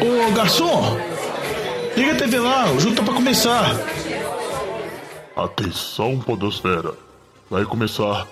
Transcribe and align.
Ô 0.00 0.32
garçom, 0.32 0.96
liga 1.96 2.12
a 2.12 2.16
TV 2.16 2.38
lá, 2.38 2.70
o 2.70 2.78
jogo 2.78 2.94
tá 2.94 3.02
pra 3.02 3.14
começar. 3.14 3.64
Atenção, 5.34 6.20
Podosfera. 6.20 6.94
Vai 7.50 7.64
começar 7.64 8.28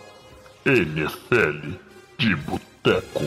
NFL 0.65 1.71
de 2.19 2.37
Boteco. 2.37 3.25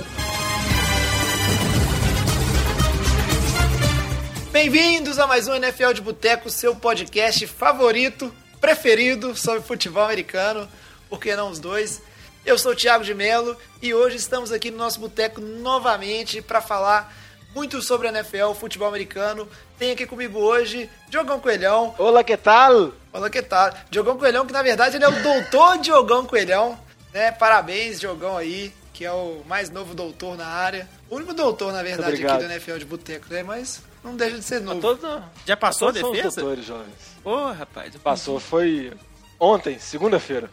Bem-vindos 4.54 5.20
a 5.20 5.28
mais 5.28 5.50
um 5.50 5.56
NFL 5.56 5.92
de 5.92 6.02
Boteco, 6.02 6.50
seu 6.50 6.74
podcast 6.74 7.46
favorito, 7.46 8.34
preferido 8.62 9.36
sobre 9.36 9.62
futebol 9.62 10.06
americano, 10.06 10.66
por 11.10 11.20
que 11.20 11.36
não 11.36 11.50
os 11.50 11.60
dois? 11.60 12.02
Eu 12.46 12.58
sou 12.58 12.72
o 12.72 12.76
Thiago 12.76 13.04
de 13.04 13.14
Melo 13.14 13.58
e 13.82 13.94
hoje 13.94 14.16
estamos 14.16 14.54
aqui 14.54 14.72
no 14.72 14.78
nosso 14.78 14.98
boteco 14.98 15.42
novamente 15.42 16.42
para 16.42 16.62
falar 16.62 17.19
muito 17.54 17.82
sobre 17.82 18.08
a 18.08 18.12
NFL, 18.12 18.54
futebol 18.54 18.88
americano. 18.88 19.48
Tem 19.78 19.92
aqui 19.92 20.06
comigo 20.06 20.40
hoje 20.40 20.90
Diogão 21.10 21.40
Coelhão. 21.40 21.96
Olá, 21.98 22.24
que 22.24 22.38
tal? 22.38 22.92
Olá, 23.12 23.30
que 23.30 23.42
tal? 23.42 23.72
Diogão 23.90 24.18
Coelhão, 24.18 24.46
que 24.46 24.54
na 24.54 24.62
verdade 24.62 24.98
ele 24.98 25.06
é 25.06 25.10
o 25.10 25.24
doutor 25.24 25.78
Diogão 25.80 26.26
Coelhão, 26.26 26.78
né? 27.14 27.32
Parabéns, 27.32 28.00
Diogão 28.00 28.38
aí, 28.38 28.74
que 28.94 29.04
é 29.06 29.12
o 29.12 29.42
mais 29.48 29.70
novo 29.70 29.94
doutor 29.96 30.38
na 30.38 30.46
área. 30.48 30.88
O 31.10 31.16
único 31.16 31.34
doutor, 31.34 31.74
na 31.74 31.82
verdade, 31.82 32.14
aqui 32.14 32.24
Obrigado. 32.26 32.40
do 32.48 32.52
NFL 32.54 32.78
de 32.78 32.86
Boteco, 32.86 33.26
né? 33.34 33.42
Mas 33.44 33.82
não 34.04 34.16
deixa 34.16 34.38
de 34.38 34.44
ser 34.44 34.62
novo. 34.62 34.80
Todos, 34.82 35.22
Já 35.46 35.58
passou 35.58 35.88
a 35.90 35.92
defesa? 35.92 36.42
doutores 36.42 36.66
jovens. 36.66 36.94
Ô, 37.24 37.52
rapaz. 37.52 37.94
eu- 37.96 38.00
Passou, 38.02 38.40
foi 38.40 38.94
ontem, 39.40 39.80
segunda-feira. 39.80 40.50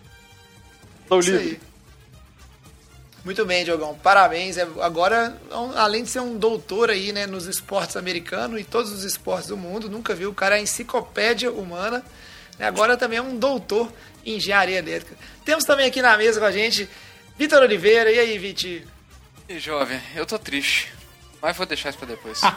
Estou 1.02 1.20
Isso 1.20 1.30
livre. 1.32 1.60
aí. 1.62 1.75
Muito 3.26 3.44
bem, 3.44 3.64
Diogão. 3.64 3.92
Parabéns. 4.00 4.56
É- 4.56 4.66
Agora, 4.80 5.36
um- 5.50 5.76
além 5.76 6.04
de 6.04 6.10
ser 6.10 6.20
um 6.20 6.38
doutor 6.38 6.90
aí, 6.90 7.12
né, 7.12 7.26
nos 7.26 7.46
esportes 7.46 7.96
americanos 7.96 8.60
e 8.60 8.62
todos 8.64 8.92
os 8.92 9.02
esportes 9.02 9.48
do 9.48 9.56
mundo, 9.56 9.90
nunca 9.90 10.14
viu 10.14 10.30
o 10.30 10.34
cara 10.34 10.54
é 10.54 10.60
a 10.60 10.62
enciclopédia 10.62 11.50
humana. 11.50 12.04
né, 12.56 12.66
Agora 12.68 12.96
também 12.96 13.18
é 13.18 13.22
um 13.22 13.36
doutor 13.36 13.92
em 14.24 14.36
engenharia 14.36 14.78
elétrica. 14.78 15.16
Temos 15.44 15.64
também 15.64 15.86
aqui 15.86 16.00
na 16.00 16.16
mesa 16.16 16.38
com 16.38 16.46
a 16.46 16.52
gente 16.52 16.88
Vitor 17.36 17.60
Oliveira. 17.62 18.12
E 18.12 18.18
aí, 18.20 18.38
Viti? 18.38 18.86
E 19.48 19.58
jovem, 19.58 20.00
eu 20.14 20.24
tô 20.24 20.38
triste. 20.38 20.92
Mas 21.42 21.56
vou 21.56 21.66
deixar 21.66 21.88
isso 21.90 21.98
pra 21.98 22.06
depois. 22.06 22.40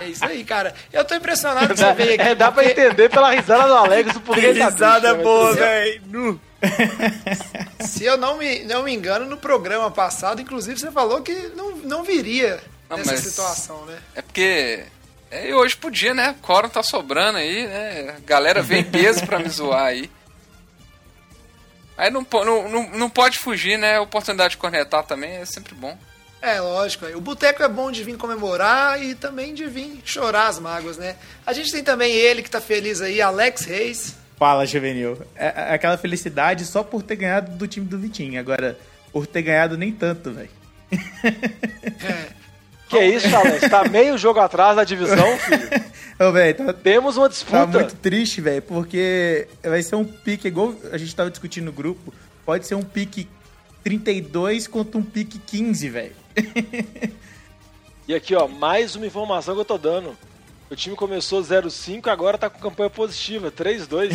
É 0.00 0.04
isso 0.06 0.24
aí, 0.24 0.44
cara. 0.44 0.74
Eu 0.92 1.02
tô 1.04 1.14
impressionado 1.14 1.68
que 1.74 1.80
você 1.80 1.92
veio 1.94 2.12
aqui. 2.14 2.22
É, 2.22 2.34
dá 2.34 2.52
pra 2.52 2.62
porque 2.62 2.78
entender 2.80 3.08
pela 3.08 3.30
risada 3.30 3.66
do 3.66 3.74
Alex 3.74 4.14
o 4.16 4.20
porquê 4.20 4.54
tá 4.54 4.66
Risada 4.66 5.00
triste, 5.00 5.16
né? 5.16 5.22
boa, 5.24 5.54
velho. 5.54 6.40
Se 7.86 8.04
eu 8.04 8.16
não 8.16 8.36
me, 8.36 8.64
não 8.64 8.82
me 8.82 8.92
engano, 8.92 9.24
no 9.26 9.36
programa 9.36 9.90
passado, 9.90 10.40
inclusive, 10.42 10.78
você 10.78 10.90
falou 10.90 11.22
que 11.22 11.34
não, 11.54 11.76
não 11.76 12.02
viria 12.02 12.60
Não, 12.88 12.96
nessa 12.96 13.16
situação, 13.16 13.84
né? 13.86 13.98
É 14.14 14.22
porque. 14.22 14.84
É, 15.30 15.50
e 15.50 15.54
hoje 15.54 15.76
podia, 15.76 16.14
né? 16.14 16.34
Coron 16.40 16.68
tá 16.68 16.82
sobrando 16.82 17.38
aí, 17.38 17.66
né? 17.66 18.16
A 18.16 18.20
galera 18.20 18.62
vem 18.62 18.80
em 18.80 18.84
peso 18.84 19.26
pra 19.26 19.38
me 19.38 19.48
zoar 19.48 19.84
aí. 19.84 20.10
Aí 21.96 22.10
não, 22.10 22.26
não, 22.32 22.68
não, 22.68 22.90
não 22.90 23.10
pode 23.10 23.38
fugir, 23.38 23.76
né? 23.76 23.96
A 23.96 24.00
oportunidade 24.00 24.52
de 24.52 24.56
cornetar 24.56 25.04
também 25.04 25.32
é 25.32 25.44
sempre 25.44 25.74
bom. 25.74 25.98
É, 26.40 26.60
lógico. 26.60 27.04
O 27.06 27.20
boteco 27.20 27.62
é 27.62 27.68
bom 27.68 27.90
de 27.90 28.04
vir 28.04 28.16
comemorar 28.16 29.02
e 29.02 29.14
também 29.14 29.52
de 29.52 29.66
vir 29.66 30.00
chorar 30.04 30.46
as 30.46 30.58
mágoas, 30.58 30.96
né? 30.96 31.16
A 31.44 31.52
gente 31.52 31.72
tem 31.72 31.82
também 31.82 32.12
ele 32.12 32.42
que 32.42 32.50
tá 32.50 32.60
feliz 32.60 33.00
aí, 33.00 33.20
Alex 33.20 33.64
Reis. 33.64 34.14
Fala, 34.38 34.64
Juvenil. 34.64 35.18
É, 35.34 35.46
é 35.46 35.74
aquela 35.74 35.98
felicidade 35.98 36.64
só 36.64 36.82
por 36.82 37.02
ter 37.02 37.16
ganhado 37.16 37.56
do 37.56 37.66
time 37.66 37.86
do 37.86 37.98
Vitinho. 37.98 38.38
Agora, 38.38 38.78
por 39.12 39.26
ter 39.26 39.42
ganhado 39.42 39.76
nem 39.76 39.92
tanto, 39.92 40.30
velho. 40.30 40.50
Que 42.88 43.04
isso, 43.04 43.34
Alex? 43.36 43.68
Tá 43.68 43.84
meio 43.86 44.16
jogo 44.16 44.40
atrás 44.40 44.76
da 44.76 44.82
divisão, 44.82 45.36
filho. 45.38 45.68
Ô, 46.18 46.32
velho, 46.32 46.54
tá, 46.56 46.72
Temos 46.72 47.18
uma 47.18 47.28
tá 47.28 47.32
disputa. 47.34 47.66
muito 47.66 47.94
triste, 47.96 48.40
velho, 48.40 48.62
porque 48.62 49.46
vai 49.62 49.82
ser 49.82 49.94
um 49.96 50.04
pique, 50.04 50.48
igual 50.48 50.74
a 50.90 50.96
gente 50.96 51.14
tava 51.14 51.30
discutindo 51.30 51.66
no 51.66 51.72
grupo, 51.72 52.12
pode 52.46 52.66
ser 52.66 52.76
um 52.76 52.82
pique 52.82 53.28
32 53.84 54.66
contra 54.66 54.98
um 54.98 55.02
pique 55.02 55.38
15, 55.38 55.88
velho. 55.88 56.12
E 58.08 58.14
aqui, 58.14 58.34
ó, 58.34 58.48
mais 58.48 58.96
uma 58.96 59.06
informação 59.06 59.54
que 59.54 59.60
eu 59.60 59.66
tô 59.66 59.76
dando. 59.76 60.16
O 60.70 60.76
time 60.76 60.94
começou 60.94 61.40
0-5 61.42 62.06
e 62.06 62.10
agora 62.10 62.36
tá 62.36 62.50
com 62.50 62.58
campanha 62.58 62.90
positiva, 62.90 63.50
3-2. 63.50 64.10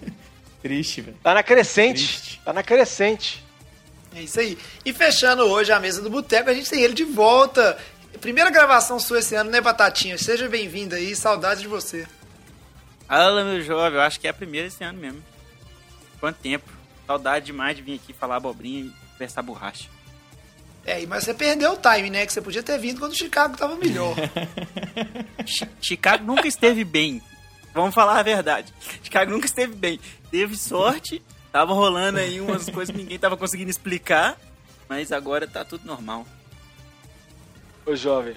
Triste, 0.62 1.00
velho. 1.00 1.16
Tá 1.22 1.32
na 1.32 1.42
crescente. 1.42 2.06
Triste. 2.06 2.40
Tá 2.44 2.52
na 2.52 2.62
crescente. 2.62 3.44
é 4.14 4.22
isso 4.22 4.38
aí. 4.38 4.58
E 4.84 4.92
fechando 4.92 5.44
hoje 5.44 5.72
a 5.72 5.80
mesa 5.80 6.02
do 6.02 6.10
boteco, 6.10 6.50
a 6.50 6.54
gente 6.54 6.68
tem 6.68 6.82
ele 6.82 6.94
de 6.94 7.04
volta. 7.04 7.78
Primeira 8.20 8.50
gravação 8.50 8.98
sua 8.98 9.20
esse 9.20 9.34
ano, 9.34 9.50
né, 9.50 9.60
Batatinha? 9.60 10.18
Seja 10.18 10.48
bem-vindo 10.48 10.94
aí, 10.94 11.14
saudade 11.14 11.60
de 11.60 11.68
você. 11.68 12.06
Fala, 13.06 13.44
meu 13.44 13.62
jovem, 13.62 13.98
eu 13.98 14.02
acho 14.02 14.18
que 14.18 14.26
é 14.26 14.30
a 14.30 14.34
primeira 14.34 14.66
esse 14.66 14.82
ano 14.82 14.98
mesmo. 14.98 15.22
Quanto 16.18 16.36
tempo? 16.38 16.68
Saudade 17.06 17.46
demais 17.46 17.76
de 17.76 17.82
vir 17.82 17.94
aqui 17.94 18.12
falar 18.12 18.36
abobrinha 18.36 18.80
e 18.80 18.92
conversar 19.12 19.42
borracha. 19.42 19.88
É, 20.86 21.04
mas 21.06 21.24
você 21.24 21.34
perdeu 21.34 21.72
o 21.72 21.76
time, 21.76 22.10
né? 22.10 22.24
Que 22.24 22.32
você 22.32 22.40
podia 22.40 22.62
ter 22.62 22.78
vindo 22.78 23.00
quando 23.00 23.12
o 23.12 23.16
Chicago 23.16 23.56
tava 23.56 23.74
melhor. 23.76 24.14
Chi- 25.44 25.68
Chicago 25.80 26.24
nunca 26.24 26.46
esteve 26.46 26.84
bem. 26.84 27.20
Vamos 27.74 27.94
falar 27.94 28.18
a 28.18 28.22
verdade. 28.22 28.72
Chicago 29.02 29.30
nunca 29.32 29.46
esteve 29.46 29.74
bem. 29.74 29.98
Teve 30.30 30.56
sorte, 30.56 31.20
tava 31.52 31.72
rolando 31.74 32.18
aí 32.20 32.40
umas 32.40 32.70
coisas 32.70 32.94
que 32.94 33.02
ninguém 33.02 33.18
tava 33.18 33.36
conseguindo 33.36 33.70
explicar, 33.70 34.38
mas 34.88 35.10
agora 35.12 35.46
tá 35.46 35.64
tudo 35.64 35.84
normal. 35.86 36.24
Ô, 37.84 37.94
jovem, 37.94 38.34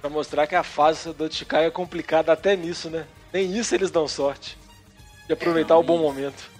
pra 0.00 0.10
mostrar 0.10 0.46
que 0.46 0.54
a 0.54 0.62
fase 0.62 1.12
do 1.12 1.32
Chicago 1.32 1.64
é 1.64 1.70
complicada 1.70 2.32
até 2.32 2.54
nisso, 2.56 2.90
né? 2.90 3.06
Nem 3.32 3.56
isso 3.56 3.74
eles 3.74 3.90
dão 3.90 4.06
sorte. 4.06 4.58
De 5.26 5.32
aproveitar 5.32 5.76
o 5.76 5.82
bom 5.82 5.98
momento. 5.98 6.50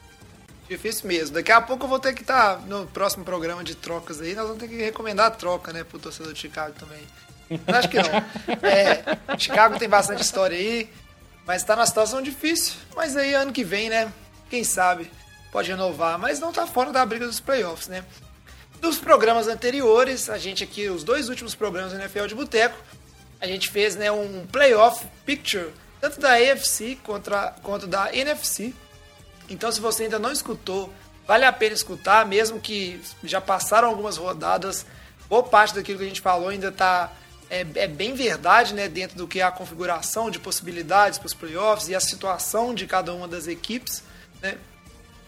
Difícil 0.72 1.06
mesmo. 1.06 1.34
Daqui 1.34 1.52
a 1.52 1.60
pouco 1.60 1.84
eu 1.84 1.88
vou 1.88 1.98
ter 1.98 2.14
que 2.14 2.22
estar 2.22 2.60
no 2.60 2.86
próximo 2.86 3.26
programa 3.26 3.62
de 3.62 3.74
trocas 3.74 4.22
aí. 4.22 4.34
Nós 4.34 4.46
vamos 4.46 4.58
ter 4.58 4.68
que 4.68 4.76
recomendar 4.76 5.26
a 5.26 5.30
troca, 5.30 5.70
né, 5.70 5.84
pro 5.84 5.98
torcedor 5.98 6.32
de 6.32 6.38
Chicago 6.38 6.74
também. 6.78 7.06
Mas 7.66 7.76
acho 7.76 7.88
que 7.90 7.98
não. 7.98 8.08
É, 8.66 9.36
Chicago 9.36 9.78
tem 9.78 9.86
bastante 9.86 10.22
história 10.22 10.56
aí, 10.56 10.90
mas 11.46 11.62
tá 11.62 11.76
numa 11.76 11.84
situação 11.86 12.22
difícil. 12.22 12.74
Mas 12.96 13.14
aí 13.18 13.34
ano 13.34 13.52
que 13.52 13.62
vem, 13.62 13.90
né? 13.90 14.10
Quem 14.48 14.64
sabe 14.64 15.10
pode 15.52 15.70
renovar, 15.70 16.18
mas 16.18 16.40
não 16.40 16.54
tá 16.54 16.66
fora 16.66 16.90
da 16.90 17.04
briga 17.04 17.26
dos 17.26 17.38
playoffs, 17.38 17.88
né? 17.88 18.02
Dos 18.80 18.98
programas 18.98 19.48
anteriores, 19.48 20.30
a 20.30 20.38
gente 20.38 20.64
aqui, 20.64 20.88
os 20.88 21.04
dois 21.04 21.28
últimos 21.28 21.54
programas 21.54 21.92
do 21.92 21.98
NFL 21.98 22.26
de 22.26 22.34
Boteco, 22.34 22.78
a 23.38 23.46
gente 23.46 23.70
fez 23.70 23.94
né, 23.94 24.10
um 24.10 24.46
playoff 24.46 25.06
picture, 25.26 25.68
tanto 26.00 26.18
da 26.18 26.32
AFC 26.32 26.96
contra, 27.04 27.54
quanto 27.62 27.86
da 27.86 28.14
NFC. 28.14 28.74
Então, 29.52 29.70
se 29.70 29.80
você 29.80 30.04
ainda 30.04 30.18
não 30.18 30.32
escutou, 30.32 30.92
vale 31.26 31.44
a 31.44 31.52
pena 31.52 31.74
escutar, 31.74 32.26
mesmo 32.26 32.58
que 32.60 33.00
já 33.22 33.40
passaram 33.40 33.88
algumas 33.88 34.16
rodadas. 34.16 34.86
Boa 35.28 35.42
parte 35.42 35.74
daquilo 35.74 35.98
que 35.98 36.04
a 36.04 36.08
gente 36.08 36.20
falou 36.20 36.48
ainda 36.48 36.68
está 36.68 37.12
é, 37.50 37.66
é 37.74 37.86
bem 37.86 38.14
verdade, 38.14 38.72
né, 38.72 38.88
dentro 38.88 39.18
do 39.18 39.28
que 39.28 39.40
é 39.40 39.42
a 39.42 39.50
configuração 39.50 40.30
de 40.30 40.38
possibilidades 40.38 41.18
para 41.18 41.26
os 41.26 41.34
playoffs 41.34 41.88
e 41.88 41.94
a 41.94 42.00
situação 42.00 42.74
de 42.74 42.86
cada 42.86 43.12
uma 43.12 43.28
das 43.28 43.46
equipes, 43.46 44.02
né? 44.40 44.56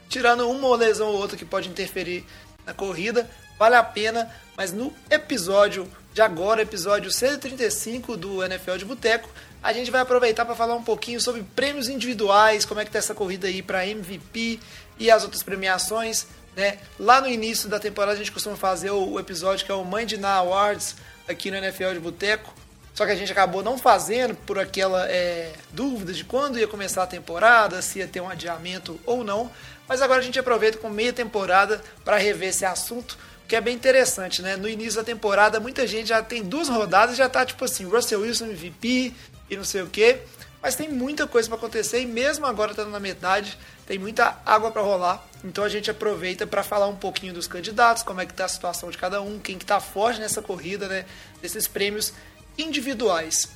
Tirando 0.08 0.48
uma 0.48 0.74
lesão 0.74 1.08
ou 1.08 1.16
outra 1.16 1.36
que 1.36 1.44
pode 1.44 1.68
interferir 1.68 2.24
na 2.64 2.72
corrida, 2.72 3.28
vale 3.58 3.74
a 3.74 3.82
pena. 3.82 4.30
Mas 4.56 4.72
no 4.72 4.90
episódio 5.10 5.90
de 6.14 6.22
agora, 6.22 6.62
episódio 6.62 7.10
135 7.10 8.16
do 8.16 8.42
NFL 8.42 8.76
de 8.76 8.84
Boteco, 8.86 9.28
a 9.64 9.72
gente 9.72 9.90
vai 9.90 10.02
aproveitar 10.02 10.44
para 10.44 10.54
falar 10.54 10.74
um 10.74 10.82
pouquinho 10.82 11.18
sobre 11.18 11.42
prêmios 11.56 11.88
individuais, 11.88 12.66
como 12.66 12.80
é 12.80 12.84
que 12.84 12.90
tá 12.90 12.98
essa 12.98 13.14
corrida 13.14 13.46
aí 13.46 13.62
para 13.62 13.86
MVP 13.86 14.60
e 14.98 15.10
as 15.10 15.22
outras 15.22 15.42
premiações, 15.42 16.26
né? 16.54 16.76
Lá 17.00 17.18
no 17.18 17.26
início 17.26 17.66
da 17.66 17.80
temporada 17.80 18.12
a 18.12 18.16
gente 18.16 18.30
costuma 18.30 18.56
fazer 18.56 18.90
o, 18.90 19.18
episódio 19.18 19.64
que 19.64 19.72
é 19.72 19.74
o 19.74 19.82
Monday 19.82 20.18
Night 20.18 20.26
Awards 20.26 20.96
aqui 21.26 21.50
no 21.50 21.56
NFL 21.56 21.94
de 21.94 22.00
Boteco. 22.00 22.54
Só 22.92 23.06
que 23.06 23.12
a 23.12 23.16
gente 23.16 23.32
acabou 23.32 23.62
não 23.62 23.78
fazendo 23.78 24.34
por 24.34 24.58
aquela 24.58 25.08
é, 25.08 25.54
dúvida 25.72 26.12
de 26.12 26.24
quando 26.24 26.58
ia 26.58 26.68
começar 26.68 27.02
a 27.02 27.06
temporada, 27.06 27.80
se 27.80 28.00
ia 28.00 28.06
ter 28.06 28.20
um 28.20 28.28
adiamento 28.28 29.00
ou 29.06 29.24
não. 29.24 29.50
Mas 29.88 30.02
agora 30.02 30.20
a 30.20 30.22
gente 30.22 30.38
aproveita 30.38 30.76
com 30.76 30.90
meia 30.90 31.12
temporada 31.12 31.82
para 32.04 32.18
rever 32.18 32.50
esse 32.50 32.66
assunto, 32.66 33.18
que 33.48 33.56
é 33.56 33.62
bem 33.62 33.74
interessante, 33.74 34.42
né? 34.42 34.56
No 34.56 34.68
início 34.68 34.96
da 34.96 35.04
temporada, 35.04 35.58
muita 35.58 35.86
gente 35.86 36.08
já 36.08 36.22
tem 36.22 36.42
duas 36.42 36.68
rodadas 36.68 37.14
e 37.14 37.18
já 37.18 37.28
tá 37.30 37.44
tipo 37.46 37.64
assim, 37.64 37.84
Russell 37.84 38.20
Wilson 38.20 38.44
MVP 38.44 39.12
e 39.54 39.56
não 39.56 39.64
sei 39.64 39.82
o 39.82 39.86
quê. 39.86 40.20
Mas 40.62 40.74
tem 40.74 40.88
muita 40.88 41.26
coisa 41.26 41.48
para 41.48 41.58
acontecer 41.58 42.00
e 42.00 42.06
mesmo 42.06 42.46
agora 42.46 42.70
estando 42.70 42.90
na 42.90 43.00
metade, 43.00 43.58
tem 43.86 43.98
muita 43.98 44.38
água 44.46 44.70
para 44.70 44.80
rolar. 44.80 45.22
Então 45.44 45.62
a 45.62 45.68
gente 45.68 45.90
aproveita 45.90 46.46
para 46.46 46.62
falar 46.62 46.86
um 46.86 46.96
pouquinho 46.96 47.34
dos 47.34 47.46
candidatos, 47.46 48.02
como 48.02 48.20
é 48.20 48.26
que 48.26 48.32
tá 48.32 48.46
a 48.46 48.48
situação 48.48 48.90
de 48.90 48.96
cada 48.96 49.20
um, 49.20 49.38
quem 49.38 49.58
que 49.58 49.66
tá 49.66 49.78
forte 49.78 50.20
nessa 50.20 50.40
corrida, 50.40 50.88
né? 50.88 51.04
Desses 51.42 51.68
prêmios 51.68 52.14
individuais. 52.56 53.50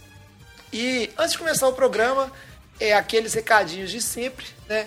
E 0.70 1.10
antes 1.16 1.32
de 1.32 1.38
começar 1.38 1.66
o 1.66 1.72
programa, 1.72 2.30
é 2.78 2.92
aqueles 2.92 3.32
recadinhos 3.32 3.90
de 3.90 4.02
sempre, 4.02 4.44
né? 4.68 4.86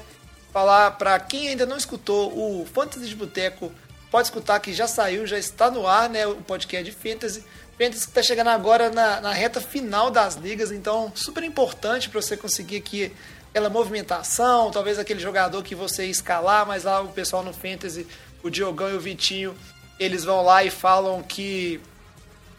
Falar 0.53 0.91
para 0.91 1.19
quem 1.19 1.47
ainda 1.47 1.65
não 1.65 1.77
escutou 1.77 2.31
o 2.37 2.67
Fantasy 2.67 3.07
de 3.07 3.15
Boteco 3.15 3.71
pode 4.11 4.27
escutar 4.27 4.59
que 4.59 4.73
já 4.73 4.87
saiu, 4.87 5.25
já 5.25 5.39
está 5.39 5.71
no 5.71 5.87
ar, 5.87 6.09
né? 6.09 6.27
O 6.27 6.35
podcast 6.35 6.83
de 6.83 6.91
Fantasy. 6.91 7.43
Fantasy 7.81 8.03
que 8.03 8.11
está 8.11 8.21
chegando 8.21 8.49
agora 8.49 8.91
na, 8.91 9.19
na 9.21 9.33
reta 9.33 9.59
final 9.59 10.11
das 10.11 10.35
ligas, 10.35 10.71
então 10.71 11.11
super 11.15 11.43
importante 11.43 12.09
para 12.09 12.21
você 12.21 12.37
conseguir 12.37 12.77
aqui 12.77 13.11
aquela 13.49 13.71
movimentação, 13.71 14.69
talvez 14.69 14.99
aquele 14.99 15.19
jogador 15.19 15.63
que 15.63 15.73
você 15.73 16.05
escalar, 16.05 16.63
mas 16.67 16.83
lá 16.83 17.01
o 17.01 17.07
pessoal 17.07 17.43
no 17.43 17.51
Fantasy, 17.51 18.05
o 18.43 18.51
Diogão 18.51 18.91
e 18.91 18.93
o 18.93 18.99
Vitinho, 18.99 19.57
eles 19.99 20.23
vão 20.23 20.43
lá 20.43 20.63
e 20.63 20.69
falam 20.69 21.23
que 21.23 21.81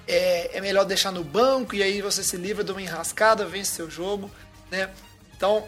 é, 0.08 0.58
é 0.58 0.60
melhor 0.60 0.84
deixar 0.84 1.12
no 1.12 1.22
banco 1.22 1.76
e 1.76 1.84
aí 1.84 2.02
você 2.02 2.24
se 2.24 2.36
livra 2.36 2.64
de 2.64 2.72
uma 2.72 2.82
enrascada, 2.82 3.46
vence 3.46 3.70
seu 3.70 3.88
jogo, 3.88 4.28
né? 4.72 4.90
Então, 5.36 5.64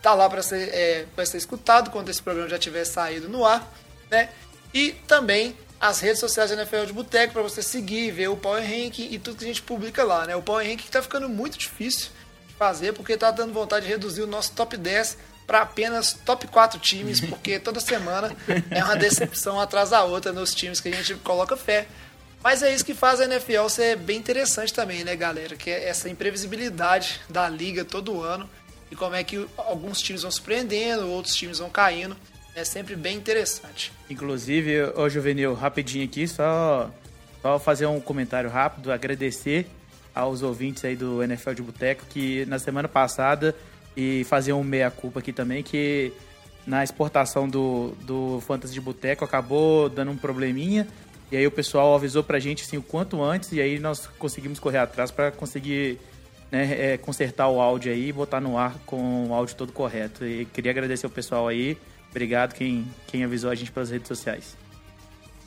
tá 0.00 0.14
lá 0.14 0.28
para 0.30 0.42
ser, 0.42 0.70
é, 0.70 1.06
ser 1.26 1.36
escutado 1.36 1.90
quando 1.90 2.08
esse 2.08 2.22
programa 2.22 2.48
já 2.48 2.58
tiver 2.58 2.86
saído 2.86 3.28
no 3.28 3.44
ar, 3.44 3.70
né? 4.10 4.30
E 4.72 4.92
também 5.06 5.54
as 5.80 6.00
redes 6.00 6.20
sociais 6.20 6.50
da 6.50 6.56
NFL 6.56 6.84
de 6.84 6.92
Boteco 6.92 7.32
para 7.32 7.42
você 7.42 7.62
seguir, 7.62 8.10
ver 8.10 8.28
o 8.28 8.36
Power 8.36 8.62
Ranking 8.62 9.08
e 9.10 9.18
tudo 9.18 9.38
que 9.38 9.44
a 9.44 9.46
gente 9.46 9.62
publica 9.62 10.04
lá, 10.04 10.26
né? 10.26 10.36
O 10.36 10.42
Power 10.42 10.66
Ranking 10.66 10.88
tá 10.88 11.00
ficando 11.00 11.28
muito 11.28 11.56
difícil 11.56 12.10
de 12.46 12.54
fazer 12.54 12.92
porque 12.92 13.16
tá 13.16 13.30
dando 13.30 13.54
vontade 13.54 13.86
de 13.86 13.92
reduzir 13.92 14.20
o 14.20 14.26
nosso 14.26 14.52
top 14.52 14.76
10 14.76 15.16
para 15.46 15.62
apenas 15.62 16.12
top 16.12 16.46
4 16.46 16.78
times, 16.78 17.20
porque 17.24 17.58
toda 17.58 17.80
semana 17.80 18.36
é 18.70 18.84
uma 18.84 18.94
decepção 18.94 19.58
atrás 19.58 19.90
da 19.90 20.04
outra 20.04 20.32
nos 20.32 20.54
times 20.54 20.80
que 20.80 20.90
a 20.90 20.92
gente 20.94 21.14
coloca 21.14 21.56
fé. 21.56 21.88
Mas 22.42 22.62
é 22.62 22.72
isso 22.72 22.84
que 22.84 22.94
faz 22.94 23.20
a 23.20 23.24
NFL 23.24 23.68
ser 23.68 23.96
bem 23.96 24.18
interessante 24.18 24.72
também, 24.72 25.02
né, 25.02 25.16
galera? 25.16 25.56
Que 25.56 25.70
é 25.70 25.88
essa 25.88 26.08
imprevisibilidade 26.08 27.20
da 27.28 27.48
liga 27.48 27.84
todo 27.84 28.22
ano 28.22 28.48
e 28.90 28.96
como 28.96 29.14
é 29.14 29.24
que 29.24 29.46
alguns 29.56 30.00
times 30.00 30.22
vão 30.22 30.30
surpreendendo, 30.30 31.08
outros 31.10 31.34
times 31.34 31.58
vão 31.58 31.70
caindo. 31.70 32.16
É 32.54 32.64
sempre 32.64 32.96
bem 32.96 33.16
interessante. 33.16 33.92
Inclusive, 34.08 34.82
ô 34.96 35.08
Juvenil, 35.08 35.54
rapidinho 35.54 36.04
aqui, 36.04 36.26
só, 36.26 36.90
só 37.40 37.58
fazer 37.58 37.86
um 37.86 38.00
comentário 38.00 38.50
rápido, 38.50 38.92
agradecer 38.92 39.66
aos 40.14 40.42
ouvintes 40.42 40.84
aí 40.84 40.96
do 40.96 41.22
NFL 41.22 41.52
de 41.52 41.62
Boteco 41.62 42.04
que 42.08 42.44
na 42.46 42.58
semana 42.58 42.88
passada 42.88 43.54
e 43.96 44.24
fazer 44.24 44.52
um 44.52 44.62
meia-culpa 44.62 45.20
aqui 45.20 45.32
também, 45.32 45.62
que 45.62 46.12
na 46.66 46.84
exportação 46.84 47.48
do, 47.48 47.92
do 48.02 48.40
Fantasy 48.46 48.74
de 48.74 48.80
Boteco 48.80 49.24
acabou 49.24 49.88
dando 49.88 50.10
um 50.10 50.16
probleminha. 50.16 50.86
E 51.30 51.36
aí 51.36 51.46
o 51.46 51.50
pessoal 51.50 51.94
avisou 51.94 52.24
pra 52.24 52.38
gente 52.38 52.64
assim, 52.64 52.76
o 52.76 52.82
quanto 52.82 53.22
antes, 53.22 53.52
e 53.52 53.60
aí 53.60 53.78
nós 53.78 54.06
conseguimos 54.18 54.58
correr 54.58 54.78
atrás 54.78 55.10
para 55.10 55.30
conseguir 55.30 55.98
né, 56.50 56.94
é, 56.94 56.96
consertar 56.96 57.48
o 57.48 57.60
áudio 57.60 57.92
aí 57.92 58.08
e 58.08 58.12
botar 58.12 58.40
no 58.40 58.58
ar 58.58 58.74
com 58.84 59.28
o 59.28 59.34
áudio 59.34 59.54
todo 59.54 59.72
correto. 59.72 60.24
E 60.24 60.44
queria 60.46 60.72
agradecer 60.72 61.06
o 61.06 61.10
pessoal 61.10 61.46
aí. 61.46 61.78
Obrigado 62.10 62.54
quem, 62.54 62.92
quem 63.06 63.24
avisou 63.24 63.50
a 63.50 63.54
gente 63.54 63.70
pelas 63.70 63.90
redes 63.90 64.08
sociais. 64.08 64.56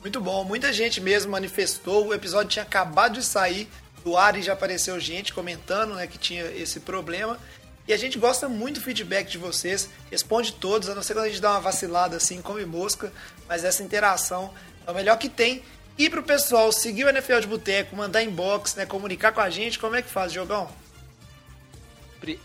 Muito 0.00 0.20
bom, 0.20 0.44
muita 0.44 0.72
gente 0.72 1.00
mesmo 1.00 1.32
manifestou. 1.32 2.08
O 2.08 2.14
episódio 2.14 2.50
tinha 2.50 2.62
acabado 2.62 3.14
de 3.14 3.24
sair 3.24 3.68
do 4.04 4.16
ar 4.16 4.36
e 4.36 4.42
já 4.42 4.52
apareceu 4.52 4.98
gente 5.00 5.32
comentando 5.32 5.94
né, 5.94 6.06
que 6.06 6.18
tinha 6.18 6.44
esse 6.44 6.80
problema. 6.80 7.38
E 7.86 7.92
a 7.92 7.96
gente 7.96 8.18
gosta 8.18 8.48
muito 8.48 8.80
do 8.80 8.84
feedback 8.84 9.30
de 9.30 9.36
vocês, 9.36 9.90
responde 10.10 10.52
todos, 10.52 10.88
a 10.88 10.94
não 10.94 11.02
ser 11.02 11.12
quando 11.14 11.26
a 11.26 11.28
gente 11.28 11.40
dá 11.40 11.50
uma 11.50 11.60
vacilada 11.60 12.16
assim, 12.16 12.40
come 12.40 12.64
mosca, 12.64 13.12
mas 13.46 13.62
essa 13.62 13.82
interação 13.82 14.52
é 14.86 14.90
o 14.90 14.94
melhor 14.94 15.18
que 15.18 15.28
tem. 15.28 15.62
E 15.96 16.08
pro 16.08 16.22
pessoal 16.22 16.72
seguir 16.72 17.04
o 17.04 17.08
NFL 17.08 17.40
de 17.40 17.46
Boteco, 17.46 17.94
mandar 17.94 18.22
inbox, 18.22 18.74
né, 18.74 18.86
comunicar 18.86 19.32
com 19.32 19.40
a 19.40 19.50
gente, 19.50 19.78
como 19.78 19.96
é 19.96 20.02
que 20.02 20.10
faz, 20.10 20.32
Jogão? 20.32 20.68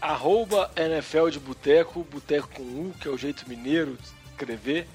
Arroba 0.02 0.70
NFL 0.76 1.30
de 1.30 1.40
Boteco, 1.40 2.04
Boteco 2.04 2.50
com 2.50 2.64
U, 2.64 2.94
que 3.00 3.08
é 3.08 3.12
o 3.12 3.18
jeito 3.18 3.48
mineiro 3.48 3.96
de 3.96 4.04
escrever. 4.32 4.86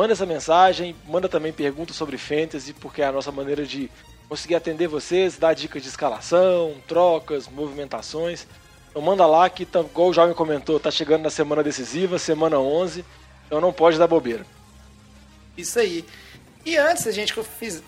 Manda 0.00 0.14
essa 0.14 0.24
mensagem, 0.24 0.96
manda 1.06 1.28
também 1.28 1.52
perguntas 1.52 1.94
sobre 1.94 2.16
fantasy, 2.16 2.72
porque 2.72 3.02
é 3.02 3.04
a 3.04 3.12
nossa 3.12 3.30
maneira 3.30 3.66
de 3.66 3.90
conseguir 4.30 4.54
atender 4.54 4.88
vocês, 4.88 5.36
dar 5.36 5.52
dicas 5.52 5.82
de 5.82 5.88
escalação, 5.88 6.76
trocas, 6.88 7.46
movimentações. 7.46 8.46
Então 8.88 9.02
manda 9.02 9.26
lá 9.26 9.50
que, 9.50 9.64
igual 9.64 10.08
o 10.08 10.12
Jovem 10.14 10.34
comentou, 10.34 10.80
tá 10.80 10.90
chegando 10.90 11.24
na 11.24 11.28
semana 11.28 11.62
decisiva, 11.62 12.18
semana 12.18 12.58
11, 12.58 13.04
então 13.50 13.60
não 13.60 13.72
pode 13.72 13.98
dar 13.98 14.06
bobeira. 14.06 14.46
Isso 15.58 15.80
aí. 15.80 16.04
E 16.64 16.76
antes 16.76 17.04
da 17.04 17.10
gente 17.10 17.34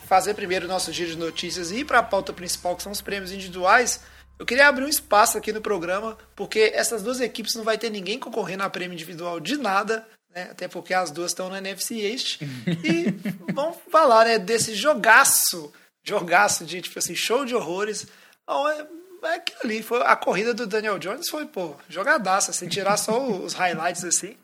fazer 0.05 0.33
primeiro 0.33 0.65
o 0.65 0.67
nosso 0.67 0.91
giro 0.91 1.11
de 1.11 1.17
notícias 1.17 1.71
e 1.71 1.77
ir 1.77 1.85
para 1.85 1.99
a 1.99 2.03
pauta 2.03 2.33
principal, 2.33 2.75
que 2.75 2.83
são 2.83 2.91
os 2.91 2.99
prêmios 2.99 3.31
individuais, 3.31 4.01
eu 4.37 4.45
queria 4.45 4.67
abrir 4.67 4.83
um 4.83 4.89
espaço 4.89 5.37
aqui 5.37 5.53
no 5.53 5.61
programa, 5.61 6.17
porque 6.35 6.71
essas 6.75 7.01
duas 7.01 7.21
equipes 7.21 7.55
não 7.55 7.63
vai 7.63 7.77
ter 7.77 7.89
ninguém 7.89 8.19
concorrendo 8.19 8.63
a 8.63 8.69
prêmio 8.69 8.93
individual 8.93 9.39
de 9.39 9.55
nada, 9.55 10.05
né? 10.35 10.49
Até 10.51 10.67
porque 10.67 10.93
as 10.93 11.11
duas 11.11 11.31
estão 11.31 11.49
no 11.49 11.55
NFC 11.55 11.95
East. 11.95 12.41
E 12.83 13.13
vamos 13.53 13.77
falar, 13.89 14.25
né, 14.25 14.37
desse 14.37 14.75
jogaço 14.75 15.71
jogaço 16.03 16.65
de, 16.65 16.81
tipo 16.81 16.99
assim, 16.99 17.15
show 17.15 17.45
de 17.45 17.55
horrores. 17.55 18.05
Não, 18.45 18.67
é, 18.67 18.85
é 19.23 19.35
aquilo 19.35 19.59
ali. 19.63 19.81
Foi, 19.81 20.01
a 20.01 20.15
corrida 20.15 20.53
do 20.53 20.67
Daniel 20.67 20.99
Jones 20.99 21.29
foi, 21.29 21.45
pô, 21.45 21.75
jogadaça, 21.87 22.51
assim, 22.51 22.67
tirar 22.67 22.97
só 22.97 23.25
os 23.25 23.53
highlights, 23.53 24.03
assim. 24.03 24.35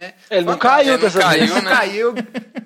Né? 0.00 0.14
Ele 0.30 0.46
não 0.46 0.56
caiu 0.58 0.94
Ele 0.94 1.02
dessa 1.02 1.18
não 1.18 1.28
vez. 1.30 1.40
caiu, 1.50 1.54
Não 1.56 1.62
né? 1.62 1.70
caiu, 1.76 2.14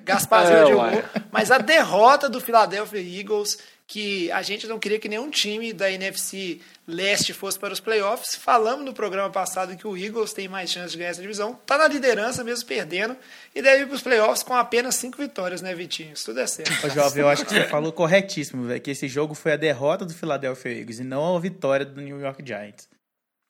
Gasparzinho 0.04 0.58
É, 0.58 0.66
jogou. 0.66 0.76
uai. 0.82 1.04
Mas 1.30 1.50
a 1.50 1.58
derrota 1.58 2.28
do 2.28 2.40
Philadelphia 2.40 2.98
Eagles, 3.00 3.58
que 3.86 4.30
a 4.32 4.42
gente 4.42 4.66
não 4.66 4.78
queria 4.78 4.98
que 4.98 5.08
nenhum 5.08 5.30
time 5.30 5.72
da 5.72 5.90
NFC 5.90 6.60
Leste 6.86 7.32
fosse 7.32 7.58
para 7.58 7.72
os 7.72 7.80
playoffs. 7.80 8.34
Falamos 8.34 8.84
no 8.84 8.92
programa 8.92 9.30
passado 9.30 9.76
que 9.76 9.86
o 9.86 9.96
Eagles 9.96 10.32
tem 10.34 10.46
mais 10.48 10.70
chance 10.70 10.92
de 10.92 10.98
ganhar 10.98 11.10
essa 11.10 11.22
divisão. 11.22 11.54
Tá 11.64 11.78
na 11.78 11.88
liderança, 11.88 12.42
mesmo 12.44 12.66
perdendo. 12.66 13.16
E 13.54 13.62
deve 13.62 13.84
ir 13.84 13.86
para 13.86 13.94
os 13.96 14.02
playoffs 14.02 14.42
com 14.42 14.54
apenas 14.54 14.94
cinco 14.96 15.16
vitórias, 15.18 15.62
né, 15.62 15.74
Vitinho? 15.74 16.14
Se 16.16 16.24
tudo 16.26 16.40
é 16.40 16.46
certo. 16.46 16.86
Ô, 16.86 16.90
Jovem, 16.90 17.22
eu 17.22 17.28
acho 17.30 17.44
que 17.46 17.50
você 17.54 17.64
falou 17.68 17.92
corretíssimo, 17.92 18.64
velho, 18.66 18.80
que 18.80 18.90
esse 18.90 19.08
jogo 19.08 19.34
foi 19.34 19.52
a 19.52 19.56
derrota 19.56 20.04
do 20.04 20.12
Philadelphia 20.12 20.70
Eagles 20.80 20.98
e 20.98 21.04
não 21.04 21.34
a 21.36 21.40
vitória 21.40 21.86
do 21.86 22.00
New 22.00 22.20
York 22.20 22.42
Giants. 22.46 22.88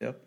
Entendeu? 0.00 0.20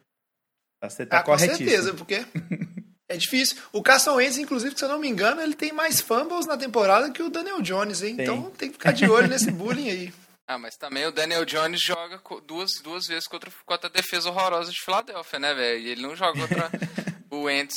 Você 0.83 1.05
tá 1.05 1.19
ah, 1.19 1.23
com 1.23 1.31
corretíssimo. 1.31 1.69
certeza, 1.69 1.93
porque 1.93 2.25
é 3.07 3.17
difícil. 3.17 3.57
O 3.71 3.83
Carson 3.83 4.15
Wentz, 4.15 4.37
inclusive, 4.37 4.77
se 4.77 4.83
eu 4.83 4.89
não 4.89 4.99
me 4.99 5.07
engano, 5.07 5.41
ele 5.41 5.53
tem 5.53 5.71
mais 5.71 6.01
fumbles 6.01 6.47
na 6.47 6.57
temporada 6.57 7.11
que 7.11 7.21
o 7.21 7.29
Daniel 7.29 7.61
Jones, 7.61 8.01
hein? 8.01 8.15
Tem. 8.15 8.25
Então 8.25 8.49
tem 8.51 8.69
que 8.69 8.75
ficar 8.75 8.91
de 8.91 9.09
olho 9.09 9.27
nesse 9.27 9.51
bullying 9.51 9.89
aí. 9.89 10.13
Ah, 10.47 10.59
mas 10.59 10.75
também 10.75 11.03
o 11.07 11.11
Daniel 11.11 11.43
Jones 11.43 11.81
joga 11.81 12.21
duas, 12.45 12.69
duas 12.83 13.07
vezes 13.07 13.27
contra, 13.27 13.49
contra 13.65 13.89
a 13.89 13.91
defesa 13.91 14.29
horrorosa 14.29 14.71
de 14.71 14.79
Filadélfia, 14.79 15.39
né, 15.39 15.55
velho? 15.55 15.79
E 15.79 15.89
ele 15.89 16.03
não 16.03 16.15
joga 16.15 16.39
contra 16.39 16.69
o 17.31 17.45
Wentz. 17.45 17.74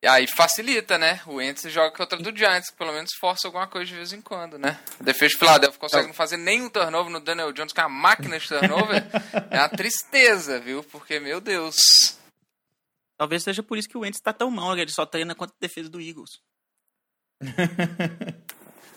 E 0.00 0.06
aí 0.06 0.28
facilita, 0.28 0.96
né? 0.98 1.20
O 1.26 1.34
Wentz 1.34 1.62
joga 1.62 1.90
contra 1.90 2.16
o 2.16 2.22
do 2.22 2.36
Giants, 2.36 2.70
que 2.70 2.76
pelo 2.76 2.92
menos 2.92 3.10
força 3.20 3.48
alguma 3.48 3.66
coisa 3.66 3.86
de 3.86 3.96
vez 3.96 4.12
em 4.12 4.20
quando, 4.20 4.56
né? 4.56 4.78
A 5.00 5.02
defesa 5.02 5.32
de 5.32 5.38
Filadélfia 5.38 5.80
consegue 5.80 6.06
não 6.06 6.14
fazer 6.14 6.36
nenhum 6.36 6.70
turnover 6.70 7.12
no 7.12 7.18
Daniel 7.18 7.52
Jones, 7.52 7.72
que 7.72 7.80
é 7.80 7.86
uma 7.86 8.00
máquina 8.00 8.38
de 8.38 8.46
turnover. 8.46 9.04
é 9.50 9.58
uma 9.58 9.68
tristeza, 9.68 10.60
viu? 10.60 10.84
Porque, 10.84 11.18
meu 11.18 11.40
Deus. 11.40 11.74
Talvez 13.22 13.44
seja 13.44 13.62
por 13.62 13.78
isso 13.78 13.88
que 13.88 13.96
o 13.96 14.00
Wentz 14.00 14.20
tá 14.20 14.32
tão 14.32 14.50
mal, 14.50 14.76
ele 14.76 14.90
só 14.90 15.06
treina 15.06 15.32
contra 15.32 15.54
a 15.54 15.60
defesa 15.60 15.88
do 15.88 16.00
Eagles. 16.00 16.40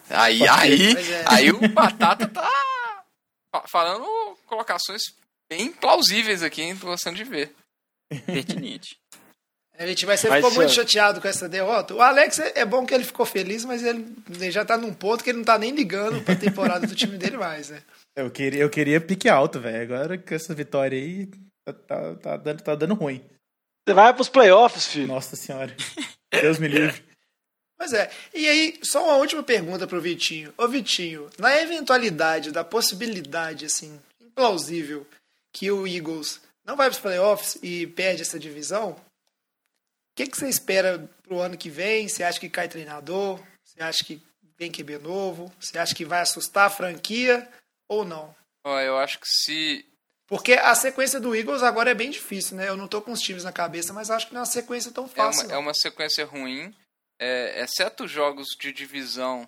Aí, 0.10 0.48
aí, 0.48 0.94
é. 0.96 1.24
aí 1.28 1.52
o 1.52 1.68
Batata 1.70 2.28
tá 2.28 2.52
fa- 3.52 3.68
falando 3.68 4.06
colocações 4.46 5.02
bem 5.48 5.72
plausíveis 5.72 6.42
aqui, 6.44 6.62
hein? 6.64 6.76
Tô 6.76 6.88
gostando 6.88 7.18
de 7.18 7.24
ver. 7.24 7.56
Pertinente. 8.26 8.98
A 9.78 9.86
gente 9.86 10.06
vai 10.08 10.18
ser 10.18 10.30
Mas, 10.30 10.44
ficou 10.44 10.56
muito 10.56 10.74
chateado 10.74 11.22
com 11.22 11.28
essa 11.28 11.48
derrota. 11.50 11.94
O 11.94 12.02
Alex 12.02 12.40
é 12.40 12.60
é 12.62 12.66
bom 12.66 12.86
que 12.86 12.94
ele 12.94 13.04
ficou 13.04 13.26
feliz, 13.26 13.64
mas 13.66 13.84
ele, 13.84 14.16
ele 14.30 14.52
já 14.52 14.66
tá 14.66 14.76
num 14.78 14.94
ponto 14.94 15.24
que 15.24 15.30
ele 15.30 15.40
não 15.40 15.46
tá 15.46 15.58
nem 15.58 15.72
ligando 15.72 16.24
pra 16.24 16.36
temporada 16.36 16.86
do 16.88 16.96
time 16.96 17.18
dele 17.18 17.38
mais, 17.38 17.70
né? 17.70 17.84
Eu 18.16 18.30
queria, 18.32 18.62
eu 18.62 18.70
queria 18.70 19.02
pique 19.02 19.30
alto, 19.30 19.60
velho. 19.60 19.82
Agora 19.82 20.18
com 20.18 20.34
essa 20.34 20.54
vitória 20.54 20.98
aí, 20.98 21.28
tá, 21.64 21.74
tá, 21.74 22.16
tá 22.16 22.38
dando, 22.38 22.62
tá 22.64 22.76
dando 22.76 22.94
ruim. 22.96 23.24
Você 23.86 23.94
vai 23.94 24.14
pros 24.14 24.30
playoffs, 24.30 24.88
filho. 24.88 25.08
Nossa 25.08 25.36
senhora. 25.36 25.76
Deus 26.32 26.60
me 26.60 26.68
livre. 26.68 27.04
Pois 27.78 27.92
é. 27.92 28.10
E 28.34 28.48
aí, 28.48 28.80
só 28.82 29.04
uma 29.04 29.18
última 29.18 29.44
pergunta 29.44 29.86
pro 29.86 30.00
Vitinho. 30.00 30.54
Ô 30.58 30.66
Vitinho, 30.66 31.30
na 31.38 31.62
eventualidade 31.62 32.50
da 32.50 32.64
possibilidade, 32.64 33.66
assim, 33.66 34.00
implausível, 34.22 35.06
que 35.52 35.70
o 35.70 35.86
Eagles 35.86 36.40
não 36.64 36.78
vai 36.78 36.88
pros 36.88 37.02
playoffs 37.02 37.58
e 37.62 37.86
perde 37.86 38.22
essa 38.22 38.40
divisão, 38.40 38.92
o 38.92 38.98
que, 40.16 40.26
que 40.26 40.38
você 40.38 40.48
espera 40.48 41.06
pro 41.24 41.40
ano 41.40 41.58
que 41.58 41.70
vem? 41.70 42.08
Você 42.08 42.24
acha 42.24 42.40
que 42.40 42.50
cai 42.50 42.70
treinador? 42.70 43.42
Você 43.66 43.84
acha 43.84 44.04
que 44.06 44.22
vem 44.58 44.72
QB 44.72 45.00
novo? 45.00 45.54
Você 45.60 45.78
acha 45.78 45.94
que 45.94 46.06
vai 46.06 46.22
assustar 46.22 46.68
a 46.68 46.70
franquia 46.70 47.48
ou 47.90 48.06
não? 48.06 48.34
Ó, 48.64 48.80
eu 48.80 48.98
acho 48.98 49.20
que 49.20 49.28
se. 49.28 49.86
Porque 50.28 50.54
a 50.54 50.74
sequência 50.74 51.20
do 51.20 51.36
Eagles 51.36 51.62
agora 51.62 51.92
é 51.92 51.94
bem 51.96 52.10
difícil, 52.10 52.58
né? 52.58 52.68
Eu 52.68 52.76
não 52.78 52.88
tô 52.88 53.02
com 53.02 53.12
os 53.12 53.22
times 53.22 53.44
na 53.44 53.52
cabeça, 53.54 53.94
mas 53.94 54.10
acho 54.10 54.28
que 54.28 54.34
não 54.34 54.40
é 54.40 54.42
uma 54.42 54.46
sequência 54.52 54.92
tão 54.92 55.06
É 55.06 55.10
fácil. 55.10 55.42
uma, 55.44 55.48
não. 55.50 55.56
é 55.56 55.58
uma 55.60 55.74
sequência 55.74 56.26
ruim. 56.26 56.76
É, 57.20 57.62
exceto 57.64 58.08
jogos 58.08 58.48
de 58.60 58.74
divisão 58.74 59.48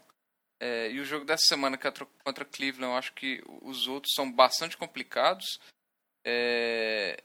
É, 0.59 0.89
e 0.89 0.99
o 0.99 1.05
jogo 1.05 1.23
dessa 1.25 1.43
semana 1.47 1.77
contra, 1.77 2.05
contra 2.23 2.43
Cleveland, 2.45 2.91
eu 2.91 2.97
acho 2.97 3.13
que 3.13 3.43
os 3.61 3.87
outros 3.87 4.13
são 4.15 4.31
bastante 4.31 4.75
complicados. 4.77 5.45
É, 6.25 7.21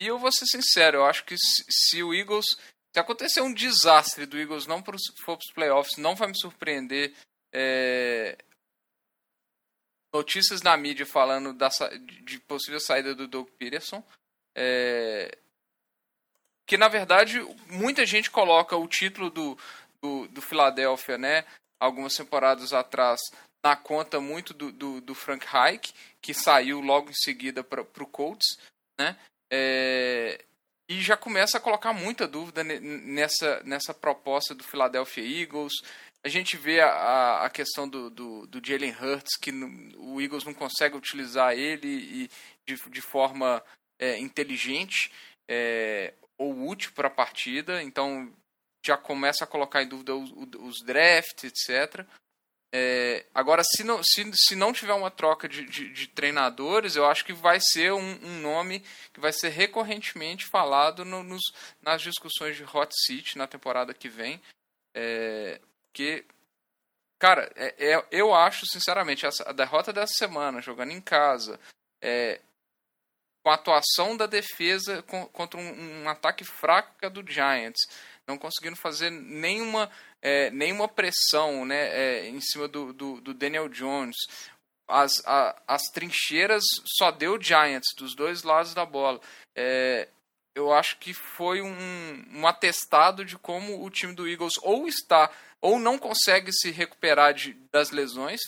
e 0.00 0.06
eu 0.06 0.18
vou 0.18 0.30
ser 0.32 0.46
sincero, 0.46 0.98
eu 0.98 1.04
acho 1.06 1.24
que 1.24 1.36
se, 1.38 1.64
se 1.70 2.02
o 2.02 2.12
Eagles. 2.14 2.44
Se 2.94 3.00
acontecer 3.00 3.40
um 3.40 3.52
desastre 3.52 4.24
do 4.26 4.38
Eagles 4.38 4.66
não 4.66 4.78
for 4.84 4.94
para 5.24 5.36
os 5.38 5.52
playoffs, 5.54 5.96
não 5.96 6.14
vai 6.14 6.28
me 6.28 6.38
surpreender. 6.38 7.12
É, 7.52 8.36
notícias 10.14 10.62
na 10.62 10.76
mídia 10.76 11.04
falando 11.04 11.52
da, 11.52 11.68
de 12.22 12.38
possível 12.40 12.78
saída 12.78 13.14
do 13.14 13.26
Doug 13.26 13.48
Peterson. 13.58 14.02
É, 14.54 15.36
que 16.66 16.78
na 16.78 16.88
verdade 16.88 17.40
muita 17.68 18.06
gente 18.06 18.30
coloca 18.30 18.76
o 18.76 18.86
título 18.86 19.28
do, 19.28 19.58
do, 20.00 20.28
do 20.28 20.40
Philadelphia, 20.40 21.18
né? 21.18 21.44
Algumas 21.80 22.14
temporadas 22.14 22.72
atrás, 22.72 23.20
na 23.62 23.74
conta 23.74 24.20
muito 24.20 24.54
do, 24.54 24.70
do, 24.70 25.00
do 25.00 25.14
Frank 25.14 25.44
Reich, 25.46 25.92
que 26.22 26.32
saiu 26.32 26.80
logo 26.80 27.10
em 27.10 27.14
seguida 27.14 27.64
para 27.64 27.82
o 27.82 28.06
Colts, 28.06 28.58
né? 28.98 29.16
É, 29.52 30.44
e 30.88 31.00
já 31.00 31.16
começa 31.16 31.58
a 31.58 31.60
colocar 31.60 31.92
muita 31.92 32.28
dúvida 32.28 32.62
nessa, 32.62 33.62
nessa 33.64 33.92
proposta 33.92 34.54
do 34.54 34.62
Philadelphia 34.62 35.42
Eagles. 35.42 35.72
A 36.24 36.28
gente 36.28 36.56
vê 36.56 36.80
a, 36.80 37.44
a 37.44 37.50
questão 37.50 37.86
do, 37.86 38.08
do, 38.08 38.46
do 38.46 38.66
Jalen 38.66 38.92
Hurts, 38.92 39.36
que 39.36 39.50
o 39.98 40.20
Eagles 40.20 40.44
não 40.44 40.54
consegue 40.54 40.96
utilizar 40.96 41.52
ele 41.52 41.86
e, 41.86 42.30
de, 42.66 42.76
de 42.88 43.00
forma 43.02 43.62
é, 43.98 44.18
inteligente 44.18 45.12
é, 45.46 46.14
ou 46.38 46.66
útil 46.66 46.92
para 46.92 47.08
a 47.08 47.10
partida, 47.10 47.82
então 47.82 48.32
já 48.84 48.96
começa 48.96 49.44
a 49.44 49.46
colocar 49.46 49.82
em 49.82 49.88
dúvida 49.88 50.14
os, 50.14 50.30
os 50.58 50.82
drafts, 50.82 51.44
etc. 51.44 52.06
É, 52.76 53.24
agora, 53.32 53.62
se 53.62 53.84
não, 53.84 54.02
se, 54.02 54.28
se 54.34 54.56
não 54.56 54.72
tiver 54.72 54.94
uma 54.94 55.10
troca 55.10 55.48
de, 55.48 55.64
de, 55.64 55.90
de 55.90 56.08
treinadores, 56.08 56.96
eu 56.96 57.06
acho 57.06 57.24
que 57.24 57.32
vai 57.32 57.60
ser 57.60 57.92
um, 57.92 58.18
um, 58.24 58.40
nome 58.40 58.80
que 59.12 59.20
vai 59.20 59.32
ser 59.32 59.50
recorrentemente 59.50 60.46
falado 60.46 61.04
no, 61.04 61.22
nos, 61.22 61.42
nas 61.80 62.02
discussões 62.02 62.56
de 62.56 62.64
Hot 62.64 62.92
Seat 63.06 63.38
na 63.38 63.46
temporada 63.46 63.94
que 63.94 64.08
vem. 64.08 64.42
É, 64.92 65.60
porque, 65.94 66.24
cara, 67.20 67.48
é, 67.54 67.92
é, 67.92 68.06
eu 68.10 68.34
acho, 68.34 68.66
sinceramente, 68.66 69.24
a 69.24 69.52
derrota 69.52 69.92
dessa 69.92 70.12
semana, 70.14 70.60
jogando 70.60 70.90
em 70.90 71.00
casa, 71.00 71.60
é, 72.02 72.40
com 73.44 73.50
a 73.50 73.54
atuação 73.54 74.16
da 74.16 74.26
defesa 74.26 75.04
com, 75.04 75.24
contra 75.26 75.60
um, 75.60 76.02
um, 76.02 76.08
ataque 76.08 76.42
fraco 76.42 77.08
do 77.10 77.24
Giants, 77.24 77.80
não 78.26 78.36
conseguindo 78.36 78.74
fazer 78.74 79.08
nenhuma, 79.10 79.88
é, 80.20 80.50
nenhuma 80.50 80.88
pressão 80.88 81.64
né, 81.64 81.96
é, 81.96 82.28
em 82.28 82.40
cima 82.40 82.66
do, 82.66 82.92
do, 82.92 83.20
do, 83.20 83.32
Daniel 83.32 83.68
Jones. 83.68 84.16
As, 84.88 85.24
a, 85.24 85.62
as 85.68 85.82
trincheiras 85.92 86.64
só 86.84 87.12
deu 87.12 87.40
Giants 87.40 87.94
dos 87.96 88.16
dois 88.16 88.42
lados 88.42 88.74
da 88.74 88.84
bola. 88.84 89.20
É, 89.54 90.08
eu 90.56 90.72
acho 90.72 90.98
que 90.98 91.14
foi 91.14 91.62
um, 91.62 92.24
um 92.32 92.46
atestado 92.46 93.24
de 93.24 93.38
como 93.38 93.84
o 93.84 93.90
time 93.90 94.12
do 94.12 94.28
Eagles 94.28 94.54
ou 94.62 94.88
está 94.88 95.30
ou 95.64 95.78
não 95.78 95.98
consegue 95.98 96.52
se 96.52 96.70
recuperar 96.70 97.32
de, 97.32 97.54
das 97.72 97.90
lesões, 97.90 98.38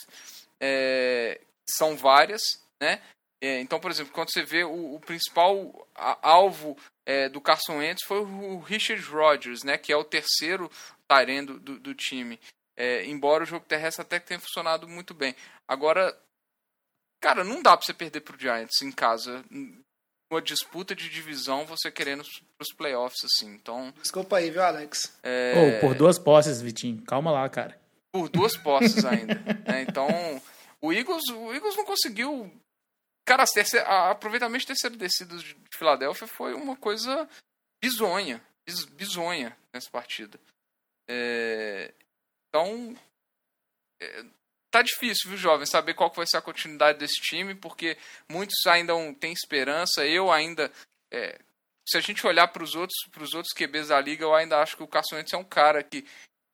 é, 0.61 1.41
são 1.67 1.97
várias, 1.97 2.43
né? 2.79 3.01
É, 3.41 3.59
então, 3.59 3.79
por 3.79 3.89
exemplo, 3.89 4.13
quando 4.13 4.31
você 4.31 4.43
vê 4.43 4.63
o, 4.63 4.93
o 4.93 4.99
principal 4.99 5.87
alvo 5.95 6.77
é, 7.07 7.27
do 7.27 7.41
Carson 7.41 7.77
Wentz 7.77 8.03
foi 8.05 8.19
o 8.19 8.59
Richard 8.59 9.03
Rodgers, 9.03 9.63
né? 9.63 9.79
Que 9.79 9.91
é 9.91 9.97
o 9.97 10.03
terceiro 10.03 10.69
tarendo 11.07 11.59
do, 11.59 11.79
do 11.79 11.95
time. 11.95 12.39
É, 12.75 13.03
embora 13.05 13.43
o 13.43 13.47
jogo 13.47 13.65
terrestre 13.65 14.03
até 14.03 14.19
tenha 14.19 14.39
funcionado 14.39 14.87
muito 14.87 15.15
bem. 15.15 15.35
Agora, 15.67 16.15
cara, 17.19 17.43
não 17.43 17.63
dá 17.63 17.75
pra 17.75 17.83
você 17.83 17.95
perder 17.95 18.21
pro 18.21 18.39
Giants 18.39 18.79
em 18.83 18.91
casa 18.91 19.43
uma 20.31 20.41
disputa 20.41 20.95
de 20.95 21.09
divisão 21.09 21.65
você 21.65 21.91
querendo 21.91 22.23
pros 22.57 22.73
playoffs, 22.73 23.23
assim. 23.23 23.53
Então. 23.53 23.93
Desculpa 24.01 24.37
aí, 24.37 24.51
viu, 24.51 24.63
Alex? 24.63 25.17
É... 25.23 25.79
Oh, 25.79 25.87
por 25.87 25.95
duas 25.95 26.19
posses, 26.19 26.61
Vitinho. 26.61 27.01
Calma 27.03 27.31
lá, 27.31 27.47
cara. 27.49 27.79
Por 28.11 28.29
duas 28.29 28.57
posses 28.57 29.05
ainda. 29.05 29.35
né? 29.67 29.83
Então, 29.87 30.07
o 30.81 30.91
Eagles, 30.91 31.23
o 31.29 31.53
Eagles 31.53 31.75
não 31.75 31.85
conseguiu. 31.85 32.51
Cara, 33.25 33.43
a 33.85 34.11
aproveitamento 34.11 34.61
de 34.61 34.67
terceiro 34.67 34.95
descido 34.95 35.37
de 35.37 35.55
Filadélfia 35.73 36.27
foi 36.27 36.53
uma 36.53 36.75
coisa 36.75 37.27
bizonha. 37.83 38.41
Bizonha 38.91 39.57
nessa 39.73 39.89
partida. 39.89 40.39
É... 41.09 41.93
Então. 42.49 42.95
É 44.67 44.79
tá 44.79 44.81
difícil, 44.81 45.29
viu, 45.29 45.37
jovem, 45.37 45.65
saber 45.65 45.93
qual 45.93 46.11
vai 46.13 46.27
ser 46.27 46.37
a 46.37 46.41
continuidade 46.41 46.99
desse 46.99 47.21
time, 47.21 47.55
porque 47.55 47.97
muitos 48.29 48.65
ainda 48.67 48.93
têm 49.19 49.31
esperança. 49.31 50.05
Eu 50.05 50.31
ainda. 50.31 50.71
É, 51.11 51.39
se 51.87 51.97
a 51.97 52.01
gente 52.01 52.27
olhar 52.27 52.47
para 52.49 52.63
os 52.63 52.75
outros, 52.75 52.97
pros 53.11 53.33
outros 53.33 53.53
QBs 53.53 53.87
da 53.87 53.99
liga, 53.99 54.23
eu 54.23 54.35
ainda 54.35 54.61
acho 54.61 54.75
que 54.75 54.83
o 54.83 54.89
Wentz 55.13 55.31
é 55.31 55.37
um 55.37 55.43
cara 55.43 55.81
que 55.81 56.05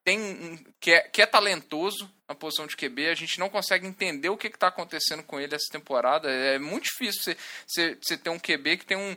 tem 0.05 0.19
um, 0.19 0.57
que, 0.79 0.91
é, 0.91 1.01
que 1.01 1.21
é 1.21 1.25
talentoso 1.25 2.13
na 2.27 2.35
posição 2.35 2.67
de 2.67 2.75
QB. 2.75 3.07
A 3.07 3.15
gente 3.15 3.39
não 3.39 3.49
consegue 3.49 3.87
entender 3.87 4.29
o 4.29 4.37
que 4.37 4.47
está 4.47 4.67
acontecendo 4.67 5.23
com 5.23 5.39
ele 5.39 5.55
essa 5.55 5.71
temporada. 5.71 6.29
É 6.29 6.59
muito 6.59 6.83
difícil 6.83 7.35
você, 7.65 7.97
você 7.99 8.17
ter 8.17 8.29
um 8.29 8.39
QB 8.39 8.77
que 8.77 8.85
tem 8.85 8.97
um 8.97 9.15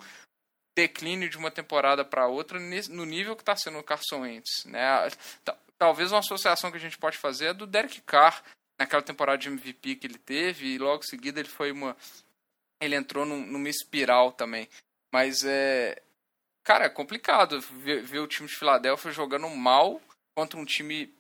declínio 0.77 1.29
de 1.29 1.37
uma 1.37 1.51
temporada 1.51 2.05
para 2.05 2.29
outra 2.29 2.59
no 2.61 3.05
nível 3.05 3.35
que 3.35 3.43
está 3.43 3.57
sendo 3.57 3.79
o 3.79 3.83
Carson 3.83 4.21
Wentz. 4.21 4.65
Né? 4.67 4.81
Talvez 5.79 6.13
uma 6.13 6.21
associação 6.21 6.71
que 6.71 6.77
a 6.77 6.81
gente 6.81 6.99
pode 6.99 7.19
fazer 7.19 7.47
é 7.47 7.55
do 7.55 7.67
Derek 7.67 8.01
Carr, 8.03 8.43
naquela 8.79 9.03
temporada 9.03 9.39
de 9.39 9.49
MVP 9.49 9.97
que 9.97 10.07
ele 10.07 10.19
teve 10.19 10.67
e 10.67 10.79
logo 10.79 11.03
em 11.03 11.07
seguida 11.07 11.41
ele 11.41 11.49
foi 11.49 11.73
uma 11.73 11.97
ele 12.81 12.95
entrou 12.95 13.25
num, 13.25 13.47
numa 13.47 13.69
espiral 13.69 14.33
também. 14.33 14.69
Mas 15.13 15.45
é 15.45 16.03
cara 16.65 16.87
é 16.87 16.91
complicado 16.91 17.61
ver, 17.61 18.03
ver, 18.03 18.19
o 18.19 18.27
time 18.27 18.49
de 18.49 18.57
Filadélfia 18.57 19.13
jogando 19.13 19.49
mal 19.49 20.01
contra 20.37 20.59
um 20.59 20.65
time 20.65 21.15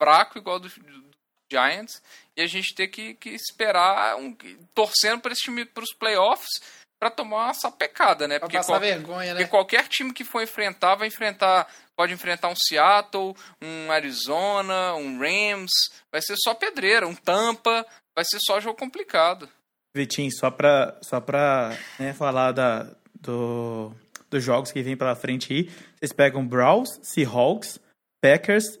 fraco 0.00 0.38
igual 0.38 0.60
do, 0.60 0.68
do 0.68 1.10
Giants 1.50 2.00
e 2.36 2.40
a 2.40 2.46
gente 2.46 2.74
ter 2.74 2.88
que, 2.88 3.14
que 3.14 3.30
esperar 3.30 4.16
um, 4.16 4.34
torcendo 4.72 5.20
para 5.20 5.32
esse 5.32 5.42
time 5.42 5.64
para 5.64 5.82
os 5.82 5.92
playoffs 5.92 6.81
para 7.02 7.10
tomar 7.10 7.46
uma 7.46 7.54
sapecada, 7.54 8.28
né? 8.28 8.38
Porque, 8.38 8.56
qual, 8.62 8.78
vergonha, 8.78 9.34
né? 9.34 9.40
porque 9.40 9.50
qualquer 9.50 9.88
time 9.88 10.12
que 10.12 10.22
for 10.22 10.40
enfrentar 10.40 10.94
vai 10.94 11.08
enfrentar 11.08 11.66
pode 11.96 12.12
enfrentar 12.12 12.48
um 12.48 12.54
Seattle, 12.54 13.34
um 13.60 13.90
Arizona, 13.90 14.94
um 14.94 15.18
Rams, 15.18 15.72
vai 16.12 16.22
ser 16.22 16.36
só 16.36 16.54
pedreira, 16.54 17.08
um 17.08 17.14
Tampa, 17.14 17.84
vai 18.14 18.24
ser 18.24 18.38
só 18.46 18.60
jogo 18.60 18.78
complicado. 18.78 19.48
Vitinho, 19.92 20.30
só 20.30 20.48
pra, 20.48 20.96
só 21.02 21.20
pra 21.20 21.76
né, 21.98 22.12
falar 22.12 22.52
da, 22.52 22.94
do, 23.20 23.92
dos 24.30 24.44
jogos 24.44 24.70
que 24.70 24.80
vem 24.80 24.96
pela 24.96 25.16
frente 25.16 25.52
aí, 25.52 25.64
vocês 25.98 26.12
pegam 26.12 26.46
Browns, 26.46 27.00
Seahawks, 27.02 27.80
Packers, 28.22 28.78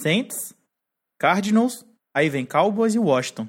Saints, 0.00 0.52
Cardinals, 1.16 1.86
aí 2.12 2.28
vem 2.28 2.44
Cowboys 2.44 2.96
e 2.96 2.98
Washington. 2.98 3.48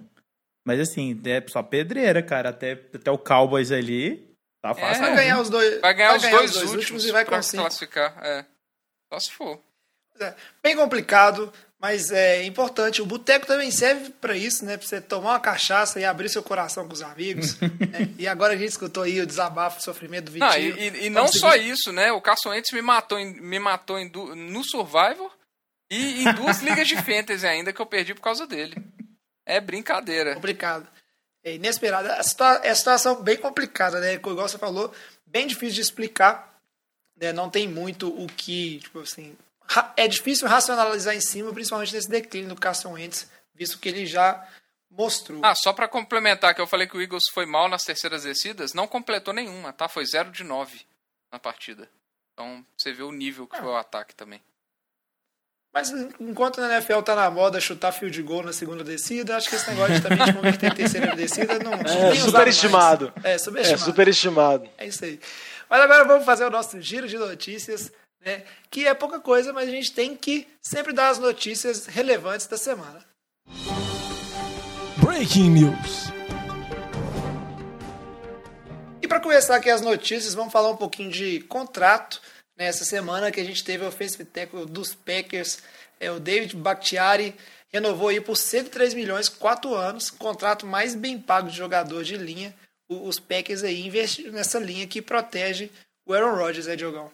Mas 0.66 0.80
assim, 0.80 1.20
é 1.26 1.44
só 1.48 1.62
pedreira, 1.62 2.24
cara. 2.24 2.50
Até, 2.50 2.72
até 2.72 3.12
o 3.12 3.18
Cowboys 3.18 3.72
ali 3.72 4.36
tá 4.62 4.72
é, 4.72 4.74
fácil. 4.74 5.04
É, 5.04 5.08
vai 5.08 5.16
ganhar 5.16 5.42
os 5.42 5.50
dois, 5.50 5.82
vai 5.82 5.94
ganhar, 5.94 6.10
vai 6.10 6.18
os, 6.18 6.24
ganhar 6.24 6.38
dois 6.38 6.50
os 6.50 6.56
dois 6.56 6.70
últimos, 6.70 6.82
últimos 6.82 7.06
e 7.06 7.12
vai 7.12 7.26
conseguir 7.26 7.62
classificar. 7.64 8.18
É. 8.24 8.46
Só 9.12 9.20
se 9.20 9.32
for. 9.32 9.62
É, 10.20 10.34
bem 10.62 10.76
complicado, 10.76 11.52
mas 11.84 12.12
é 12.12 12.44
importante. 12.46 13.02
O 13.02 13.06
boteco 13.06 13.46
também 13.46 13.70
serve 13.72 14.12
para 14.12 14.38
isso, 14.38 14.64
né? 14.64 14.78
Pra 14.78 14.88
você 14.88 15.02
tomar 15.02 15.32
uma 15.32 15.40
cachaça 15.40 16.00
e 16.00 16.06
abrir 16.06 16.30
seu 16.30 16.42
coração 16.42 16.88
com 16.88 16.94
os 16.94 17.02
amigos. 17.02 17.60
né? 17.60 18.10
E 18.18 18.26
agora 18.26 18.54
a 18.54 18.58
gente 18.58 18.70
escutou 18.70 19.04
aí 19.04 19.20
o 19.20 19.26
desabafo, 19.26 19.80
o 19.80 19.84
sofrimento 19.84 20.26
do 20.26 20.32
Vitinho. 20.32 20.50
Não, 20.50 20.58
e, 20.58 20.90
e, 20.90 21.06
e 21.08 21.10
não 21.10 21.28
só 21.28 21.56
isso, 21.56 21.92
né? 21.92 22.12
O 22.14 22.22
Carson 22.22 22.52
Wentz 22.52 22.72
me 22.72 22.82
matou, 22.82 23.20
em, 23.20 23.34
me 23.34 23.60
matou 23.60 24.00
em, 24.00 24.10
no 24.10 24.64
Survivor 24.64 25.30
e 25.92 26.24
em 26.24 26.34
duas 26.34 26.62
ligas 26.64 26.88
de 26.88 26.96
fantasy 26.96 27.46
ainda 27.46 27.74
que 27.74 27.82
eu 27.82 27.86
perdi 27.86 28.14
por 28.14 28.22
causa 28.22 28.48
dele. 28.48 28.76
É 29.46 29.60
brincadeira. 29.60 30.36
Complicado. 30.36 30.88
É 31.44 31.56
inesperado. 31.56 32.08
É 32.08 32.70
a 32.70 32.76
situação 32.76 33.22
bem 33.22 33.38
complicada, 33.38 34.00
né? 34.00 34.14
Igual 34.14 34.48
você 34.48 34.58
falou, 34.58 34.94
bem 35.26 35.48
difícil 35.48 35.76
de 35.76 35.82
explicar. 35.82 36.60
Né? 37.16 37.34
Não 37.34 37.50
tem 37.50 37.68
muito 37.68 38.08
o 38.10 38.28
que, 38.28 38.80
tipo 38.80 39.00
assim... 39.02 39.36
É 39.96 40.08
difícil 40.08 40.48
racionalizar 40.48 41.16
em 41.16 41.22
cima, 41.22 41.54
principalmente 41.54 41.94
nesse 41.94 42.10
declínio 42.10 42.50
do 42.50 42.60
Carson 42.60 42.94
Wentz, 42.94 43.30
visto 43.56 43.80
que 43.80 43.90
ele 43.90 44.06
já 44.06 44.46
mostrou. 44.90 45.42
Ah, 45.44 45.56
só 45.56 45.74
para 45.74 45.88
complementar, 45.88 46.54
que 46.54 46.62
eu 46.62 46.68
falei 46.68 46.88
que 46.88 46.96
o 46.96 47.02
Eagles 47.02 47.24
foi 47.34 47.46
mal 47.46 47.68
nas 47.68 47.84
terceiras 47.84 48.24
descidas, 48.24 48.74
não 48.74 48.88
completou 48.88 49.34
nenhuma, 49.34 49.74
tá? 49.74 49.88
Foi 49.88 50.06
0 50.06 50.32
de 50.32 50.44
9 50.44 50.86
na 51.32 51.40
partida. 51.40 51.90
Então, 52.34 52.66
você 52.78 52.92
vê 52.92 53.04
o 53.04 53.12
nível 53.12 53.48
que 53.48 53.56
ah. 53.56 53.60
foi 53.60 53.72
o 53.72 53.76
ataque 53.76 54.14
também. 54.16 54.42
Mas 55.74 55.90
enquanto 56.20 56.62
na 56.62 56.76
NFL 56.76 57.02
tá 57.02 57.16
na 57.16 57.32
moda 57.32 57.60
chutar 57.60 57.92
fio 57.92 58.12
de 58.12 58.22
gol 58.22 58.44
na 58.44 58.54
segunda 58.54 58.84
descida, 58.84 59.36
acho 59.36 59.50
que 59.50 59.56
esse 59.56 59.68
negócio 59.72 59.96
de 59.96 60.02
também 60.02 60.24
de 60.24 60.34
converter 60.34 60.72
em 60.72 60.76
terceira 60.76 61.16
descida 61.18 61.58
não. 61.58 61.74
É 61.74 62.16
superestimado. 62.16 63.12
É, 63.24 63.38
superestimado. 63.40 63.82
É 63.82 63.86
superestimado. 63.86 64.70
É 64.78 64.88
isso 64.88 65.04
aí. 65.04 65.20
Mas 65.68 65.82
agora 65.82 66.06
vamos 66.06 66.26
fazer 66.26 66.46
o 66.46 66.52
nosso 66.52 66.80
giro 66.80 67.08
de 67.08 67.18
notícias, 67.18 67.92
né? 68.24 68.44
Que 68.70 68.86
é 68.86 68.94
pouca 68.94 69.20
coisa, 69.20 69.52
mas 69.52 69.68
a 69.68 69.72
gente 69.72 69.92
tem 69.92 70.16
que 70.16 70.48
sempre 70.62 70.94
dar 70.94 71.10
as 71.10 71.18
notícias 71.18 71.88
relevantes 71.88 72.46
da 72.46 72.58
semana. 72.58 73.04
Breaking 74.98 75.50
News. 75.50 76.12
E 79.02 79.08
para 79.08 79.20
começar 79.20 79.56
aqui 79.56 79.72
as 79.72 79.82
notícias, 79.82 80.36
vamos 80.36 80.54
falar 80.54 80.70
um 80.70 80.78
pouquinho 80.78 81.10
de 81.10 81.42
contrato. 81.42 82.22
Nessa 82.58 82.86
semana 82.86 83.32
que 83.32 83.40
a 83.40 83.44
gente 83.44 83.64
teve 83.64 83.84
o 83.84 83.88
offensive 83.88 84.26
tackle 84.26 84.66
dos 84.66 84.94
Packers, 84.94 85.64
é 86.00 86.12
o 86.12 86.20
David 86.20 86.56
Bakhtiari, 86.56 87.36
renovou 87.70 88.10
aí 88.10 88.22
por 88.22 88.36
103 88.36 88.94
milhões, 88.94 89.28
4 89.28 89.74
anos, 89.74 90.12
contrato 90.12 90.66
mais 90.66 90.94
bem 90.94 91.20
pago 91.20 91.50
de 91.50 91.58
jogador 91.58 92.04
de 92.04 92.16
linha. 92.16 92.54
Os 92.88 93.20
Packers 93.20 93.64
aí 93.64 93.86
investiram 93.86 94.34
nessa 94.34 94.60
linha 94.60 94.86
que 94.86 95.02
protege 95.02 95.72
o 96.06 96.14
Aaron 96.14 96.36
Rodgers, 96.36 96.68
é 96.68 96.76
Diogão? 96.76 97.12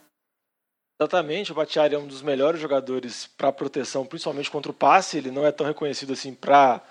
Exatamente, 1.02 1.54
o 1.54 1.56
Bakhtiari 1.56 1.96
é 1.96 1.98
um 1.98 2.08
dos 2.08 2.22
melhores 2.22 2.60
jogadores 2.60 3.26
para 3.38 3.54
proteção, 3.54 4.06
principalmente 4.06 4.52
contra 4.52 4.70
o 4.70 4.76
passe. 4.76 5.18
Ele 5.18 5.32
não 5.32 5.46
é 5.46 5.52
tão 5.52 5.66
reconhecido 5.66 6.12
assim 6.12 6.34
para 6.34 6.82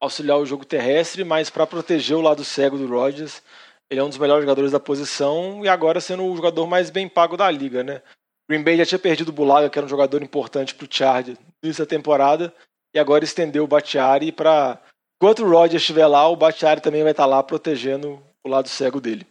auxiliar 0.00 0.38
o 0.38 0.46
jogo 0.46 0.64
terrestre, 0.64 1.24
mas 1.24 1.50
para 1.50 1.66
proteger 1.66 2.16
o 2.16 2.20
lado 2.20 2.44
cego 2.44 2.78
do 2.78 2.86
Rodgers. 2.86 3.42
Ele 3.90 4.00
é 4.00 4.04
um 4.04 4.08
dos 4.08 4.18
melhores 4.18 4.44
jogadores 4.44 4.70
da 4.70 4.78
posição 4.78 5.64
e 5.64 5.68
agora 5.68 6.00
sendo 6.00 6.24
o 6.24 6.36
jogador 6.36 6.66
mais 6.66 6.90
bem 6.90 7.08
pago 7.08 7.36
da 7.36 7.50
liga, 7.50 7.82
né? 7.82 8.02
Green 8.48 8.62
Bay 8.62 8.76
já 8.76 8.86
tinha 8.86 8.98
perdido 8.98 9.28
o 9.30 9.32
Bulaga, 9.32 9.68
que 9.68 9.78
era 9.78 9.86
um 9.86 9.90
jogador 9.90 10.22
importante 10.22 10.74
para 10.74 10.84
o 10.84 10.88
Chargers 10.90 11.38
nessa 11.62 11.86
temporada, 11.86 12.52
e 12.94 12.98
agora 12.98 13.24
estendeu 13.24 13.64
o 13.64 13.68
Batiari 13.68 14.32
para 14.32 14.80
enquanto 15.16 15.44
o 15.44 15.48
Rodgers 15.48 15.82
estiver 15.82 16.06
lá, 16.06 16.28
o 16.28 16.36
Batiari 16.36 16.80
também 16.80 17.02
vai 17.02 17.12
estar 17.12 17.26
lá 17.26 17.42
protegendo 17.42 18.22
o 18.44 18.48
lado 18.48 18.68
cego 18.68 19.00
dele. 19.00 19.26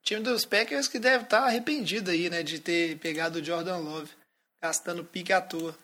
O 0.00 0.04
time 0.04 0.22
dos 0.22 0.44
Packers 0.44 0.88
que 0.88 0.98
deve 0.98 1.24
estar 1.24 1.40
arrependido 1.40 2.10
aí, 2.10 2.30
né, 2.30 2.42
de 2.42 2.58
ter 2.58 2.98
pegado 2.98 3.38
o 3.38 3.44
Jordan 3.44 3.78
Love, 3.78 4.10
gastando 4.62 5.04
pique 5.04 5.32
à 5.32 5.40
toa. 5.40 5.76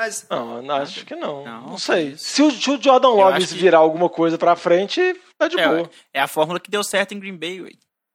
Mas. 0.00 0.26
Não, 0.30 0.76
acho 0.76 1.04
que 1.04 1.14
não. 1.14 1.44
Não, 1.44 1.60
não 1.72 1.78
sei. 1.78 2.16
Se 2.16 2.42
o, 2.42 2.50
se 2.50 2.70
o 2.70 2.80
Jordan 2.80 3.10
Love 3.10 3.46
que... 3.46 3.54
virar 3.54 3.78
alguma 3.78 4.08
coisa 4.08 4.38
pra 4.38 4.56
frente, 4.56 4.98
tá 5.36 5.46
de 5.46 5.60
é, 5.60 5.68
boa. 5.68 5.90
É 6.14 6.20
a 6.22 6.26
fórmula 6.26 6.58
que 6.58 6.70
deu 6.70 6.82
certo 6.82 7.12
em 7.12 7.20
Green 7.20 7.36
Bay, 7.36 7.60
ué. 7.60 7.72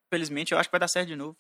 Infelizmente, 0.08 0.52
eu 0.52 0.58
acho 0.58 0.68
que 0.68 0.72
vai 0.72 0.80
dar 0.80 0.88
certo 0.88 1.10
de 1.10 1.16
novo. 1.16 1.38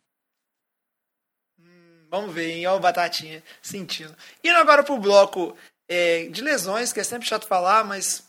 Hum, 1.59 2.05
vamos 2.11 2.31
ver, 2.31 2.51
hein? 2.51 2.67
Olha 2.67 2.77
o 2.77 2.79
Batatinha 2.79 3.43
sentindo. 3.59 4.15
Indo 4.43 4.57
agora 4.57 4.83
pro 4.83 4.99
bloco 4.99 5.57
é, 5.89 6.25
de 6.25 6.43
lesões, 6.43 6.93
que 6.93 6.99
é 6.99 7.03
sempre 7.03 7.27
chato 7.27 7.47
falar, 7.47 7.83
mas 7.83 8.27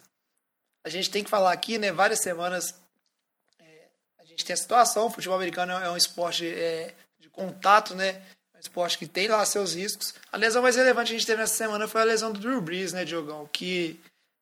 a 0.87 0.89
gente 0.89 1.11
tem 1.11 1.23
que 1.23 1.29
falar 1.29 1.53
aqui, 1.53 1.77
né? 1.77 1.93
Várias 1.93 2.21
semanas 2.21 2.81
é, 3.61 3.89
a 4.19 4.25
gente 4.25 4.43
tem 4.43 4.55
a 4.55 4.57
situação. 4.57 5.05
O 5.05 5.11
futebol 5.11 5.37
americano 5.37 5.75
é 5.75 5.91
um 5.91 5.99
esporte 5.99 6.47
é, 6.47 6.95
de 7.19 7.29
contato, 7.29 7.95
né? 7.95 8.23
Esporte 8.67 8.99
que 8.99 9.07
tem 9.07 9.29
lá 9.29 9.45
seus 9.45 9.75
riscos. 9.75 10.15
A 10.31 10.37
lesão 10.37 10.63
mais 10.63 10.77
relevante 10.77 11.11
que 11.11 11.17
a 11.17 11.19
gente 11.19 11.27
teve 11.27 11.41
nessa 11.41 11.55
semana 11.55 11.89
foi 11.89 12.01
a 12.01 12.05
lesão 12.05 12.33
do 12.33 12.41
Drew 12.41 12.61
Brees, 12.61 12.93
né, 12.93 13.05
Diogão? 13.05 13.49
Que 13.53 13.99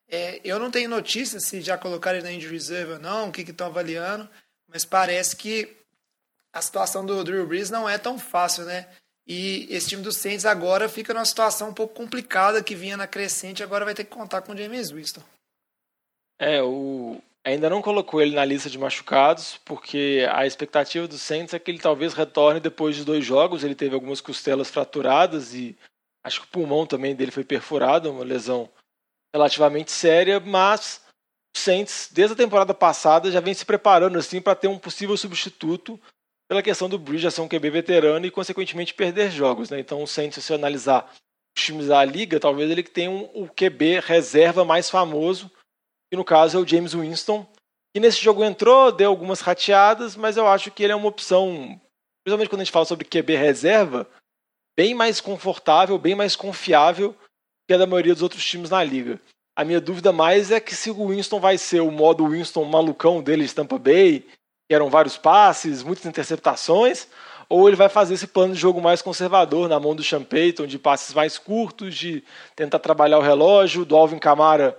é, 0.08 0.40
eu 0.44 0.58
não 0.58 0.70
tenho 0.70 0.88
notícia 0.88 1.40
se 1.40 1.60
já 1.60 1.78
colocaram 1.78 2.18
ele 2.18 2.26
na 2.26 2.32
injury 2.32 2.54
reserve 2.54 2.92
ou 2.94 2.98
não, 2.98 3.28
o 3.28 3.32
que 3.32 3.42
estão 3.42 3.66
avaliando, 3.66 4.28
mas 4.68 4.84
parece 4.84 5.36
que 5.36 5.76
a 6.52 6.62
situação 6.62 7.04
do 7.04 7.24
Drew 7.24 7.46
Brees 7.46 7.70
não 7.70 7.88
é 7.88 7.98
tão 7.98 8.18
fácil, 8.18 8.64
né? 8.64 8.88
E 9.26 9.66
esse 9.70 9.88
time 9.88 10.02
do 10.02 10.12
Saints 10.12 10.44
agora 10.44 10.88
fica 10.88 11.14
numa 11.14 11.24
situação 11.24 11.70
um 11.70 11.74
pouco 11.74 11.94
complicada 11.94 12.62
que 12.62 12.74
vinha 12.74 12.96
na 12.96 13.06
crescente, 13.06 13.62
agora 13.62 13.84
vai 13.84 13.94
ter 13.94 14.04
que 14.04 14.10
contar 14.10 14.42
com 14.42 14.52
o 14.52 14.56
James 14.56 14.90
Winston. 14.90 15.22
É, 16.38 16.62
o, 16.62 17.20
Ainda 17.46 17.68
não 17.68 17.82
colocou 17.82 18.22
ele 18.22 18.34
na 18.34 18.44
lista 18.44 18.70
de 18.70 18.78
machucados, 18.78 19.60
porque 19.66 20.26
a 20.32 20.46
expectativa 20.46 21.06
do 21.06 21.18
Saints 21.18 21.52
é 21.52 21.58
que 21.58 21.70
ele 21.70 21.78
talvez 21.78 22.14
retorne 22.14 22.58
depois 22.58 22.96
de 22.96 23.04
dois 23.04 23.22
jogos. 23.22 23.62
Ele 23.62 23.74
teve 23.74 23.94
algumas 23.94 24.20
costelas 24.20 24.70
fraturadas 24.70 25.52
e 25.54 25.76
acho 26.24 26.40
que 26.40 26.46
o 26.46 26.50
pulmão 26.50 26.86
também 26.86 27.14
dele 27.14 27.30
foi 27.30 27.44
perfurado, 27.44 28.10
uma 28.10 28.24
lesão 28.24 28.70
relativamente 29.34 29.92
séria, 29.92 30.40
mas 30.40 31.02
o 31.54 31.58
Saints, 31.58 32.08
desde 32.10 32.32
a 32.32 32.36
temporada 32.36 32.72
passada, 32.72 33.30
já 33.30 33.40
vem 33.40 33.52
se 33.52 33.66
preparando 33.66 34.18
assim 34.18 34.40
para 34.40 34.54
ter 34.54 34.68
um 34.68 34.78
possível 34.78 35.16
substituto 35.16 36.00
pela 36.48 36.62
questão 36.62 36.88
do 36.88 36.98
Bridge 36.98 37.24
já 37.24 37.30
ser 37.30 37.42
um 37.42 37.48
QB 37.48 37.68
veterano 37.68 38.24
e, 38.24 38.30
consequentemente, 38.30 38.94
perder 38.94 39.30
jogos. 39.30 39.68
Né? 39.68 39.80
Então, 39.80 40.02
o 40.02 40.06
Saints, 40.06 40.42
se 40.42 40.54
analisar 40.54 41.12
os 41.56 41.62
times 41.62 41.88
da 41.88 42.02
liga, 42.04 42.40
talvez 42.40 42.70
ele 42.70 42.82
tenha 42.82 43.10
um, 43.10 43.24
o 43.34 43.48
QB 43.48 44.00
reserva 44.00 44.64
mais 44.64 44.88
famoso 44.88 45.50
que 46.14 46.16
no 46.16 46.24
caso 46.24 46.56
é 46.56 46.60
o 46.60 46.66
James 46.66 46.94
Winston, 46.94 47.44
que 47.92 47.98
nesse 47.98 48.22
jogo 48.22 48.44
entrou, 48.44 48.92
deu 48.92 49.10
algumas 49.10 49.40
rateadas, 49.40 50.14
mas 50.14 50.36
eu 50.36 50.46
acho 50.46 50.70
que 50.70 50.84
ele 50.84 50.92
é 50.92 50.96
uma 50.96 51.08
opção, 51.08 51.80
principalmente 52.22 52.48
quando 52.48 52.60
a 52.60 52.64
gente 52.64 52.72
fala 52.72 52.84
sobre 52.84 53.04
QB 53.04 53.34
reserva, 53.34 54.08
bem 54.76 54.94
mais 54.94 55.20
confortável, 55.20 55.98
bem 55.98 56.14
mais 56.14 56.36
confiável 56.36 57.16
que 57.66 57.74
a 57.74 57.78
da 57.78 57.86
maioria 57.86 58.12
dos 58.12 58.22
outros 58.22 58.44
times 58.44 58.70
na 58.70 58.84
liga. 58.84 59.20
A 59.56 59.64
minha 59.64 59.80
dúvida 59.80 60.12
mais 60.12 60.52
é 60.52 60.60
que 60.60 60.74
se 60.76 60.88
o 60.88 61.08
Winston 61.08 61.40
vai 61.40 61.58
ser 61.58 61.80
o 61.80 61.90
modo 61.90 62.28
Winston 62.28 62.64
malucão 62.64 63.20
dele 63.20 63.44
de 63.44 63.54
Tampa 63.54 63.76
Bay, 63.76 64.20
que 64.68 64.74
eram 64.74 64.88
vários 64.88 65.16
passes, 65.16 65.82
muitas 65.82 66.06
interceptações, 66.06 67.08
ou 67.48 67.66
ele 67.66 67.76
vai 67.76 67.88
fazer 67.88 68.14
esse 68.14 68.28
plano 68.28 68.54
de 68.54 68.60
jogo 68.60 68.80
mais 68.80 69.02
conservador 69.02 69.68
na 69.68 69.80
mão 69.80 69.96
do 69.96 70.04
Sean 70.04 70.22
Payton, 70.22 70.66
de 70.68 70.78
passes 70.78 71.12
mais 71.12 71.38
curtos, 71.38 71.96
de 71.96 72.22
tentar 72.54 72.78
trabalhar 72.78 73.18
o 73.18 73.22
relógio, 73.22 73.84
do 73.84 73.96
Alvin 73.96 74.18
Kamara 74.18 74.78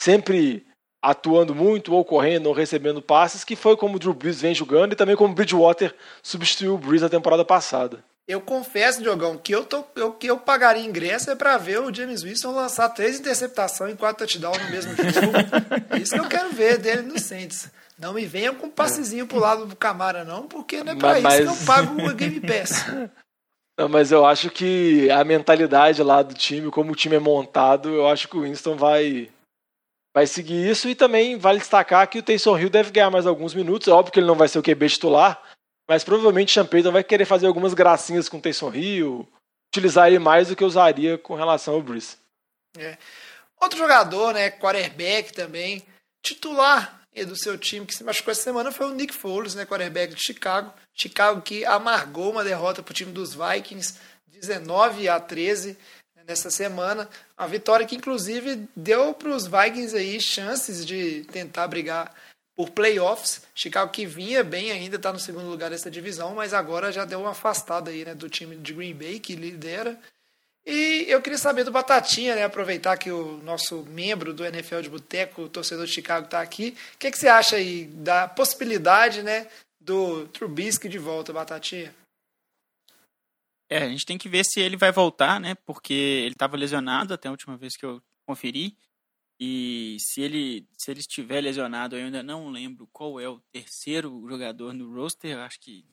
sempre 0.00 0.65
atuando 1.10 1.54
muito, 1.54 1.94
ou 1.94 2.04
correndo, 2.04 2.46
ou 2.46 2.52
recebendo 2.52 3.00
passes, 3.00 3.44
que 3.44 3.54
foi 3.54 3.76
como 3.76 3.94
o 3.94 3.98
Drew 3.98 4.12
Brees 4.12 4.40
vem 4.40 4.54
jogando 4.54 4.92
e 4.92 4.96
também 4.96 5.14
como 5.14 5.32
o 5.32 5.34
Bridgewater 5.34 5.94
substituiu 6.20 6.74
o 6.74 6.78
Brees 6.78 7.02
na 7.02 7.08
temporada 7.08 7.44
passada. 7.44 8.02
Eu 8.26 8.40
confesso, 8.40 9.00
Diogão, 9.00 9.38
que 9.38 9.54
eu, 9.54 9.64
tô, 9.64 9.84
eu, 9.94 10.12
que 10.12 10.26
eu 10.26 10.36
pagaria 10.36 10.84
ingresso 10.84 11.30
é 11.30 11.36
para 11.36 11.56
ver 11.58 11.80
o 11.80 11.94
James 11.94 12.24
Winston 12.24 12.50
lançar 12.50 12.88
três 12.88 13.20
interceptações 13.20 13.94
e 13.94 13.96
quatro 13.96 14.26
touchdowns 14.26 14.58
no 14.64 14.68
mesmo 14.68 14.96
jogo. 14.96 15.32
é 15.90 15.98
isso 15.98 16.12
que 16.12 16.20
eu 16.20 16.28
quero 16.28 16.50
ver 16.50 16.78
dele 16.78 17.02
no 17.02 17.20
Saints. 17.20 17.70
Não 17.96 18.12
me 18.12 18.26
venham 18.26 18.56
com 18.56 18.66
um 18.66 18.70
passezinho 18.70 19.28
pro 19.28 19.38
lado 19.38 19.64
do 19.64 19.76
Camara, 19.76 20.24
não, 20.24 20.48
porque 20.48 20.82
não 20.82 20.94
é 20.94 20.96
pra 20.96 21.20
mas, 21.20 21.34
isso 21.34 21.42
que 21.54 21.62
eu 21.62 21.66
pago 21.66 22.02
o 22.02 22.14
Game 22.14 22.40
Pass. 22.40 22.84
Não, 23.78 23.90
mas 23.90 24.10
eu 24.10 24.24
acho 24.24 24.48
que 24.48 25.10
a 25.10 25.22
mentalidade 25.22 26.02
lá 26.02 26.22
do 26.22 26.32
time, 26.32 26.70
como 26.70 26.92
o 26.92 26.94
time 26.94 27.16
é 27.16 27.18
montado, 27.18 27.90
eu 27.90 28.08
acho 28.08 28.26
que 28.26 28.34
o 28.34 28.40
Winston 28.40 28.74
vai 28.74 29.28
vai 30.16 30.26
seguir 30.26 30.66
isso. 30.66 30.88
E 30.88 30.94
também 30.94 31.36
vale 31.36 31.58
destacar 31.58 32.08
que 32.08 32.18
o 32.18 32.22
Taysom 32.22 32.58
Hill 32.58 32.70
deve 32.70 32.90
ganhar 32.90 33.10
mais 33.10 33.26
alguns 33.26 33.52
minutos. 33.52 33.86
É 33.86 33.90
óbvio 33.90 34.10
que 34.10 34.18
ele 34.18 34.26
não 34.26 34.34
vai 34.34 34.48
ser 34.48 34.58
o 34.58 34.62
QB 34.62 34.88
titular, 34.88 35.42
mas 35.86 36.02
provavelmente 36.02 36.48
o 36.48 36.54
Champeyton 36.54 36.90
vai 36.90 37.04
querer 37.04 37.26
fazer 37.26 37.46
algumas 37.46 37.74
gracinhas 37.74 38.26
com 38.26 38.38
o 38.38 38.40
Taysom 38.40 38.74
Hill, 38.74 39.28
utilizar 39.70 40.06
ele 40.06 40.18
mais 40.18 40.48
do 40.48 40.56
que 40.56 40.64
usaria 40.64 41.18
com 41.18 41.34
relação 41.34 41.74
ao 41.74 41.82
Bruce. 41.82 42.16
É. 42.78 42.96
Outro 43.60 43.78
jogador, 43.78 44.32
né, 44.32 44.50
quarterback 44.50 45.34
também, 45.34 45.82
titular 46.24 47.02
do 47.26 47.36
seu 47.36 47.56
time 47.58 47.84
que 47.84 47.94
se 47.94 48.04
machucou 48.04 48.32
essa 48.32 48.42
semana 48.42 48.72
foi 48.72 48.86
o 48.86 48.94
Nick 48.94 49.14
Foles, 49.14 49.54
né, 49.54 49.66
quarterback 49.66 50.14
de 50.14 50.22
Chicago. 50.22 50.72
Chicago 50.94 51.42
que 51.42 51.62
amargou 51.66 52.32
uma 52.32 52.44
derrota 52.44 52.82
para 52.82 52.92
o 52.92 52.94
time 52.94 53.12
dos 53.12 53.34
Vikings, 53.34 53.98
19 54.26 55.10
a 55.10 55.20
13 55.20 55.76
nessa 56.26 56.50
semana. 56.50 57.08
A 57.36 57.46
vitória 57.46 57.86
que, 57.86 57.96
inclusive, 57.96 58.68
deu 58.74 59.14
para 59.14 59.30
os 59.30 59.46
Vikings 59.46 59.96
aí 59.96 60.20
chances 60.20 60.84
de 60.84 61.24
tentar 61.24 61.68
brigar 61.68 62.12
por 62.56 62.70
playoffs. 62.70 63.42
Chicago 63.54 63.92
que 63.92 64.06
vinha 64.06 64.42
bem 64.42 64.72
ainda, 64.72 64.96
está 64.96 65.12
no 65.12 65.20
segundo 65.20 65.48
lugar 65.48 65.70
dessa 65.70 65.90
divisão, 65.90 66.34
mas 66.34 66.54
agora 66.54 66.90
já 66.90 67.04
deu 67.04 67.20
uma 67.20 67.30
afastada 67.30 67.90
aí, 67.90 68.04
né, 68.04 68.14
do 68.14 68.28
time 68.28 68.56
de 68.56 68.72
Green 68.72 68.94
Bay, 68.94 69.20
que 69.20 69.36
lidera. 69.36 69.98
E 70.64 71.04
eu 71.08 71.22
queria 71.22 71.38
saber 71.38 71.62
do 71.62 71.70
Batatinha, 71.70 72.34
né, 72.34 72.42
aproveitar 72.42 72.96
que 72.96 73.10
o 73.10 73.36
nosso 73.44 73.84
membro 73.84 74.34
do 74.34 74.44
NFL 74.44 74.80
de 74.80 74.90
Boteco, 74.90 75.42
o 75.42 75.48
torcedor 75.48 75.86
de 75.86 75.92
Chicago, 75.92 76.24
está 76.24 76.40
aqui. 76.40 76.76
O 76.94 76.98
que, 76.98 77.10
que 77.10 77.18
você 77.18 77.28
acha 77.28 77.56
aí 77.56 77.84
da 77.84 78.26
possibilidade 78.26 79.22
né, 79.22 79.46
do 79.78 80.26
Trubisky 80.28 80.88
de 80.88 80.98
volta, 80.98 81.32
Batatinha? 81.32 81.94
É, 83.68 83.78
a 83.78 83.88
gente 83.88 84.06
tem 84.06 84.16
que 84.16 84.28
ver 84.28 84.44
se 84.44 84.60
ele 84.60 84.76
vai 84.76 84.92
voltar, 84.92 85.40
né? 85.40 85.54
Porque 85.66 85.92
ele 85.92 86.34
estava 86.34 86.56
lesionado 86.56 87.12
até 87.12 87.28
a 87.28 87.32
última 87.32 87.56
vez 87.56 87.76
que 87.76 87.84
eu 87.84 88.00
conferi. 88.26 88.76
E 89.38 89.96
se 90.00 90.22
ele, 90.22 90.66
se 90.78 90.90
ele 90.90 91.00
estiver 91.00 91.40
lesionado, 91.42 91.96
eu 91.96 92.04
ainda 92.04 92.22
não 92.22 92.48
lembro 92.48 92.88
qual 92.92 93.20
é 93.20 93.28
o 93.28 93.40
terceiro 93.52 94.24
jogador 94.28 94.72
no 94.72 94.94
roster. 94.94 95.32
Eu 95.32 95.40
acho 95.40 95.60
que. 95.60 95.84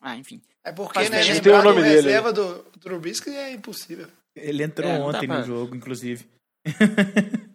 Ah, 0.00 0.16
enfim. 0.16 0.40
É 0.64 0.72
porque, 0.72 1.08
né, 1.10 1.22
lembrar 1.22 1.60
o 1.60 1.64
nome 1.64 1.82
dele. 1.82 1.96
reserva 1.96 2.32
do, 2.32 2.62
do 2.62 2.78
Trubisky 2.78 3.30
é 3.30 3.52
impossível. 3.52 4.08
Ele 4.34 4.62
entrou 4.62 4.88
é, 4.88 4.98
ontem 4.98 5.26
pra... 5.26 5.40
no 5.40 5.44
jogo, 5.44 5.74
inclusive. 5.74 6.26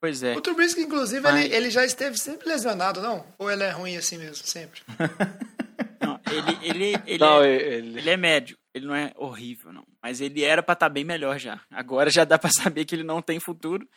pois 0.00 0.22
é. 0.22 0.36
O 0.36 0.40
Trubisky, 0.40 0.82
inclusive, 0.82 1.20
Mas... 1.22 1.44
ele, 1.44 1.54
ele 1.54 1.70
já 1.70 1.84
esteve 1.84 2.18
sempre 2.18 2.48
lesionado, 2.48 3.00
não? 3.00 3.26
Ou 3.38 3.50
ele 3.50 3.64
é 3.64 3.70
ruim 3.70 3.96
assim 3.96 4.18
mesmo, 4.18 4.46
sempre? 4.46 4.82
Ele, 6.30 6.68
ele, 6.68 7.02
ele, 7.06 7.18
não, 7.18 7.42
é, 7.42 7.54
ele... 7.54 7.98
ele 7.98 8.10
é 8.10 8.16
médio. 8.16 8.58
Ele 8.74 8.86
não 8.86 8.94
é 8.94 9.12
horrível, 9.16 9.72
não. 9.72 9.86
Mas 10.02 10.20
ele 10.20 10.42
era 10.42 10.62
para 10.62 10.74
estar 10.74 10.86
tá 10.86 10.92
bem 10.92 11.04
melhor 11.04 11.38
já. 11.38 11.64
Agora 11.70 12.10
já 12.10 12.24
dá 12.24 12.38
para 12.38 12.50
saber 12.50 12.84
que 12.84 12.94
ele 12.94 13.04
não 13.04 13.22
tem 13.22 13.40
futuro. 13.40 13.88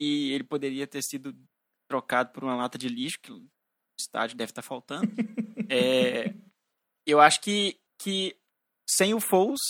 E 0.00 0.32
ele 0.32 0.44
poderia 0.44 0.86
ter 0.86 1.02
sido 1.02 1.34
trocado 1.88 2.32
por 2.32 2.42
uma 2.42 2.56
lata 2.56 2.76
de 2.76 2.88
lixo, 2.88 3.18
que 3.22 3.32
o 3.32 3.46
estádio 3.98 4.36
deve 4.36 4.50
estar 4.50 4.62
tá 4.62 4.68
faltando. 4.68 5.10
é, 5.70 6.34
eu 7.06 7.20
acho 7.20 7.40
que, 7.40 7.78
que 7.98 8.36
sem 8.88 9.14
o 9.14 9.20
Foles, 9.20 9.60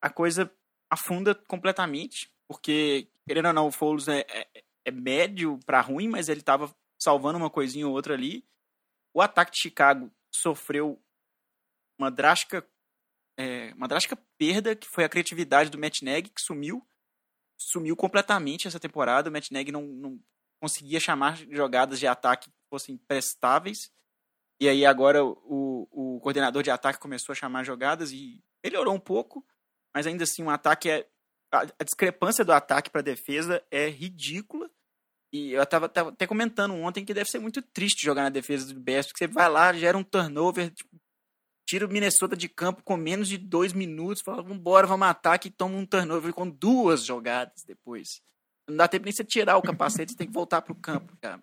a 0.00 0.08
coisa 0.08 0.50
afunda 0.90 1.34
completamente. 1.34 2.30
Porque 2.48 3.08
querendo 3.26 3.46
ou 3.46 3.52
não, 3.52 3.66
o 3.66 3.72
Foles 3.72 4.08
é, 4.08 4.24
é, 4.28 4.64
é 4.86 4.90
médio 4.90 5.58
pra 5.66 5.80
ruim, 5.80 6.08
mas 6.08 6.28
ele 6.28 6.42
tava 6.42 6.74
salvando 6.98 7.38
uma 7.38 7.50
coisinha 7.50 7.86
ou 7.86 7.92
outra 7.92 8.14
ali. 8.14 8.44
O 9.12 9.20
ataque 9.20 9.52
de 9.52 9.60
Chicago 9.60 10.10
sofreu 10.32 11.00
uma 11.98 12.10
drástica, 12.10 12.66
é, 13.38 13.72
uma 13.74 13.88
drástica 13.88 14.16
perda, 14.38 14.74
que 14.74 14.88
foi 14.88 15.04
a 15.04 15.08
criatividade 15.08 15.70
do 15.70 15.78
Matt 15.78 16.02
Nagy, 16.02 16.30
que 16.30 16.40
sumiu. 16.40 16.86
Sumiu 17.58 17.96
completamente 17.96 18.68
essa 18.68 18.80
temporada. 18.80 19.30
O 19.30 19.32
Matt 19.32 19.50
Nagy 19.50 19.72
não, 19.72 19.82
não 19.82 20.20
conseguia 20.60 21.00
chamar 21.00 21.36
jogadas 21.50 21.98
de 21.98 22.06
ataque 22.06 22.50
que 22.50 22.56
fossem 22.70 22.96
prestáveis. 22.96 23.90
E 24.60 24.68
aí 24.68 24.86
agora 24.86 25.24
o, 25.24 25.88
o 25.90 26.20
coordenador 26.20 26.62
de 26.62 26.70
ataque 26.70 26.98
começou 26.98 27.32
a 27.32 27.36
chamar 27.36 27.64
jogadas 27.64 28.10
e 28.10 28.42
melhorou 28.64 28.94
um 28.94 29.00
pouco, 29.00 29.44
mas 29.94 30.06
ainda 30.06 30.24
assim 30.24 30.42
um 30.42 30.50
ataque 30.50 30.90
é 30.90 31.08
a, 31.52 31.60
a 31.78 31.84
discrepância 31.84 32.44
do 32.44 32.52
ataque 32.52 32.90
para 32.90 33.02
defesa 33.02 33.62
é 33.70 33.88
ridícula. 33.88 34.70
E 35.32 35.52
eu 35.52 35.62
estava 35.62 35.86
até 35.86 36.26
comentando 36.26 36.74
ontem 36.74 37.04
que 37.04 37.12
deve 37.12 37.28
ser 37.28 37.38
muito 37.38 37.60
triste 37.60 38.04
jogar 38.04 38.22
na 38.22 38.30
defesa 38.30 38.72
do 38.72 38.80
Bears, 38.80 39.06
porque 39.06 39.26
você 39.26 39.32
vai 39.32 39.48
lá, 39.50 39.72
gera 39.72 39.98
um 39.98 40.04
turnover, 40.04 40.70
tipo, 40.70 40.95
tira 41.66 41.84
o 41.84 41.88
Minnesota 41.88 42.36
de 42.36 42.48
campo 42.48 42.82
com 42.82 42.96
menos 42.96 43.28
de 43.28 43.36
dois 43.36 43.72
minutos, 43.72 44.22
fala, 44.22 44.42
vambora, 44.42 44.86
vamos 44.86 45.08
ataque 45.08 45.48
e 45.48 45.50
toma 45.50 45.76
um 45.76 45.84
turnover 45.84 46.32
com 46.32 46.48
duas 46.48 47.04
jogadas 47.04 47.64
depois. 47.64 48.22
Não 48.68 48.76
dá 48.76 48.88
tempo 48.88 49.04
nem 49.04 49.12
você 49.12 49.24
tirar 49.24 49.56
o 49.56 49.62
capacete, 49.62 50.12
você 50.12 50.16
tem 50.16 50.26
que 50.28 50.32
voltar 50.32 50.62
pro 50.62 50.74
campo, 50.74 51.16
cara. 51.20 51.42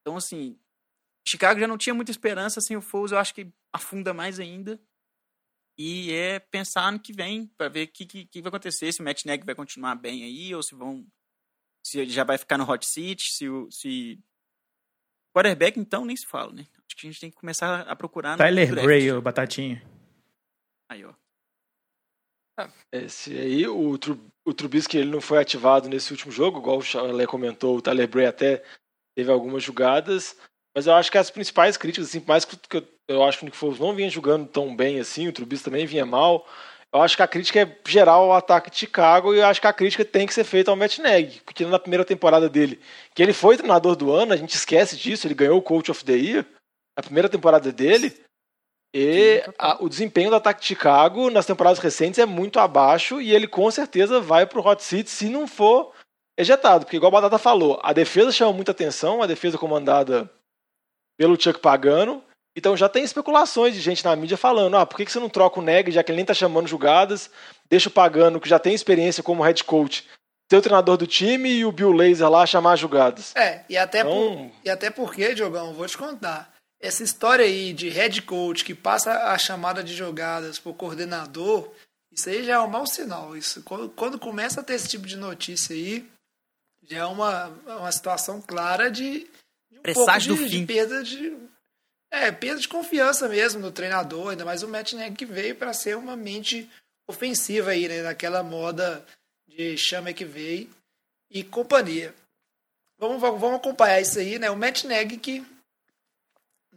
Então, 0.00 0.16
assim, 0.16 0.58
Chicago 1.26 1.60
já 1.60 1.66
não 1.66 1.78
tinha 1.78 1.94
muita 1.94 2.10
esperança, 2.10 2.58
assim, 2.58 2.76
o 2.76 2.82
Foles 2.82 3.12
eu 3.12 3.18
acho 3.18 3.34
que 3.34 3.50
afunda 3.72 4.12
mais 4.12 4.40
ainda. 4.40 4.80
E 5.78 6.12
é 6.12 6.38
pensar 6.38 6.90
no 6.90 6.98
que 6.98 7.12
vem, 7.12 7.46
para 7.48 7.68
ver 7.68 7.88
o 7.88 7.92
que, 7.92 8.06
que, 8.06 8.24
que, 8.26 8.40
vai 8.40 8.48
acontecer, 8.48 8.90
se 8.92 9.00
o 9.00 9.04
Matt 9.04 9.24
Nagy 9.24 9.44
vai 9.44 9.54
continuar 9.54 9.94
bem 9.94 10.24
aí, 10.24 10.54
ou 10.54 10.62
se 10.62 10.74
vão. 10.74 11.06
Se 11.84 12.00
ele 12.00 12.10
já 12.10 12.24
vai 12.24 12.38
ficar 12.38 12.56
no 12.56 12.68
hot 12.68 12.86
seat, 12.86 13.30
se 13.30 13.48
o. 13.48 13.70
Se... 13.70 14.18
Quarterback, 15.34 15.78
então, 15.78 16.04
nem 16.04 16.16
se 16.16 16.26
fala, 16.26 16.52
né? 16.52 16.66
Acho 16.96 17.02
que 17.02 17.08
a 17.08 17.10
gente 17.10 17.20
tem 17.20 17.30
que 17.30 17.36
começar 17.36 17.80
a 17.82 17.94
procurar. 17.94 18.38
Tyler 18.38 18.74
Bray, 18.74 19.12
o 19.12 19.20
Batatinha. 19.20 19.82
Aí, 20.90 21.04
ó. 21.04 21.12
Ah, 22.58 22.70
esse 22.90 23.36
aí, 23.36 23.68
o, 23.68 23.98
o 24.46 24.54
Trubisky, 24.54 24.96
ele 24.96 25.10
não 25.10 25.20
foi 25.20 25.38
ativado 25.38 25.90
nesse 25.90 26.10
último 26.12 26.32
jogo, 26.32 26.58
igual 26.58 26.78
o 26.78 26.82
Chalé 26.82 27.26
comentou, 27.26 27.76
o 27.76 27.82
Tyler 27.82 28.08
Bray 28.08 28.24
até 28.24 28.64
teve 29.14 29.30
algumas 29.30 29.62
jogadas, 29.62 30.38
mas 30.74 30.86
eu 30.86 30.94
acho 30.94 31.12
que 31.12 31.18
as 31.18 31.30
principais 31.30 31.76
críticas, 31.76 32.08
assim, 32.08 32.24
mais 32.26 32.46
que 32.46 32.56
eu, 32.74 32.88
eu 33.08 33.24
acho 33.24 33.38
que 33.38 33.44
o 33.44 33.46
Nick 33.46 33.58
Foles 33.58 33.78
não 33.78 33.94
vinha 33.94 34.08
jogando 34.08 34.48
tão 34.48 34.74
bem 34.74 34.98
assim, 34.98 35.28
o 35.28 35.32
Trubisky 35.34 35.66
também 35.66 35.84
vinha 35.84 36.06
mal, 36.06 36.48
eu 36.94 37.02
acho 37.02 37.14
que 37.14 37.22
a 37.22 37.28
crítica 37.28 37.60
é 37.60 37.78
geral 37.86 38.24
ao 38.24 38.38
ataque 38.38 38.70
de 38.70 38.78
Chicago 38.78 39.34
e 39.34 39.38
eu 39.40 39.46
acho 39.46 39.60
que 39.60 39.66
a 39.66 39.72
crítica 39.72 40.02
tem 40.02 40.26
que 40.26 40.32
ser 40.32 40.44
feita 40.44 40.70
ao 40.70 40.76
Matt 40.78 40.98
Nagy, 40.98 41.42
porque 41.44 41.66
na 41.66 41.78
primeira 41.78 42.06
temporada 42.06 42.48
dele, 42.48 42.80
que 43.14 43.22
ele 43.22 43.34
foi 43.34 43.58
treinador 43.58 43.96
do 43.96 44.10
ano, 44.10 44.32
a 44.32 44.36
gente 44.36 44.54
esquece 44.54 44.96
disso, 44.96 45.26
ele 45.26 45.34
ganhou 45.34 45.58
o 45.58 45.62
Coach 45.62 45.90
of 45.90 46.02
the 46.02 46.14
Year, 46.14 46.46
a 46.96 47.02
primeira 47.02 47.28
temporada 47.28 47.70
dele, 47.70 48.12
e 48.98 49.42
a, 49.58 49.82
o 49.82 49.90
desempenho 49.90 50.30
do 50.30 50.36
ataque 50.36 50.62
de 50.62 50.68
Chicago 50.68 51.28
nas 51.28 51.44
temporadas 51.44 51.78
recentes 51.78 52.18
é 52.18 52.24
muito 52.24 52.58
abaixo 52.58 53.20
e 53.20 53.30
ele 53.30 53.46
com 53.46 53.70
certeza 53.70 54.20
vai 54.20 54.46
para 54.46 54.58
o 54.58 54.66
hot 54.66 54.82
seat 54.82 55.10
se 55.10 55.28
não 55.28 55.46
for 55.46 55.92
ejetado. 56.38 56.86
Porque, 56.86 56.96
igual 56.96 57.10
a 57.10 57.20
Batata 57.20 57.36
falou, 57.36 57.78
a 57.82 57.92
defesa 57.92 58.32
chama 58.32 58.54
muita 58.54 58.70
atenção, 58.70 59.22
a 59.22 59.26
defesa 59.26 59.58
comandada 59.58 60.30
pelo 61.18 61.38
Chuck 61.38 61.60
Pagano. 61.60 62.24
Então 62.56 62.74
já 62.74 62.88
tem 62.88 63.04
especulações 63.04 63.74
de 63.74 63.82
gente 63.82 64.02
na 64.02 64.16
mídia 64.16 64.38
falando: 64.38 64.78
ah, 64.78 64.86
por 64.86 64.96
que, 64.96 65.04
que 65.04 65.12
você 65.12 65.20
não 65.20 65.28
troca 65.28 65.60
o 65.60 65.62
Neg, 65.62 65.90
já 65.90 66.02
que 66.02 66.10
ele 66.10 66.16
nem 66.16 66.24
está 66.24 66.32
chamando 66.32 66.66
jogadas, 66.66 67.30
deixa 67.68 67.90
o 67.90 67.92
Pagano, 67.92 68.40
que 68.40 68.48
já 68.48 68.58
tem 68.58 68.72
experiência 68.74 69.22
como 69.22 69.42
head 69.42 69.62
coach, 69.64 70.08
ser 70.50 70.56
o 70.56 70.62
treinador 70.62 70.96
do 70.96 71.06
time 71.06 71.50
e 71.50 71.66
o 71.66 71.72
Bill 71.72 71.92
Laser 71.92 72.30
lá 72.30 72.46
chamar 72.46 72.76
jogadas. 72.76 73.36
É, 73.36 73.62
e 73.68 73.76
até, 73.76 74.00
então... 74.00 74.10
por, 74.10 74.50
e 74.64 74.70
até 74.70 74.88
porque, 74.88 75.34
Diogão, 75.34 75.74
vou 75.74 75.86
te 75.86 75.98
contar 75.98 76.55
essa 76.80 77.02
história 77.02 77.44
aí 77.44 77.72
de 77.72 77.88
head 77.88 78.22
coach 78.22 78.64
que 78.64 78.74
passa 78.74 79.30
a 79.32 79.38
chamada 79.38 79.82
de 79.82 79.94
jogadas 79.94 80.58
por 80.58 80.74
coordenador, 80.74 81.72
isso 82.12 82.28
aí 82.28 82.44
já 82.44 82.54
é 82.54 82.60
um 82.60 82.68
mau 82.68 82.86
sinal. 82.86 83.36
Isso, 83.36 83.62
quando, 83.62 83.88
quando 83.90 84.18
começa 84.18 84.60
a 84.60 84.64
ter 84.64 84.74
esse 84.74 84.88
tipo 84.88 85.06
de 85.06 85.16
notícia 85.16 85.74
aí, 85.74 86.08
já 86.82 86.98
é 86.98 87.04
uma, 87.04 87.46
uma 87.66 87.92
situação 87.92 88.40
clara 88.40 88.90
de, 88.90 89.28
de 89.70 89.78
um 89.78 89.82
Presságio 89.82 90.36
pouco 90.36 90.48
de, 90.48 90.60
de, 90.60 90.66
perda 90.66 91.02
de 91.02 91.36
é, 92.10 92.30
perda 92.30 92.60
de 92.60 92.68
confiança 92.68 93.28
mesmo 93.28 93.60
no 93.60 93.72
treinador, 93.72 94.30
ainda 94.30 94.44
mais 94.44 94.62
o 94.62 94.68
Matt 94.68 94.92
Nagy 94.92 95.16
que 95.16 95.26
veio 95.26 95.56
para 95.56 95.74
ser 95.74 95.96
uma 95.96 96.16
mente 96.16 96.70
ofensiva 97.08 97.72
aí, 97.72 97.88
né, 97.88 98.02
naquela 98.02 98.42
moda 98.42 99.04
de 99.46 99.76
chama 99.76 100.12
que 100.12 100.24
veio 100.24 100.70
e 101.30 101.42
companhia. 101.42 102.14
Vamos, 102.98 103.20
vamos 103.20 103.56
acompanhar 103.56 104.00
isso 104.00 104.18
aí, 104.18 104.38
né? 104.38 104.50
O 104.50 104.56
Matt 104.56 104.84
Nagy 104.84 105.18
que 105.18 105.44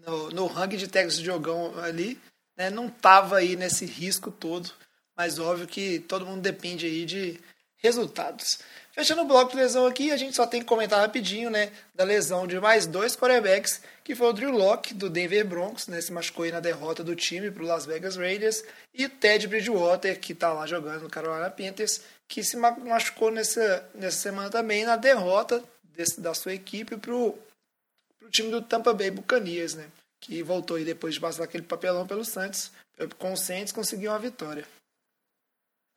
no, 0.06 0.30
no 0.30 0.48
ranking 0.48 0.78
de 0.78 0.88
técnicos 0.88 1.18
de 1.20 1.26
jogão 1.26 1.78
ali, 1.80 2.20
né, 2.58 2.70
não 2.70 2.88
estava 2.88 3.38
aí 3.38 3.56
nesse 3.56 3.86
risco 3.86 4.32
todo, 4.32 4.70
mas 5.16 5.40
óbvio 5.40 5.68
que 5.68 6.00
todo 6.00 6.26
mundo 6.26 6.42
depende 6.42 6.86
aí 6.86 7.06
de 7.06 7.40
resultados. 7.78 8.60
Fechando 8.92 9.22
o 9.22 9.26
bloco 9.26 9.52
de 9.52 9.58
lesão 9.58 9.86
aqui, 9.86 10.12
a 10.12 10.18
gente 10.18 10.36
só 10.36 10.46
tem 10.46 10.60
que 10.60 10.68
comentar 10.68 11.00
rapidinho, 11.00 11.50
né, 11.50 11.72
da 11.96 12.04
lesão 12.04 12.46
de 12.46 12.60
mais 12.60 12.86
dois 12.86 13.16
quarterbacks, 13.16 13.82
que 14.04 14.16
foi 14.16 14.28
o 14.28 14.34
Drew 14.34 14.52
Locke, 14.52 14.94
do 14.94 15.10
Denver 15.10 15.46
Broncos, 15.48 15.88
né, 15.88 16.02
se 16.02 16.12
machucou 16.12 16.44
aí 16.44 16.52
na 16.52 16.60
derrota 16.60 17.04
do 17.04 17.16
time 17.16 17.50
para 17.50 17.64
o 17.64 17.66
Las 17.66 17.86
Vegas 17.86 18.18
Raiders, 18.18 18.64
e 18.94 19.06
o 19.06 19.10
Ted 19.10 19.48
Bridgewater, 19.48 20.20
que 20.20 20.34
está 20.34 20.52
lá 20.52 20.68
jogando 20.68 21.04
no 21.04 21.10
Carolina 21.10 21.50
Panthers, 21.50 22.02
que 22.28 22.44
se 22.44 22.58
machucou 22.58 23.32
nessa, 23.32 23.88
nessa 23.96 24.18
semana 24.18 24.50
também 24.50 24.84
na 24.84 24.96
derrota 24.96 25.64
desse, 25.96 26.20
da 26.20 26.34
sua 26.34 26.54
equipe 26.54 26.98
para 26.98 27.14
o 27.14 27.38
o 28.30 28.32
time 28.32 28.52
do 28.52 28.62
Tampa 28.62 28.94
Bay 28.94 29.10
Buccaneers, 29.10 29.74
né? 29.74 29.90
Que 30.22 30.44
voltou 30.44 30.78
aí 30.78 30.86
depois 30.86 31.16
de 31.16 31.20
passar 31.20 31.44
aquele 31.44 31.64
papelão 31.64 32.06
pelo 32.06 32.24
Santos. 32.24 32.72
Com 33.18 33.34
o 33.34 33.38
Saints 33.38 33.74
conseguiu 33.74 34.12
uma 34.12 34.20
vitória. 34.20 34.66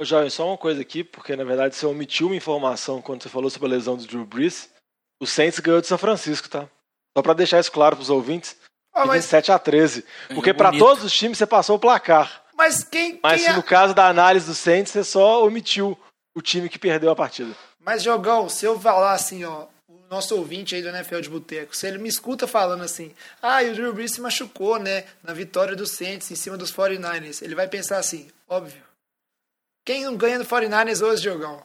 Ô, 0.00 0.04
Jovem, 0.04 0.30
só 0.30 0.48
uma 0.48 0.56
coisa 0.56 0.80
aqui, 0.80 1.04
porque 1.04 1.36
na 1.36 1.44
verdade 1.44 1.76
você 1.76 1.84
omitiu 1.84 2.28
uma 2.28 2.36
informação 2.36 3.02
quando 3.02 3.22
você 3.22 3.28
falou 3.28 3.50
sobre 3.50 3.68
a 3.68 3.72
lesão 3.72 3.96
do 3.96 4.06
Drew 4.06 4.24
Brees. 4.24 4.70
O 5.20 5.26
Saints 5.26 5.58
ganhou 5.60 5.80
de 5.80 5.86
São 5.86 5.98
Francisco, 5.98 6.48
tá? 6.48 6.68
Só 7.16 7.22
para 7.22 7.34
deixar 7.34 7.60
isso 7.60 7.70
claro 7.70 7.96
para 7.96 8.02
os 8.02 8.10
ouvintes. 8.10 8.56
Ah, 8.94 9.04
mas... 9.04 9.26
7 9.26 9.52
a 9.52 9.58
13. 9.58 10.04
Porque 10.34 10.54
para 10.54 10.72
todos 10.72 11.04
os 11.04 11.12
times 11.12 11.38
você 11.38 11.46
passou 11.46 11.76
o 11.76 11.80
placar. 11.80 12.44
Mas 12.54 12.82
quem. 12.82 13.20
Mas 13.22 13.44
quem 13.44 13.52
no 13.54 13.62
caso 13.62 13.94
da 13.94 14.08
análise 14.08 14.46
do 14.46 14.54
Saints, 14.54 14.92
você 14.92 15.04
só 15.04 15.44
omitiu 15.44 15.98
o 16.34 16.40
time 16.40 16.68
que 16.68 16.78
perdeu 16.78 17.10
a 17.10 17.16
partida. 17.16 17.54
Mas, 17.80 18.02
Jogão, 18.02 18.48
se 18.48 18.64
eu 18.64 18.78
falar 18.78 19.12
assim, 19.12 19.44
ó, 19.44 19.66
nosso 20.12 20.36
ouvinte 20.36 20.74
aí 20.74 20.82
do 20.82 20.90
NFL 20.90 21.20
de 21.20 21.30
Boteco, 21.30 21.74
se 21.74 21.86
ele 21.86 21.96
me 21.96 22.06
escuta 22.06 22.46
falando 22.46 22.84
assim, 22.84 23.14
ah, 23.40 23.62
e 23.62 23.70
o 23.70 23.74
Drew 23.74 23.94
Brees 23.94 24.12
se 24.12 24.20
machucou, 24.20 24.78
né, 24.78 25.04
na 25.22 25.32
vitória 25.32 25.74
do 25.74 25.86
Saints 25.86 26.30
em 26.30 26.36
cima 26.36 26.58
dos 26.58 26.70
49ers, 26.70 27.40
ele 27.42 27.54
vai 27.54 27.66
pensar 27.66 27.96
assim, 27.96 28.28
óbvio. 28.46 28.82
Quem 29.86 30.04
não 30.04 30.14
ganha 30.14 30.38
do 30.38 30.44
49ers 30.44 31.00
hoje, 31.00 31.22
Diogão? 31.22 31.64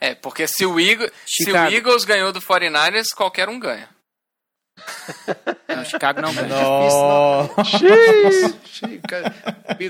É, 0.00 0.16
porque 0.16 0.48
se 0.48 0.66
o, 0.66 0.80
Eagles, 0.80 1.12
se 1.24 1.50
o 1.50 1.56
Eagles 1.56 2.04
ganhou 2.04 2.32
do 2.32 2.40
49ers, 2.40 3.14
qualquer 3.14 3.48
um 3.48 3.60
ganha. 3.60 3.88
Não, 5.68 5.84
Chicago 5.84 6.20
não 6.20 6.34
ganha. 6.34 6.48
Não. 6.48 7.50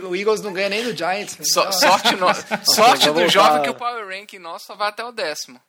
o 0.08 0.16
Eagles 0.16 0.42
não 0.42 0.52
ganha 0.52 0.68
nem 0.68 0.84
do 0.84 0.94
Giants. 0.96 1.38
So, 1.42 1.72
sorte 1.72 2.16
no, 2.16 2.26
sorte 2.64 3.10
do 3.10 3.28
jovem 3.28 3.62
que 3.62 3.70
o 3.70 3.74
Power 3.74 4.06
Ranking 4.06 4.38
nosso 4.38 4.66
só 4.66 4.74
vai 4.74 4.88
até 4.88 5.04
o 5.04 5.12
décimo. 5.12 5.60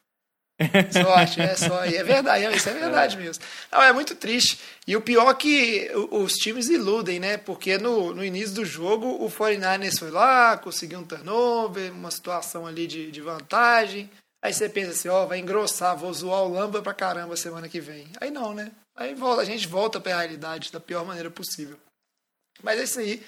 Sorte, 0.91 1.41
é 1.41 1.55
só. 1.55 1.85
E 1.85 1.95
é 1.95 2.03
verdade, 2.03 2.55
isso 2.55 2.69
é 2.69 2.73
verdade 2.73 3.17
mesmo. 3.17 3.43
Não, 3.71 3.81
é 3.81 3.91
muito 3.91 4.15
triste. 4.15 4.59
E 4.87 4.95
o 4.95 5.01
pior 5.01 5.29
é 5.29 5.33
que 5.33 5.91
os 6.11 6.33
times 6.33 6.69
iludem, 6.69 7.19
né? 7.19 7.37
Porque 7.37 7.77
no, 7.77 8.13
no 8.13 8.23
início 8.23 8.55
do 8.55 8.65
jogo 8.65 9.07
o 9.23 9.29
49ers 9.29 9.99
foi 9.99 10.11
lá, 10.11 10.57
conseguiu 10.57 10.99
um 10.99 11.03
turnover, 11.03 11.91
uma 11.91 12.11
situação 12.11 12.65
ali 12.65 12.87
de, 12.87 13.11
de 13.11 13.21
vantagem. 13.21 14.09
Aí 14.43 14.53
você 14.53 14.67
pensa 14.67 14.91
assim, 14.91 15.07
ó, 15.07 15.25
vai 15.25 15.39
engrossar, 15.39 15.95
vou 15.95 16.11
zoar 16.13 16.41
o 16.43 16.51
Lamba 16.51 16.81
pra 16.81 16.93
caramba 16.93 17.37
semana 17.37 17.69
que 17.69 17.79
vem. 17.79 18.07
Aí 18.19 18.31
não, 18.31 18.53
né? 18.53 18.71
Aí 18.95 19.13
volta, 19.13 19.41
a 19.41 19.45
gente 19.45 19.67
volta 19.67 19.99
pra 19.99 20.17
realidade 20.17 20.71
da 20.71 20.79
pior 20.79 21.05
maneira 21.05 21.29
possível. 21.29 21.77
Mas 22.63 22.79
é 22.79 22.83
isso 22.83 22.99
aí. 22.99 23.23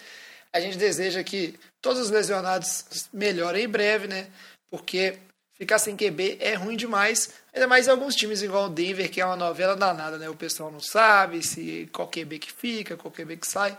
A 0.52 0.60
gente 0.60 0.78
deseja 0.78 1.24
que 1.24 1.58
todos 1.82 2.02
os 2.02 2.10
lesionados 2.10 3.10
melhorem 3.12 3.66
em 3.66 3.68
breve, 3.68 4.08
né? 4.08 4.28
Porque 4.70 5.20
Ficar 5.64 5.80
sem 5.80 5.96
QB 5.96 6.40
é 6.42 6.56
ruim 6.56 6.76
demais, 6.76 7.30
ainda 7.54 7.66
mais 7.68 7.88
em 7.88 7.90
alguns 7.90 8.16
times 8.16 8.42
igual 8.42 8.66
o 8.66 8.70
Denver, 8.70 9.10
que 9.10 9.22
é 9.22 9.26
uma 9.26 9.38
novela 9.38 9.78
danada, 9.78 10.18
né? 10.18 10.30
O 10.30 10.36
pessoal 10.36 10.70
não 10.70 10.82
sabe 10.82 11.42
se 11.42 11.90
qual 11.94 12.06
QB 12.06 12.38
que 12.38 12.52
fica, 12.52 12.98
qual 12.98 13.10
QB 13.10 13.38
que 13.38 13.48
sai. 13.48 13.78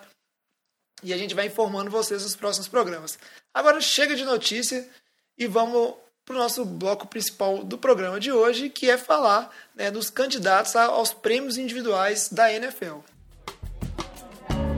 E 1.03 1.13
a 1.13 1.19
gente 1.19 1.35
vai 1.35 1.45
informando 1.45 1.91
vocês 1.91 2.23
nos 2.23 2.35
próximos 2.35 2.69
programas. 2.69 3.19
Agora 3.53 3.83
chega 3.83 4.17
de 4.17 4.25
notícia 4.25 4.89
e 5.37 5.47
vamos 5.47 5.93
para 6.25 6.35
o 6.35 6.39
nosso 6.39 6.65
bloco 6.65 7.07
principal 7.07 7.63
do 7.63 7.77
programa 7.77 8.19
de 8.19 8.33
hoje, 8.33 8.71
que 8.71 8.89
é 8.89 8.97
falar 8.97 9.51
né, 9.77 9.91
dos 9.91 10.09
candidatos 10.09 10.75
aos 10.75 11.13
prêmios 11.13 11.59
individuais 11.59 12.31
da 12.33 12.51
NFL. 12.51 13.01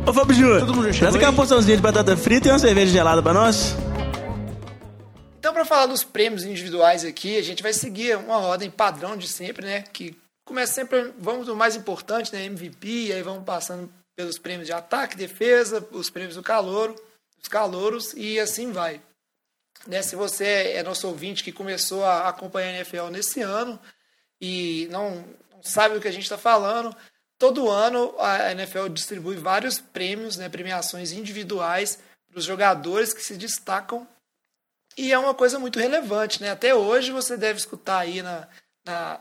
Ô 0.05 0.13
Fábio 0.13 0.35
Júnior, 0.35 0.67
traz 0.99 1.15
aqui 1.15 1.25
uma 1.25 1.33
porçãozinha 1.33 1.77
de 1.77 1.83
batata 1.85 2.17
frita 2.17 2.49
e 2.49 2.51
uma 2.51 2.59
cerveja 2.59 2.91
gelada 2.91 3.23
para 3.23 3.33
nós. 3.33 3.77
Então, 5.47 5.55
para 5.55 5.65
falar 5.65 5.87
dos 5.87 6.03
prêmios 6.03 6.43
individuais 6.43 7.05
aqui, 7.05 7.37
a 7.37 7.43
gente 7.43 7.63
vai 7.63 7.73
seguir 7.73 8.17
uma 8.17 8.39
ordem 8.39 8.69
padrão 8.69 9.17
de 9.17 9.29
sempre, 9.29 9.65
né? 9.65 9.83
Que 9.83 10.13
começa 10.45 10.73
sempre, 10.73 11.15
vamos 11.17 11.47
do 11.47 11.55
mais 11.55 11.77
importante, 11.77 12.33
né? 12.33 12.47
MVP, 12.47 13.13
aí 13.13 13.23
vamos 13.23 13.45
passando 13.45 13.89
pelos 14.17 14.41
prêmios 14.41 14.67
de 14.67 14.73
ataque, 14.73 15.17
defesa, 15.17 15.87
os 15.93 16.11
prêmios 16.11 16.35
do 16.35 16.43
calouro, 16.43 16.97
os 17.41 17.47
calouros 17.47 18.13
e 18.17 18.41
assim 18.41 18.73
vai. 18.73 19.01
Né? 19.87 20.03
Se 20.03 20.17
você 20.17 20.73
é 20.75 20.83
nosso 20.83 21.07
ouvinte 21.07 21.45
que 21.45 21.53
começou 21.53 22.05
a 22.05 22.29
acompanhar 22.29 22.71
a 22.71 22.79
NFL 22.79 23.07
nesse 23.13 23.41
ano 23.41 23.79
e 24.41 24.89
não, 24.91 25.25
não 25.53 25.63
sabe 25.63 25.97
o 25.97 26.01
que 26.01 26.09
a 26.09 26.13
gente 26.13 26.25
está 26.25 26.37
falando, 26.37 26.93
todo 27.39 27.71
ano 27.71 28.17
a 28.19 28.51
NFL 28.51 28.89
distribui 28.89 29.37
vários 29.37 29.79
prêmios, 29.79 30.37
né, 30.37 30.49
premiações 30.49 31.13
individuais 31.13 32.01
para 32.29 32.41
os 32.41 32.45
jogadores 32.45 33.15
que 33.15 33.23
se 33.23 33.37
destacam 33.37 34.09
e 34.97 35.13
é 35.13 35.19
uma 35.19 35.35
coisa 35.35 35.59
muito 35.59 35.79
relevante, 35.79 36.41
né? 36.41 36.51
Até 36.51 36.75
hoje 36.75 37.13
você 37.13 37.37
deve 37.37 37.59
escutar 37.59 37.99
aí 37.99 38.23
na, 38.23 38.49
na, 38.85 39.21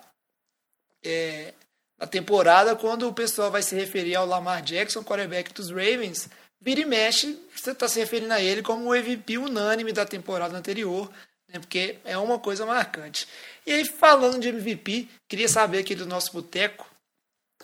é, 1.04 1.54
na 1.98 2.08
temporada 2.08 2.76
quando 2.76 3.08
o 3.08 3.14
pessoal 3.14 3.52
vai 3.52 3.62
se 3.62 3.76
referir 3.76 4.16
ao 4.16 4.26
Lamar 4.26 4.62
Jackson, 4.62 5.04
quarterback 5.04 5.54
dos 5.54 5.70
Ravens, 5.70 6.30
vira 6.62 6.82
e 6.82 6.86
mexe, 6.86 7.40
você 7.54 7.72
está 7.72 7.88
se 7.88 8.00
referindo 8.00 8.34
a 8.34 8.42
ele 8.42 8.62
como 8.62 8.86
o 8.86 8.96
MVP 8.96 9.38
unânime 9.38 9.92
da 9.92 10.06
temporada 10.06 10.58
anterior, 10.58 11.12
né? 11.48 11.60
Porque 11.60 11.98
é 12.06 12.18
uma 12.18 12.40
coisa 12.40 12.66
marcante. 12.66 13.28
E 13.66 13.72
aí, 13.72 13.86
falando 13.86 14.40
de 14.40 14.50
MVP, 14.50 15.10
queria 15.28 15.50
saber 15.50 15.80
aqui 15.80 15.94
do 15.94 16.06
nosso 16.06 16.32
boteco, 16.32 16.90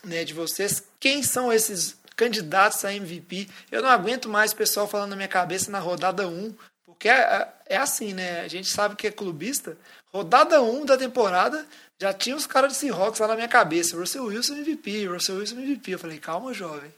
né, 0.04 0.24
de 0.24 0.34
vocês, 0.34 0.84
quem 1.00 1.21
são 1.21 1.54
esses 1.54 1.97
candidatos 2.15 2.84
a 2.86 2.93
MVP? 2.93 3.50
Eu 3.71 3.82
não 3.82 3.89
aguento 3.89 4.28
mais 4.30 4.52
o 4.52 4.56
pessoal 4.56 4.88
falando 4.88 5.12
na 5.12 5.15
minha 5.15 5.28
cabeça 5.28 5.71
na 5.71 5.80
rodada 5.80 6.28
1, 6.28 6.56
porque 7.02 7.10
é, 7.10 7.48
é 7.66 7.78
assim, 7.78 8.14
né? 8.14 8.42
A 8.42 8.48
gente 8.48 8.70
sabe 8.70 8.96
que 8.96 9.08
é 9.08 9.12
clubista. 9.12 9.76
Rodada 10.14 10.62
1 10.62 10.86
da 10.86 10.96
temporada, 10.96 11.66
já 12.00 12.14
tinha 12.14 12.36
os 12.36 12.46
caras 12.46 12.74
de 12.74 12.78
Seahawks 12.78 13.20
lá 13.20 13.30
na 13.30 13.34
minha 13.34 13.48
cabeça. 13.48 13.98
Russell 13.98 14.26
Wilson 14.26 14.58
MVP, 14.58 15.08
Russell 15.08 15.38
Wilson 15.38 15.56
MVP. 15.56 15.94
Eu 15.94 15.98
falei, 16.00 16.20
calma, 16.20 16.54
jovem. 16.54 16.94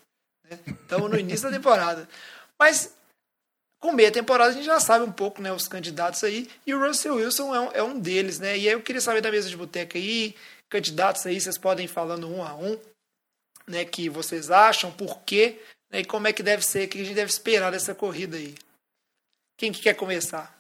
Né? 0.50 0.60
no 1.10 1.18
início 1.18 1.50
da 1.50 1.56
temporada. 1.56 2.10
Mas 2.60 2.94
com 3.80 3.94
meia 3.94 4.12
temporada 4.12 4.50
a 4.50 4.54
gente 4.54 4.66
já 4.66 4.78
sabe 4.78 5.06
um 5.06 5.12
pouco 5.12 5.42
né, 5.42 5.54
os 5.54 5.70
candidatos 5.70 6.22
aí. 6.26 6.50
E 6.68 6.74
o 6.74 6.86
Russell 6.86 7.16
Wilson 7.16 7.56
é 7.56 7.60
um, 7.62 7.72
é 7.72 7.84
um 7.84 7.98
deles, 7.98 8.40
né? 8.40 8.58
E 8.58 8.68
aí 8.68 8.74
eu 8.74 8.82
queria 8.82 9.00
saber 9.00 9.22
da 9.22 9.32
mesa 9.32 9.48
de 9.48 9.56
boteca 9.56 9.98
aí, 9.98 10.36
candidatos 10.70 11.26
aí, 11.26 11.40
vocês 11.40 11.58
podem 11.58 11.86
ir 11.86 11.90
falando 11.90 12.30
um 12.30 12.44
a 12.44 12.54
um, 12.56 12.78
né? 13.66 13.86
Que 13.86 14.10
vocês 14.10 14.52
acham, 14.52 14.92
por 14.92 15.22
quê, 15.22 15.62
né, 15.90 16.02
e 16.02 16.06
como 16.06 16.28
é 16.28 16.34
que 16.34 16.44
deve 16.44 16.66
ser, 16.66 16.88
o 16.88 16.90
que 16.90 17.00
a 17.00 17.06
gente 17.06 17.16
deve 17.16 17.32
esperar 17.32 17.72
dessa 17.72 17.96
corrida 17.96 18.36
aí. 18.36 18.54
Quem 19.58 19.72
que 19.72 19.82
quer 19.82 19.94
começar? 19.94 20.58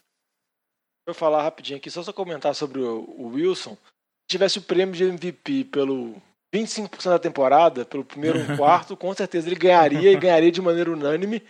Vou 1.06 1.14
falar 1.14 1.44
rapidinho 1.44 1.78
aqui, 1.78 1.90
só 1.92 2.02
só 2.02 2.14
comentar 2.14 2.56
sobre 2.56 2.80
o, 2.80 3.28
Wilson. 3.28 3.76
Se 3.76 4.30
tivesse 4.30 4.60
o 4.60 4.62
prêmio 4.62 4.96
de 4.96 5.04
MVP 5.04 5.66
pelo 5.66 6.16
25% 6.54 7.10
da 7.10 7.20
temporada, 7.20 7.86
pelo 7.86 8.06
primeiro 8.06 8.40
quarto, 8.56 8.96
com 8.96 9.14
certeza 9.14 9.48
ele 9.48 9.56
ganharia 9.56 10.12
e 10.12 10.16
ganharia 10.16 10.52
de 10.52 10.62
maneira 10.62 10.92
unânime, 10.92 11.44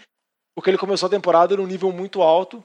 porque 0.56 0.69
ele 0.69 0.77
começou 0.77 1.08
a 1.08 1.12
temporada 1.12 1.56
num 1.56 1.67
nível 1.67 1.91
muito 1.91 2.21
alto, 2.21 2.63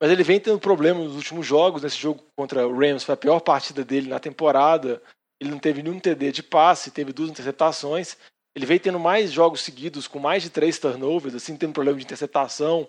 mas 0.00 0.10
ele 0.10 0.22
vem 0.22 0.40
tendo 0.40 0.58
problemas 0.58 1.04
nos 1.04 1.16
últimos 1.16 1.46
jogos. 1.46 1.82
Nesse 1.82 1.98
jogo 1.98 2.24
contra 2.36 2.66
o 2.66 2.78
Rams 2.78 3.04
foi 3.04 3.14
a 3.14 3.16
pior 3.16 3.40
partida 3.40 3.84
dele 3.84 4.08
na 4.08 4.18
temporada. 4.18 5.02
Ele 5.40 5.50
não 5.50 5.58
teve 5.58 5.82
nenhum 5.82 6.00
TD 6.00 6.32
de 6.32 6.42
passe, 6.42 6.90
teve 6.90 7.12
duas 7.12 7.30
interceptações. 7.30 8.16
Ele 8.54 8.66
vem 8.66 8.78
tendo 8.78 8.98
mais 8.98 9.30
jogos 9.30 9.60
seguidos 9.60 10.08
com 10.08 10.18
mais 10.18 10.42
de 10.42 10.50
três 10.50 10.78
turnovers, 10.78 11.34
assim, 11.34 11.56
tendo 11.56 11.72
problema 11.72 11.98
de 11.98 12.04
interceptação 12.04 12.88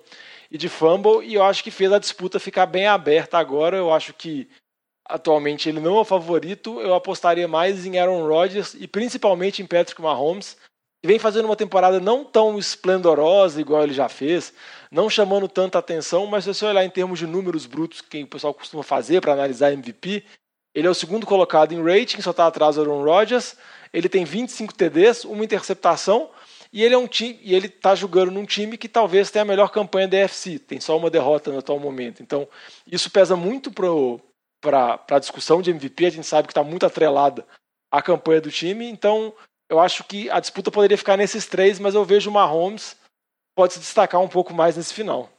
e 0.54 0.58
de 0.58 0.70
fumble, 0.70 1.26
e 1.26 1.34
eu 1.34 1.42
acho 1.42 1.64
que 1.64 1.72
fez 1.72 1.92
a 1.92 1.98
disputa 1.98 2.40
ficar 2.40 2.68
bem 2.68 2.86
aberta 2.86 3.40
agora. 3.40 3.76
Eu 3.76 3.92
acho 3.92 4.14
que 4.14 4.48
atualmente 5.04 5.68
ele 5.68 5.80
não 5.80 5.98
é 5.98 6.02
o 6.02 6.06
favorito. 6.06 6.80
Eu 6.80 6.94
apostaria 6.94 7.48
mais 7.48 7.88
em 7.88 7.98
Aaron 7.98 8.28
Rodgers 8.28 8.76
e 8.76 8.88
principalmente 8.88 9.64
em 9.64 9.66
Patrick 9.66 10.00
Mahomes, 10.00 10.56
que 11.02 11.08
vem 11.08 11.18
fazendo 11.18 11.46
uma 11.46 11.56
temporada 11.56 12.00
não 12.00 12.24
tão 12.24 12.60
esplendorosa 12.60 13.60
igual 13.60 13.82
ele 13.82 13.96
já 13.96 14.08
fez, 14.08 14.54
não 14.92 15.10
chamando 15.10 15.48
tanta 15.48 15.80
atenção, 15.80 16.28
mas 16.28 16.44
se 16.44 16.54
você 16.54 16.66
olhar 16.66 16.86
em 16.86 16.90
termos 16.90 17.18
de 17.18 17.26
números 17.26 17.66
brutos 17.66 18.02
que 18.02 18.22
o 18.22 18.28
pessoal 18.28 18.54
costuma 18.54 18.84
fazer 18.84 19.22
para 19.22 19.34
analisar 19.34 19.74
MVP, 19.74 20.24
ele 20.76 20.86
é 20.86 20.90
o 20.90 20.94
segundo 20.94 21.26
colocado 21.26 21.72
em 21.72 21.84
rating, 21.84 22.22
só 22.22 22.30
está 22.30 22.46
atrás 22.46 22.76
do 22.76 22.82
Aaron 22.82 23.04
Rodgers. 23.04 23.58
Ele 23.92 24.08
tem 24.08 24.24
25 24.24 24.72
TDs, 24.74 25.26
uma 25.26 25.44
interceptação, 25.44 26.30
e 26.74 26.84
ele 26.84 26.96
é 26.96 26.98
um 26.98 27.08
time, 27.08 27.40
e 27.44 27.54
ele 27.54 27.68
está 27.68 27.94
jogando 27.94 28.32
num 28.32 28.46
time 28.46 28.80
que 28.80 28.90
talvez 28.90 29.30
tenha 29.30 29.44
a 29.44 29.46
melhor 29.46 29.70
campanha 29.70 30.08
da 30.08 30.18
UFC. 30.18 30.58
Tem 30.58 30.80
só 30.80 30.98
uma 30.98 31.12
derrota 31.12 31.52
no 31.52 31.60
atual 31.60 31.80
momento. 31.80 32.24
Então, 32.24 32.48
isso 32.88 33.12
pesa 33.12 33.36
muito 33.36 33.72
para 33.72 35.06
a 35.12 35.20
discussão 35.20 35.62
de 35.62 35.70
MVP. 35.70 36.08
A 36.08 36.10
gente 36.10 36.26
sabe 36.26 36.48
que 36.48 36.52
está 36.52 36.64
muito 36.64 36.84
atrelada 36.84 37.46
à 37.92 38.02
campanha 38.02 38.42
do 38.42 38.50
time. 38.50 38.90
Então, 38.90 39.32
eu 39.70 39.80
acho 39.80 40.04
que 40.04 40.32
a 40.32 40.40
disputa 40.40 40.72
poderia 40.72 40.98
ficar 40.98 41.16
nesses 41.16 41.46
três, 41.46 41.78
mas 41.78 41.94
eu 41.94 42.04
vejo 42.04 42.32
o 42.32 42.34
Mahomes 42.34 42.98
pode 43.56 43.74
se 43.74 43.80
destacar 43.80 44.20
um 44.20 44.28
pouco 44.28 44.52
mais 44.52 44.76
nesse 44.76 44.96
final. 44.96 45.30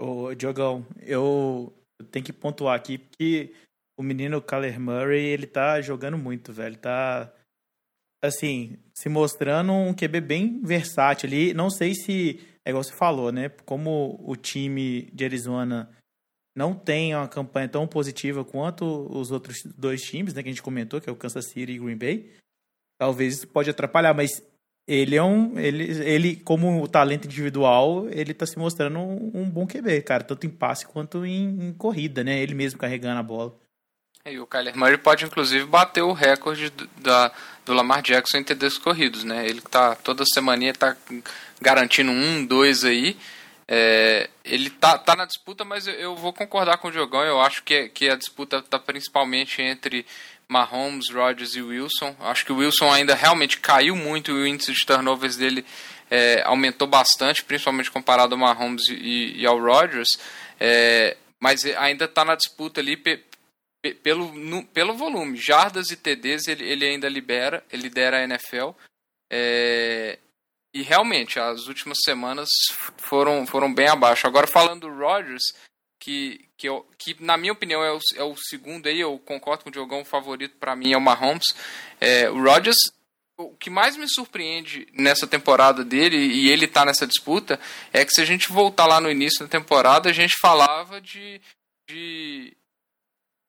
Ô, 0.00 0.34
Diogão, 0.34 0.86
eu 1.02 1.70
tenho 2.10 2.24
que 2.24 2.32
pontuar 2.32 2.74
aqui 2.74 2.96
que 2.96 3.54
o 3.98 4.02
menino 4.02 4.40
Kyler 4.40 4.80
Murray, 4.80 5.22
ele 5.26 5.46
tá 5.46 5.82
jogando 5.82 6.16
muito, 6.16 6.50
velho. 6.50 6.78
Tá 6.78 7.30
assim, 8.22 8.78
se 8.92 9.08
mostrando 9.08 9.72
um 9.72 9.94
QB 9.94 10.20
bem 10.20 10.60
versátil 10.62 11.28
ali. 11.28 11.54
Não 11.54 11.70
sei 11.70 11.94
se, 11.94 12.40
é 12.64 12.70
igual 12.70 12.82
você 12.82 12.92
falou, 12.92 13.32
né? 13.32 13.48
Como 13.64 14.20
o 14.24 14.36
time 14.36 15.10
de 15.12 15.24
Arizona 15.24 15.88
não 16.56 16.74
tem 16.74 17.14
uma 17.14 17.28
campanha 17.28 17.68
tão 17.68 17.86
positiva 17.86 18.44
quanto 18.44 18.84
os 19.10 19.30
outros 19.30 19.62
dois 19.76 20.02
times, 20.02 20.34
né? 20.34 20.42
Que 20.42 20.48
a 20.48 20.52
gente 20.52 20.62
comentou, 20.62 21.00
que 21.00 21.08
é 21.08 21.12
o 21.12 21.16
Kansas 21.16 21.46
City 21.46 21.72
e 21.72 21.78
Green 21.78 21.96
Bay. 21.96 22.32
Talvez 22.98 23.34
isso 23.34 23.48
pode 23.48 23.70
atrapalhar, 23.70 24.12
mas 24.12 24.42
ele 24.88 25.14
é 25.14 25.22
um. 25.22 25.58
Ele, 25.58 25.84
ele 26.02 26.36
como 26.36 26.88
talento 26.88 27.26
individual, 27.26 28.08
ele 28.08 28.34
tá 28.34 28.44
se 28.44 28.58
mostrando 28.58 28.98
um, 28.98 29.42
um 29.42 29.48
bom 29.50 29.66
QB, 29.66 30.02
cara. 30.02 30.24
Tanto 30.24 30.46
em 30.46 30.50
passe 30.50 30.86
quanto 30.86 31.24
em, 31.24 31.68
em 31.68 31.72
corrida, 31.74 32.24
né? 32.24 32.40
Ele 32.42 32.54
mesmo 32.54 32.80
carregando 32.80 33.20
a 33.20 33.22
bola. 33.22 33.54
E 34.26 34.38
o 34.38 34.46
Kyler 34.46 34.76
Murray 34.76 34.98
pode 34.98 35.24
inclusive 35.24 35.64
bater 35.64 36.02
o 36.02 36.12
recorde 36.12 36.70
da, 36.98 37.32
do 37.64 37.72
Lamar 37.72 38.02
Jackson 38.02 38.38
em 38.38 38.44
TDs 38.44 38.78
corridos, 38.78 39.24
né? 39.24 39.46
Ele 39.46 39.60
tá 39.60 39.94
toda 39.94 40.24
semana 40.26 40.72
tá 40.74 40.96
garantindo 41.60 42.10
um, 42.10 42.44
dois 42.44 42.84
aí. 42.84 43.16
É, 43.70 44.30
ele 44.44 44.70
tá, 44.70 44.96
tá 44.96 45.14
na 45.14 45.26
disputa, 45.26 45.62
mas 45.62 45.86
eu, 45.86 45.94
eu, 45.94 46.16
vou 46.16 46.32
concordar 46.32 46.78
com 46.78 46.88
o 46.88 46.90
Diogão. 46.90 47.22
Eu 47.22 47.40
acho 47.40 47.62
que, 47.62 47.88
que 47.90 48.08
a 48.08 48.16
disputa 48.16 48.62
tá 48.62 48.78
principalmente 48.78 49.60
entre 49.60 50.06
Mahomes, 50.48 51.10
Rodgers 51.10 51.54
e 51.54 51.60
Wilson. 51.60 52.16
Acho 52.20 52.46
que 52.46 52.52
o 52.52 52.56
Wilson 52.56 52.90
ainda 52.90 53.14
realmente 53.14 53.58
caiu 53.58 53.94
muito 53.94 54.30
e 54.30 54.34
o 54.34 54.46
índice 54.46 54.72
de 54.72 54.86
turnovers 54.86 55.36
dele 55.36 55.64
é, 56.10 56.42
aumentou 56.46 56.88
bastante, 56.88 57.44
principalmente 57.44 57.90
comparado 57.90 58.34
ao 58.34 58.40
Mahomes 58.40 58.88
e, 58.88 59.42
e 59.42 59.46
ao 59.46 59.60
Rodgers. 59.60 60.08
É, 60.58 61.16
mas 61.38 61.64
ainda 61.64 62.06
está 62.06 62.24
na 62.24 62.34
disputa 62.34 62.80
ali 62.80 62.96
pelo, 64.02 64.32
no, 64.32 64.64
pelo 64.66 64.94
volume, 64.94 65.36
jardas 65.36 65.90
e 65.90 65.96
TDs 65.96 66.48
ele, 66.48 66.64
ele 66.64 66.84
ainda 66.84 67.08
libera, 67.08 67.64
ele 67.70 67.82
lidera 67.82 68.18
a 68.18 68.24
NFL. 68.24 68.70
É, 69.30 70.18
e 70.74 70.82
realmente, 70.82 71.38
as 71.38 71.66
últimas 71.66 71.98
semanas 72.04 72.48
foram, 72.98 73.46
foram 73.46 73.72
bem 73.72 73.88
abaixo. 73.88 74.26
Agora, 74.26 74.46
falando 74.46 74.82
do 74.82 74.94
Rodgers, 74.94 75.42
que, 76.00 76.48
que, 76.56 76.68
eu, 76.68 76.86
que 76.98 77.16
na 77.22 77.36
minha 77.36 77.52
opinião 77.52 77.82
é 77.82 77.92
o, 77.92 77.98
é 78.16 78.22
o 78.22 78.36
segundo 78.36 78.86
aí, 78.86 79.00
eu 79.00 79.18
concordo 79.18 79.64
com 79.64 79.70
o 79.70 79.72
Diogão, 79.72 80.02
o 80.02 80.04
favorito 80.04 80.56
para 80.58 80.76
mim 80.76 80.92
é 80.92 80.96
o 80.96 81.00
Mahomes. 81.00 81.54
É, 82.00 82.28
o 82.30 82.42
Rodgers, 82.42 82.76
o 83.38 83.54
que 83.56 83.70
mais 83.70 83.96
me 83.96 84.06
surpreende 84.08 84.86
nessa 84.92 85.26
temporada 85.26 85.84
dele, 85.84 86.16
e 86.16 86.50
ele 86.50 86.66
tá 86.66 86.84
nessa 86.84 87.06
disputa, 87.06 87.58
é 87.92 88.04
que 88.04 88.12
se 88.12 88.20
a 88.20 88.24
gente 88.24 88.50
voltar 88.50 88.86
lá 88.86 89.00
no 89.00 89.10
início 89.10 89.40
da 89.40 89.48
temporada, 89.48 90.10
a 90.10 90.12
gente 90.12 90.34
falava 90.40 91.00
de, 91.00 91.40
de 91.88 92.56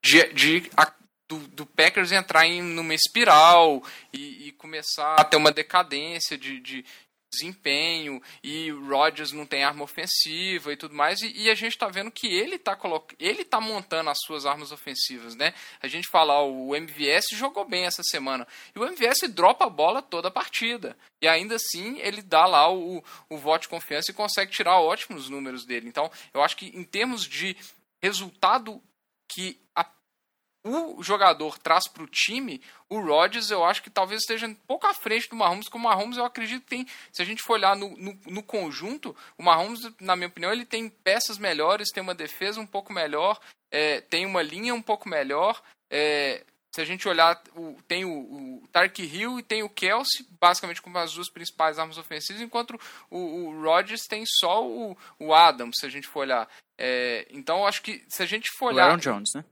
de, 0.01 0.33
de 0.33 0.71
a, 0.75 0.91
do, 1.27 1.37
do, 1.49 1.65
Packers 1.65 2.11
entrar 2.11 2.45
em 2.45 2.61
numa 2.61 2.93
espiral 2.93 3.83
e, 4.11 4.47
e, 4.47 4.51
começar 4.53 5.15
a 5.15 5.23
ter 5.23 5.37
uma 5.37 5.51
decadência 5.51 6.37
de, 6.37 6.59
de 6.59 6.83
desempenho 7.31 8.21
e 8.43 8.71
Rodgers 8.71 9.31
não 9.31 9.45
tem 9.45 9.63
arma 9.63 9.83
ofensiva 9.83 10.73
e 10.73 10.77
tudo 10.77 10.95
mais 10.95 11.21
e, 11.21 11.31
e 11.43 11.49
a 11.49 11.53
gente 11.53 11.73
está 11.73 11.87
vendo 11.87 12.09
que 12.09 12.27
ele 12.27 12.55
está 12.55 12.77
ele 13.19 13.45
tá 13.45 13.61
montando 13.61 14.09
as 14.09 14.17
suas 14.25 14.45
armas 14.45 14.71
ofensivas, 14.71 15.35
né? 15.35 15.53
A 15.81 15.87
gente 15.87 16.07
fala 16.09 16.41
o 16.41 16.75
MVS 16.75 17.27
jogou 17.33 17.65
bem 17.65 17.85
essa 17.85 18.01
semana 18.03 18.47
e 18.75 18.79
o 18.79 18.85
MVS 18.85 19.29
dropa 19.29 19.65
a 19.65 19.69
bola 19.69 20.01
toda 20.01 20.29
a 20.29 20.31
partida 20.31 20.97
e 21.21 21.27
ainda 21.27 21.55
assim 21.55 21.99
ele 21.99 22.21
dá 22.21 22.45
lá 22.45 22.71
o, 22.73 23.03
o 23.29 23.37
voto 23.37 23.63
de 23.63 23.69
confiança 23.69 24.09
e 24.09 24.15
consegue 24.15 24.51
tirar 24.51 24.79
ótimos 24.79 25.29
números 25.29 25.65
dele. 25.65 25.87
Então 25.87 26.09
eu 26.33 26.41
acho 26.41 26.57
que 26.57 26.67
em 26.67 26.83
termos 26.83 27.27
de 27.27 27.55
resultado 28.01 28.81
que 29.29 29.59
a, 29.75 29.85
o 30.65 31.01
jogador 31.01 31.57
traz 31.57 31.87
para 31.87 32.03
o 32.03 32.07
time, 32.07 32.61
o 32.89 32.99
Rodgers 32.99 33.49
eu 33.49 33.63
acho 33.63 33.81
que 33.81 33.89
talvez 33.89 34.21
esteja 34.21 34.47
um 34.47 34.53
pouco 34.53 34.87
à 34.87 34.93
frente 34.93 35.29
do 35.29 35.35
Mahomes, 35.35 35.69
como 35.69 35.87
o 35.87 35.89
Mahomes 35.89 36.17
eu 36.17 36.25
acredito 36.25 36.63
que 36.63 36.69
tem, 36.69 36.87
se 37.13 37.21
a 37.21 37.25
gente 37.25 37.41
for 37.41 37.53
olhar 37.53 37.75
no, 37.75 37.95
no, 37.97 38.19
no, 38.25 38.43
conjunto, 38.43 39.15
o 39.37 39.43
Mahomes, 39.43 39.79
na 40.01 40.15
minha 40.15 40.27
opinião, 40.27 40.51
ele 40.51 40.65
tem 40.65 40.89
peças 40.89 41.37
melhores, 41.37 41.91
tem 41.91 42.03
uma 42.03 42.15
defesa 42.15 42.59
um 42.59 42.67
pouco 42.67 42.91
melhor, 42.91 43.39
é, 43.71 44.01
tem 44.01 44.25
uma 44.25 44.41
linha 44.41 44.73
um 44.73 44.81
pouco 44.81 45.07
melhor, 45.07 45.61
é, 45.89 46.43
se 46.73 46.81
a 46.81 46.85
gente 46.85 47.07
olhar, 47.07 47.41
o, 47.55 47.77
tem 47.87 48.05
o, 48.05 48.11
o 48.61 48.67
Tark 48.71 48.99
Hill 48.99 49.39
e 49.39 49.43
tem 49.43 49.63
o 49.63 49.69
Kelsey, 49.69 50.25
basicamente 50.39 50.81
como 50.81 50.97
as 50.97 51.13
duas 51.13 51.29
principais 51.29 51.79
armas 51.79 51.97
ofensivas, 51.97 52.41
enquanto 52.41 52.79
o, 53.09 53.17
o 53.17 53.63
Rodgers 53.63 54.05
tem 54.07 54.23
só 54.39 54.65
o, 54.65 54.95
o 55.19 55.33
Adams, 55.33 55.77
se 55.79 55.85
a 55.85 55.89
gente 55.89 56.07
for 56.07 56.21
olhar. 56.21 56.47
É, 56.81 57.27
então, 57.29 57.67
acho 57.67 57.81
que 57.81 58.05
se 58.07 58.23
a 58.23 58.25
gente 58.25 58.49
for 58.51 58.67
olhar... 58.67 58.85
O 58.85 58.91
Aaron 58.91 58.97
Jones, 58.99 59.31
né? 59.35 59.43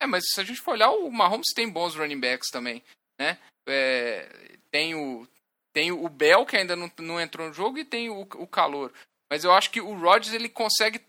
É, 0.00 0.06
mas 0.06 0.24
se 0.32 0.40
a 0.40 0.44
gente 0.44 0.60
for 0.60 0.72
olhar, 0.72 0.90
o 0.90 1.10
Mahomes 1.10 1.52
tem 1.54 1.68
bons 1.68 1.96
running 1.96 2.20
backs 2.20 2.48
também, 2.50 2.82
né? 3.18 3.38
É, 3.66 4.56
tem 4.70 4.94
o 4.94 5.26
tem 5.72 5.90
o 5.90 6.08
Bell, 6.08 6.46
que 6.46 6.56
ainda 6.56 6.76
não, 6.76 6.88
não 7.00 7.20
entrou 7.20 7.48
no 7.48 7.52
jogo, 7.52 7.78
e 7.78 7.84
tem 7.84 8.08
o, 8.08 8.20
o 8.20 8.46
Calor. 8.46 8.92
Mas 9.28 9.42
eu 9.42 9.52
acho 9.52 9.70
que 9.70 9.80
o 9.80 9.92
Rodgers, 9.98 10.32
ele 10.32 10.48
consegue 10.48 11.04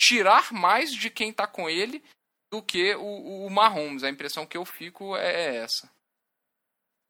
tirar 0.00 0.50
mais 0.50 0.90
de 0.90 1.10
quem 1.10 1.30
tá 1.30 1.46
com 1.46 1.68
ele 1.68 2.02
do 2.50 2.62
que 2.62 2.94
o, 2.94 3.44
o 3.46 3.50
Mahomes. 3.50 4.02
A 4.02 4.08
impressão 4.08 4.46
que 4.46 4.56
eu 4.56 4.64
fico 4.64 5.14
é 5.14 5.56
essa. 5.56 5.90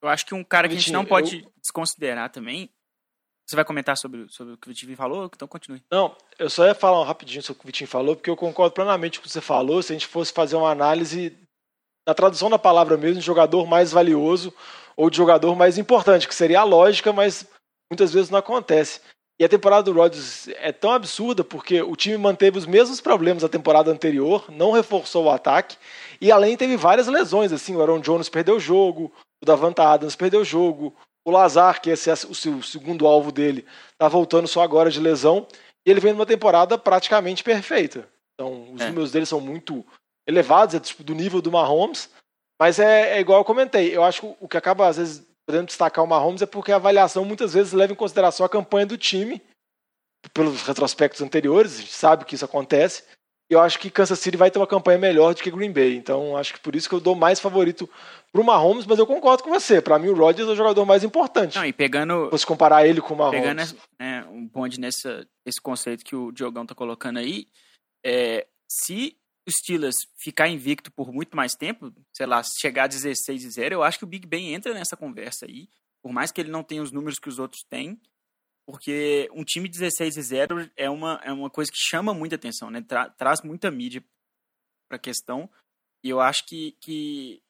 Eu 0.03 0.09
acho 0.09 0.27
que 0.27 0.35
um 0.35 0.43
cara 0.43 0.69
que 0.69 0.75
a 0.75 0.79
gente 0.79 0.91
não 0.91 1.05
pode 1.05 1.45
eu... 1.45 1.53
desconsiderar 1.63 2.31
também. 2.31 2.69
Você 3.49 3.57
vai 3.57 3.65
comentar 3.65 3.97
sobre, 3.97 4.27
sobre 4.29 4.53
o 4.53 4.57
que 4.59 4.69
o 4.69 4.71
Vitinho 4.71 4.95
falou? 4.95 5.25
Então 5.25 5.49
continue. 5.49 5.83
Não, 5.91 6.15
eu 6.39 6.51
só 6.51 6.67
ia 6.67 6.75
falar 6.75 7.07
rapidinho 7.07 7.43
sobre 7.43 7.59
o 7.59 7.61
que 7.61 7.67
o 7.67 7.69
Vitinho 7.69 7.89
falou, 7.89 8.15
porque 8.15 8.29
eu 8.29 8.37
concordo 8.37 8.75
plenamente 8.75 9.19
com 9.19 9.25
o 9.25 9.27
que 9.27 9.33
você 9.33 9.41
falou. 9.41 9.83
Se 9.83 9.91
a 9.91 9.95
gente 9.95 10.07
fosse 10.07 10.31
fazer 10.35 10.55
uma 10.55 10.71
análise 10.71 11.35
na 12.07 12.13
tradução 12.13 12.51
da 12.51 12.59
palavra 12.59 12.99
mesmo, 12.99 13.21
de 13.21 13.27
jogador 13.27 13.67
mais 13.67 13.91
valioso 13.91 14.53
ou 14.95 15.09
de 15.09 15.17
jogador 15.17 15.57
mais 15.57 15.79
importante, 15.79 16.29
que 16.29 16.35
seria 16.35 16.61
a 16.61 16.65
lógica, 16.65 17.11
mas 17.11 17.47
muitas 17.91 18.13
vezes 18.13 18.29
não 18.29 18.39
acontece. 18.39 19.01
E 19.41 19.45
a 19.45 19.49
temporada 19.49 19.85
do 19.85 19.93
Rodgers 19.93 20.49
é 20.49 20.71
tão 20.71 20.91
absurda 20.91 21.43
porque 21.43 21.81
o 21.81 21.97
time 21.97 22.19
manteve 22.19 22.59
os 22.59 22.67
mesmos 22.67 23.01
problemas 23.01 23.43
da 23.43 23.49
temporada 23.49 23.91
anterior, 23.91 24.45
não 24.51 24.73
reforçou 24.73 25.25
o 25.25 25.31
ataque 25.31 25.77
e 26.21 26.31
além 26.31 26.57
teve 26.57 26.77
várias 26.77 27.07
lesões, 27.07 27.53
assim, 27.53 27.77
o 27.77 27.81
Aaron 27.81 28.01
Jones 28.01 28.29
perdeu 28.29 28.57
o 28.57 28.61
jogo, 28.61 29.11
o 29.41 29.47
Davanta 29.47 29.85
Adams 29.85 30.17
perdeu 30.17 30.41
o 30.41 30.45
jogo, 30.45 30.95
o 31.29 31.33
Lazar, 31.33 31.81
que 31.81 31.91
esse 31.91 32.11
é 32.11 32.15
o 32.15 32.63
segundo 32.63 33.07
alvo 33.07 33.31
dele, 33.31 33.67
está 33.93 34.09
voltando 34.09 34.49
só 34.49 34.63
agora 34.63 34.91
de 34.91 35.01
lesão 35.01 35.47
e 35.87 35.91
ele 35.91 36.01
vem 36.01 36.13
numa 36.13 36.27
temporada 36.27 36.79
praticamente 36.79 37.45
perfeita. 37.45 38.09
Então, 38.35 38.73
os 38.73 38.81
é. 38.81 38.87
números 38.89 39.13
dele 39.13 39.27
são 39.27 39.41
muito 39.41 39.85
elevados, 40.27 40.75
é 40.75 40.81
tipo 40.81 41.03
do 41.03 41.15
nível 41.15 41.41
do 41.41 41.53
Mahomes, 41.53 42.11
mas 42.61 42.79
é, 42.79 43.17
é 43.17 43.21
igual 43.21 43.41
eu 43.41 43.45
comentei, 43.45 43.95
eu 43.95 44.05
acho 44.05 44.21
que 44.21 44.37
o 44.41 44.49
que 44.49 44.57
acaba 44.57 44.89
às 44.89 44.97
vezes 44.97 45.27
podendo 45.47 45.67
destacar 45.67 46.05
o 46.05 46.09
Mahomes 46.09 46.43
é 46.43 46.47
porque 46.47 46.73
a 46.73 46.77
avaliação 46.77 47.25
muitas 47.25 47.55
vezes 47.55 47.73
leva 47.73 47.93
em 47.93 47.97
consideração 47.97 48.45
a 48.45 48.49
campanha 48.49 48.85
do 48.85 48.99
time, 48.99 49.43
pelos 50.35 50.63
retrospectos 50.63 51.23
anteriores, 51.23 51.77
a 51.77 51.81
gente 51.81 51.93
sabe 51.93 52.25
que 52.25 52.35
isso 52.35 52.45
acontece. 52.45 53.05
E 53.51 53.55
eu 53.55 53.61
acho 53.61 53.79
que 53.79 53.91
Kansas 53.91 54.19
City 54.19 54.37
vai 54.37 54.51
ter 54.51 54.59
uma 54.59 54.67
campanha 54.67 54.99
melhor 54.99 55.35
do 55.35 55.43
que 55.43 55.51
Green 55.51 55.73
Bay. 55.73 55.97
Então, 55.97 56.37
acho 56.37 56.53
que 56.53 56.61
por 56.61 56.77
isso 56.77 56.89
que 56.89 56.95
eu 56.95 57.01
dou 57.01 57.15
mais 57.15 57.41
favorito 57.41 57.89
pro 58.31 58.45
Mahomes, 58.45 58.85
mas 58.85 58.99
eu 58.99 59.07
concordo 59.07 59.43
com 59.43 59.51
você. 59.51 59.81
Para 59.81 59.99
mim, 59.99 60.09
o 60.09 60.15
Rodgers 60.15 60.49
é 60.49 60.53
o 60.53 60.57
jogador 60.57 60.85
mais 60.85 61.03
importante. 61.03 61.57
Não, 61.57 61.65
e 61.65 61.73
pegando. 61.73 62.31
Se 62.37 62.45
comparar 62.45 62.87
ele 62.87 63.01
com 63.01 63.15
o 63.15 63.17
Mahomes. 63.17 63.41
Pegando 63.41 63.83
né, 63.99 64.25
um 64.31 64.47
bonde 64.47 64.79
nessa, 64.79 65.27
esse 65.47 65.61
conceito 65.61 66.05
que 66.05 66.15
o 66.15 66.31
Diogão 66.31 66.67
tá 66.67 66.75
colocando 66.75 67.19
aí, 67.19 67.49
é, 68.05 68.47
se 68.71 69.17
o 69.49 69.51
Steelers 69.51 69.97
ficar 70.19 70.47
invicto 70.49 70.93
por 70.93 71.11
muito 71.11 71.35
mais 71.35 71.55
tempo, 71.55 71.91
sei 72.13 72.27
lá, 72.27 72.43
chegar 72.61 72.85
a 72.85 72.89
16 72.89 73.45
e 73.45 73.51
0, 73.51 73.75
eu 73.75 73.83
acho 73.83 73.99
que 73.99 74.05
o 74.05 74.09
Big 74.09 74.27
Ben 74.27 74.53
entra 74.53 74.75
nessa 74.75 74.95
conversa 74.95 75.47
aí, 75.47 75.69
por 76.03 76.13
mais 76.13 76.31
que 76.31 76.41
ele 76.41 76.51
não 76.51 76.63
tenha 76.63 76.83
os 76.83 76.93
números 76.93 77.19
que 77.19 77.31
os 77.31 77.39
outros 77.39 77.63
têm, 77.69 77.99
porque 78.69 79.31
um 79.33 79.45
time 79.45 79.67
16 79.67 80.19
e 80.19 80.23
0 80.23 80.71
é 80.77 80.91
uma, 80.91 81.15
é 81.25 81.33
uma 81.33 81.49
coisa 81.49 81.73
que 81.73 81.79
chama 81.79 82.13
muita 82.13 82.37
atenção, 82.37 82.71
né? 82.71 82.83
Tra 82.83 83.09
traz 83.09 83.41
muita 83.41 83.71
mídia 83.71 84.05
para 84.87 84.97
a 84.97 85.01
questão, 85.01 85.49
e 86.05 86.11
eu 86.11 86.21
acho 86.21 86.45
que, 86.45 86.73
que 86.73 87.43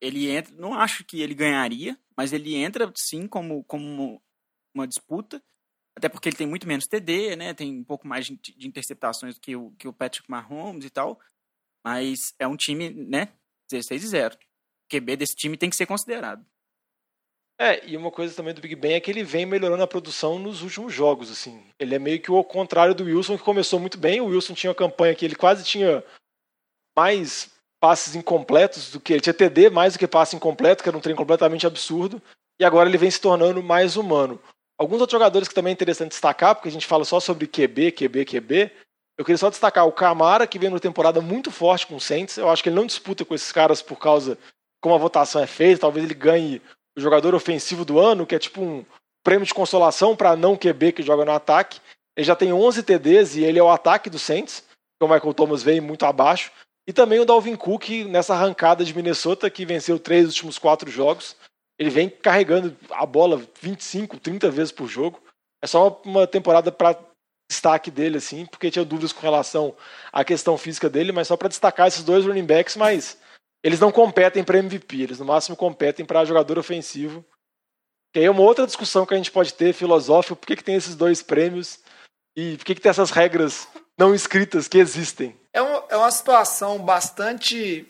ele 0.00 0.28
entra, 0.28 0.52
não 0.56 0.74
acho 0.74 1.04
que 1.04 1.20
ele 1.20 1.36
ganharia, 1.36 1.96
mas 2.16 2.32
ele 2.32 2.56
entra 2.56 2.92
sim 2.96 3.28
como, 3.28 3.62
como 3.62 4.20
uma 4.74 4.88
disputa, 4.88 5.40
até 5.96 6.08
porque 6.08 6.28
ele 6.28 6.36
tem 6.36 6.48
muito 6.48 6.66
menos 6.66 6.86
TD, 6.86 7.36
né? 7.36 7.54
Tem 7.54 7.72
um 7.72 7.84
pouco 7.84 8.08
mais 8.08 8.26
de, 8.26 8.34
de 8.34 8.66
interceptações 8.66 9.38
que 9.38 9.54
o, 9.54 9.70
que 9.78 9.86
o 9.86 9.92
Patrick 9.92 10.28
Mahomes 10.28 10.84
e 10.84 10.90
tal. 10.90 11.20
Mas 11.84 12.34
é 12.40 12.46
um 12.48 12.56
time, 12.56 12.90
né? 12.90 13.32
16 13.70 14.02
e 14.02 14.08
0. 14.08 14.34
O 14.34 14.38
QB 14.88 15.16
desse 15.16 15.36
time 15.36 15.56
tem 15.56 15.70
que 15.70 15.76
ser 15.76 15.86
considerado. 15.86 16.44
É, 17.58 17.86
e 17.86 17.96
uma 17.96 18.10
coisa 18.10 18.34
também 18.34 18.52
do 18.52 18.60
Big 18.60 18.74
Ben 18.74 18.94
é 18.94 19.00
que 19.00 19.10
ele 19.10 19.24
vem 19.24 19.46
melhorando 19.46 19.82
a 19.82 19.86
produção 19.86 20.38
nos 20.38 20.62
últimos 20.62 20.92
jogos, 20.92 21.30
assim. 21.30 21.64
Ele 21.78 21.94
é 21.94 21.98
meio 21.98 22.20
que 22.20 22.30
o 22.30 22.44
contrário 22.44 22.94
do 22.94 23.04
Wilson, 23.04 23.38
que 23.38 23.44
começou 23.44 23.80
muito 23.80 23.96
bem. 23.96 24.20
O 24.20 24.26
Wilson 24.26 24.52
tinha 24.52 24.70
uma 24.70 24.74
campanha 24.74 25.14
que 25.14 25.24
ele 25.24 25.34
quase 25.34 25.64
tinha 25.64 26.04
mais 26.96 27.50
passes 27.80 28.14
incompletos 28.14 28.90
do 28.90 29.00
que 29.00 29.12
ele 29.12 29.20
tinha 29.20 29.32
TD 29.32 29.70
mais 29.70 29.94
do 29.94 29.98
que 29.98 30.06
passe 30.06 30.36
incompleto, 30.36 30.82
que 30.82 30.88
era 30.88 30.96
um 30.96 31.00
trem 31.00 31.16
completamente 31.16 31.66
absurdo. 31.66 32.20
E 32.60 32.64
agora 32.64 32.88
ele 32.88 32.98
vem 32.98 33.10
se 33.10 33.20
tornando 33.20 33.62
mais 33.62 33.96
humano. 33.96 34.40
Alguns 34.78 35.00
outros 35.00 35.12
jogadores 35.12 35.48
que 35.48 35.54
também 35.54 35.70
é 35.70 35.74
interessante 35.74 36.10
destacar, 36.10 36.54
porque 36.54 36.68
a 36.68 36.72
gente 36.72 36.86
fala 36.86 37.04
só 37.04 37.18
sobre 37.18 37.46
QB, 37.46 37.92
QB, 37.92 38.24
QB, 38.26 38.70
eu 39.18 39.24
queria 39.24 39.38
só 39.38 39.48
destacar 39.48 39.86
o 39.86 39.92
Camara, 39.92 40.46
que 40.46 40.58
vem 40.58 40.68
numa 40.68 40.80
temporada 40.80 41.22
muito 41.22 41.50
forte 41.50 41.86
com 41.86 41.96
o 41.96 42.00
Saints. 42.00 42.36
Eu 42.36 42.50
acho 42.50 42.62
que 42.62 42.68
ele 42.68 42.76
não 42.76 42.84
disputa 42.84 43.24
com 43.24 43.34
esses 43.34 43.50
caras 43.50 43.80
por 43.80 43.98
causa 43.98 44.36
como 44.78 44.94
a 44.94 44.98
votação 44.98 45.42
é 45.42 45.46
feita. 45.46 45.80
Talvez 45.80 46.04
ele 46.04 46.14
ganhe 46.14 46.60
jogador 46.96 47.34
ofensivo 47.34 47.84
do 47.84 47.98
ano, 47.98 48.26
que 48.26 48.34
é 48.34 48.38
tipo 48.38 48.60
um 48.62 48.84
prêmio 49.24 49.46
de 49.46 49.54
consolação 49.54 50.16
para 50.16 50.36
não 50.36 50.56
QB 50.56 50.92
que 50.92 51.02
joga 51.02 51.24
no 51.24 51.32
ataque. 51.32 51.80
Ele 52.16 52.26
já 52.26 52.34
tem 52.34 52.52
11 52.52 52.82
TDs 52.82 53.36
e 53.36 53.44
ele 53.44 53.58
é 53.58 53.62
o 53.62 53.70
ataque 53.70 54.08
do 54.08 54.18
Saints, 54.18 54.64
que 54.98 55.04
o 55.04 55.08
Michael 55.08 55.34
Thomas 55.34 55.62
veio 55.62 55.82
muito 55.82 56.06
abaixo. 56.06 56.50
E 56.88 56.92
também 56.92 57.18
o 57.18 57.24
Dalvin 57.24 57.56
Cook 57.56 57.88
nessa 58.08 58.34
arrancada 58.34 58.84
de 58.84 58.94
Minnesota, 58.94 59.50
que 59.50 59.66
venceu 59.66 59.98
três 59.98 60.26
últimos 60.28 60.58
quatro 60.58 60.90
jogos. 60.90 61.36
Ele 61.78 61.90
vem 61.90 62.08
carregando 62.08 62.74
a 62.90 63.04
bola 63.04 63.42
25, 63.60 64.18
30 64.18 64.50
vezes 64.50 64.72
por 64.72 64.86
jogo. 64.86 65.20
É 65.62 65.66
só 65.66 66.00
uma 66.04 66.26
temporada 66.26 66.70
para 66.70 66.98
destaque 67.50 67.90
dele, 67.90 68.18
assim, 68.18 68.46
porque 68.46 68.70
tinha 68.70 68.84
dúvidas 68.84 69.12
com 69.12 69.20
relação 69.20 69.74
à 70.12 70.24
questão 70.24 70.56
física 70.56 70.88
dele, 70.88 71.12
mas 71.12 71.28
só 71.28 71.36
para 71.36 71.48
destacar 71.48 71.88
esses 71.88 72.04
dois 72.04 72.24
running 72.24 72.46
backs, 72.46 72.76
mas 72.76 73.18
eles 73.66 73.80
não 73.80 73.90
competem 73.90 74.44
para 74.44 74.60
MVP, 74.60 75.02
eles 75.02 75.18
no 75.18 75.24
máximo 75.24 75.56
competem 75.56 76.06
para 76.06 76.24
jogador 76.24 76.56
ofensivo. 76.56 77.24
Que 78.12 78.20
aí 78.20 78.26
é 78.26 78.30
uma 78.30 78.42
outra 78.42 78.64
discussão 78.64 79.04
que 79.04 79.12
a 79.12 79.16
gente 79.16 79.32
pode 79.32 79.52
ter, 79.52 79.72
filosófica, 79.72 80.36
por 80.36 80.46
que, 80.46 80.54
que 80.54 80.62
tem 80.62 80.76
esses 80.76 80.94
dois 80.94 81.20
prêmios 81.20 81.80
e 82.36 82.56
por 82.56 82.64
que, 82.64 82.76
que 82.76 82.80
tem 82.80 82.90
essas 82.90 83.10
regras 83.10 83.66
não 83.98 84.14
escritas 84.14 84.68
que 84.68 84.78
existem. 84.78 85.36
É, 85.52 85.60
um, 85.60 85.82
é 85.88 85.96
uma 85.96 86.12
situação 86.12 86.78
bastante, 86.78 87.84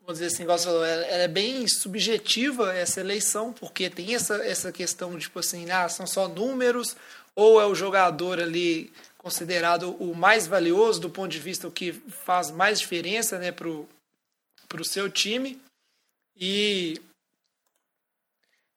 vamos 0.00 0.20
dizer 0.20 0.26
assim, 0.26 0.44
ela, 0.44 0.86
é 1.06 1.26
bem 1.26 1.66
subjetiva 1.66 2.72
essa 2.72 3.00
eleição, 3.00 3.52
porque 3.52 3.90
tem 3.90 4.14
essa, 4.14 4.36
essa 4.46 4.70
questão, 4.70 5.18
tipo 5.18 5.40
assim, 5.40 5.72
ah, 5.72 5.88
são 5.88 6.06
só 6.06 6.28
números, 6.28 6.96
ou 7.34 7.60
é 7.60 7.66
o 7.66 7.74
jogador 7.74 8.38
ali 8.38 8.92
considerado 9.18 9.90
o 9.98 10.14
mais 10.14 10.46
valioso 10.46 11.00
do 11.00 11.10
ponto 11.10 11.32
de 11.32 11.40
vista 11.40 11.66
o 11.66 11.72
que 11.72 11.92
faz 12.24 12.52
mais 12.52 12.78
diferença 12.78 13.40
né, 13.40 13.50
para 13.50 13.68
o 13.68 13.88
seu 14.84 15.10
time. 15.10 15.60
E 16.36 17.00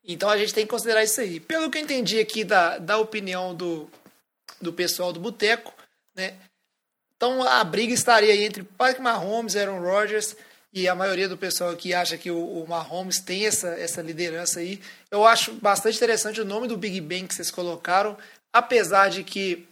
então 0.03 0.29
a 0.29 0.37
gente 0.37 0.53
tem 0.53 0.65
que 0.65 0.71
considerar 0.71 1.03
isso 1.03 1.21
aí. 1.21 1.39
Pelo 1.39 1.69
que 1.69 1.77
eu 1.77 1.81
entendi 1.81 2.19
aqui 2.19 2.43
da, 2.43 2.77
da 2.77 2.97
opinião 2.97 3.55
do, 3.55 3.89
do 4.59 4.73
pessoal 4.73 5.13
do 5.13 5.19
Boteco, 5.19 5.73
né? 6.15 6.35
Então 7.15 7.41
a 7.43 7.63
briga 7.63 7.93
estaria 7.93 8.33
aí 8.33 8.43
entre 8.43 8.63
Patrick 8.63 9.01
Mahomes, 9.01 9.55
Aaron 9.55 9.79
Rodgers 9.79 10.35
e 10.73 10.87
a 10.87 10.95
maioria 10.95 11.29
do 11.29 11.37
pessoal 11.37 11.69
aqui 11.69 11.93
acha 11.93 12.17
que 12.17 12.29
o, 12.31 12.63
o 12.63 12.67
Mahomes 12.67 13.19
tem 13.19 13.45
essa, 13.45 13.69
essa 13.69 14.01
liderança 14.01 14.59
aí. 14.59 14.81
Eu 15.09 15.25
acho 15.25 15.53
bastante 15.53 15.95
interessante 15.95 16.41
o 16.41 16.45
nome 16.45 16.67
do 16.67 16.77
Big 16.77 16.99
Ben 16.99 17.27
que 17.27 17.33
vocês 17.33 17.51
colocaram 17.51 18.17
apesar 18.53 19.09
de 19.09 19.23
que, 19.23 19.67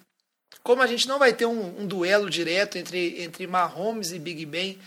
como 0.63 0.81
a 0.81 0.87
gente 0.87 1.07
não 1.07 1.19
vai 1.19 1.31
ter 1.31 1.45
um, 1.45 1.81
um 1.81 1.85
duelo 1.85 2.29
direto 2.29 2.77
entre, 2.77 3.21
entre 3.21 3.45
Mahomes 3.45 4.11
e 4.11 4.17
Big 4.17 4.43
Ben, 4.47 4.79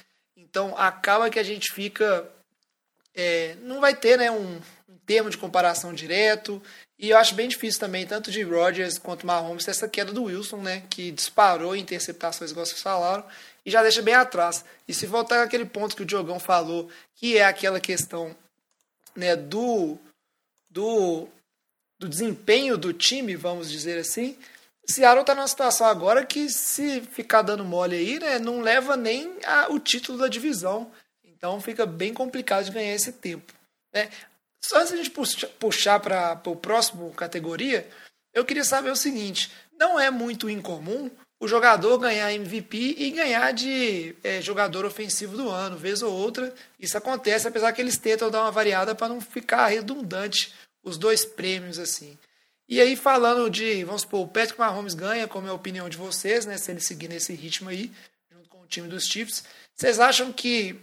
então 0.54 0.72
acaba 0.78 1.28
que 1.28 1.40
a 1.40 1.42
gente 1.42 1.72
fica. 1.72 2.30
É, 3.12 3.56
não 3.62 3.80
vai 3.80 3.92
ter 3.92 4.16
né, 4.16 4.30
um, 4.30 4.54
um, 4.88 4.96
termo 5.04 5.28
de 5.28 5.36
comparação 5.36 5.92
direto. 5.92 6.62
E 6.96 7.10
eu 7.10 7.18
acho 7.18 7.34
bem 7.34 7.48
difícil 7.48 7.80
também, 7.80 8.06
tanto 8.06 8.30
de 8.30 8.44
Rodgers 8.44 8.96
quanto 8.96 9.26
Mahomes, 9.26 9.66
essa 9.66 9.88
queda 9.88 10.12
do 10.12 10.22
Wilson, 10.24 10.58
né? 10.58 10.84
Que 10.88 11.10
disparou 11.10 11.74
em 11.74 11.80
interceptações, 11.80 12.52
igual 12.52 12.64
vocês 12.64 12.80
falaram, 12.80 13.24
e 13.66 13.70
já 13.70 13.82
deixa 13.82 14.00
bem 14.00 14.14
atrás. 14.14 14.64
E 14.86 14.94
se 14.94 15.06
voltar 15.06 15.42
aquele 15.42 15.64
ponto 15.64 15.96
que 15.96 16.02
o 16.02 16.06
Diogão 16.06 16.38
falou, 16.38 16.88
que 17.16 17.36
é 17.36 17.44
aquela 17.44 17.80
questão 17.80 18.34
né, 19.16 19.34
do, 19.34 19.98
do 20.70 21.28
do 21.98 22.08
desempenho 22.08 22.76
do 22.76 22.92
time, 22.92 23.34
vamos 23.34 23.70
dizer 23.70 23.98
assim, 23.98 24.36
Seattle 24.88 25.20
está 25.22 25.34
numa 25.34 25.48
situação 25.48 25.86
agora 25.86 26.24
que, 26.24 26.48
se 26.48 27.00
ficar 27.00 27.42
dando 27.42 27.64
mole 27.64 27.96
aí, 27.96 28.18
né, 28.18 28.38
não 28.38 28.60
leva 28.60 28.96
nem 28.96 29.38
a, 29.44 29.72
o 29.72 29.78
título 29.78 30.18
da 30.18 30.28
divisão. 30.28 30.90
Então 31.24 31.60
fica 31.60 31.86
bem 31.86 32.12
complicado 32.12 32.64
de 32.64 32.70
ganhar 32.70 32.94
esse 32.94 33.12
tempo. 33.12 33.52
Né? 33.92 34.10
Só 34.62 34.78
antes 34.78 34.88
de 34.88 34.94
a 34.94 34.96
gente 34.98 35.10
puxa- 35.10 35.50
puxar 35.58 36.00
para 36.00 36.40
o 36.46 36.56
próximo 36.56 37.12
categoria, 37.12 37.88
eu 38.32 38.44
queria 38.44 38.64
saber 38.64 38.90
o 38.90 38.96
seguinte: 38.96 39.50
não 39.78 39.98
é 39.98 40.10
muito 40.10 40.48
incomum 40.48 41.10
o 41.40 41.46
jogador 41.48 41.98
ganhar 41.98 42.32
MVP 42.32 42.94
e 42.98 43.10
ganhar 43.10 43.52
de 43.52 44.16
é, 44.24 44.40
jogador 44.40 44.86
ofensivo 44.86 45.36
do 45.36 45.50
ano, 45.50 45.76
vez 45.76 46.02
ou 46.02 46.12
outra. 46.12 46.54
Isso 46.80 46.96
acontece, 46.96 47.46
apesar 47.46 47.72
que 47.72 47.82
eles 47.82 47.98
tentam 47.98 48.30
dar 48.30 48.42
uma 48.42 48.50
variada 48.50 48.94
para 48.94 49.08
não 49.08 49.20
ficar 49.20 49.66
redundante 49.66 50.54
os 50.82 50.96
dois 50.96 51.24
prêmios 51.24 51.78
assim. 51.78 52.16
E 52.68 52.80
aí, 52.80 52.96
falando 52.96 53.50
de, 53.50 53.84
vamos 53.84 54.02
supor, 54.02 54.20
o 54.22 54.28
Patrick 54.28 54.58
Mahomes 54.58 54.94
ganha, 54.94 55.28
como 55.28 55.46
é 55.46 55.50
a 55.50 55.54
opinião 55.54 55.88
de 55.88 55.96
vocês, 55.96 56.46
né? 56.46 56.56
Se 56.56 56.70
ele 56.70 56.80
seguir 56.80 57.08
nesse 57.08 57.34
ritmo 57.34 57.68
aí, 57.68 57.92
junto 58.30 58.48
com 58.48 58.60
o 58.60 58.66
time 58.66 58.88
dos 58.88 59.04
Chiefs. 59.04 59.44
Vocês 59.74 60.00
acham 60.00 60.32
que 60.32 60.80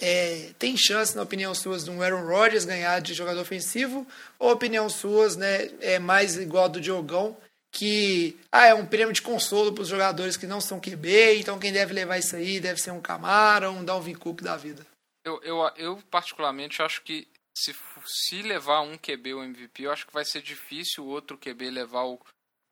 é, 0.00 0.50
tem 0.58 0.76
chance, 0.76 1.16
na 1.16 1.22
opinião 1.22 1.54
suas, 1.54 1.84
de 1.84 1.90
um 1.90 2.02
Aaron 2.02 2.26
Rodgers 2.26 2.64
ganhar 2.64 3.00
de 3.00 3.14
jogador 3.14 3.40
ofensivo? 3.40 4.06
Ou 4.38 4.52
opinião 4.52 4.88
suas, 4.88 5.36
né, 5.36 5.70
é 5.80 5.98
mais 5.98 6.36
igual 6.36 6.64
a 6.64 6.68
do 6.68 6.80
Diogão, 6.80 7.36
que 7.70 8.38
ah, 8.52 8.66
é 8.66 8.74
um 8.74 8.86
prêmio 8.86 9.12
de 9.12 9.22
consolo 9.22 9.72
para 9.72 9.82
os 9.82 9.88
jogadores 9.88 10.36
que 10.36 10.46
não 10.46 10.60
são 10.60 10.80
QB, 10.80 11.38
então 11.38 11.58
quem 11.58 11.72
deve 11.72 11.92
levar 11.92 12.18
isso 12.18 12.36
aí 12.36 12.60
deve 12.60 12.80
ser 12.80 12.90
um 12.90 13.00
Camara, 13.00 13.70
um 13.70 13.84
Dalvin 13.84 14.14
Cook 14.14 14.42
da 14.42 14.56
vida. 14.56 14.86
Eu, 15.24 15.40
eu, 15.42 15.70
eu 15.76 16.02
particularmente 16.10 16.80
acho 16.80 17.02
que 17.02 17.26
se, 17.54 17.74
se 18.06 18.42
levar 18.42 18.80
um 18.80 18.96
QB 18.96 19.34
o 19.34 19.42
MVP, 19.42 19.82
eu 19.82 19.92
acho 19.92 20.06
que 20.06 20.12
vai 20.12 20.24
ser 20.24 20.42
difícil 20.42 21.04
o 21.04 21.08
outro 21.08 21.38
QB 21.38 21.70
levar 21.70 22.04
o, 22.04 22.20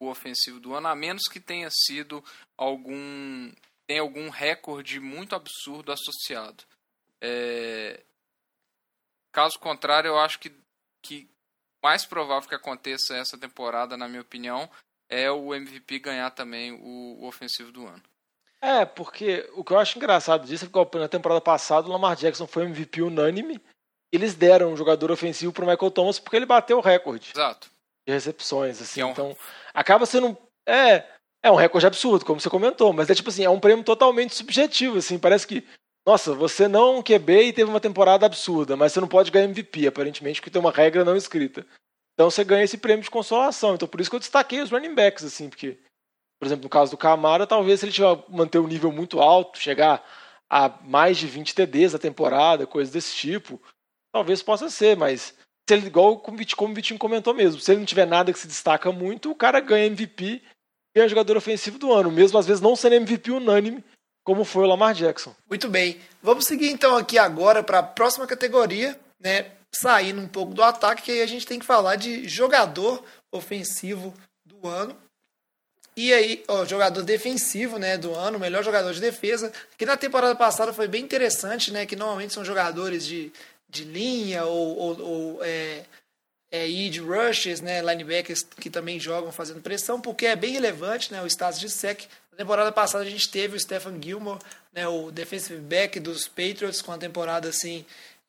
o 0.01 0.09
ofensivo 0.09 0.61
do 0.61 0.74
ano, 0.74 0.89
a 0.89 0.95
menos 0.95 1.24
que 1.24 1.41
tenha 1.41 1.68
sido 1.70 2.22
algum 2.57 3.53
tem 3.87 4.01
algum 4.01 4.29
recorde 4.29 4.99
muito 4.99 5.35
absurdo 5.37 5.93
associado. 5.93 6.64
É, 7.20 8.03
caso 9.33 9.59
contrário, 9.61 10.09
eu 10.09 10.18
acho 10.18 10.41
que, 10.41 10.53
que 11.03 11.31
mais 11.83 12.05
provável 12.05 12.49
que 12.49 12.55
aconteça 12.55 13.16
essa 13.16 13.39
temporada, 13.39 13.97
na 13.97 14.09
minha 14.09 14.22
opinião, 14.22 14.68
é 15.09 15.31
o 15.31 15.55
MVP 15.55 16.01
ganhar 16.01 16.31
também 16.33 16.72
o, 16.72 17.20
o 17.20 17.27
ofensivo 17.29 17.70
do 17.70 17.87
ano. 17.87 18.03
É, 18.61 18.85
porque 18.85 19.49
o 19.55 19.62
que 19.62 19.72
eu 19.72 19.79
acho 19.79 19.97
engraçado 19.97 20.47
disso 20.47 20.64
é 20.64 20.68
que 20.68 20.99
na 20.99 21.09
temporada 21.09 21.41
passada 21.41 21.87
o 21.87 21.93
Lamar 21.93 22.16
Jackson 22.16 22.47
foi 22.47 22.64
MVP 22.64 23.03
unânime. 23.03 23.62
Eles 24.13 24.35
deram 24.35 24.73
um 24.73 24.77
jogador 24.77 25.11
ofensivo 25.11 25.53
pro 25.53 25.67
Michael 25.67 25.91
Thomas 25.91 26.19
porque 26.19 26.37
ele 26.37 26.47
bateu 26.47 26.79
o 26.79 26.83
recorde 26.83 27.33
Exato. 27.35 27.69
de 28.07 28.13
recepções, 28.13 28.81
assim. 28.81 29.01
É 29.01 29.07
um- 29.07 29.11
Então, 29.11 29.37
acaba 29.75 30.07
sendo 30.07 30.29
um- 30.29 30.37
é, 30.67 31.05
é 31.43 31.51
um 31.51 31.57
recorde 31.57 31.87
absurdo, 31.87 32.25
como 32.25 32.41
você 32.41 32.49
comentou, 32.49 32.93
mas 32.93 33.11
é 33.11 33.15
tipo 33.15 33.29
assim, 33.29 33.45
é 33.45 33.51
um 33.51 33.61
prêmio 33.61 33.85
totalmente 33.85 34.35
subjetivo, 34.35 34.99
assim, 34.99 35.19
parece 35.19 35.47
que 35.47 35.67
nossa, 36.07 36.33
você 36.35 36.69
não 36.69 37.03
QB 37.03 37.47
e 37.49 37.53
teve 37.53 37.69
uma 37.69 37.81
temporada 37.81 38.25
absurda, 38.25 38.77
mas 38.77 38.93
você 38.93 39.01
não 39.01 39.09
pode 39.09 39.29
ganhar 39.29 39.47
MVP, 39.47 39.89
aparentemente, 39.89 40.41
porque 40.41 40.51
tem 40.53 40.61
uma 40.61 40.71
regra 40.71 41.05
não 41.05 41.17
escrita. 41.17 41.67
Então 42.15 42.31
você 42.31 42.45
ganha 42.45 42.63
esse 42.63 42.79
prêmio 42.79 43.03
de 43.03 43.11
consolação. 43.11 43.75
Então 43.75 43.89
por 43.89 44.01
isso 44.01 44.09
que 44.09 44.15
eu 44.15 44.21
destaquei 44.21 44.61
os 44.61 44.71
running 44.71 44.95
backs, 44.95 45.25
assim, 45.25 45.49
porque, 45.49 45.77
por 46.39 46.47
exemplo, 46.47 46.63
no 46.63 46.69
caso 46.71 46.93
do 46.93 46.97
Camara, 46.97 47.45
talvez 47.45 47.81
se 47.81 47.87
ele 47.87 47.93
tiver, 47.93 48.23
manter 48.29 48.61
um 48.61 48.69
nível 48.69 48.93
muito 48.93 49.21
alto, 49.21 49.59
chegar 49.59 50.03
a 50.49 50.69
mais 50.85 51.19
de 51.19 51.27
20 51.27 51.53
TDs 51.57 51.93
na 51.95 51.99
temporada, 51.99 52.69
coisas 52.69 52.95
desse 52.95 53.13
tipo, 53.17 53.61
talvez 54.17 54.43
possa 54.43 54.71
ser, 54.71 54.97
mas 54.97 55.35
se 55.69 55.75
ele, 55.75 55.89
igual 55.89 56.19
como 56.19 56.39
o 56.39 56.75
Vitinho 56.75 56.99
comentou 56.99 57.35
mesmo, 57.35 57.61
se 57.61 57.71
ele 57.71 57.81
não 57.81 57.87
tiver 57.87 58.07
nada 58.07 58.33
que 58.33 58.39
se 58.39 58.47
destaca 58.49 58.91
muito, 58.91 59.31
o 59.31 59.35
cara 59.35 59.61
ganha 59.61 59.87
MVP 59.87 60.25
e 60.25 60.43
ganha 60.97 61.09
jogador 61.09 61.37
ofensivo 61.37 61.79
do 61.79 61.93
ano, 61.93 62.11
mesmo 62.11 62.39
às 62.39 62.47
vezes 62.47 62.62
não 62.62 62.75
sendo 62.75 62.95
MVP 62.95 63.31
unânime, 63.31 63.85
como 64.25 64.43
foi 64.43 64.64
o 64.64 64.67
Lamar 64.67 64.95
Jackson. 64.95 65.35
Muito 65.49 65.69
bem. 65.69 66.01
Vamos 66.23 66.47
seguir 66.47 66.71
então 66.71 66.97
aqui 66.97 67.19
agora 67.19 67.62
para 67.62 67.81
a 67.81 67.83
próxima 67.83 68.27
categoria, 68.27 68.99
né? 69.21 69.53
Saindo 69.75 70.23
um 70.23 70.29
pouco 70.29 70.55
do 70.55 70.62
ataque, 70.62 71.03
que 71.03 71.12
aí 71.12 71.21
a 71.21 71.27
gente 71.27 71.47
tem 71.47 71.59
que 71.59 71.67
falar 71.67 71.97
de 71.97 72.27
jogador 72.27 73.05
ofensivo 73.31 74.14
do 74.47 74.67
ano. 74.67 74.97
E 75.95 76.12
aí, 76.12 76.43
ó, 76.49 76.64
jogador 76.64 77.03
defensivo, 77.03 77.79
né, 77.79 77.97
do 77.97 78.14
ano, 78.14 78.39
melhor 78.39 78.62
jogador 78.62 78.93
de 78.93 79.01
defesa, 79.01 79.51
que 79.79 79.87
na 79.87 79.97
temporada 79.97 80.37
passada 80.37 80.71
foi 80.71 80.87
bem 80.87 81.03
interessante, 81.03 81.73
né, 81.73 81.87
que 81.87 81.97
normalmente 81.97 82.35
são 82.35 82.45
jogadores 82.45 83.07
de, 83.07 83.33
de 83.77 83.85
linha 83.85 84.45
ou, 84.45 84.77
ou, 84.77 85.01
ou 85.01 85.45
é, 85.45 85.85
é, 86.51 86.68
edge 86.68 87.01
rushes, 87.01 87.61
né, 87.61 87.81
linebackers 87.81 88.43
que 88.43 88.70
também 88.70 88.99
jogam 88.99 89.31
fazendo 89.33 89.61
pressão, 89.61 90.01
porque 90.01 90.27
é 90.27 90.37
bem 90.37 90.53
relevante, 90.53 91.12
né, 91.12 91.22
o 91.22 91.27
status 91.27 91.61
de 91.61 91.68
sec. 91.68 92.05
Na 92.33 92.39
temporada 92.39 92.70
passada 92.72 93.05
a 93.05 93.11
gente 93.11 93.31
teve 93.31 93.57
o 93.57 93.61
Stephen 93.61 94.01
Gilmore, 94.03 94.41
né, 94.72 94.87
o 94.87 95.11
defensive 95.11 95.61
back 95.61 95.99
dos 96.01 96.29
Patriots, 96.29 96.83
com 96.83 96.93
uma 96.93 96.99
temporada 96.99 97.49
assim 97.49 97.85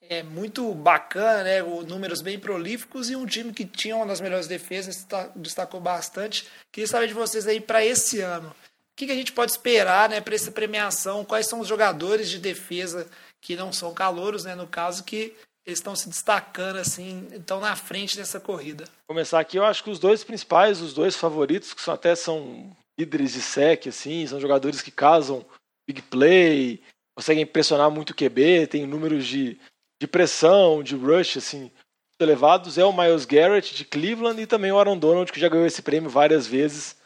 é 0.10 0.24
muito 0.24 0.74
bacana, 0.74 1.44
né, 1.44 1.62
números 1.62 2.22
bem 2.22 2.40
prolíficos 2.40 3.10
e 3.10 3.16
um 3.16 3.26
time 3.26 3.52
que 3.52 3.66
tinha 3.66 3.96
uma 3.96 4.06
das 4.06 4.22
melhores 4.22 4.48
defesas, 4.48 4.96
desta- 4.96 5.32
destacou 5.36 5.82
bastante. 5.82 6.48
Queria 6.72 6.88
saber 6.88 7.08
de 7.08 7.14
vocês 7.14 7.46
aí 7.46 7.60
para 7.60 7.84
esse 7.84 8.22
ano. 8.22 8.50
O 8.50 8.54
que, 8.96 9.06
que 9.06 9.12
a 9.12 9.16
gente 9.16 9.34
pode 9.34 9.52
esperar, 9.52 10.10
né, 10.10 10.22
para 10.22 10.34
essa 10.34 10.50
premiação? 10.50 11.26
Quais 11.26 11.48
são 11.48 11.60
os 11.60 11.68
jogadores 11.68 12.30
de 12.30 12.40
defesa 12.40 13.06
que 13.48 13.56
não 13.56 13.72
são 13.72 13.94
calouros, 13.94 14.44
né, 14.44 14.56
no 14.56 14.68
caso 14.68 15.06
que 15.06 15.34
eles 15.66 15.80
estão 15.80 15.96
se 15.96 16.10
destacando 16.10 16.80
assim, 16.80 17.26
estão 17.32 17.62
na 17.62 17.78
frente 17.78 18.18
dessa 18.18 18.42
corrida. 18.42 18.84
começar 19.08 19.40
aqui, 19.40 19.56
eu 19.56 19.64
acho 19.64 19.86
que 19.86 19.90
os 19.90 20.00
dois 20.00 20.22
principais, 20.22 20.82
os 20.82 20.94
dois 20.94 21.16
favoritos, 21.16 21.74
que 21.74 21.82
são, 21.82 21.94
até 21.94 22.14
são 22.14 22.76
líderes 23.00 23.32
de 23.32 23.42
sec, 23.42 23.88
assim, 23.88 24.28
são 24.28 24.38
jogadores 24.38 24.82
que 24.82 24.92
casam 24.92 25.46
big 25.88 26.02
play, 26.02 26.84
conseguem 27.18 27.46
pressionar 27.46 27.90
muito 27.90 28.10
o 28.10 28.14
QB, 28.14 28.68
tem 28.68 28.86
números 28.86 29.26
de, 29.26 29.58
de 30.02 30.08
pressão, 30.08 30.84
de 30.84 30.98
rush, 30.98 31.38
assim, 31.38 31.72
elevados, 32.20 32.78
é 32.78 32.84
o 32.84 32.92
Miles 32.92 33.24
Garrett 33.24 33.74
de 33.74 33.86
Cleveland 33.86 34.42
e 34.42 34.46
também 34.46 34.74
o 34.74 34.78
Aaron 34.78 34.98
Donald, 34.98 35.32
que 35.32 35.40
já 35.40 35.48
ganhou 35.48 35.66
esse 35.66 35.82
prêmio 35.82 36.10
várias 36.10 36.46
vezes 36.46 36.98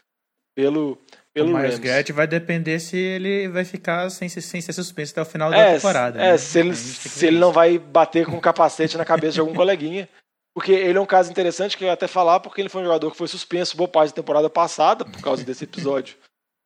pelo, 0.56 0.98
pelo 1.34 1.54
o 1.54 1.58
Miles. 1.58 1.80
Garrett 1.80 2.12
vai 2.12 2.28
depender 2.28 2.80
se 2.80 2.98
ele 2.98 3.48
vai 3.48 3.64
ficar 3.66 4.10
sem, 4.10 4.28
ser- 4.30 4.42
sem 4.42 4.60
ser 4.62 4.74
suspenso 4.74 5.12
até 5.14 5.22
o 5.22 5.26
final 5.26 5.50
da 5.50 5.58
É, 5.58 5.76
temporada. 5.76 6.20
é 6.22 6.32
né? 6.32 6.38
se 6.38 6.60
ele, 6.60 6.76
se 6.76 7.26
ele 7.28 7.38
não 7.40 7.52
vai 7.52 7.78
bater 7.78 8.26
com 8.26 8.34
um 8.38 8.40
capacete 8.42 8.98
na 8.98 9.06
cabeça 9.06 9.34
de 9.34 9.40
algum 9.40 9.54
coleguinha. 9.54 10.08
Porque 10.54 10.74
ele 10.74 10.98
é 10.98 11.02
um 11.02 11.06
caso 11.06 11.32
interessante 11.32 11.78
que 11.78 11.84
eu 11.84 11.88
ia 11.88 11.94
até 11.94 12.08
falar, 12.08 12.42
porque 12.42 12.60
ele 12.62 12.68
foi 12.68 12.82
um 12.82 12.86
jogador 12.86 13.10
que 13.10 13.18
foi 13.18 13.28
suspenso 13.30 13.78
boa 13.78 13.88
parte 13.88 14.10
da 14.10 14.16
temporada 14.16 14.50
passada, 14.50 15.06
por 15.06 15.22
causa 15.22 15.46
desse 15.46 15.64
episódio 15.64 16.18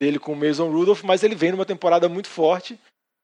dele 0.02 0.18
com 0.18 0.34
o 0.34 0.36
Mason 0.36 0.70
Rudolph, 0.72 1.04
mas 1.04 1.24
ele 1.24 1.36
vem 1.36 1.52
numa 1.52 1.66
temporada 1.66 2.10
muito 2.10 2.28
forte. 2.28 2.80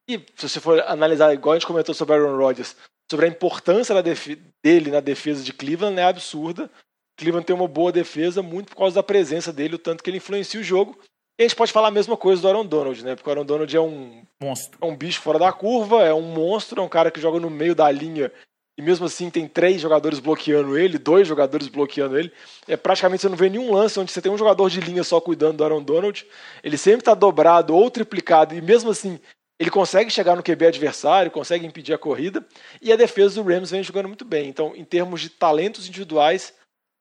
E 0.08 0.20
se 0.36 0.48
você 0.48 0.60
for 0.60 0.80
analisar, 0.82 1.34
igual 1.34 1.54
a 1.54 1.56
gente 1.58 1.66
comentou 1.68 1.96
sobre 1.96 2.14
Aaron 2.16 2.38
Rodgers, 2.38 2.76
sobre 3.10 3.26
a 3.26 3.30
importância 3.30 3.94
da 3.96 4.02
dele 4.64 4.92
na 4.92 5.00
defesa 5.00 5.44
de 5.44 5.52
Cleveland, 5.52 6.00
é 6.00 6.04
absurda. 6.04 6.70
Cleveland 7.18 7.46
tem 7.46 7.56
uma 7.56 7.68
boa 7.68 7.92
defesa, 7.92 8.42
muito 8.44 8.70
por 8.70 8.78
causa 8.78 8.96
da 8.96 9.04
presença 9.04 9.52
dele, 9.52 9.76
o 9.76 9.80
tanto 9.80 10.04
que 10.04 10.10
ele 10.10 10.18
influencia 10.18 10.60
o 10.60 10.64
jogo. 10.64 10.98
E 11.42 11.44
a 11.44 11.48
gente 11.48 11.56
pode 11.56 11.72
falar 11.72 11.88
a 11.88 11.92
mesma 11.92 12.16
coisa 12.16 12.40
do 12.40 12.48
Aaron 12.48 12.64
Donald, 12.68 13.04
né? 13.04 13.16
Porque 13.16 13.28
o 13.28 13.32
Aaron 13.32 13.46
Donald 13.46 13.76
é 13.76 13.82
um 13.82 14.22
Monstro. 14.40 14.78
é 14.80 14.86
um 14.86 14.96
bicho 14.96 15.20
fora 15.22 15.40
da 15.40 15.52
curva, 15.52 16.04
é 16.04 16.14
um 16.14 16.22
monstro, 16.22 16.80
é 16.80 16.84
um 16.84 16.88
cara 16.88 17.10
que 17.10 17.20
joga 17.20 17.40
no 17.40 17.50
meio 17.50 17.74
da 17.74 17.90
linha 17.90 18.32
e 18.78 18.82
mesmo 18.84 19.08
assim 19.08 19.28
tem 19.28 19.48
três 19.48 19.82
jogadores 19.82 20.20
bloqueando 20.20 20.78
ele, 20.78 21.00
dois 21.00 21.28
jogadores 21.28 21.68
bloqueando 21.68 22.16
ele. 22.16 22.32
É 22.68 22.78
praticamente 22.78 23.24
você 23.24 23.30
não 23.30 23.36
vê 23.36 23.50
nenhum 23.50 23.74
lance 23.74 24.00
onde 24.00 24.12
você 24.12 24.22
tem 24.22 24.32
um 24.32 24.38
jogador 24.38 24.70
de 24.70 24.82
linha 24.82 25.04
só 25.04 25.20
cuidando 25.20 25.58
do 25.58 25.64
Aaron 25.64 25.82
Donald. 25.82 26.24
Ele 26.64 26.78
sempre 26.78 27.00
está 27.00 27.16
dobrado 27.16 27.76
ou 27.76 27.90
triplicado 27.90 28.54
e 28.54 28.62
mesmo 28.62 28.92
assim 28.92 29.20
ele 29.60 29.72
consegue 29.72 30.12
chegar 30.12 30.36
no 30.36 30.44
QB 30.44 30.68
adversário, 30.68 31.32
consegue 31.32 31.66
impedir 31.66 31.96
a 31.96 31.98
corrida 31.98 32.46
e 32.80 32.94
a 32.94 32.96
defesa 32.96 33.42
do 33.42 33.50
Rams 33.50 33.72
vem 33.72 33.82
jogando 33.82 34.10
muito 34.10 34.26
bem. 34.26 34.48
Então, 34.48 34.76
em 34.76 34.86
termos 34.86 35.22
de 35.22 35.30
talentos 35.30 35.88
individuais, 35.88 36.54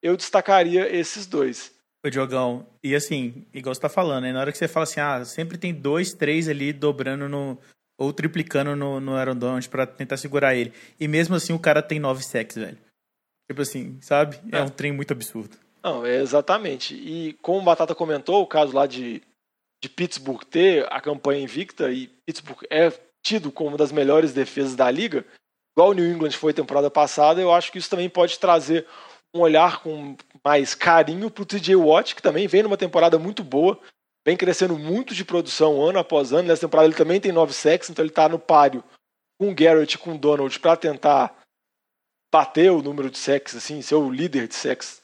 eu 0.03 0.17
destacaria 0.17 0.91
esses 0.91 1.27
dois. 1.27 1.79
Ô, 2.05 2.09
Diogão, 2.09 2.67
e 2.83 2.95
assim, 2.95 3.45
igual 3.53 3.75
você 3.75 3.81
tá 3.81 3.89
falando, 3.89 4.23
né? 4.23 4.33
Na 4.33 4.41
hora 4.41 4.53
que 4.53 4.57
você 4.59 4.67
fala 4.67 4.85
assim, 4.85 5.01
ah, 5.01 5.25
sempre 5.25 5.59
tem 5.59 5.75
dois, 5.75 6.15
três 6.15 6.49
ali 6.49 6.73
dobrando 6.73 7.29
no. 7.29 7.59
ou 7.99 8.13
triplicando 8.13 8.75
no, 8.75 8.99
no 9.01 9.15
Aaron 9.17 9.37
Donald 9.37 9.69
pra 9.69 9.87
tentar 9.87 10.17
segurar 10.17 10.55
ele. 10.55 10.73
E 10.99 11.07
mesmo 11.07 11.35
assim 11.35 11.53
o 11.53 11.59
cara 11.59 11.83
tem 11.83 11.99
nove 12.01 12.23
sacks, 12.25 12.57
velho. 12.57 12.79
Tipo 13.51 13.63
assim, 13.63 13.99
sabe? 14.01 14.39
É, 14.51 14.59
É. 14.59 14.63
um 14.63 14.69
trem 14.71 14.93
muito 14.93 15.13
absurdo. 15.13 15.57
Não, 15.83 16.07
é 16.07 16.17
exatamente. 16.23 16.95
E 16.95 17.35
como 17.43 17.59
o 17.59 17.63
Batata 17.65 17.95
comentou, 17.95 18.41
o 18.43 18.47
caso 18.47 18.75
lá 18.75 18.87
de, 18.87 19.23
de 19.83 19.89
Pittsburgh 19.89 20.43
ter 20.45 20.87
a 20.91 21.01
campanha 21.01 21.43
invicta, 21.43 21.91
e 21.93 22.07
Pittsburgh 22.27 22.63
é 22.71 22.91
tido 23.23 23.53
como 23.53 23.71
uma 23.71 23.77
das 23.79 23.93
melhores 23.93 24.33
defesas 24.33 24.75
da 24.75 24.91
liga, 24.91 25.25
igual 25.77 25.91
o 25.91 25.95
New 25.95 26.11
England 26.11 26.31
foi 26.33 26.55
temporada 26.55 26.91
passada, 26.91 27.41
eu 27.41 27.53
acho 27.53 27.71
que 27.71 27.79
isso 27.79 27.91
também 27.91 28.09
pode 28.09 28.39
trazer 28.39 28.87
um 29.35 29.41
olhar 29.41 29.83
com 29.83 30.17
mais 30.45 30.75
carinho 30.75 31.31
pro 31.31 31.47
TJ 31.47 31.77
Watt, 31.77 32.15
que 32.15 32.23
também 32.23 32.47
vem 32.47 32.63
numa 32.63 32.77
temporada 32.77 33.19
muito 33.19 33.45
boa, 33.45 33.79
vem 34.27 34.37
crescendo 34.37 34.79
muito 34.79 35.15
de 35.15 35.25
produção 35.25 35.81
ano 35.83 35.99
após 35.99 36.33
ano. 36.33 36.49
Nessa 36.49 36.63
temporada 36.63 36.89
ele 36.89 36.97
também 36.97 37.21
tem 37.21 37.33
nove 37.33 37.53
sacks, 37.53 37.91
então 37.91 38.03
ele 38.03 38.11
está 38.11 38.29
no 38.29 38.39
páreo 38.39 38.83
com 39.39 39.51
o 39.51 39.55
Garrett 39.55 39.95
e 39.95 39.99
com 39.99 40.15
o 40.15 40.19
Donald 40.19 40.59
para 40.61 40.77
tentar 40.77 41.37
bater 42.33 42.71
o 42.71 42.83
número 42.83 43.11
de 43.11 43.19
sacks, 43.19 43.57
assim, 43.57 43.83
ser 43.83 43.97
o 43.97 44.11
líder 44.11 44.47
de 44.47 44.55
sacks 44.55 45.03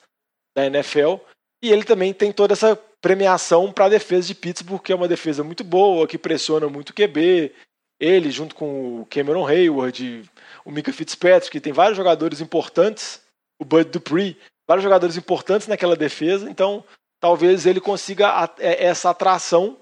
da 0.56 0.66
NFL. 0.66 1.16
E 1.62 1.72
ele 1.72 1.84
também 1.84 2.12
tem 2.12 2.32
toda 2.32 2.52
essa 2.52 2.76
premiação 3.00 3.72
para 3.72 3.86
a 3.86 3.88
defesa 3.88 4.28
de 4.28 4.34
Pittsburgh, 4.34 4.82
que 4.82 4.92
é 4.92 4.96
uma 4.96 5.08
defesa 5.08 5.42
muito 5.42 5.64
boa, 5.64 6.06
que 6.06 6.18
pressiona 6.18 6.68
muito 6.68 6.90
o 6.90 6.94
QB, 6.94 7.52
ele 7.98 8.30
junto 8.30 8.54
com 8.54 9.00
o 9.00 9.06
Cameron 9.06 9.46
Hayward, 9.46 10.28
o 10.64 10.70
Mika 10.70 10.92
Fitzpatrick, 10.92 11.60
tem 11.60 11.72
vários 11.72 11.96
jogadores 11.96 12.40
importantes, 12.40 13.22
o 13.60 13.64
Bud 13.64 13.90
Dupree, 13.90 14.36
vários 14.68 14.82
jogadores 14.82 15.16
importantes 15.16 15.68
naquela 15.68 15.96
defesa, 15.96 16.50
então 16.50 16.84
talvez 17.20 17.66
ele 17.66 17.80
consiga 17.80 18.50
é, 18.58 18.84
essa 18.84 19.10
atração 19.10 19.78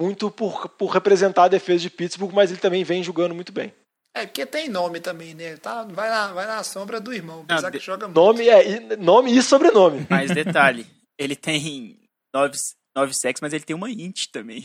muito 0.00 0.30
por, 0.30 0.68
por 0.70 0.90
representar 0.90 1.44
a 1.44 1.48
defesa 1.48 1.80
de 1.80 1.90
Pittsburgh, 1.90 2.32
mas 2.32 2.50
ele 2.50 2.60
também 2.60 2.84
vem 2.84 3.02
jogando 3.02 3.34
muito 3.34 3.52
bem. 3.52 3.72
É, 4.14 4.26
porque 4.26 4.46
tem 4.46 4.68
nome 4.68 5.00
também, 5.00 5.34
né? 5.34 5.56
Tá, 5.56 5.84
vai, 5.84 6.08
na, 6.08 6.32
vai 6.32 6.46
na 6.46 6.62
sombra 6.62 7.00
do 7.00 7.12
irmão, 7.12 7.44
apesar 7.48 7.70
que 7.70 7.78
joga 7.78 8.08
nome 8.08 8.44
muito. 8.44 8.92
É, 8.92 8.96
nome 8.96 9.36
e 9.36 9.42
sobrenome. 9.42 10.06
Mas 10.08 10.30
detalhe, 10.30 10.86
ele 11.18 11.36
tem 11.36 12.00
nove, 12.34 12.56
nove 12.96 13.14
sexos, 13.14 13.40
mas 13.40 13.52
ele 13.52 13.64
tem 13.64 13.76
uma 13.76 13.90
int 13.90 14.26
também. 14.32 14.64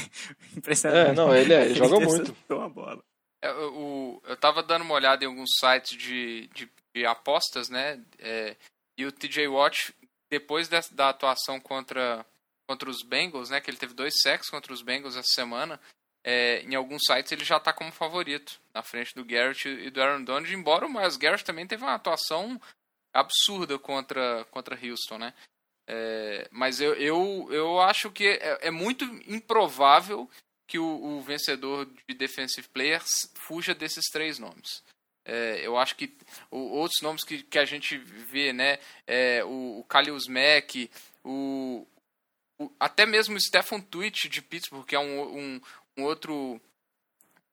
Impressionante. 0.56 1.10
É, 1.10 1.12
não, 1.12 1.34
ele, 1.34 1.52
é, 1.52 1.64
ele 1.66 1.74
joga 1.74 2.00
muito. 2.00 2.34
Uma 2.48 2.68
bola. 2.68 3.02
É, 3.42 3.52
o, 3.52 4.22
eu 4.26 4.36
tava 4.36 4.62
dando 4.62 4.82
uma 4.82 4.94
olhada 4.94 5.22
em 5.22 5.26
alguns 5.28 5.50
sites 5.58 5.98
de, 5.98 6.48
de, 6.54 6.70
de 6.94 7.04
apostas, 7.04 7.68
né? 7.68 8.02
É, 8.18 8.56
e 8.96 9.04
o 9.04 9.12
TJ 9.12 9.48
Watt, 9.48 9.94
depois 10.30 10.68
da, 10.68 10.80
da 10.92 11.08
atuação 11.08 11.60
contra, 11.60 12.24
contra 12.68 12.88
os 12.88 13.02
Bengals, 13.02 13.50
né? 13.50 13.60
Que 13.60 13.70
ele 13.70 13.78
teve 13.78 13.94
dois 13.94 14.14
sacks 14.22 14.48
contra 14.48 14.72
os 14.72 14.82
Bengals 14.82 15.16
essa 15.16 15.32
semana. 15.34 15.80
É, 16.26 16.60
em 16.62 16.74
alguns 16.74 17.02
sites 17.06 17.32
ele 17.32 17.44
já 17.44 17.58
está 17.58 17.70
como 17.72 17.92
favorito, 17.92 18.58
na 18.72 18.82
frente 18.82 19.14
do 19.14 19.24
Garrett 19.24 19.68
e 19.68 19.90
do 19.90 20.00
Aaron 20.00 20.24
Donald, 20.24 20.54
embora 20.54 20.86
o 20.86 20.92
Miles 20.92 21.18
Garrett 21.18 21.44
também 21.44 21.66
teve 21.66 21.82
uma 21.82 21.94
atuação 21.94 22.58
absurda 23.12 23.78
contra, 23.78 24.44
contra 24.46 24.78
Houston, 24.82 25.18
né? 25.18 25.34
É, 25.86 26.48
mas 26.50 26.80
eu, 26.80 26.94
eu, 26.94 27.48
eu 27.50 27.80
acho 27.80 28.10
que 28.10 28.26
é, 28.26 28.68
é 28.68 28.70
muito 28.70 29.04
improvável 29.26 30.30
que 30.66 30.78
o, 30.78 30.84
o, 30.84 31.20
vencedor 31.20 31.86
de 32.08 32.14
Defensive 32.14 32.66
Players 32.68 33.30
fuja 33.34 33.74
desses 33.74 34.06
três 34.10 34.38
nomes. 34.38 34.82
É, 35.24 35.66
eu 35.66 35.78
acho 35.78 35.96
que 35.96 36.14
o, 36.50 36.58
outros 36.58 37.00
nomes 37.02 37.24
que, 37.24 37.42
que 37.42 37.58
a 37.58 37.64
gente 37.64 37.96
vê, 37.96 38.52
né, 38.52 38.78
é, 39.06 39.42
o, 39.44 39.80
o 39.80 39.84
Kalius 39.84 40.26
Mack, 40.26 40.90
o, 41.24 41.86
o, 42.58 42.70
até 42.78 43.06
mesmo 43.06 43.36
o 43.36 43.40
Stephen 43.40 43.80
Twitch 43.80 44.26
de 44.26 44.42
Pittsburgh, 44.42 44.84
que 44.84 44.94
é 44.94 45.00
um, 45.00 45.38
um, 45.38 45.60
um 45.96 46.02
outro 46.04 46.60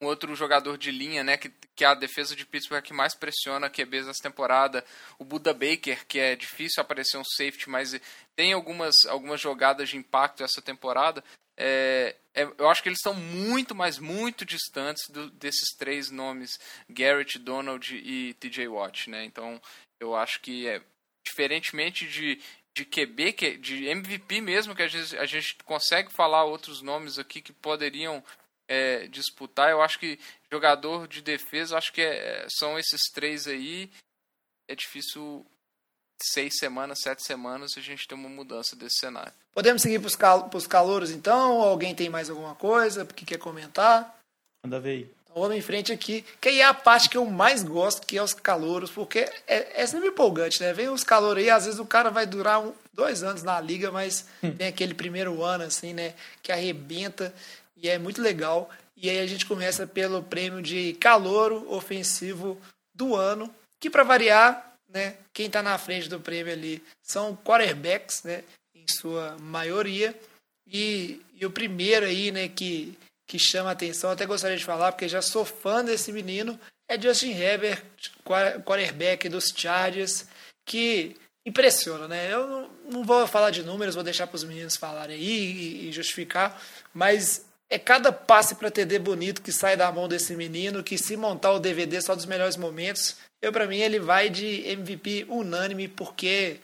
um 0.01 0.07
outro 0.07 0.35
jogador 0.35 0.79
de 0.79 0.89
linha, 0.89 1.23
né, 1.23 1.37
que, 1.37 1.53
que 1.75 1.85
é 1.85 1.87
a 1.87 1.93
defesa 1.93 2.35
de 2.35 2.43
Pittsburgh 2.43 2.79
é 2.79 2.81
que 2.81 2.93
mais 2.93 3.13
pressiona 3.13 3.69
QBs 3.69 4.07
essa 4.07 4.23
temporada. 4.23 4.83
O 5.19 5.23
Buda 5.23 5.53
Baker, 5.53 6.05
que 6.07 6.19
é 6.19 6.35
difícil 6.35 6.81
aparecer 6.81 7.17
um 7.17 7.23
safety, 7.23 7.69
mas 7.69 7.93
tem 8.35 8.51
algumas, 8.51 8.95
algumas 9.07 9.39
jogadas 9.39 9.89
de 9.89 9.97
impacto 9.97 10.43
essa 10.43 10.59
temporada. 10.59 11.23
É, 11.63 12.15
é, 12.33 12.43
eu 12.57 12.67
acho 12.67 12.81
que 12.81 12.89
eles 12.89 12.97
estão 12.97 13.13
muito, 13.13 13.75
mas 13.75 13.99
muito 13.99 14.43
distantes 14.43 15.07
do, 15.09 15.29
desses 15.29 15.75
três 15.77 16.09
nomes, 16.09 16.59
Garrett, 16.89 17.37
Donald 17.37 17.95
e 17.95 18.33
TJ 18.35 18.67
Watt, 18.67 19.09
né? 19.09 19.23
Então, 19.25 19.61
eu 19.99 20.15
acho 20.15 20.41
que 20.41 20.67
é 20.67 20.81
diferentemente 21.23 22.07
de, 22.07 22.41
de 22.73 22.83
QB, 22.83 23.57
de 23.59 23.85
MVP 23.85 24.41
mesmo, 24.41 24.75
que 24.75 24.81
a 24.81 24.87
gente, 24.87 25.15
a 25.17 25.25
gente 25.25 25.55
consegue 25.63 26.11
falar 26.11 26.45
outros 26.45 26.81
nomes 26.81 27.19
aqui 27.19 27.41
que 27.41 27.53
poderiam 27.53 28.23
é, 28.67 29.05
disputar. 29.07 29.69
Eu 29.69 29.83
acho 29.83 29.99
que 29.99 30.17
jogador 30.51 31.07
de 31.07 31.21
defesa, 31.21 31.77
acho 31.77 31.93
que 31.93 32.01
é, 32.01 32.47
são 32.49 32.79
esses 32.79 33.01
três 33.13 33.45
aí. 33.45 33.91
É 34.67 34.75
difícil 34.75 35.45
seis 36.23 36.57
semanas, 36.57 36.99
sete 37.01 37.23
semanas 37.25 37.73
a 37.77 37.81
gente 37.81 38.07
ter 38.07 38.15
uma 38.15 38.29
mudança 38.29 38.75
desse 38.75 38.97
cenário. 38.99 39.33
Podemos 39.53 39.81
seguir 39.81 39.99
para 39.99 40.07
os 40.07 40.15
cal 40.15 40.49
calouros 40.69 41.11
então? 41.11 41.61
Alguém 41.61 41.93
tem 41.93 42.09
mais 42.09 42.29
alguma 42.29 42.55
coisa 42.55 43.05
que 43.05 43.25
quer 43.25 43.37
comentar? 43.37 44.17
Manda 44.63 44.79
ver 44.79 44.89
aí. 44.89 45.09
Então 45.23 45.41
vamos 45.41 45.57
em 45.57 45.61
frente 45.61 45.93
aqui, 45.93 46.25
que 46.41 46.49
aí 46.49 46.59
é 46.59 46.65
a 46.65 46.73
parte 46.73 47.09
que 47.09 47.17
eu 47.17 47.25
mais 47.25 47.63
gosto, 47.63 48.05
que 48.05 48.17
é 48.17 48.23
os 48.23 48.33
calouros, 48.33 48.91
porque 48.91 49.19
é, 49.47 49.81
é 49.81 49.87
sempre 49.87 50.09
empolgante, 50.09 50.61
né? 50.61 50.73
Vem 50.73 50.89
os 50.89 51.03
calouros 51.03 51.41
aí, 51.41 51.49
às 51.49 51.65
vezes 51.65 51.79
o 51.79 51.85
cara 51.85 52.09
vai 52.09 52.25
durar 52.25 52.61
um, 52.61 52.73
dois 52.93 53.23
anos 53.23 53.41
na 53.41 53.59
liga, 53.61 53.91
mas 53.91 54.25
hum. 54.43 54.53
tem 54.53 54.67
aquele 54.67 54.93
primeiro 54.93 55.41
ano, 55.41 55.63
assim, 55.63 55.93
né? 55.93 56.13
Que 56.43 56.51
arrebenta 56.51 57.33
e 57.77 57.89
é 57.89 57.97
muito 57.97 58.21
legal. 58.21 58.69
E 58.95 59.09
aí 59.09 59.19
a 59.19 59.25
gente 59.25 59.45
começa 59.45 59.87
pelo 59.87 60.21
prêmio 60.21 60.61
de 60.61 60.93
calouro 60.99 61.65
ofensivo 61.73 62.59
do 62.93 63.15
ano, 63.15 63.53
que 63.79 63.89
para 63.89 64.03
variar, 64.03 64.70
né, 64.93 65.15
quem 65.33 65.47
está 65.47 65.63
na 65.63 65.77
frente 65.77 66.09
do 66.09 66.19
prêmio 66.19 66.53
ali 66.53 66.83
são 67.01 67.35
quarterbacks, 67.35 68.23
né, 68.23 68.43
em 68.75 68.85
sua 68.87 69.37
maioria. 69.39 70.17
E, 70.67 71.21
e 71.35 71.45
o 71.45 71.51
primeiro 71.51 72.05
aí, 72.05 72.31
né, 72.31 72.47
que, 72.47 72.97
que 73.27 73.39
chama 73.39 73.71
atenção, 73.71 74.11
até 74.11 74.25
gostaria 74.25 74.57
de 74.57 74.65
falar, 74.65 74.91
porque 74.91 75.07
já 75.07 75.21
sou 75.21 75.45
fã 75.45 75.83
desse 75.83 76.11
menino, 76.11 76.59
é 76.87 76.99
Justin 76.99 77.31
Herbert, 77.31 77.83
quarterback 78.65 79.29
dos 79.29 79.45
Chargers, 79.55 80.25
que 80.65 81.15
impressiona, 81.45 82.07
né? 82.07 82.31
Eu 82.31 82.47
não, 82.47 82.69
não 82.91 83.03
vou 83.03 83.25
falar 83.25 83.49
de 83.49 83.63
números, 83.63 83.95
vou 83.95 84.03
deixar 84.03 84.27
para 84.27 84.35
os 84.35 84.43
meninos 84.43 84.75
falarem 84.75 85.15
aí 85.15 85.23
e, 85.23 85.89
e 85.89 85.91
justificar, 85.91 86.61
mas 86.93 87.45
é 87.69 87.79
cada 87.79 88.11
passe 88.11 88.55
para 88.55 88.69
TD 88.69 88.99
bonito 88.99 89.41
que 89.41 89.51
sai 89.51 89.77
da 89.77 89.91
mão 89.91 90.07
desse 90.07 90.35
menino, 90.35 90.83
que 90.83 90.97
se 90.97 91.15
montar 91.15 91.53
o 91.53 91.59
DVD 91.59 92.01
só 92.01 92.13
dos 92.13 92.25
melhores 92.25 92.57
momentos, 92.57 93.15
eu 93.41 93.51
para 93.51 93.67
mim 93.67 93.79
ele 93.79 93.99
vai 93.99 94.29
de 94.29 94.67
MVP 94.67 95.25
unânime, 95.29 95.87
porque 95.87 96.59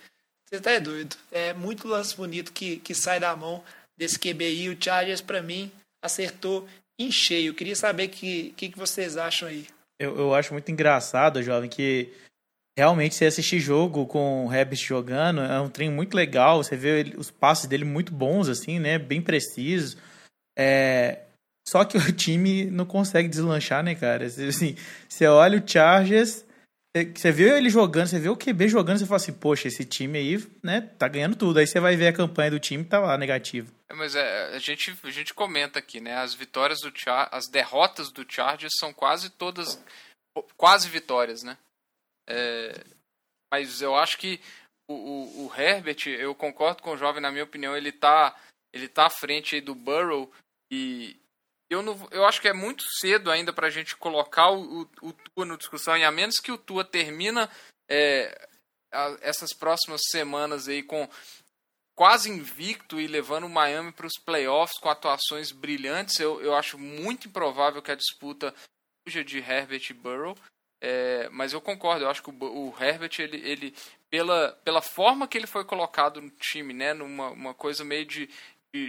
você 0.48 0.62
tá 0.62 0.78
doido. 0.80 1.16
É 1.32 1.54
muito 1.54 1.88
lance 1.88 2.16
bonito 2.16 2.54
que, 2.54 2.78
que 2.78 2.94
sai 2.94 3.20
da 3.20 3.36
mão 3.36 3.64
desse 3.98 4.18
QBI. 4.18 4.70
O 4.70 4.78
Chargers, 4.82 5.22
para 5.22 5.42
mim, 5.42 5.72
acertou 6.02 6.68
em 7.00 7.12
cheio. 7.12 7.54
Queria 7.54 7.76
saber 7.76 8.08
o 8.08 8.10
que, 8.10 8.54
que, 8.56 8.70
que, 8.70 8.78
vocês 8.78 9.18
acham 9.18 9.50
aí. 9.50 9.68
Eu, 10.00 10.18
eu 10.18 10.34
acho 10.36 10.54
muito 10.54 10.72
engraçado, 10.72 11.44
jovem, 11.44 11.70
que 11.70 12.14
realmente 12.78 13.16
você 13.16 13.26
assistir 13.26 13.60
jogo 13.60 14.06
com 14.06 14.46
o 14.46 14.48
Rabbit 14.48 14.86
jogando 14.86 15.42
é 15.42 15.60
um 15.60 15.70
trem 15.70 15.90
muito 15.90 16.16
legal. 16.16 16.64
Você 16.64 16.78
vê 16.78 17.00
ele, 17.00 17.18
os 17.18 17.32
passes 17.32 17.66
dele 17.66 17.84
muito 17.84 18.14
bons, 18.14 18.48
assim, 18.48 18.80
né? 18.80 18.98
Bem 18.98 19.22
precisos. 19.22 19.98
É, 20.58 21.24
só 21.68 21.84
que 21.84 21.98
o 21.98 22.12
time 22.14 22.66
não 22.66 22.86
consegue 22.86 23.28
deslanchar, 23.28 23.84
né, 23.84 23.96
cara? 23.96 24.26
Assim, 24.26 24.76
você 25.10 25.28
olha 25.28 25.60
o 25.60 25.68
Chargers, 25.68 26.46
você 27.06 27.32
vê 27.32 27.58
ele 27.58 27.70
jogando, 27.70 28.08
você 28.08 28.20
vê 28.20 28.30
o 28.30 28.38
QB 28.38 28.68
jogando, 28.68 29.00
você 29.00 29.06
fala 29.06 29.18
assim, 29.18 29.34
poxa, 29.34 29.68
esse 29.68 29.86
time 29.86 30.18
aí, 30.18 30.38
né, 30.64 30.82
tá 30.82 31.08
ganhando 31.08 31.36
tudo. 31.36 31.60
Aí 31.60 31.68
você 31.68 31.80
vai 31.80 31.96
ver 31.96 32.08
a 32.08 32.14
campanha 32.14 32.52
do 32.52 32.60
time 32.60 32.84
tá 32.84 33.00
lá, 33.00 33.18
negativo. 33.18 33.74
É, 33.90 33.94
mas 33.94 34.16
é, 34.16 34.56
a, 34.56 34.60
gente, 34.60 34.98
a 35.04 35.10
gente 35.10 35.34
comenta 35.34 35.80
aqui, 35.80 36.00
né, 36.00 36.16
as 36.16 36.34
vitórias 36.34 36.80
do 36.82 36.92
Char 36.94 37.30
as 37.32 37.48
derrotas 37.48 38.12
do 38.12 38.26
Chargers 38.28 38.74
são 38.80 38.94
quase 38.94 39.30
todas, 39.30 39.82
quase 40.56 40.90
vitórias, 40.90 41.44
né? 41.44 41.58
É, 42.30 42.84
mas 43.52 43.82
eu 43.82 43.96
acho 43.96 44.18
que 44.18 44.40
o, 44.90 44.94
o, 44.94 45.46
o, 45.46 45.56
Herbert, 45.56 46.08
eu 46.08 46.36
concordo 46.36 46.82
com 46.82 46.92
o 46.92 46.98
jovem, 46.98 47.22
na 47.22 47.32
minha 47.32 47.44
opinião, 47.44 47.76
ele 47.76 47.92
tá, 47.92 48.36
ele 48.74 48.88
tá 48.88 49.08
à 49.08 49.10
frente 49.10 49.60
do 49.62 49.74
Burrow 49.74 50.32
e 50.72 51.16
eu, 51.70 51.82
não, 51.82 52.08
eu 52.12 52.26
acho 52.26 52.42
que 52.42 52.48
é 52.48 52.54
muito 52.54 52.84
cedo 53.00 53.30
ainda 53.30 53.52
para 53.52 53.68
a 53.68 53.70
gente 53.72 53.96
colocar 53.98 54.52
o, 54.52 54.82
o, 54.82 54.90
o 55.02 55.14
Tua 55.14 55.46
no 55.46 55.58
discussão, 55.58 55.98
e 55.98 56.04
a 56.04 56.12
menos 56.12 56.36
que 56.38 56.52
o 56.52 56.58
Tua 56.58 56.84
termina 56.84 57.50
é, 57.90 58.48
a, 58.92 59.18
essas 59.22 59.54
próximas 59.54 60.02
semanas 60.10 60.68
aí 60.68 60.82
com 60.82 61.10
quase 61.96 62.30
invicto 62.30 63.00
e 63.00 63.08
levando 63.08 63.46
o 63.46 63.50
Miami 63.50 63.92
para 63.92 64.06
os 64.06 64.20
playoffs 64.24 64.80
com 64.80 64.90
atuações 64.90 65.52
brilhantes, 65.52 66.20
eu, 66.20 66.40
eu 66.42 66.56
acho 66.56 66.78
muito 66.78 67.28
improvável 67.28 67.82
que 67.82 67.92
a 67.92 67.96
disputa 67.96 68.54
seja 69.08 69.24
de 69.24 69.40
Herbert 69.40 69.82
e 69.90 69.94
Burrow. 69.94 70.38
É, 70.80 71.28
mas 71.30 71.54
eu 71.54 71.60
concordo, 71.60 72.06
eu 72.06 72.10
acho 72.10 72.22
que 72.22 72.30
o, 72.30 72.36
o, 72.40 72.76
Herbert, 72.80 73.10
ele, 73.18 73.38
ele 73.38 73.76
pela, 74.12 74.52
pela 74.64 74.80
forma 74.80 75.28
que 75.28 75.36
ele 75.36 75.48
foi 75.48 75.66
colocado 75.66 76.22
no 76.22 76.30
time, 76.30 76.72
né, 76.72 76.94
numa 76.94 77.32
uma 77.32 77.54
coisa 77.56 77.84
meio 77.84 78.06
de, 78.06 78.30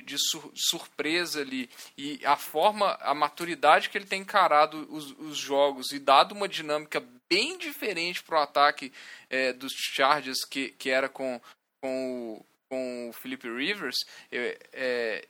de, 0.02 0.16
sur, 0.18 0.50
surpresa 0.54 1.40
ali 1.40 1.68
e 1.96 2.20
a 2.24 2.36
forma, 2.36 2.96
a 3.00 3.14
maturidade 3.14 3.88
que 3.88 3.98
ele 3.98 4.06
tem 4.06 4.22
encarado 4.22 4.86
os, 4.90 5.12
os 5.18 5.36
jogos 5.36 5.92
e 5.92 5.98
dado 5.98 6.32
uma 6.32 6.48
dinâmica 6.48 7.02
bem 7.28 7.58
diferente 7.58 8.22
para 8.22 8.40
o 8.40 8.42
ataque 8.42 8.92
é, 9.28 9.52
dos 9.52 9.72
Chargers 9.72 10.44
que, 10.44 10.70
que 10.70 10.90
era 10.90 11.08
com, 11.08 11.40
com, 11.80 12.38
o, 12.38 12.46
com 12.68 13.08
o 13.10 13.12
Philip 13.12 13.48
Rivers 13.48 13.96
é, 14.30 14.58
é, 14.72 15.28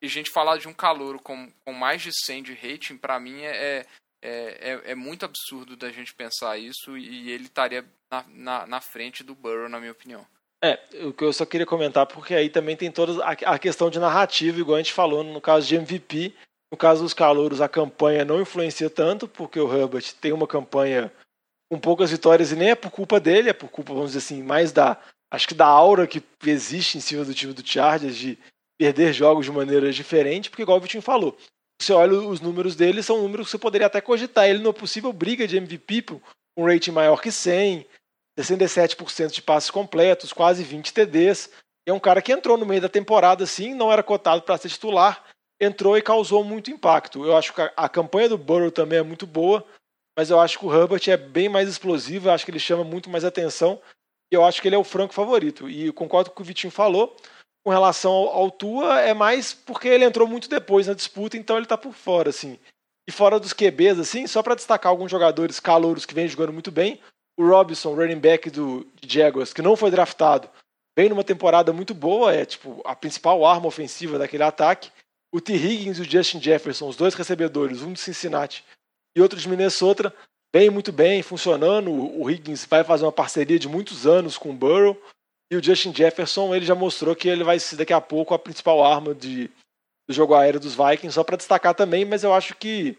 e 0.00 0.06
a 0.06 0.10
gente 0.10 0.30
falar 0.30 0.58
de 0.58 0.68
um 0.68 0.74
calouro 0.74 1.18
com, 1.18 1.52
com 1.64 1.72
mais 1.72 2.02
de 2.02 2.10
100 2.12 2.42
de 2.42 2.54
rating 2.54 2.96
para 2.96 3.18
mim 3.18 3.42
é, 3.42 3.86
é, 4.22 4.72
é, 4.72 4.90
é, 4.90 4.94
muito 4.94 5.24
absurdo 5.24 5.76
da 5.76 5.90
gente 5.90 6.14
pensar 6.14 6.58
isso 6.58 6.96
e 6.96 7.30
ele 7.30 7.44
estaria 7.44 7.84
na, 8.10 8.24
na, 8.28 8.66
na 8.66 8.80
frente 8.80 9.22
do 9.22 9.34
Burrow 9.34 9.68
na 9.68 9.78
minha 9.78 9.92
opinião. 9.92 10.26
É, 10.62 10.78
o 11.04 11.12
que 11.12 11.22
eu 11.22 11.32
só 11.32 11.46
queria 11.46 11.66
comentar, 11.66 12.06
porque 12.06 12.34
aí 12.34 12.50
também 12.50 12.76
tem 12.76 12.90
toda 12.90 13.24
a 13.24 13.58
questão 13.58 13.88
de 13.88 14.00
narrativa, 14.00 14.58
igual 14.58 14.76
a 14.76 14.78
gente 14.78 14.92
falou 14.92 15.22
no 15.22 15.40
caso 15.40 15.66
de 15.66 15.76
MVP. 15.76 16.34
No 16.70 16.76
caso 16.76 17.02
dos 17.02 17.14
calouros, 17.14 17.60
a 17.60 17.68
campanha 17.68 18.24
não 18.24 18.42
influencia 18.42 18.90
tanto, 18.90 19.26
porque 19.26 19.58
o 19.58 19.74
Herbert 19.74 20.04
tem 20.20 20.32
uma 20.32 20.46
campanha 20.46 21.10
com 21.70 21.78
poucas 21.78 22.10
vitórias 22.10 22.52
e 22.52 22.56
nem 22.56 22.70
é 22.70 22.74
por 22.74 22.90
culpa 22.90 23.18
dele, 23.18 23.50
é 23.50 23.54
por 23.54 23.70
culpa, 23.70 23.94
vamos 23.94 24.12
dizer 24.12 24.18
assim, 24.18 24.42
mais 24.42 24.72
da. 24.72 25.00
Acho 25.30 25.48
que 25.48 25.54
da 25.54 25.66
aura 25.66 26.06
que 26.06 26.22
existe 26.46 26.96
em 26.96 27.00
cima 27.00 27.24
do 27.24 27.34
time 27.34 27.52
do 27.52 27.66
Chargers 27.66 28.16
de 28.16 28.38
perder 28.78 29.12
jogos 29.12 29.44
de 29.44 29.52
maneira 29.52 29.92
diferente, 29.92 30.48
porque 30.48 30.62
igual 30.62 30.78
o 30.78 30.80
Vitinho 30.80 31.02
falou, 31.02 31.36
você 31.80 31.92
olha 31.92 32.14
os 32.14 32.40
números 32.40 32.74
dele, 32.74 33.02
são 33.02 33.20
números 33.20 33.46
que 33.46 33.50
você 33.50 33.58
poderia 33.58 33.86
até 33.86 34.00
cogitar 34.00 34.48
ele 34.48 34.60
numa 34.60 34.72
possível 34.72 35.12
briga 35.12 35.46
de 35.46 35.56
MVP 35.56 36.02
com 36.02 36.20
um 36.56 36.64
rating 36.64 36.92
maior 36.92 37.20
que 37.20 37.30
100, 37.30 37.86
67% 38.42 39.32
de 39.32 39.42
passes 39.42 39.70
completos, 39.70 40.32
quase 40.32 40.62
20 40.62 40.92
TDs. 40.92 41.50
É 41.86 41.92
um 41.92 41.98
cara 41.98 42.22
que 42.22 42.32
entrou 42.32 42.56
no 42.56 42.66
meio 42.66 42.80
da 42.80 42.88
temporada, 42.88 43.44
assim, 43.44 43.74
não 43.74 43.92
era 43.92 44.02
cotado 44.02 44.42
para 44.42 44.56
ser 44.58 44.68
titular, 44.68 45.24
entrou 45.60 45.96
e 45.96 46.02
causou 46.02 46.44
muito 46.44 46.70
impacto. 46.70 47.24
Eu 47.24 47.36
acho 47.36 47.52
que 47.52 47.60
a, 47.60 47.88
campanha 47.88 48.28
do 48.28 48.38
Burrow 48.38 48.70
também 48.70 48.98
é 48.98 49.02
muito 49.02 49.26
boa, 49.26 49.64
mas 50.16 50.30
eu 50.30 50.38
acho 50.38 50.58
que 50.58 50.66
o 50.66 50.74
Herbert 50.74 51.02
é 51.08 51.16
bem 51.16 51.48
mais 51.48 51.68
explosivo, 51.68 52.28
eu 52.28 52.32
acho 52.32 52.44
que 52.44 52.50
ele 52.50 52.58
chama 52.58 52.84
muito 52.84 53.08
mais 53.10 53.24
atenção, 53.24 53.80
e 54.30 54.34
eu 54.34 54.44
acho 54.44 54.60
que 54.60 54.68
ele 54.68 54.74
é 54.74 54.78
o 54.78 54.84
franco 54.84 55.14
favorito. 55.14 55.68
E 55.68 55.90
concordo 55.92 56.30
com 56.30 56.34
o 56.34 56.36
que 56.36 56.42
o 56.42 56.44
Vitinho 56.44 56.70
falou, 56.70 57.16
com 57.64 57.70
relação 57.70 58.12
ao, 58.12 58.28
ao 58.28 58.50
Tua, 58.50 59.00
é 59.00 59.14
mais 59.14 59.52
porque 59.52 59.88
ele 59.88 60.04
entrou 60.04 60.28
muito 60.28 60.48
depois 60.48 60.86
na 60.86 60.94
disputa, 60.94 61.36
então 61.36 61.56
ele 61.56 61.64
está 61.64 61.76
por 61.76 61.92
fora, 61.92 62.30
assim. 62.30 62.58
E 63.08 63.12
fora 63.12 63.40
dos 63.40 63.54
QBs, 63.54 63.98
assim, 63.98 64.26
só 64.26 64.42
para 64.42 64.54
destacar 64.54 64.90
alguns 64.90 65.10
jogadores 65.10 65.58
calouros 65.58 66.04
que 66.04 66.14
vêm 66.14 66.28
jogando 66.28 66.52
muito 66.52 66.70
bem, 66.70 67.00
o 67.38 67.48
Robinson, 67.48 67.94
running 67.94 68.18
back 68.18 68.50
do 68.50 68.84
Jaguars, 69.00 69.52
que 69.52 69.62
não 69.62 69.76
foi 69.76 69.92
draftado, 69.92 70.50
vem 70.98 71.08
numa 71.08 71.22
temporada 71.22 71.72
muito 71.72 71.94
boa, 71.94 72.34
é 72.34 72.44
tipo 72.44 72.82
a 72.84 72.96
principal 72.96 73.46
arma 73.46 73.68
ofensiva 73.68 74.18
daquele 74.18 74.42
ataque. 74.42 74.90
O 75.32 75.40
T. 75.40 75.54
Higgins 75.54 75.98
e 75.98 76.00
o 76.00 76.10
Justin 76.10 76.40
Jefferson, 76.40 76.88
os 76.88 76.96
dois 76.96 77.14
recebedores, 77.14 77.82
um 77.82 77.92
de 77.92 78.00
Cincinnati 78.00 78.64
e 79.16 79.20
outro 79.20 79.38
de 79.38 79.48
Minnesota, 79.48 80.12
vem 80.52 80.68
muito 80.68 80.90
bem, 80.90 81.22
funcionando. 81.22 81.92
O 81.92 82.28
Higgins 82.28 82.64
vai 82.64 82.82
fazer 82.82 83.04
uma 83.04 83.12
parceria 83.12 83.58
de 83.58 83.68
muitos 83.68 84.04
anos 84.04 84.36
com 84.36 84.50
o 84.50 84.54
Burrow. 84.54 85.00
E 85.50 85.56
o 85.56 85.62
Justin 85.62 85.94
Jefferson, 85.94 86.54
ele 86.54 86.66
já 86.66 86.74
mostrou 86.74 87.14
que 87.14 87.28
ele 87.28 87.44
vai 87.44 87.58
ser 87.60 87.76
daqui 87.76 87.92
a 87.92 88.00
pouco 88.00 88.34
a 88.34 88.38
principal 88.38 88.84
arma 88.84 89.14
de, 89.14 89.48
do 90.08 90.14
jogo 90.14 90.34
aéreo 90.34 90.58
dos 90.58 90.74
Vikings, 90.74 91.12
só 91.12 91.22
para 91.22 91.36
destacar 91.36 91.74
também, 91.74 92.04
mas 92.04 92.24
eu 92.24 92.34
acho 92.34 92.56
que 92.56 92.98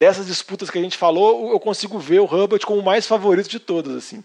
dessas 0.00 0.26
disputas 0.26 0.70
que 0.70 0.78
a 0.78 0.82
gente 0.82 0.96
falou, 0.96 1.50
eu 1.50 1.60
consigo 1.60 1.98
ver 1.98 2.20
o 2.20 2.24
Hubbard 2.24 2.64
como 2.64 2.80
o 2.80 2.84
mais 2.84 3.06
favorito 3.06 3.48
de 3.48 3.58
todas, 3.60 3.94
assim. 3.94 4.24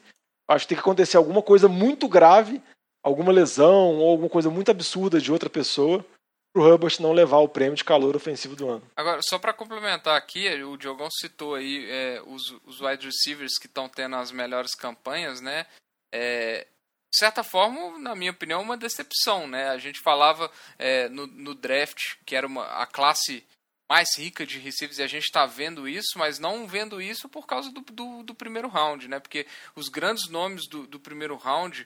Acho 0.49 0.65
que 0.65 0.69
tem 0.69 0.77
que 0.77 0.81
acontecer 0.81 1.17
alguma 1.17 1.41
coisa 1.41 1.67
muito 1.67 2.07
grave, 2.07 2.61
alguma 3.03 3.31
lesão 3.31 3.97
ou 3.97 4.09
alguma 4.09 4.29
coisa 4.29 4.49
muito 4.49 4.69
absurda 4.69 5.19
de 5.19 5.31
outra 5.31 5.49
pessoa 5.49 6.05
para 6.53 6.61
o 6.61 6.87
não 6.99 7.13
levar 7.13 7.37
o 7.37 7.47
prêmio 7.47 7.75
de 7.75 7.83
calor 7.83 8.15
ofensivo 8.15 8.55
do 8.55 8.69
ano. 8.69 8.83
Agora, 8.95 9.21
só 9.23 9.39
para 9.39 9.53
complementar 9.53 10.17
aqui, 10.17 10.49
o 10.63 10.75
Diogão 10.75 11.07
citou 11.09 11.55
aí 11.55 11.89
é, 11.89 12.21
os, 12.25 12.51
os 12.65 12.81
wide 12.81 13.05
receivers 13.05 13.57
que 13.57 13.67
estão 13.67 13.87
tendo 13.87 14.17
as 14.17 14.31
melhores 14.31 14.75
campanhas, 14.75 15.39
né? 15.39 15.65
É, 16.13 16.67
de 17.11 17.17
certa 17.17 17.43
forma, 17.43 17.97
na 17.99 18.15
minha 18.15 18.31
opinião, 18.31 18.61
uma 18.61 18.77
decepção, 18.77 19.47
né? 19.47 19.69
A 19.69 19.77
gente 19.77 20.01
falava 20.01 20.51
é, 20.77 21.07
no, 21.09 21.25
no, 21.27 21.55
draft 21.55 22.15
que 22.25 22.35
era 22.35 22.45
uma, 22.45 22.65
a 22.65 22.85
classe 22.85 23.45
mais 23.91 24.17
rica 24.17 24.45
de 24.45 24.57
receivers 24.57 24.99
e 24.99 25.03
a 25.03 25.07
gente 25.07 25.25
está 25.25 25.45
vendo 25.45 25.85
isso, 25.85 26.17
mas 26.17 26.39
não 26.39 26.65
vendo 26.65 27.01
isso 27.01 27.27
por 27.27 27.45
causa 27.45 27.69
do, 27.73 27.81
do, 27.81 28.23
do, 28.23 28.33
primeiro 28.33 28.69
round, 28.69 29.05
né? 29.09 29.19
Porque 29.19 29.45
os 29.75 29.89
grandes 29.89 30.29
nomes 30.29 30.65
do, 30.69 30.87
do 30.87 30.97
primeiro 30.97 31.35
round, 31.35 31.85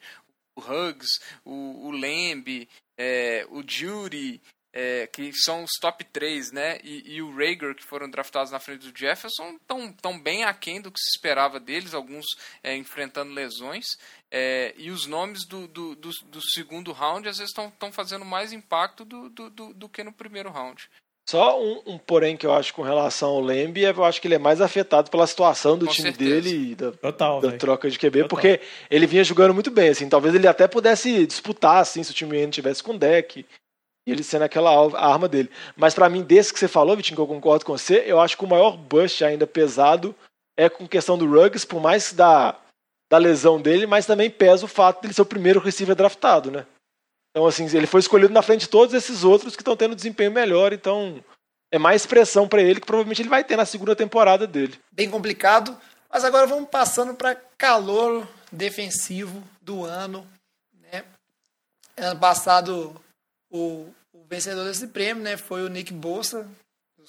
o 0.55 0.61
Huggs, 0.61 1.19
o, 1.43 1.87
o 1.87 1.89
Lamb, 1.89 2.69
é, 2.95 3.47
o 3.49 3.63
Judy, 3.67 4.39
é, 4.71 5.07
que 5.07 5.33
são 5.33 5.63
os 5.63 5.71
top 5.81 6.03
3, 6.03 6.51
né? 6.51 6.77
E, 6.83 7.15
e, 7.15 7.21
o 7.23 7.35
Rager, 7.35 7.73
que 7.73 7.83
foram 7.83 8.07
draftados 8.07 8.51
na 8.51 8.59
frente 8.59 8.87
do 8.87 8.95
Jefferson, 8.95 9.55
estão 9.55 9.91
tão 9.93 10.19
bem 10.19 10.43
aquém 10.43 10.79
do 10.79 10.91
que 10.91 10.99
se 10.99 11.17
esperava 11.17 11.59
deles, 11.59 11.95
alguns 11.95 12.27
é, 12.61 12.75
enfrentando 12.75 13.33
lesões. 13.33 13.85
É, 14.29 14.75
e 14.77 14.91
os 14.91 15.07
nomes 15.07 15.43
do, 15.47 15.67
do, 15.67 15.95
do, 15.95 16.11
do, 16.25 16.41
segundo 16.51 16.91
round 16.91 17.27
às 17.27 17.39
vezes 17.39 17.51
estão 17.51 17.91
fazendo 17.91 18.23
mais 18.23 18.53
impacto 18.53 19.03
do, 19.03 19.27
do, 19.27 19.49
do, 19.49 19.73
do, 19.73 19.89
que 19.89 20.03
no 20.03 20.13
primeiro 20.13 20.51
round. 20.51 20.87
Só 21.27 21.59
um, 21.59 21.81
um, 21.87 21.97
porém 21.97 22.37
que 22.37 22.45
eu 22.45 22.53
acho 22.53 22.73
com 22.73 22.83
relação 22.83 23.29
ao 23.29 23.41
Lemby, 23.41 23.83
é, 23.83 23.89
eu 23.89 24.03
acho 24.03 24.21
que 24.21 24.27
ele 24.27 24.35
é 24.35 24.39
mais 24.39 24.61
afetado 24.61 25.09
pela 25.09 25.25
situação 25.25 25.75
do 25.75 25.87
com 25.87 25.91
time 25.91 26.09
certeza. 26.09 26.29
dele 26.29 26.71
e 26.71 26.75
da, 26.75 26.91
Total, 26.91 27.41
da 27.41 27.51
troca 27.53 27.89
de 27.89 27.97
QB, 27.97 28.23
Total. 28.23 28.27
porque 28.29 28.61
ele 28.91 29.07
vinha 29.07 29.23
jogando 29.23 29.53
muito 29.53 29.71
bem, 29.71 29.89
assim, 29.89 30.07
talvez 30.07 30.35
ele 30.35 30.47
até 30.47 30.67
pudesse 30.67 31.25
disputar, 31.25 31.77
assim, 31.77 32.03
se 32.03 32.11
o 32.11 32.13
time 32.13 32.43
não 32.43 32.51
tivesse 32.51 32.83
com 32.83 32.95
deck, 32.95 33.43
e 34.07 34.11
ele 34.11 34.21
sendo 34.21 34.43
aquela 34.43 34.71
arma 34.95 35.27
dele. 35.27 35.49
Mas 35.75 35.95
para 35.95 36.07
mim, 36.09 36.21
desse 36.21 36.53
que 36.53 36.59
você 36.59 36.67
falou, 36.67 36.95
Vitinho, 36.95 37.15
que 37.15 37.21
eu 37.21 37.27
concordo 37.27 37.65
com 37.65 37.75
você, 37.75 38.03
eu 38.05 38.19
acho 38.19 38.37
que 38.37 38.43
o 38.45 38.47
maior 38.47 38.77
bust 38.77 39.23
ainda 39.23 39.47
pesado 39.47 40.15
é 40.55 40.69
com 40.69 40.87
questão 40.87 41.17
do 41.17 41.25
Ruggs, 41.25 41.65
por 41.65 41.81
mais 41.81 42.13
da, 42.13 42.55
da 43.11 43.17
lesão 43.17 43.59
dele, 43.59 43.87
mas 43.87 44.05
também 44.05 44.29
pesa 44.29 44.65
o 44.65 44.69
fato 44.69 45.01
de 45.01 45.07
ele 45.07 45.13
ser 45.15 45.23
o 45.23 45.25
primeiro 45.25 45.59
receiver 45.59 45.95
draftado, 45.95 46.51
né? 46.51 46.67
Então, 47.35 47.45
assim, 47.45 47.65
ele 47.75 47.85
foi 47.85 47.99
escolhido 47.99 48.33
na 48.33 48.41
frente 48.41 48.61
de 48.61 48.69
todos 48.69 48.93
esses 48.93 49.25
outros 49.25 49.57
que 49.57 49.61
estão 49.61 49.75
tendo 49.75 49.93
desempenho 49.93 50.31
melhor, 50.31 50.71
então 50.71 51.21
é 51.69 51.77
mais 51.77 52.05
pressão 52.05 52.47
para 52.47 52.61
ele 52.61 52.79
que 52.79 52.85
provavelmente 52.85 53.21
ele 53.21 53.27
vai 53.27 53.43
ter 53.43 53.57
na 53.57 53.65
segunda 53.65 53.93
temporada 53.93 54.47
dele. 54.47 54.79
Bem 54.89 55.09
complicado, 55.11 55.77
mas 56.09 56.23
agora 56.23 56.47
vamos 56.47 56.69
passando 56.69 57.13
para 57.13 57.35
calor 57.57 58.25
defensivo 58.49 59.43
do 59.61 59.83
ano. 59.83 60.25
Né? 60.79 61.03
Ano 61.97 62.17
passado 62.21 62.95
o, 63.51 63.89
o 64.13 64.23
vencedor 64.29 64.63
desse 64.63 64.87
prêmio, 64.87 65.21
né, 65.21 65.35
foi 65.35 65.61
o 65.65 65.69
Nick 65.69 65.91
Bolsa, 65.91 66.47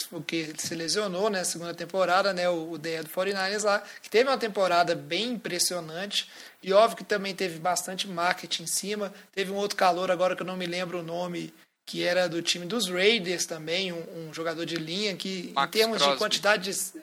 porque 0.05 0.53
se 0.59 0.74
lesionou, 0.74 1.30
né, 1.30 1.44
segunda 1.44 1.72
temporada, 1.74 2.32
né, 2.32 2.49
o, 2.49 2.72
o 2.72 2.78
DE 2.78 2.99
do 3.03 3.09
49ers 3.09 3.64
lá, 3.64 3.82
que 4.03 4.11
teve 4.11 4.28
uma 4.28 4.38
temporada 4.38 4.94
bem 4.94 5.32
impressionante, 5.32 6.28
e 6.62 6.72
óbvio 6.72 6.99
que 6.99 7.05
também 7.05 7.34
teve 7.34 7.59
bastante 7.59 8.09
marketing 8.09 8.64
em 8.64 8.66
cima, 8.66 9.14
teve 9.32 9.51
um 9.51 9.57
outro 9.57 9.76
calor 9.76 10.11
agora 10.11 10.36
que 10.36 10.42
eu 10.42 10.47
não 10.47 10.57
me 10.57 10.66
lembro 10.66 11.01
o 11.01 11.03
nome, 11.03 11.55
que 11.86 12.03
era 12.03 12.28
do 12.28 12.42
time 12.42 12.66
dos 12.66 12.88
Raiders 12.88 13.47
também, 13.47 13.92
um, 13.92 14.28
um 14.28 14.34
jogador 14.34 14.66
de 14.66 14.76
linha 14.76 15.16
que, 15.16 15.53
Max 15.55 15.68
em 15.68 15.78
termos 15.78 15.99
Crosby. 15.99 16.12
de 16.12 16.18
quantidade 16.18 16.72
de... 16.72 17.01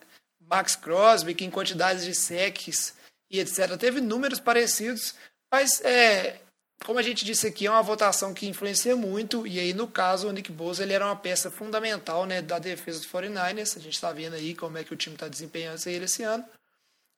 Max 0.50 0.76
Crosby, 0.76 1.34
que 1.34 1.46
em 1.46 1.50
quantidades 1.50 2.04
de 2.04 2.14
secs 2.14 2.94
e 3.32 3.40
etc., 3.40 3.78
teve 3.78 4.02
números 4.02 4.40
parecidos, 4.40 5.16
mas 5.52 5.82
é, 5.82 6.40
como 6.86 7.00
a 7.00 7.02
gente 7.02 7.24
disse 7.24 7.48
aqui, 7.48 7.66
é 7.66 7.72
uma 7.72 7.82
votação 7.82 8.34
que 8.34 8.48
influencia 8.48 8.96
muito, 8.96 9.48
e 9.48 9.60
aí 9.60 9.74
no 9.74 9.88
caso 9.88 10.28
o 10.28 10.32
Nick 10.32 10.52
Bosa 10.52 10.84
ele 10.84 10.94
era 10.94 11.06
uma 11.06 11.16
peça 11.16 11.50
fundamental 11.50 12.26
né, 12.26 12.42
da 12.42 12.60
defesa 12.60 13.00
dos 13.00 13.08
49ers, 13.08 13.78
a 13.78 13.80
gente 13.80 13.94
está 13.94 14.12
vendo 14.12 14.36
aí 14.36 14.54
como 14.54 14.78
é 14.78 14.84
que 14.84 14.94
o 14.94 14.98
time 14.98 15.16
está 15.16 15.28
desempenhando 15.28 15.80
ele 15.88 16.06
esse 16.06 16.24
ano, 16.24 16.46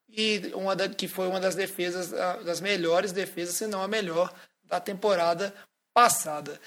e 0.08 0.52
uma 0.54 0.76
da, 0.76 0.88
que 0.88 1.08
foi 1.08 1.26
uma 1.28 1.40
das 1.40 1.54
defesas, 1.54 2.10
das 2.44 2.60
melhores 2.60 3.12
defesas, 3.12 3.56
se 3.56 3.66
não 3.66 3.82
a 3.82 3.88
melhor, 3.88 4.32
da 4.64 4.80
temporada 4.80 5.52
passada. 5.92 6.60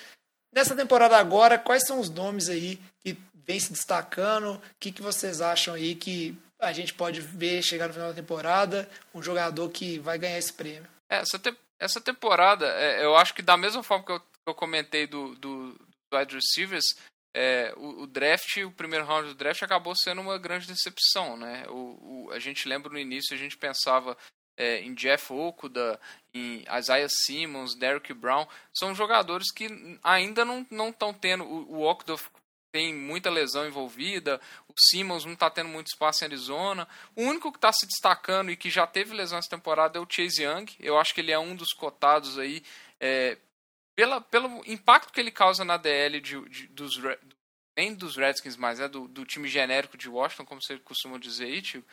Nessa 0.53 0.75
temporada 0.75 1.17
agora, 1.17 1.57
quais 1.57 1.85
são 1.85 1.99
os 1.99 2.09
nomes 2.09 2.49
aí 2.49 2.79
que 2.99 3.17
vem 3.33 3.59
se 3.59 3.71
destacando? 3.71 4.55
O 4.55 4.61
que, 4.79 4.91
que 4.91 5.01
vocês 5.01 5.41
acham 5.41 5.73
aí 5.73 5.95
que 5.95 6.37
a 6.59 6.73
gente 6.73 6.93
pode 6.93 7.21
ver 7.21 7.61
chegar 7.61 7.87
no 7.87 7.93
final 7.93 8.09
da 8.09 8.15
temporada, 8.15 8.89
um 9.13 9.21
jogador 9.21 9.69
que 9.69 9.99
vai 9.99 10.17
ganhar 10.17 10.37
esse 10.37 10.51
prêmio? 10.51 10.87
É, 11.09 11.17
essa, 11.17 11.39
te 11.39 11.55
essa 11.79 12.01
temporada, 12.01 12.67
é, 12.67 13.03
eu 13.03 13.15
acho 13.15 13.33
que 13.33 13.41
da 13.41 13.55
mesma 13.55 13.81
forma 13.81 14.05
que 14.05 14.11
eu, 14.11 14.19
que 14.19 14.27
eu 14.45 14.53
comentei 14.53 15.07
do, 15.07 15.33
do, 15.35 15.73
do 15.73 16.17
wide 16.17 16.35
receivers, 16.35 16.85
é, 17.33 17.73
o, 17.77 18.03
o, 18.03 18.07
draft, 18.07 18.57
o 18.57 18.71
primeiro 18.71 19.05
round 19.05 19.29
do 19.29 19.35
draft 19.35 19.61
acabou 19.63 19.95
sendo 19.95 20.21
uma 20.21 20.37
grande 20.37 20.67
decepção, 20.67 21.37
né? 21.37 21.65
O, 21.69 22.27
o 22.27 22.31
a 22.31 22.39
gente 22.39 22.67
lembra 22.67 22.91
no 22.91 22.99
início, 22.99 23.35
a 23.35 23.39
gente 23.39 23.57
pensava 23.57 24.17
é, 24.57 24.81
em 24.81 24.93
Jeff 24.93 25.31
Okuda, 25.31 25.99
em 26.33 26.65
Isaiah 26.77 27.07
Simmons, 27.09 27.75
Derrick 27.75 28.13
Brown, 28.13 28.45
são 28.73 28.93
jogadores 28.93 29.51
que 29.51 29.67
ainda 30.03 30.43
não 30.43 30.89
estão 30.89 31.13
tendo. 31.13 31.45
O, 31.45 31.77
o 31.77 31.81
Okuda 31.81 32.17
tem 32.71 32.93
muita 32.93 33.29
lesão 33.29 33.67
envolvida, 33.67 34.39
o 34.67 34.73
Simmons 34.77 35.25
não 35.25 35.33
está 35.33 35.49
tendo 35.49 35.69
muito 35.69 35.87
espaço 35.87 36.23
em 36.23 36.27
Arizona. 36.27 36.87
O 37.15 37.23
único 37.23 37.51
que 37.51 37.57
está 37.57 37.71
se 37.71 37.87
destacando 37.87 38.51
e 38.51 38.57
que 38.57 38.69
já 38.69 38.85
teve 38.85 39.13
lesão 39.13 39.39
essa 39.39 39.49
temporada 39.49 39.97
é 39.97 40.01
o 40.01 40.07
Chase 40.09 40.43
Young. 40.43 40.65
Eu 40.79 40.97
acho 40.97 41.13
que 41.13 41.21
ele 41.21 41.31
é 41.31 41.39
um 41.39 41.55
dos 41.55 41.73
cotados 41.73 42.37
aí 42.37 42.63
é, 42.99 43.37
pela, 43.95 44.21
pelo 44.21 44.63
impacto 44.65 45.11
que 45.11 45.19
ele 45.19 45.31
causa 45.31 45.65
na 45.65 45.77
DL 45.77 46.21
de, 46.21 46.39
de, 46.49 46.67
dos, 46.67 46.93
nem 47.75 47.93
dos 47.93 48.15
Redskins, 48.15 48.55
mas 48.55 48.79
é 48.79 48.87
do, 48.87 49.07
do, 49.07 49.25
time 49.25 49.47
genérico 49.47 49.97
de 49.97 50.07
Washington, 50.07 50.45
como 50.45 50.61
você 50.61 50.77
costuma 50.79 51.17
dizer 51.17 51.45
aí, 51.45 51.61
tio. 51.61 51.83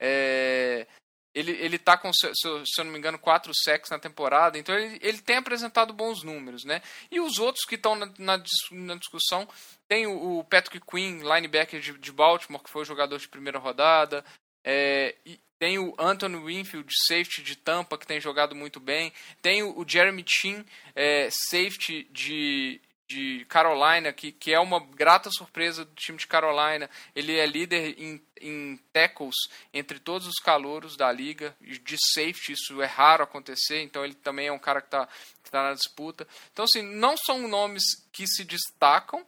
É, 0.00 0.86
ele, 1.34 1.52
ele 1.52 1.78
tá 1.78 1.96
com, 1.96 2.12
se, 2.12 2.26
eu 2.46 2.84
não 2.84 2.92
me 2.92 2.98
engano, 2.98 3.18
quatro 3.18 3.52
sacks 3.54 3.90
na 3.90 3.98
temporada, 3.98 4.58
então 4.58 4.74
ele, 4.74 4.98
ele 5.02 5.18
tem 5.18 5.36
apresentado 5.36 5.92
bons 5.92 6.22
números, 6.22 6.64
né? 6.64 6.82
E 7.10 7.20
os 7.20 7.38
outros 7.38 7.64
que 7.64 7.74
estão 7.74 7.94
na, 7.94 8.06
na, 8.18 8.42
na, 8.72 8.94
discussão, 8.96 9.48
tem 9.86 10.06
o, 10.06 10.38
o 10.38 10.44
Patrick 10.44 10.84
Quinn, 10.84 11.20
linebacker 11.22 11.80
de, 11.80 11.96
de, 11.98 12.12
Baltimore, 12.12 12.62
que 12.62 12.70
foi 12.70 12.84
jogador 12.84 13.18
de 13.18 13.28
primeira 13.28 13.58
rodada, 13.58 14.24
é, 14.64 15.14
tem 15.58 15.78
o 15.78 15.94
Anthony 15.98 16.36
Winfield, 16.36 16.88
safety 17.06 17.42
de 17.42 17.56
Tampa, 17.56 17.98
que 17.98 18.06
tem 18.06 18.20
jogado 18.20 18.54
muito 18.54 18.80
bem, 18.80 19.12
tem 19.42 19.62
o, 19.62 19.78
o 19.78 19.84
Jeremy 19.86 20.24
Chin, 20.26 20.64
é, 20.94 21.28
safety 21.30 22.08
de, 22.10 22.80
de 23.08 23.46
Carolina, 23.46 24.12
que, 24.12 24.30
que 24.30 24.52
é 24.52 24.60
uma 24.60 24.78
grata 24.78 25.30
surpresa 25.30 25.84
do 25.84 25.94
time 25.94 26.18
de 26.18 26.26
Carolina. 26.26 26.90
Ele 27.14 27.36
é 27.36 27.46
líder 27.46 27.98
em, 27.98 28.22
em 28.40 28.76
tackles 28.92 29.34
entre 29.72 29.98
todos 29.98 30.26
os 30.26 30.36
calouros 30.36 30.96
da 30.96 31.10
liga, 31.10 31.56
de 31.60 31.96
safety, 32.12 32.52
isso 32.52 32.82
é 32.82 32.86
raro 32.86 33.24
acontecer, 33.24 33.82
então 33.82 34.04
ele 34.04 34.14
também 34.14 34.48
é 34.48 34.52
um 34.52 34.58
cara 34.58 34.82
que 34.82 34.88
está 34.88 35.08
que 35.42 35.50
tá 35.50 35.62
na 35.62 35.72
disputa. 35.72 36.28
Então, 36.52 36.66
assim, 36.66 36.82
não 36.82 37.16
são 37.16 37.48
nomes 37.48 37.82
que 38.12 38.26
se 38.26 38.44
destacam, 38.44 39.26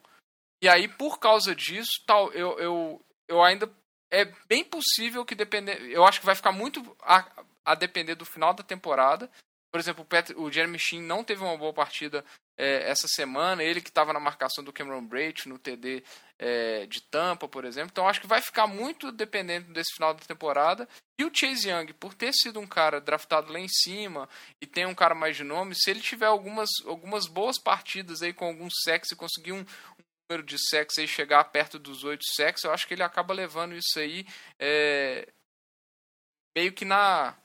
E 0.62 0.68
aí, 0.68 0.86
por 0.86 1.18
causa 1.18 1.54
disso, 1.54 2.02
tal, 2.06 2.30
eu, 2.32 2.58
eu, 2.58 3.04
eu 3.26 3.42
ainda. 3.42 3.70
É 4.12 4.26
bem 4.46 4.62
possível 4.64 5.24
que 5.24 5.34
depender. 5.34 5.80
Eu 5.90 6.04
acho 6.04 6.20
que 6.20 6.26
vai 6.26 6.34
ficar 6.34 6.52
muito 6.52 6.96
a, 7.00 7.24
a 7.64 7.74
depender 7.74 8.14
do 8.14 8.26
final 8.26 8.52
da 8.52 8.62
temporada. 8.62 9.30
Por 9.72 9.80
exemplo, 9.80 10.02
o, 10.02 10.04
Pat, 10.04 10.30
o 10.36 10.50
Jeremy 10.50 10.78
Sheen 10.78 11.00
não 11.00 11.24
teve 11.24 11.42
uma 11.42 11.56
boa 11.56 11.72
partida 11.72 12.24
é, 12.61 12.90
essa 12.90 13.08
semana. 13.08 13.62
Ele 13.62 13.80
que 13.80 13.88
estava 13.88 14.12
na 14.12 14.20
marcação 14.20 14.62
do 14.62 14.72
Cameron 14.72 15.04
Braid 15.04 15.48
no 15.48 15.58
TD 15.58 16.04
é, 16.38 16.86
de 16.86 17.00
Tampa, 17.02 17.48
por 17.48 17.64
exemplo. 17.64 17.88
Então 17.90 18.06
acho 18.06 18.20
que 18.20 18.26
vai 18.26 18.42
ficar 18.42 18.66
muito 18.66 19.11
dependente 19.11 19.72
desse 19.72 19.94
final 19.94 20.12
da 20.12 20.20
temporada. 20.20 20.86
E 21.18 21.24
o 21.24 21.30
Chase 21.34 21.70
Young, 21.70 21.94
por 21.94 22.12
ter 22.12 22.32
sido 22.34 22.61
um 22.61 22.66
cara 22.66 23.00
draftado 23.00 23.50
lá 23.50 23.58
em 23.58 23.68
cima 23.68 24.28
e 24.61 24.66
tem 24.66 24.84
um 24.84 24.94
cara 24.94 25.14
mais 25.14 25.36
de 25.36 25.44
nome, 25.44 25.74
se 25.74 25.90
ele 25.90 26.00
tiver 26.00 26.26
algumas, 26.26 26.68
algumas 26.84 27.26
boas 27.26 27.58
partidas 27.58 28.22
aí 28.22 28.32
com 28.34 28.44
alguns 28.44 28.74
sacks 28.84 29.11
e 29.11 29.16
conseguir 29.16 29.52
um, 29.52 29.64
número 30.30 30.46
de 30.46 30.56
sacks 30.58 30.98
aí 30.98 31.08
chegar 31.08 31.42
perto 31.44 31.78
dos 31.78 32.04
oito 32.04 32.24
sacks, 32.36 32.62
eu 32.62 32.72
acho 32.72 32.86
que 32.86 32.94
ele 32.94 33.02
acaba 33.02 33.34
levando 33.34 33.74
isso 33.74 33.98
aí 33.98 34.24
é, 34.58 35.28
meio 36.56 36.72
que 36.72 36.84
na 36.84 37.36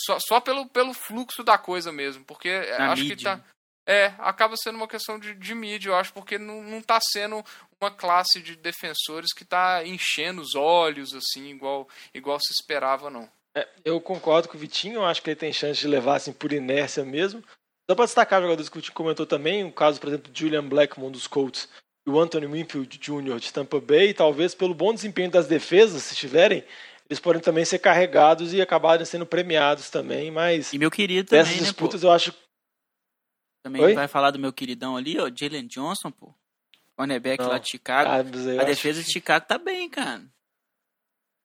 só, 0.00 0.18
só 0.18 0.40
pelo, 0.40 0.66
pelo 0.68 0.94
fluxo 0.94 1.44
da 1.44 1.58
coisa 1.58 1.92
mesmo, 1.92 2.24
porque 2.24 2.60
Na 2.78 2.92
acho 2.92 3.02
mídia. 3.02 3.16
que 3.16 3.22
tá 3.22 3.44
é, 3.86 4.12
acaba 4.18 4.56
sendo 4.56 4.76
uma 4.76 4.88
questão 4.88 5.18
de, 5.18 5.34
de 5.34 5.54
mídia, 5.54 5.90
eu 5.90 5.94
acho, 5.94 6.12
porque 6.12 6.38
não, 6.38 6.62
não 6.62 6.80
tá 6.80 6.98
sendo 7.00 7.44
uma 7.80 7.90
classe 7.90 8.40
de 8.40 8.56
defensores 8.56 9.32
que 9.32 9.44
tá 9.44 9.84
enchendo 9.84 10.40
os 10.40 10.54
olhos, 10.54 11.14
assim, 11.14 11.50
igual, 11.50 11.88
igual 12.14 12.38
se 12.40 12.52
esperava, 12.52 13.10
não. 13.10 13.28
É, 13.56 13.68
eu 13.84 14.00
concordo 14.00 14.48
com 14.48 14.56
o 14.56 14.60
Vitinho, 14.60 14.96
eu 14.96 15.04
acho 15.04 15.22
que 15.22 15.30
ele 15.30 15.36
tem 15.36 15.52
chance 15.52 15.80
de 15.80 15.88
levar 15.88 16.16
assim 16.16 16.32
por 16.32 16.52
inércia 16.52 17.04
mesmo. 17.04 17.42
Só 17.90 17.94
para 17.96 18.04
destacar 18.04 18.40
jogadores 18.40 18.68
que 18.68 18.76
o 18.76 18.80
Vitinho 18.80 18.94
comentou 18.94 19.26
também, 19.26 19.64
o 19.64 19.72
caso, 19.72 20.00
por 20.00 20.08
exemplo, 20.08 20.32
do 20.32 20.38
Julian 20.38 20.64
Blackmon 20.64 21.10
dos 21.10 21.26
Colts 21.26 21.68
e 22.06 22.10
o 22.10 22.18
Anthony 22.18 22.46
Winfield 22.46 22.98
Jr. 22.98 23.38
de 23.38 23.52
Tampa 23.52 23.80
Bay, 23.80 24.14
talvez 24.14 24.54
pelo 24.54 24.74
bom 24.74 24.94
desempenho 24.94 25.30
das 25.30 25.46
defesas, 25.46 26.02
se 26.02 26.16
tiverem, 26.16 26.64
eles 27.08 27.20
podem 27.20 27.42
também 27.42 27.64
ser 27.64 27.78
carregados 27.78 28.54
e 28.54 28.62
acabarem 28.62 29.04
sendo 29.04 29.26
premiados 29.26 29.90
também, 29.90 30.30
mas 30.30 30.72
E 30.72 30.78
meu 30.78 30.90
querido 30.90 31.28
também, 31.28 31.44
dessas 31.44 31.60
né, 31.60 31.62
disputas 31.62 32.02
eu 32.02 32.10
acho 32.10 32.32
Também 33.62 33.82
Oi? 33.82 33.94
vai 33.94 34.08
falar 34.08 34.30
do 34.32 34.38
meu 34.38 34.52
queridão 34.52 34.96
ali, 34.96 35.18
ó, 35.18 35.30
Jalen 35.32 35.66
Johnson, 35.66 36.10
pô. 36.10 36.34
Cornerback 36.96 37.42
lá 37.44 37.58
de 37.58 37.68
Chicago. 37.68 38.10
Ah, 38.10 38.16
a 38.16 38.20
acho 38.20 38.66
defesa 38.66 39.02
de 39.02 39.10
Chicago 39.10 39.46
tá 39.46 39.56
bem, 39.56 39.88
cara. 39.88 40.22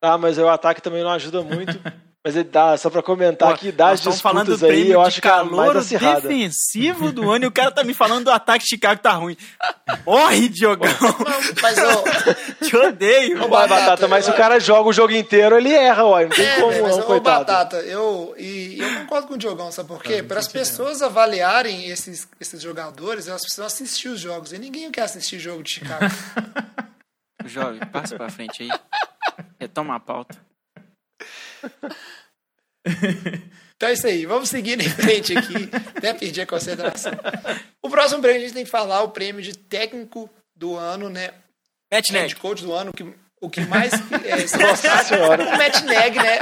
Ah, 0.01 0.18
mas 0.18 0.38
o 0.38 0.47
ataque 0.47 0.82
também 0.82 1.03
não 1.03 1.11
ajuda 1.11 1.41
muito. 1.41 1.74
mas 2.26 2.36
ele 2.36 2.49
dá, 2.49 2.76
só 2.78 2.89
pra 2.89 3.01
comentar 3.01 3.47
Pô, 3.47 3.53
aqui, 3.53 3.72
das 3.72 3.88
nós 3.89 3.99
estamos 3.99 4.20
falando 4.22 4.47
do 4.47 4.51
disputas 4.53 4.70
aí, 4.70 4.76
prêmio 4.82 4.93
eu 4.95 5.01
de 5.01 5.07
acho 5.07 5.22
que 5.22 5.28
é 5.28 5.32
a 5.32 5.43
mais 5.45 5.49
calor 5.55 5.78
acirrada. 5.78 6.22
defensivo 6.22 7.11
do 7.13 7.30
ano 7.32 7.45
e 7.45 7.47
o 7.47 7.51
cara 7.51 7.72
tá 7.72 7.84
me 7.86 7.93
falando 7.93 8.26
do 8.26 8.32
ataque 8.32 8.65
de 8.65 8.70
Chicago 8.70 9.01
tá 9.01 9.11
ruim. 9.13 9.38
Morre, 10.05 10.49
Diogão. 10.49 10.89
Mas, 11.61 11.78
ô, 11.78 12.03
Te 12.68 12.76
odeio. 12.76 13.38
Ô, 13.38 13.47
Vai, 13.47 13.68
Batata, 13.68 13.80
Batata, 13.82 14.07
mas 14.09 14.26
se 14.26 14.32
eu- 14.32 14.34
o 14.34 14.38
cara 14.38 14.59
joga 14.59 14.89
o 14.89 14.93
jogo 14.93 15.13
inteiro, 15.13 15.55
ele 15.57 15.72
erra, 15.74 16.03
ué. 16.05 16.24
Não 16.24 16.30
tem 16.32 16.45
É, 16.45 16.55
como 16.59 16.82
mas, 16.82 16.97
não, 16.97 16.99
ô, 16.99 17.03
coitado. 17.03 17.45
Batata, 17.45 17.78
eu, 17.78 18.36
e 18.38 18.78
eu 18.80 18.95
concordo 18.99 19.28
com 19.30 19.34
o 19.36 19.38
Diogão, 19.38 19.72
sabe 19.72 19.88
por 19.88 20.03
quê? 20.03 20.22
Para 20.22 20.39
as 20.39 20.47
pessoas 20.49 21.01
avaliarem 21.01 21.86
esses, 21.89 22.28
esses 22.41 22.61
jogadores, 22.61 23.30
elas 23.30 23.41
precisam 23.43 23.65
assistir 23.65 24.09
os 24.09 24.20
jogos. 24.20 24.51
E 24.51 24.57
ninguém 24.59 24.91
quer 24.91 25.03
assistir 25.03 25.39
jogo 25.39 25.63
de 25.63 25.72
Chicago. 25.76 26.03
Jovem, 27.45 27.80
passa 27.93 28.18
pra 28.18 28.30
frente 28.30 28.63
aí. 28.63 28.70
Retoma 29.57 29.95
a 29.95 29.99
pauta. 30.01 30.38
Então 33.76 33.89
é 33.89 33.93
isso 33.93 34.07
aí, 34.07 34.26
vamos 34.26 34.49
seguindo 34.49 34.82
em 34.82 34.89
frente 34.89 35.38
aqui. 35.38 35.70
Até 35.95 36.13
perdi 36.13 36.41
a 36.41 36.47
concentração. 36.47 37.11
O 37.82 37.89
próximo 37.89 38.22
prêmio 38.22 38.41
a 38.41 38.43
gente 38.45 38.53
tem 38.53 38.65
que 38.65 38.72
falar 38.72 39.03
o 39.03 39.09
prêmio 39.09 39.41
de 39.41 39.55
técnico 39.55 40.30
do 40.55 40.76
ano, 40.76 41.09
né? 41.09 41.32
Neg. 42.11 42.36
coach 42.36 42.63
do 42.63 42.74
ano, 42.74 42.89
o 42.91 42.93
que, 42.93 43.05
o 43.39 43.49
que 43.49 43.61
mais 43.61 43.93
é, 44.26 44.38
se 44.47 44.57
destaca 44.57 45.15
o 45.43 45.57
Matt 45.57 45.84
Neg, 45.84 46.15
né? 46.18 46.39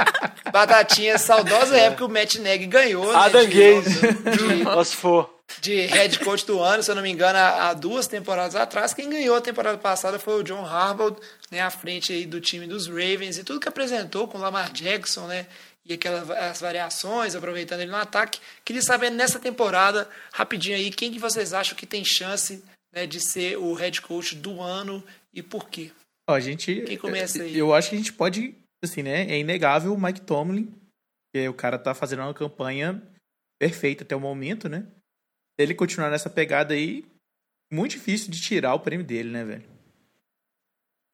Batatinha, 0.50 1.18
saudosa 1.18 1.76
época 1.76 1.96
que 1.98 2.04
o 2.04 2.08
Matt 2.08 2.36
Neg 2.36 2.66
ganhou. 2.66 3.12
né, 3.12 3.18
Adam 3.18 3.46
de- 3.46 3.54
Gaze, 3.54 4.00
de- 4.00 4.96
for. 4.96 5.35
De 5.60 5.86
head 5.86 6.18
coach 6.20 6.44
do 6.44 6.60
ano, 6.60 6.82
se 6.82 6.90
eu 6.90 6.94
não 6.94 7.02
me 7.02 7.10
engano, 7.10 7.38
há 7.38 7.72
duas 7.72 8.06
temporadas 8.06 8.56
atrás. 8.56 8.92
Quem 8.92 9.08
ganhou 9.08 9.36
a 9.36 9.40
temporada 9.40 9.78
passada 9.78 10.18
foi 10.18 10.40
o 10.40 10.42
John 10.42 10.64
Harbaugh, 10.64 11.16
né, 11.50 11.60
à 11.60 11.70
frente 11.70 12.12
aí 12.12 12.26
do 12.26 12.40
time 12.40 12.66
dos 12.66 12.86
Ravens 12.86 13.38
e 13.38 13.44
tudo 13.44 13.60
que 13.60 13.68
apresentou 13.68 14.28
com 14.28 14.38
o 14.38 14.40
Lamar 14.40 14.72
Jackson, 14.72 15.26
né, 15.26 15.46
e 15.84 15.94
aquelas 15.94 16.28
as 16.30 16.60
variações, 16.60 17.34
aproveitando 17.34 17.80
ele 17.80 17.90
no 17.90 17.96
ataque. 17.96 18.40
Queria 18.64 18.82
saber 18.82 19.10
nessa 19.10 19.38
temporada, 19.38 20.08
rapidinho 20.32 20.76
aí, 20.76 20.90
quem 20.90 21.12
que 21.12 21.18
vocês 21.18 21.52
acham 21.52 21.76
que 21.76 21.86
tem 21.86 22.04
chance 22.04 22.62
né, 22.92 23.06
de 23.06 23.20
ser 23.20 23.56
o 23.56 23.72
head 23.74 24.00
coach 24.02 24.34
do 24.34 24.60
ano 24.60 25.02
e 25.32 25.42
por 25.42 25.68
quê? 25.68 25.92
A 26.28 26.40
gente. 26.40 26.82
Quem 26.82 26.98
começa 26.98 27.42
aí? 27.42 27.56
Eu 27.56 27.72
acho 27.72 27.90
que 27.90 27.94
a 27.94 27.98
gente 27.98 28.12
pode, 28.12 28.54
assim, 28.82 29.02
né? 29.02 29.30
É 29.30 29.38
inegável 29.38 29.94
o 29.94 30.00
Mike 30.00 30.22
Tomlin, 30.22 30.74
que 31.32 31.48
o 31.48 31.54
cara 31.54 31.78
tá 31.78 31.94
fazendo 31.94 32.22
uma 32.22 32.34
campanha 32.34 33.00
perfeita 33.60 34.02
até 34.02 34.16
o 34.16 34.20
momento, 34.20 34.68
né? 34.68 34.86
Ele 35.58 35.74
continuar 35.74 36.10
nessa 36.10 36.28
pegada 36.28 36.74
aí, 36.74 37.04
muito 37.72 37.92
difícil 37.92 38.30
de 38.30 38.40
tirar 38.40 38.74
o 38.74 38.80
prêmio 38.80 39.06
dele, 39.06 39.30
né, 39.30 39.44
velho? 39.44 39.76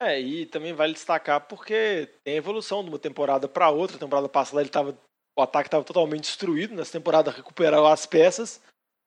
É, 0.03 0.21
e 0.21 0.47
também 0.47 0.73
vale 0.73 0.95
destacar 0.95 1.41
porque 1.43 2.09
tem 2.25 2.37
evolução 2.37 2.83
de 2.83 2.89
uma 2.89 2.99
temporada 2.99 3.47
para 3.47 3.71
outra. 3.71 3.97
A 3.97 4.01
temporada 4.01 4.29
passada 4.29 4.61
ele 4.61 4.69
tava, 4.69 4.99
o 5.39 5.43
ataque 5.43 5.69
estava 5.69 5.85
totalmente 5.85 6.25
destruído. 6.25 6.75
Nessa 6.75 6.93
temporada 6.93 7.31
recuperou 7.31 7.87
as 7.87 8.05
peças. 8.05 8.61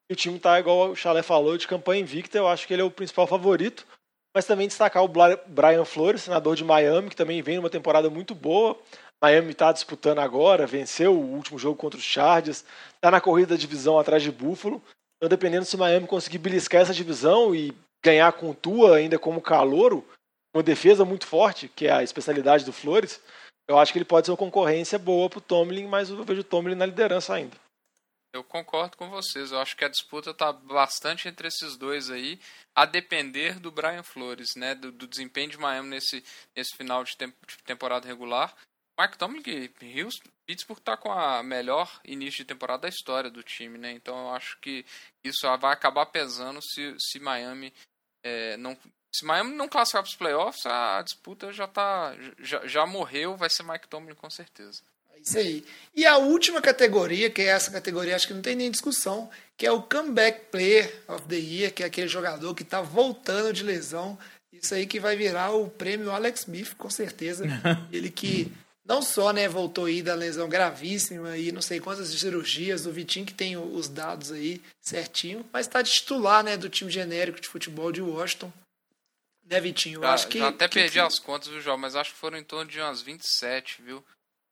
E 0.09 0.13
o 0.13 0.15
time 0.15 0.39
tá, 0.39 0.57
igual 0.57 0.91
o 0.91 0.95
Chalé 0.95 1.21
falou, 1.21 1.57
de 1.57 1.67
campanha 1.67 2.01
invicta. 2.01 2.38
Eu 2.38 2.47
acho 2.47 2.65
que 2.65 2.73
ele 2.73 2.81
é 2.81 2.86
o 2.86 2.91
principal 2.91 3.27
favorito. 3.27 3.86
Mas 4.33 4.45
também 4.45 4.67
destacar 4.67 5.03
o 5.03 5.07
Brian 5.07 5.86
Flores, 5.86 6.21
senador 6.21 6.55
de 6.55 6.63
Miami, 6.63 7.09
que 7.09 7.15
também 7.15 7.41
vem 7.41 7.57
numa 7.57 7.69
temporada 7.69 8.09
muito 8.09 8.33
boa. 8.33 8.79
Miami 9.21 9.51
está 9.51 9.71
disputando 9.71 10.19
agora, 10.19 10.67
venceu 10.67 11.13
o 11.13 11.36
último 11.36 11.57
jogo 11.57 11.77
contra 11.77 11.97
os 11.97 12.05
Chargers, 12.05 12.65
está 12.93 13.09
na 13.09 13.21
corrida 13.21 13.55
da 13.55 13.59
divisão 13.59 13.97
atrás 13.97 14.21
de 14.21 14.31
Buffalo. 14.31 14.81
Então, 15.18 15.30
dependendo 15.30 15.66
se 15.66 15.76
o 15.76 15.80
Miami 15.80 16.07
conseguir 16.07 16.38
beliscar 16.39 16.82
essa 16.82 16.93
divisão 16.93 17.55
e 17.55 17.74
ganhar 18.03 18.32
com 18.34 18.51
o 18.51 18.55
Tua 18.55 18.97
ainda 18.97 19.18
como 19.18 19.41
calouro, 19.41 20.07
uma 20.53 20.63
defesa 20.63 21.03
muito 21.05 21.26
forte, 21.26 21.68
que 21.68 21.88
é 21.88 21.91
a 21.91 22.03
especialidade 22.03 22.63
do 22.66 22.74
Flores, 22.74 23.22
eu 23.68 23.80
acho 23.80 23.91
que 23.91 23.97
ele 23.97 24.05
pode 24.05 24.28
ser 24.28 24.32
uma 24.32 24.38
concorrência 24.38 24.99
boa 24.99 25.30
pro 25.30 25.41
Tomlin, 25.41 25.88
mas 25.88 26.09
eu 26.09 26.24
vejo 26.24 26.41
o 26.41 26.43
Tomlin 26.43 26.76
na 26.76 26.86
liderança 26.86 27.34
ainda. 27.34 27.55
Eu 28.34 28.43
concordo 28.43 28.97
com 28.97 29.09
vocês. 29.09 29.51
Eu 29.51 29.59
acho 29.59 29.78
que 29.78 29.86
a 29.86 29.89
disputa 29.89 30.32
está 30.32 30.51
bastante 30.51 31.28
entre 31.28 31.47
esses 31.47 31.78
dois 31.78 32.09
aí, 32.09 32.38
a 32.76 32.86
depender 32.86 33.59
do 33.59 33.72
Brian 33.72 34.03
Flores, 34.03 34.49
né? 34.57 34.76
Do, 34.76 34.91
do 34.91 35.07
desempenho 35.07 35.49
de 35.49 35.57
Miami 35.57 35.88
nesse, 35.89 36.22
nesse 36.55 36.76
final 36.76 37.03
de, 37.03 37.16
tem- 37.16 37.30
de 37.30 37.57
temporada 37.63 38.05
regular. 38.05 38.53
Mark 38.99 39.16
Tomlin, 39.16 39.41
que 39.41 39.72
Hills, 39.82 40.20
Pittsburgh 40.46 40.80
está 40.80 40.96
com 40.96 41.12
a 41.12 41.41
melhor 41.41 42.00
início 42.06 42.39
de 42.39 42.46
temporada 42.46 42.84
da 42.84 42.89
história 42.89 43.30
do 43.30 43.43
time, 43.43 43.78
né? 43.78 43.91
Então 43.91 44.18
eu 44.18 44.30
acho 44.30 44.58
que 44.60 44.86
isso 45.24 45.41
vai 45.58 45.74
acabar 45.74 46.06
pesando 46.06 46.60
se, 46.62 46.96
se 47.00 47.20
Miami 47.20 47.74
é, 48.26 48.58
não. 48.58 48.76
Se 49.14 49.24
Miami 49.24 49.56
não 49.56 49.70
classificar 49.70 50.02
para 50.02 50.10
os 50.10 50.16
playoffs, 50.16 50.66
a 50.66 51.02
disputa 51.04 51.54
já 51.54 51.68
tá. 51.68 52.16
Já, 52.39 52.66
já 52.66 52.86
morreu, 52.86 53.38
vai 53.38 53.50
ser 53.50 53.64
Mike 53.64 53.88
Tomlin 53.88 54.16
com 54.16 54.30
certeza. 54.30 54.82
É 55.14 55.20
Isso 55.20 55.38
aí. 55.38 55.64
E 55.96 56.06
a 56.06 56.18
última 56.18 56.62
categoria, 56.62 57.30
que 57.30 57.43
é 57.43 57.46
essa 57.46 57.72
categoria, 57.72 58.16
acho 58.16 58.28
que 58.28 58.34
não 58.34 58.41
tem 58.41 58.56
nem 58.56 58.72
discussão, 58.72 59.30
que 59.56 59.66
é 59.66 59.72
o 59.72 59.82
Comeback 59.84 60.48
Player 60.52 61.04
of 61.08 61.28
the 61.28 61.36
Year, 61.36 61.72
que 61.72 61.84
é 61.84 61.86
aquele 61.86 62.08
jogador 62.08 62.54
que 62.56 62.64
está 62.64 62.82
voltando 62.82 63.54
de 63.54 63.64
lesão. 63.64 64.18
Isso 64.52 64.74
aí 64.74 64.88
que 64.88 65.00
vai 65.00 65.16
virar 65.16 65.52
o 65.52 65.70
prêmio 65.70 66.12
Alex 66.12 66.41
Smith, 66.41 66.76
com 66.76 66.89
certeza. 66.89 67.46
Ele 67.93 68.10
que 68.10 68.52
não 68.86 69.01
só 69.01 69.33
né, 69.33 69.47
voltou 69.49 69.86
aí 69.86 70.01
da 70.03 70.13
lesão 70.13 70.47
gravíssima 70.47 71.36
e 71.38 71.51
não 71.51 71.61
sei 71.61 71.79
quantas 71.79 72.07
cirurgias, 72.09 72.86
o 72.86 72.91
Vitinho 72.91 73.25
que 73.25 73.33
tem 73.33 73.57
os 73.57 73.88
dados 73.89 74.31
aí 74.31 74.61
certinho, 74.81 75.43
mas 75.51 75.65
está 75.65 75.81
de 75.81 75.91
titular 75.91 76.43
né, 76.43 76.55
do 76.55 76.69
time 76.69 76.91
genérico 76.91 77.39
de 77.41 77.47
futebol 77.47 77.91
de 77.91 78.01
Washington. 78.01 78.53
Né, 79.43 79.59
Vitinho? 79.59 79.97
Eu 79.97 80.01
Já, 80.03 80.13
acho 80.13 80.27
que, 80.27 80.39
já 80.39 80.47
até 80.49 80.67
que- 80.67 80.75
perdi 80.75 80.93
que- 80.93 80.99
as 80.99 81.19
contas, 81.19 81.47
viu, 81.49 81.61
João? 81.61 81.77
Mas 81.77 81.95
acho 81.95 82.11
que 82.13 82.17
foram 82.19 82.38
em 82.38 82.43
torno 82.43 82.69
de 82.69 82.79
umas 82.79 83.01
27, 83.01 83.81
viu? 83.81 84.03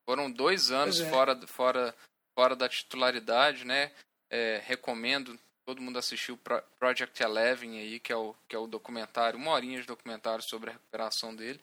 Foram 0.07 0.29
dois 0.31 0.69
anos 0.71 0.99
é. 0.99 1.09
fora, 1.09 1.39
fora, 1.47 1.95
fora 2.37 2.55
da 2.55 2.67
titularidade, 2.69 3.65
né? 3.65 3.91
É, 4.31 4.61
recomendo 4.65 5.39
todo 5.65 5.81
mundo 5.81 5.97
assistir 5.97 6.31
o 6.31 6.37
Pro- 6.37 6.61
Project 6.79 7.21
Eleven 7.23 7.79
aí, 7.79 7.99
que 7.99 8.11
é, 8.11 8.15
o, 8.15 8.35
que 8.49 8.55
é 8.55 8.59
o 8.59 8.67
documentário, 8.67 9.39
uma 9.39 9.51
horinha 9.51 9.79
de 9.79 9.87
documentário 9.87 10.43
sobre 10.43 10.69
a 10.69 10.73
recuperação 10.73 11.35
dele. 11.35 11.59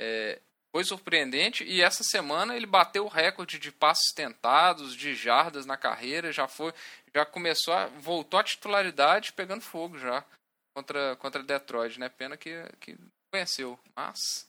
É, 0.00 0.40
foi 0.74 0.82
surpreendente 0.82 1.62
e 1.62 1.80
essa 1.80 2.02
semana 2.02 2.56
ele 2.56 2.66
bateu 2.66 3.04
o 3.04 3.08
recorde 3.08 3.60
de 3.60 3.70
passes 3.70 4.12
tentados, 4.12 4.96
de 4.96 5.14
jardas 5.14 5.64
na 5.64 5.76
carreira, 5.76 6.32
já 6.32 6.48
foi, 6.48 6.74
já 7.14 7.24
começou 7.24 7.72
a, 7.72 7.86
voltou 7.86 8.40
à 8.40 8.42
titularidade 8.42 9.32
pegando 9.32 9.60
fogo 9.60 9.96
já 9.96 10.24
contra 10.76 11.14
contra 11.16 11.44
Detroit, 11.44 12.00
né? 12.00 12.08
Pena 12.08 12.36
que 12.36 12.50
que 12.80 12.96
venceu, 13.32 13.78
mas 13.94 14.48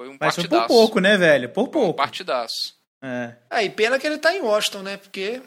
foi 0.00 0.08
um 0.08 0.16
Mas 0.18 0.34
foi 0.34 0.44
partidaço. 0.44 0.66
por 0.66 0.74
pouco, 0.74 0.98
né, 0.98 1.18
velho? 1.18 1.48
Por 1.50 1.54
Foi 1.54 1.64
um 1.64 1.84
pouco. 1.84 1.96
partidaço. 1.98 2.74
É. 3.04 3.36
É, 3.50 3.64
e 3.64 3.68
pena 3.68 3.98
que 3.98 4.06
ele 4.06 4.16
tá 4.16 4.34
em 4.34 4.40
Washington, 4.40 4.82
né? 4.82 4.96
Porque 4.96 5.42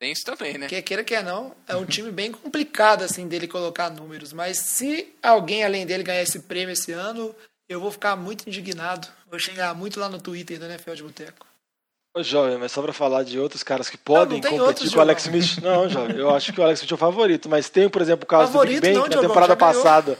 Tem 0.00 0.10
isso 0.10 0.24
também, 0.24 0.56
né? 0.56 0.68
Que 0.68 0.80
queira 0.80 1.04
que 1.04 1.20
não, 1.20 1.54
é 1.68 1.76
um 1.76 1.84
time 1.84 2.10
bem 2.10 2.32
complicado 2.32 3.02
assim 3.02 3.28
dele 3.28 3.46
colocar 3.46 3.90
números, 3.90 4.32
mas 4.32 4.58
se 4.58 5.14
alguém 5.22 5.64
além 5.64 5.84
dele 5.84 6.02
ganhar 6.02 6.22
esse 6.22 6.40
prêmio 6.40 6.72
esse 6.72 6.92
ano, 6.92 7.34
eu 7.68 7.80
vou 7.80 7.90
ficar 7.90 8.16
muito 8.16 8.48
indignado. 8.48 9.08
Vou 9.30 9.38
xingar 9.38 9.74
muito 9.74 9.98
lá 9.98 10.08
no 10.08 10.20
Twitter 10.20 10.58
do 10.58 10.66
NFL 10.66 10.94
de 10.94 11.02
Boteco. 11.02 11.46
Ô, 12.16 12.22
jovem, 12.22 12.56
mas 12.58 12.70
só 12.70 12.80
pra 12.80 12.92
falar 12.92 13.24
de 13.24 13.40
outros 13.40 13.64
caras 13.64 13.90
que 13.90 13.98
podem 13.98 14.40
não 14.40 14.48
tem 14.48 14.58
competir 14.58 14.88
com 14.92 14.98
o 14.98 15.00
Alex. 15.00 15.24
Smith. 15.24 15.58
Não, 15.60 15.88
jovem, 15.88 16.16
eu 16.16 16.30
acho 16.30 16.52
que 16.52 16.60
o 16.60 16.62
Alex 16.62 16.78
Smith 16.80 16.92
é 16.92 16.94
o 16.94 16.98
favorito. 16.98 17.48
Mas 17.48 17.68
tem, 17.68 17.88
por 17.88 18.00
exemplo, 18.00 18.22
o 18.22 18.26
caso 18.26 18.52
Favorito 18.52 18.76
do 18.76 18.80
Big 18.82 18.92
Ben, 18.92 18.94
não, 18.94 19.08
na 19.08 19.20
temporada 19.20 19.56
passada 19.56 20.16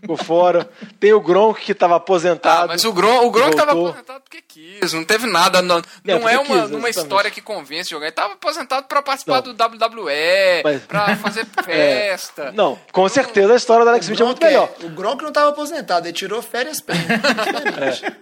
ficou 0.00 0.16
fora. 0.16 0.68
Tem 1.00 1.12
o 1.12 1.20
Gronk, 1.20 1.60
que 1.62 1.74
tava 1.74 1.96
aposentado. 1.96 2.64
Ah, 2.64 2.66
mas 2.68 2.84
o 2.84 2.92
Gronk, 2.92 3.24
o 3.26 3.30
Gronk 3.30 3.56
tava 3.56 3.72
voltou. 3.72 3.90
aposentado 3.90 4.20
porque 4.22 4.42
quis, 4.42 4.92
não 4.92 5.04
teve 5.04 5.26
nada. 5.26 5.60
Não, 5.62 5.76
não 5.76 5.82
porque 6.20 6.34
é 6.34 6.38
uma, 6.38 6.62
quis, 6.62 6.70
uma 6.76 6.88
história 6.88 7.30
que 7.30 7.40
convence 7.40 7.90
jogar. 7.90 8.06
Ele 8.06 8.12
tava 8.12 8.34
aposentado 8.34 8.86
pra 8.86 9.02
participar 9.02 9.42
Não. 9.44 9.54
do 9.54 9.64
WWE, 9.64 10.62
Mas- 10.64 10.82
pra 10.82 11.16
fazer 11.16 11.46
festa. 11.64 12.52
Não, 12.52 12.78
com 12.92 13.08
certeza 13.08 13.52
a 13.52 13.56
história 13.56 13.84
do 13.84 13.90
Alex 13.90 14.04
Smith 14.06 14.20
é 14.20 14.24
muito 14.24 14.38
Gronk 14.40 14.52
melhor. 14.52 14.70
O 14.82 14.88
Gronk 14.90 15.22
não 15.22 15.28
estava 15.28 15.50
aposentado, 15.50 16.06
ele 16.06 16.12
tirou 16.12 16.40
férias 16.42 16.80
prêmio. 16.80 17.04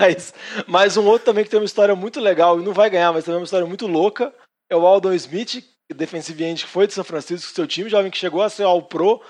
Mas, 0.00 0.34
mas 0.66 0.96
um 0.96 1.04
outro 1.06 1.26
também 1.26 1.44
que 1.44 1.50
tem 1.50 1.58
uma 1.60 1.64
história 1.66 1.94
muito 1.94 2.20
legal 2.20 2.60
e 2.60 2.64
não 2.64 2.72
vai 2.72 2.90
ganhar, 2.90 3.12
mas 3.12 3.24
também 3.24 3.36
é 3.36 3.40
uma 3.40 3.44
história 3.44 3.66
muito 3.66 3.86
louca, 3.86 4.32
é 4.70 4.76
o 4.76 4.86
Aldon 4.86 5.12
Smith, 5.14 5.62
defensive 5.94 6.44
end 6.44 6.64
que 6.64 6.70
foi 6.70 6.86
de 6.86 6.92
São 6.94 7.04
Francisco, 7.04 7.52
seu 7.54 7.66
time, 7.66 7.88
jovem 7.88 8.10
que 8.10 8.18
chegou 8.18 8.42
a 8.42 8.48
ser 8.50 8.64
ao 8.64 8.82
pro, 8.82 9.20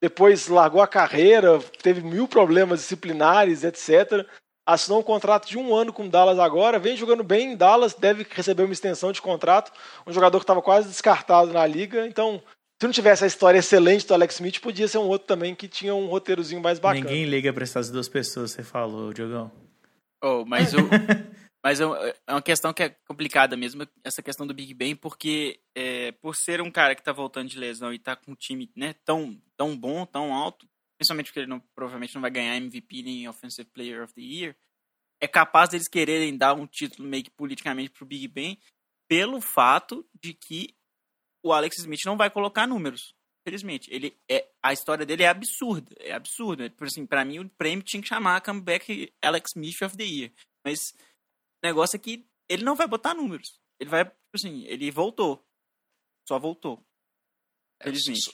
depois 0.00 0.48
largou 0.48 0.80
a 0.80 0.86
carreira, 0.86 1.58
teve 1.82 2.00
mil 2.00 2.26
problemas 2.26 2.80
disciplinares, 2.80 3.64
etc. 3.64 4.26
Assinou 4.66 5.00
um 5.00 5.02
contrato 5.02 5.48
de 5.48 5.58
um 5.58 5.74
ano 5.74 5.92
com 5.92 6.04
o 6.04 6.08
Dallas 6.08 6.38
agora, 6.38 6.78
vem 6.78 6.96
jogando 6.96 7.22
bem 7.22 7.52
em 7.52 7.56
Dallas, 7.56 7.94
deve 7.94 8.26
receber 8.30 8.62
uma 8.62 8.72
extensão 8.72 9.12
de 9.12 9.20
contrato. 9.20 9.72
Um 10.06 10.12
jogador 10.12 10.38
que 10.38 10.44
estava 10.44 10.62
quase 10.62 10.88
descartado 10.88 11.52
na 11.52 11.66
liga, 11.66 12.06
então 12.06 12.42
se 12.80 12.86
não 12.86 12.92
tivesse 12.92 13.24
a 13.24 13.26
história 13.26 13.58
excelente 13.58 14.06
do 14.06 14.14
Alex 14.14 14.36
Smith, 14.36 14.58
podia 14.60 14.88
ser 14.88 14.96
um 14.96 15.06
outro 15.06 15.28
também 15.28 15.54
que 15.54 15.68
tinha 15.68 15.94
um 15.94 16.06
roteirozinho 16.06 16.62
mais 16.62 16.78
bacana. 16.78 17.04
Ninguém 17.04 17.26
liga 17.26 17.52
pra 17.52 17.62
essas 17.62 17.90
duas 17.90 18.08
pessoas, 18.08 18.52
você 18.52 18.62
falou, 18.62 19.12
Diogão. 19.12 19.52
Oh, 20.22 20.44
mas 20.46 20.72
o, 20.72 20.78
mas 21.62 21.80
é 21.80 21.84
é 22.26 22.32
uma 22.32 22.42
questão 22.42 22.72
que 22.72 22.82
é 22.82 22.90
complicada 23.06 23.56
mesmo, 23.56 23.86
essa 24.02 24.22
questão 24.22 24.46
do 24.46 24.54
Big 24.54 24.72
Ben, 24.74 24.96
porque 24.96 25.60
é, 25.74 26.12
por 26.12 26.34
ser 26.34 26.60
um 26.60 26.70
cara 26.70 26.94
que 26.94 27.02
tá 27.02 27.12
voltando 27.12 27.48
de 27.48 27.58
lesão 27.58 27.92
e 27.92 27.98
tá 27.98 28.16
com 28.16 28.32
um 28.32 28.36
time 28.36 28.70
né, 28.76 28.94
tão, 29.04 29.40
tão 29.56 29.76
bom, 29.76 30.06
tão 30.06 30.32
alto, 30.32 30.68
principalmente 30.98 31.26
porque 31.26 31.40
ele 31.40 31.46
não, 31.46 31.60
provavelmente 31.74 32.14
não 32.14 32.22
vai 32.22 32.30
ganhar 32.30 32.56
MVP 32.56 33.02
nem 33.02 33.28
Offensive 33.28 33.68
Player 33.70 34.02
of 34.02 34.14
the 34.14 34.20
Year, 34.20 34.56
é 35.20 35.28
capaz 35.28 35.68
deles 35.68 35.88
quererem 35.88 36.36
dar 36.36 36.54
um 36.54 36.66
título 36.66 37.08
meio 37.08 37.24
que 37.24 37.30
politicamente 37.30 37.90
pro 37.90 38.06
Big 38.06 38.26
Ben 38.26 38.58
pelo 39.08 39.40
fato 39.40 40.08
de 40.22 40.32
que 40.32 40.74
o 41.44 41.52
Alex 41.52 41.78
Smith 41.78 42.04
não 42.06 42.16
vai 42.16 42.30
colocar 42.30 42.66
números. 42.66 43.14
Infelizmente, 43.42 43.92
ele 43.92 44.16
é 44.30 44.46
a 44.62 44.72
história 44.72 45.04
dele 45.04 45.22
é 45.22 45.28
absurda, 45.28 45.94
é 45.98 46.12
absurda. 46.12 46.70
Por 46.70 46.86
assim, 46.86 47.06
para 47.06 47.24
mim 47.24 47.40
o 47.40 47.48
prêmio 47.50 47.84
tinha 47.84 48.02
que 48.02 48.08
chamar 48.08 48.40
comeback 48.42 49.12
Alex 49.22 49.50
Smith 49.56 49.82
of 49.82 49.96
the 49.96 50.04
Year. 50.04 50.32
Mas 50.64 50.94
negócio 51.62 51.96
é 51.96 51.98
que 51.98 52.24
ele 52.48 52.64
não 52.64 52.74
vai 52.76 52.86
botar 52.86 53.14
números. 53.14 53.58
Ele 53.80 53.90
vai, 53.90 54.04
tipo 54.04 54.16
assim, 54.34 54.64
ele 54.66 54.90
voltou. 54.90 55.42
Só 56.28 56.38
voltou. 56.38 56.80
Felizmente. 57.82 58.20
Só, 58.22 58.30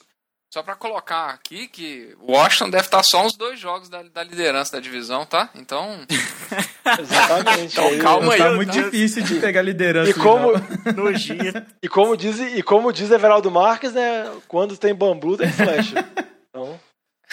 só 0.55 0.63
pra 0.63 0.75
colocar 0.75 1.29
aqui 1.29 1.67
que 1.67 2.15
o 2.19 2.31
Washington 2.31 2.69
deve 2.69 2.85
estar 2.85 3.03
só 3.03 3.25
uns 3.25 3.35
dois 3.35 3.59
jogos 3.59 3.89
da, 3.89 4.03
da 4.03 4.23
liderança 4.23 4.73
da 4.73 4.79
divisão, 4.79 5.25
tá? 5.25 5.49
Então, 5.55 6.05
Exatamente. 6.99 7.73
Então, 7.73 7.87
Aí- 7.87 7.99
calma 8.01 8.33
aí. 8.33 8.39
tá 8.39 8.53
muito 8.53 8.71
difícil 8.71 9.23
de 9.23 9.39
pegar 9.39 9.61
liderança. 9.61 10.11
E 10.11 10.13
como, 10.13 10.51
e 11.81 11.87
como 11.89 12.15
diz, 12.17 12.39
e 12.39 12.63
como 12.63 12.93
diz 12.93 13.11
Everaldo 13.11 13.51
Marques, 13.51 13.93
né? 13.93 14.23
Quando 14.47 14.77
tem 14.77 14.93
bambu, 14.95 15.37
tem 15.37 15.51
flecha. 15.51 15.95
Então, 16.49 16.79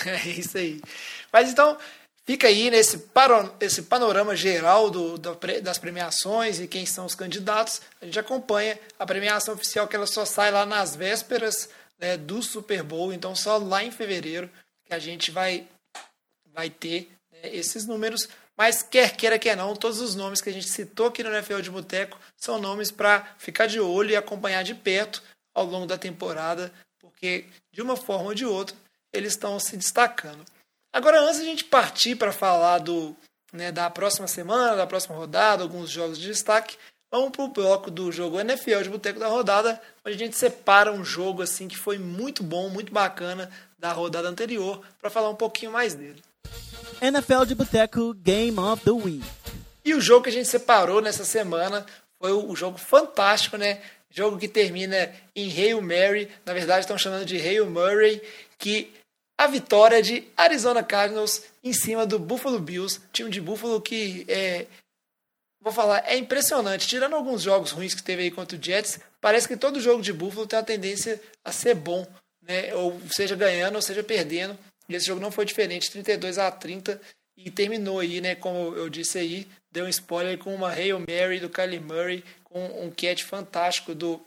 É 0.07 0.29
isso 0.29 0.59
aí. 0.59 0.83
Mas 1.33 1.51
então, 1.51 1.79
fica 2.25 2.49
aí 2.49 2.71
nesse 2.71 2.99
paro- 2.99 3.55
esse 3.61 3.83
panorama 3.83 4.35
geral 4.35 4.91
do, 4.91 5.19
do 5.19 5.35
das 5.63 5.79
premiações 5.79 6.59
e 6.61 6.67
quem 6.67 6.87
são 6.87 7.07
os 7.07 7.15
candidatos. 7.15 7.81
A 8.01 8.05
gente 8.05 8.19
acompanha 8.19 8.79
a 8.99 9.07
premiação 9.07 9.55
oficial 9.55 9.87
que 9.87 9.97
ela 9.97 10.07
só 10.07 10.25
sai 10.25 10.51
lá 10.51 10.67
nas 10.67 10.97
vésperas 10.97 11.69
né, 11.99 12.17
do 12.17 12.43
Super 12.43 12.83
Bowl, 12.83 13.13
então 13.13 13.35
só 13.37 13.57
lá 13.57 13.85
em 13.85 13.91
fevereiro 13.91 14.51
que 14.85 14.95
a 14.95 14.99
gente 14.99 15.31
vai, 15.31 15.67
vai 16.53 16.69
ter 16.71 17.11
né, 17.33 17.41
esses 17.45 17.87
números. 17.87 18.29
Mas 18.57 18.83
quer 18.83 19.17
queira, 19.17 19.39
quer 19.39 19.57
não, 19.57 19.75
todos 19.75 20.01
os 20.01 20.15
nomes 20.15 20.41
que 20.41 20.49
a 20.49 20.53
gente 20.53 20.69
citou 20.69 21.07
aqui 21.07 21.23
no 21.25 21.31
NFL 21.31 21.61
de 21.61 21.71
Boteco 21.71 22.19
são 22.37 22.61
nomes 22.61 22.91
para 22.91 23.35
ficar 23.39 23.67
de 23.67 23.81
olho 23.81 24.11
e 24.11 24.17
acompanhar 24.17 24.63
de 24.63 24.75
perto 24.75 25.23
ao 25.53 25.65
longo 25.65 25.87
da 25.87 25.99
temporada, 25.99 26.73
porque 27.01 27.47
de 27.73 27.83
uma 27.83 27.97
forma 27.97 28.27
ou 28.27 28.35
de 28.35 28.47
outra 28.47 28.77
eles 29.13 29.33
estão 29.33 29.59
se 29.59 29.77
destacando. 29.77 30.45
Agora, 30.95 31.21
antes 31.23 31.41
de 31.41 31.43
a 31.43 31.47
gente 31.47 31.65
partir 31.65 32.15
para 32.15 32.31
falar 32.31 32.79
do, 32.79 33.17
né, 33.53 33.73
da 33.73 33.91
próxima 33.91 34.29
semana, 34.29 34.77
da 34.77 34.87
próxima 34.87 35.17
rodada, 35.17 35.65
alguns 35.65 35.91
jogos 35.91 36.17
de 36.17 36.29
destaque, 36.29 36.77
vamos 37.11 37.31
para 37.31 37.43
o 37.43 37.49
bloco 37.49 37.91
do 37.91 38.13
jogo 38.13 38.39
NFL 38.39 38.81
de 38.85 38.91
Boteco 38.91 39.19
da 39.19 39.27
Rodada, 39.27 39.83
onde 40.07 40.15
a 40.15 40.19
gente 40.19 40.37
separa 40.37 40.93
um 40.93 41.05
jogo 41.05 41.43
assim 41.43 41.67
que 41.67 41.77
foi 41.77 41.99
muito 41.99 42.45
bom, 42.45 42.69
muito 42.69 42.93
bacana 42.93 43.51
da 43.77 43.91
rodada 43.91 44.29
anterior, 44.29 44.83
para 45.01 45.11
falar 45.11 45.31
um 45.31 45.35
pouquinho 45.35 45.73
mais 45.73 45.95
dele. 45.95 46.23
NFL 47.03 47.45
de 47.45 47.57
Boteco 47.57 48.15
Game 48.15 48.57
of 48.61 48.85
the 48.85 48.93
Week. 48.93 49.25
E 49.85 49.95
o 49.95 50.01
jogo 50.01 50.23
que 50.23 50.31
a 50.31 50.33
gente 50.33 50.49
separou 50.49 51.03
nessa 51.03 51.25
semana 51.25 51.85
foi 52.21 52.31
o 52.31 52.53
o 52.53 52.55
jogo 52.55 52.79
fantástico, 52.79 53.57
né? 53.57 53.83
Jogo 54.09 54.39
que 54.39 54.47
termina 54.47 55.13
em 55.35 55.51
Hail 55.51 55.83
Mary, 55.83 56.31
na 56.47 56.53
verdade 56.53 56.83
estão 56.83 56.97
chamando 56.97 57.25
de 57.25 57.37
Hail 57.37 57.69
Murray, 57.69 58.23
que 58.57 58.95
a 59.39 59.47
vitória 59.47 60.03
de 60.03 60.27
Arizona 60.37 60.83
Cardinals 60.83 61.43
em 61.63 61.73
cima 61.73 62.07
do 62.07 62.19
Buffalo 62.19 62.59
Bills, 62.59 63.01
time 63.13 63.31
de 63.31 63.41
Buffalo 63.41 63.81
que 63.81 64.25
é 64.29 64.67
vou 65.61 65.73
falar, 65.73 66.05
é 66.07 66.17
impressionante. 66.17 66.87
Tirando 66.87 67.17
alguns 67.17 67.41
jogos 67.41 67.71
ruins 67.71 67.95
que 67.95 68.03
teve 68.03 68.25
aí 68.25 68.31
contra 68.31 68.57
o 68.57 68.63
Jets, 68.63 69.01
parece 69.19 69.49
que 69.49 69.57
todo 69.57 69.81
jogo 69.81 70.03
de 70.03 70.13
Buffalo 70.13 70.47
tem 70.47 70.59
a 70.59 70.63
tendência 70.63 71.21
a 71.43 71.51
ser 71.51 71.75
bom, 71.75 72.07
né? 72.43 72.75
Ou 72.75 73.01
seja 73.11 73.35
ganhando, 73.35 73.77
ou 73.77 73.83
seja 73.83 74.03
perdendo. 74.03 74.59
E 74.89 74.95
esse 74.95 75.07
jogo 75.07 75.23
não 75.23 75.33
foi 75.33 75.47
diferente, 75.47 75.91
32 75.91 76.39
a 76.39 76.51
30 76.51 77.01
e 77.37 77.51
terminou 77.51 77.99
aí, 77.99 78.21
né, 78.21 78.35
como 78.35 78.77
eu 78.77 78.89
disse 78.89 79.19
aí, 79.19 79.49
deu 79.73 79.87
um 79.87 79.89
spoiler 79.89 80.39
com 80.39 80.55
uma 80.55 80.71
Hail 80.71 81.01
Mary 81.01 81.41
do 81.41 81.49
Kylie 81.49 81.81
Murray, 81.81 82.25
com 82.45 82.65
um 82.65 82.91
catch 82.91 83.23
fantástico 83.23 83.95
do 83.95 84.25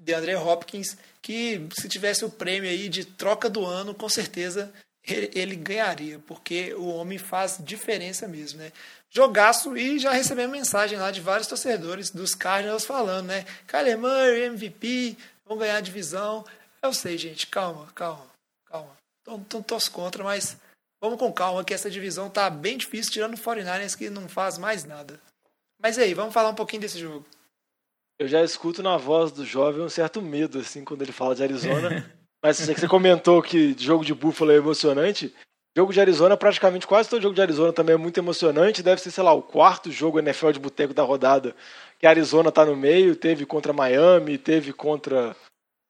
DeAndre 0.00 0.34
Hopkins, 0.34 0.96
que 1.20 1.68
se 1.78 1.88
tivesse 1.88 2.24
o 2.24 2.30
prêmio 2.30 2.68
aí 2.68 2.88
de 2.88 3.04
troca 3.04 3.48
do 3.48 3.64
ano, 3.64 3.94
com 3.94 4.08
certeza 4.08 4.72
ele, 5.06 5.56
ganharia, 5.56 6.18
porque 6.20 6.74
o 6.74 6.88
homem 6.88 7.18
faz 7.18 7.58
diferença 7.60 8.28
mesmo, 8.28 8.60
né? 8.60 8.72
Jogaço 9.08 9.76
e 9.76 9.98
já 9.98 10.12
recebemos 10.12 10.56
mensagem 10.56 10.98
lá 10.98 11.10
de 11.10 11.20
vários 11.20 11.48
torcedores 11.48 12.10
dos 12.10 12.34
Cardinals 12.34 12.84
falando, 12.84 13.26
né? 13.26 13.44
Kyler 13.66 13.98
Murray, 13.98 14.42
MVP, 14.44 15.16
vão 15.44 15.58
ganhar 15.58 15.78
a 15.78 15.80
divisão. 15.80 16.44
Eu 16.82 16.92
sei, 16.92 17.18
gente, 17.18 17.46
calma, 17.46 17.88
calma, 17.94 18.26
calma. 18.66 18.96
Não 19.26 19.42
tô 19.42 19.62
contra, 19.90 20.22
mas 20.22 20.56
vamos 21.00 21.18
com 21.18 21.32
calma, 21.32 21.64
que 21.64 21.74
essa 21.74 21.90
divisão 21.90 22.30
tá 22.30 22.48
bem 22.48 22.76
difícil, 22.76 23.12
tirando 23.12 23.34
o 23.34 23.38
49ers 23.38 23.96
que 23.96 24.10
não 24.10 24.28
faz 24.28 24.58
mais 24.58 24.84
nada. 24.84 25.20
Mas 25.82 25.98
aí, 25.98 26.14
vamos 26.14 26.34
falar 26.34 26.50
um 26.50 26.54
pouquinho 26.54 26.82
desse 26.82 26.98
jogo. 26.98 27.26
Eu 28.20 28.28
já 28.28 28.44
escuto 28.44 28.82
na 28.82 28.98
voz 28.98 29.32
do 29.32 29.46
jovem 29.46 29.82
um 29.82 29.88
certo 29.88 30.20
medo, 30.20 30.58
assim, 30.58 30.84
quando 30.84 31.00
ele 31.00 31.10
fala 31.10 31.34
de 31.34 31.42
Arizona. 31.42 32.04
Mas 32.44 32.58
você 32.58 32.86
comentou 32.86 33.42
que 33.42 33.74
jogo 33.78 34.04
de 34.04 34.12
Buffalo 34.12 34.52
é 34.52 34.56
emocionante. 34.56 35.34
Jogo 35.74 35.90
de 35.90 36.00
Arizona, 36.00 36.36
praticamente 36.36 36.86
quase 36.86 37.08
todo 37.08 37.22
jogo 37.22 37.34
de 37.34 37.40
Arizona 37.40 37.72
também 37.72 37.94
é 37.94 37.98
muito 37.98 38.18
emocionante. 38.18 38.82
Deve 38.82 39.00
ser, 39.00 39.10
sei 39.10 39.24
lá, 39.24 39.32
o 39.32 39.40
quarto 39.40 39.90
jogo 39.90 40.18
NFL 40.18 40.50
de 40.50 40.58
boteco 40.58 40.92
da 40.92 41.02
rodada 41.02 41.56
que 41.98 42.06
a 42.06 42.10
Arizona 42.10 42.52
tá 42.52 42.66
no 42.66 42.76
meio. 42.76 43.16
Teve 43.16 43.46
contra 43.46 43.72
Miami, 43.72 44.36
teve 44.36 44.70
contra 44.74 45.34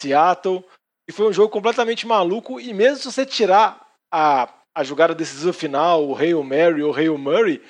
Seattle. 0.00 0.64
E 1.08 1.12
foi 1.12 1.28
um 1.28 1.32
jogo 1.32 1.48
completamente 1.48 2.06
maluco. 2.06 2.60
E 2.60 2.72
mesmo 2.72 2.98
se 2.98 3.10
você 3.10 3.26
tirar 3.26 3.84
a, 4.12 4.48
a 4.72 4.84
jogada 4.84 5.16
decisiva 5.16 5.52
final, 5.52 6.06
o 6.06 6.16
Hail 6.16 6.44
Mary 6.44 6.80
ou 6.80 6.94
Hail 6.94 7.18
Murray, 7.18 7.60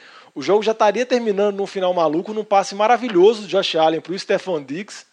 o 0.41 0.43
jogo 0.43 0.62
já 0.62 0.72
estaria 0.72 1.05
terminando 1.05 1.57
num 1.57 1.66
final 1.66 1.93
maluco, 1.93 2.32
num 2.32 2.43
passe 2.43 2.74
maravilhoso 2.74 3.43
do 3.43 3.49
Josh 3.49 3.76
Allen 3.76 4.01
pro 4.01 4.18
Stephon 4.18 4.62
Diggs, 4.64 5.05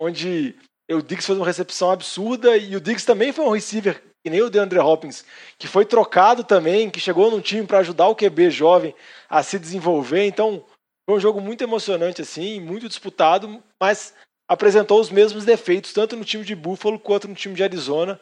onde 0.00 0.56
o 0.90 1.02
Diggs 1.02 1.26
fez 1.26 1.38
uma 1.38 1.44
recepção 1.44 1.90
absurda 1.90 2.56
e 2.56 2.74
o 2.74 2.80
Diggs 2.80 3.04
também 3.04 3.34
foi 3.34 3.44
um 3.44 3.50
receiver, 3.50 4.02
que 4.24 4.30
nem 4.30 4.40
o 4.40 4.48
DeAndre 4.48 4.78
Hopkins, 4.78 5.26
que 5.58 5.68
foi 5.68 5.84
trocado 5.84 6.42
também, 6.42 6.88
que 6.88 7.00
chegou 7.00 7.30
num 7.30 7.42
time 7.42 7.66
para 7.66 7.80
ajudar 7.80 8.08
o 8.08 8.16
QB 8.16 8.50
jovem 8.50 8.94
a 9.28 9.42
se 9.42 9.58
desenvolver. 9.58 10.24
Então, 10.24 10.64
foi 11.06 11.18
um 11.18 11.20
jogo 11.20 11.38
muito 11.38 11.62
emocionante, 11.62 12.22
assim, 12.22 12.58
muito 12.58 12.88
disputado, 12.88 13.62
mas 13.78 14.14
apresentou 14.48 14.98
os 14.98 15.10
mesmos 15.10 15.44
defeitos, 15.44 15.92
tanto 15.92 16.16
no 16.16 16.24
time 16.24 16.44
de 16.44 16.54
Buffalo 16.54 16.98
quanto 16.98 17.28
no 17.28 17.34
time 17.34 17.54
de 17.54 17.62
Arizona. 17.62 18.18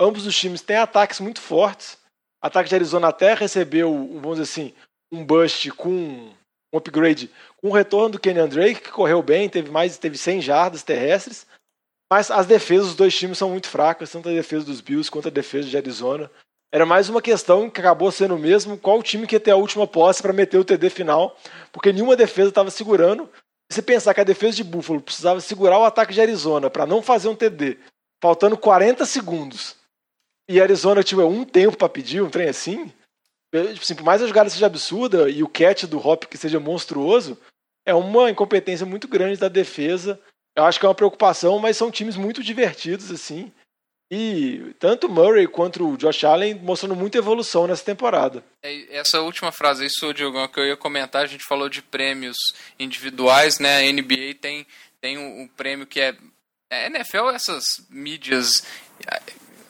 Ambos 0.00 0.26
os 0.26 0.36
times 0.36 0.62
têm 0.62 0.78
ataques 0.78 1.20
muito 1.20 1.40
fortes. 1.40 1.96
O 2.42 2.46
ataque 2.48 2.68
de 2.68 2.74
Arizona 2.74 3.06
até 3.06 3.34
recebeu, 3.34 3.92
vamos 4.14 4.40
dizer 4.40 4.42
assim, 4.42 4.74
um 5.12 5.24
bust 5.24 5.70
com 5.72 5.90
um 5.90 6.32
upgrade 6.74 7.30
com 7.58 7.68
o 7.68 7.72
retorno 7.72 8.10
do 8.10 8.18
Kenyan 8.18 8.48
Drake, 8.48 8.80
que 8.80 8.90
correu 8.90 9.22
bem, 9.22 9.48
teve 9.48 9.70
mais, 9.70 9.98
teve 9.98 10.16
100 10.16 10.40
jardas 10.40 10.82
terrestres. 10.82 11.46
Mas 12.10 12.30
as 12.30 12.46
defesas 12.46 12.88
dos 12.88 12.96
dois 12.96 13.16
times 13.16 13.38
são 13.38 13.50
muito 13.50 13.68
fracas, 13.68 14.10
tanto 14.10 14.28
a 14.28 14.32
defesa 14.32 14.66
dos 14.66 14.80
Bills 14.80 15.10
quanto 15.10 15.28
a 15.28 15.30
defesa 15.30 15.68
de 15.68 15.76
Arizona. 15.76 16.30
Era 16.72 16.86
mais 16.86 17.08
uma 17.08 17.20
questão 17.20 17.68
que 17.68 17.80
acabou 17.80 18.10
sendo 18.10 18.38
mesmo 18.38 18.78
qual 18.78 19.02
time 19.02 19.26
que 19.26 19.36
ia 19.36 19.40
ter 19.40 19.50
a 19.50 19.56
última 19.56 19.86
posse 19.86 20.22
para 20.22 20.32
meter 20.32 20.58
o 20.58 20.64
TD 20.64 20.88
final, 20.88 21.36
porque 21.70 21.92
nenhuma 21.92 22.16
defesa 22.16 22.48
estava 22.48 22.70
segurando. 22.70 23.30
Se 23.70 23.82
pensar 23.82 24.14
que 24.14 24.20
a 24.20 24.24
defesa 24.24 24.56
de 24.56 24.64
Buffalo 24.64 25.00
precisava 25.00 25.40
segurar 25.40 25.78
o 25.78 25.84
ataque 25.84 26.14
de 26.14 26.20
Arizona 26.20 26.70
para 26.70 26.86
não 26.86 27.02
fazer 27.02 27.28
um 27.28 27.36
TD, 27.36 27.78
faltando 28.22 28.56
40 28.56 29.04
segundos, 29.06 29.76
e 30.48 30.60
Arizona 30.60 31.02
tiver 31.02 31.24
um 31.24 31.44
tempo 31.44 31.76
para 31.76 31.88
pedir 31.88 32.22
um 32.22 32.30
trem 32.30 32.48
assim, 32.48 32.86
tipo 32.86 33.01
assim, 33.52 33.94
por 33.94 34.04
mais 34.04 34.22
a 34.22 34.26
jogada 34.26 34.48
seja 34.48 34.66
absurda 34.66 35.28
e 35.28 35.42
o 35.42 35.48
catch 35.48 35.84
do 35.84 35.98
Hop 35.98 36.24
que 36.24 36.38
seja 36.38 36.58
monstruoso, 36.58 37.38
é 37.86 37.94
uma 37.94 38.30
incompetência 38.30 38.86
muito 38.86 39.08
grande 39.08 39.38
da 39.38 39.48
defesa. 39.48 40.20
Eu 40.56 40.64
acho 40.64 40.78
que 40.78 40.86
é 40.86 40.88
uma 40.88 40.94
preocupação, 40.94 41.58
mas 41.58 41.76
são 41.76 41.90
times 41.90 42.16
muito 42.16 42.42
divertidos, 42.42 43.10
assim. 43.10 43.52
E 44.14 44.74
tanto 44.78 45.08
Murray 45.08 45.46
quanto 45.46 45.88
o 45.88 45.96
Josh 45.96 46.24
Allen 46.24 46.54
mostrando 46.56 46.94
muita 46.94 47.16
evolução 47.16 47.66
nessa 47.66 47.82
temporada. 47.82 48.44
É, 48.62 48.98
essa 48.98 49.22
última 49.22 49.50
frase 49.50 49.84
aí, 49.84 50.14
Diogão, 50.14 50.46
que 50.48 50.60
eu 50.60 50.66
ia 50.66 50.76
comentar, 50.76 51.22
a 51.22 51.26
gente 51.26 51.44
falou 51.44 51.66
de 51.66 51.80
prêmios 51.80 52.36
individuais, 52.78 53.58
né? 53.58 53.78
A 53.78 53.90
NBA 53.90 54.34
tem, 54.38 54.66
tem 55.00 55.16
um, 55.16 55.40
um 55.40 55.48
prêmio 55.48 55.86
que 55.86 55.98
é. 55.98 56.14
É 56.70 56.86
NFL, 56.86 57.30
essas 57.30 57.64
mídias 57.88 58.66
é, 59.06 59.20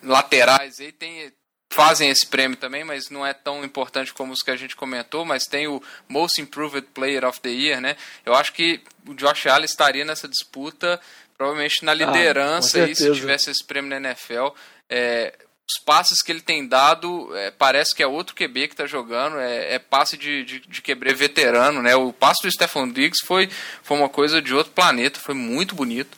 laterais 0.02 0.80
aí, 0.80 0.90
tem, 0.90 1.32
fazem 1.72 2.10
esse 2.10 2.26
prêmio 2.26 2.56
também, 2.56 2.84
mas 2.84 3.08
não 3.10 3.26
é 3.26 3.32
tão 3.32 3.64
importante 3.64 4.12
como 4.12 4.32
os 4.32 4.42
que 4.42 4.50
a 4.50 4.56
gente 4.56 4.76
comentou, 4.76 5.24
mas 5.24 5.44
tem 5.44 5.66
o 5.66 5.82
Most 6.08 6.40
Improved 6.40 6.86
Player 6.92 7.24
of 7.24 7.40
the 7.40 7.48
Year, 7.48 7.80
né? 7.80 7.96
Eu 8.24 8.34
acho 8.34 8.52
que 8.52 8.80
o 9.06 9.14
Josh 9.14 9.46
Allen 9.46 9.64
estaria 9.64 10.04
nessa 10.04 10.28
disputa, 10.28 11.00
provavelmente 11.36 11.84
na 11.84 11.92
ah, 11.92 11.94
liderança 11.94 12.80
ah, 12.80 12.84
aí, 12.84 12.94
se 12.94 13.10
tivesse 13.12 13.50
esse 13.50 13.64
prêmio 13.64 13.90
na 13.90 13.96
NFL. 13.96 14.48
É, 14.88 15.34
os 15.66 15.82
passes 15.84 16.20
que 16.22 16.30
ele 16.30 16.42
tem 16.42 16.66
dado, 16.68 17.34
é, 17.36 17.50
parece 17.50 17.94
que 17.94 18.02
é 18.02 18.06
outro 18.06 18.34
QB 18.34 18.68
que 18.68 18.74
está 18.74 18.86
jogando, 18.86 19.38
é, 19.38 19.74
é 19.74 19.78
passe 19.78 20.16
de, 20.16 20.44
de, 20.44 20.60
de, 20.60 20.82
QB 20.82 21.14
veterano, 21.14 21.80
né? 21.80 21.96
O 21.96 22.12
passe 22.12 22.42
do 22.42 22.52
Stephon 22.52 22.88
Diggs 22.88 23.24
foi, 23.24 23.48
foi 23.82 23.96
uma 23.96 24.08
coisa 24.08 24.42
de 24.42 24.54
outro 24.54 24.72
planeta, 24.72 25.18
foi 25.18 25.34
muito 25.34 25.74
bonito. 25.74 26.16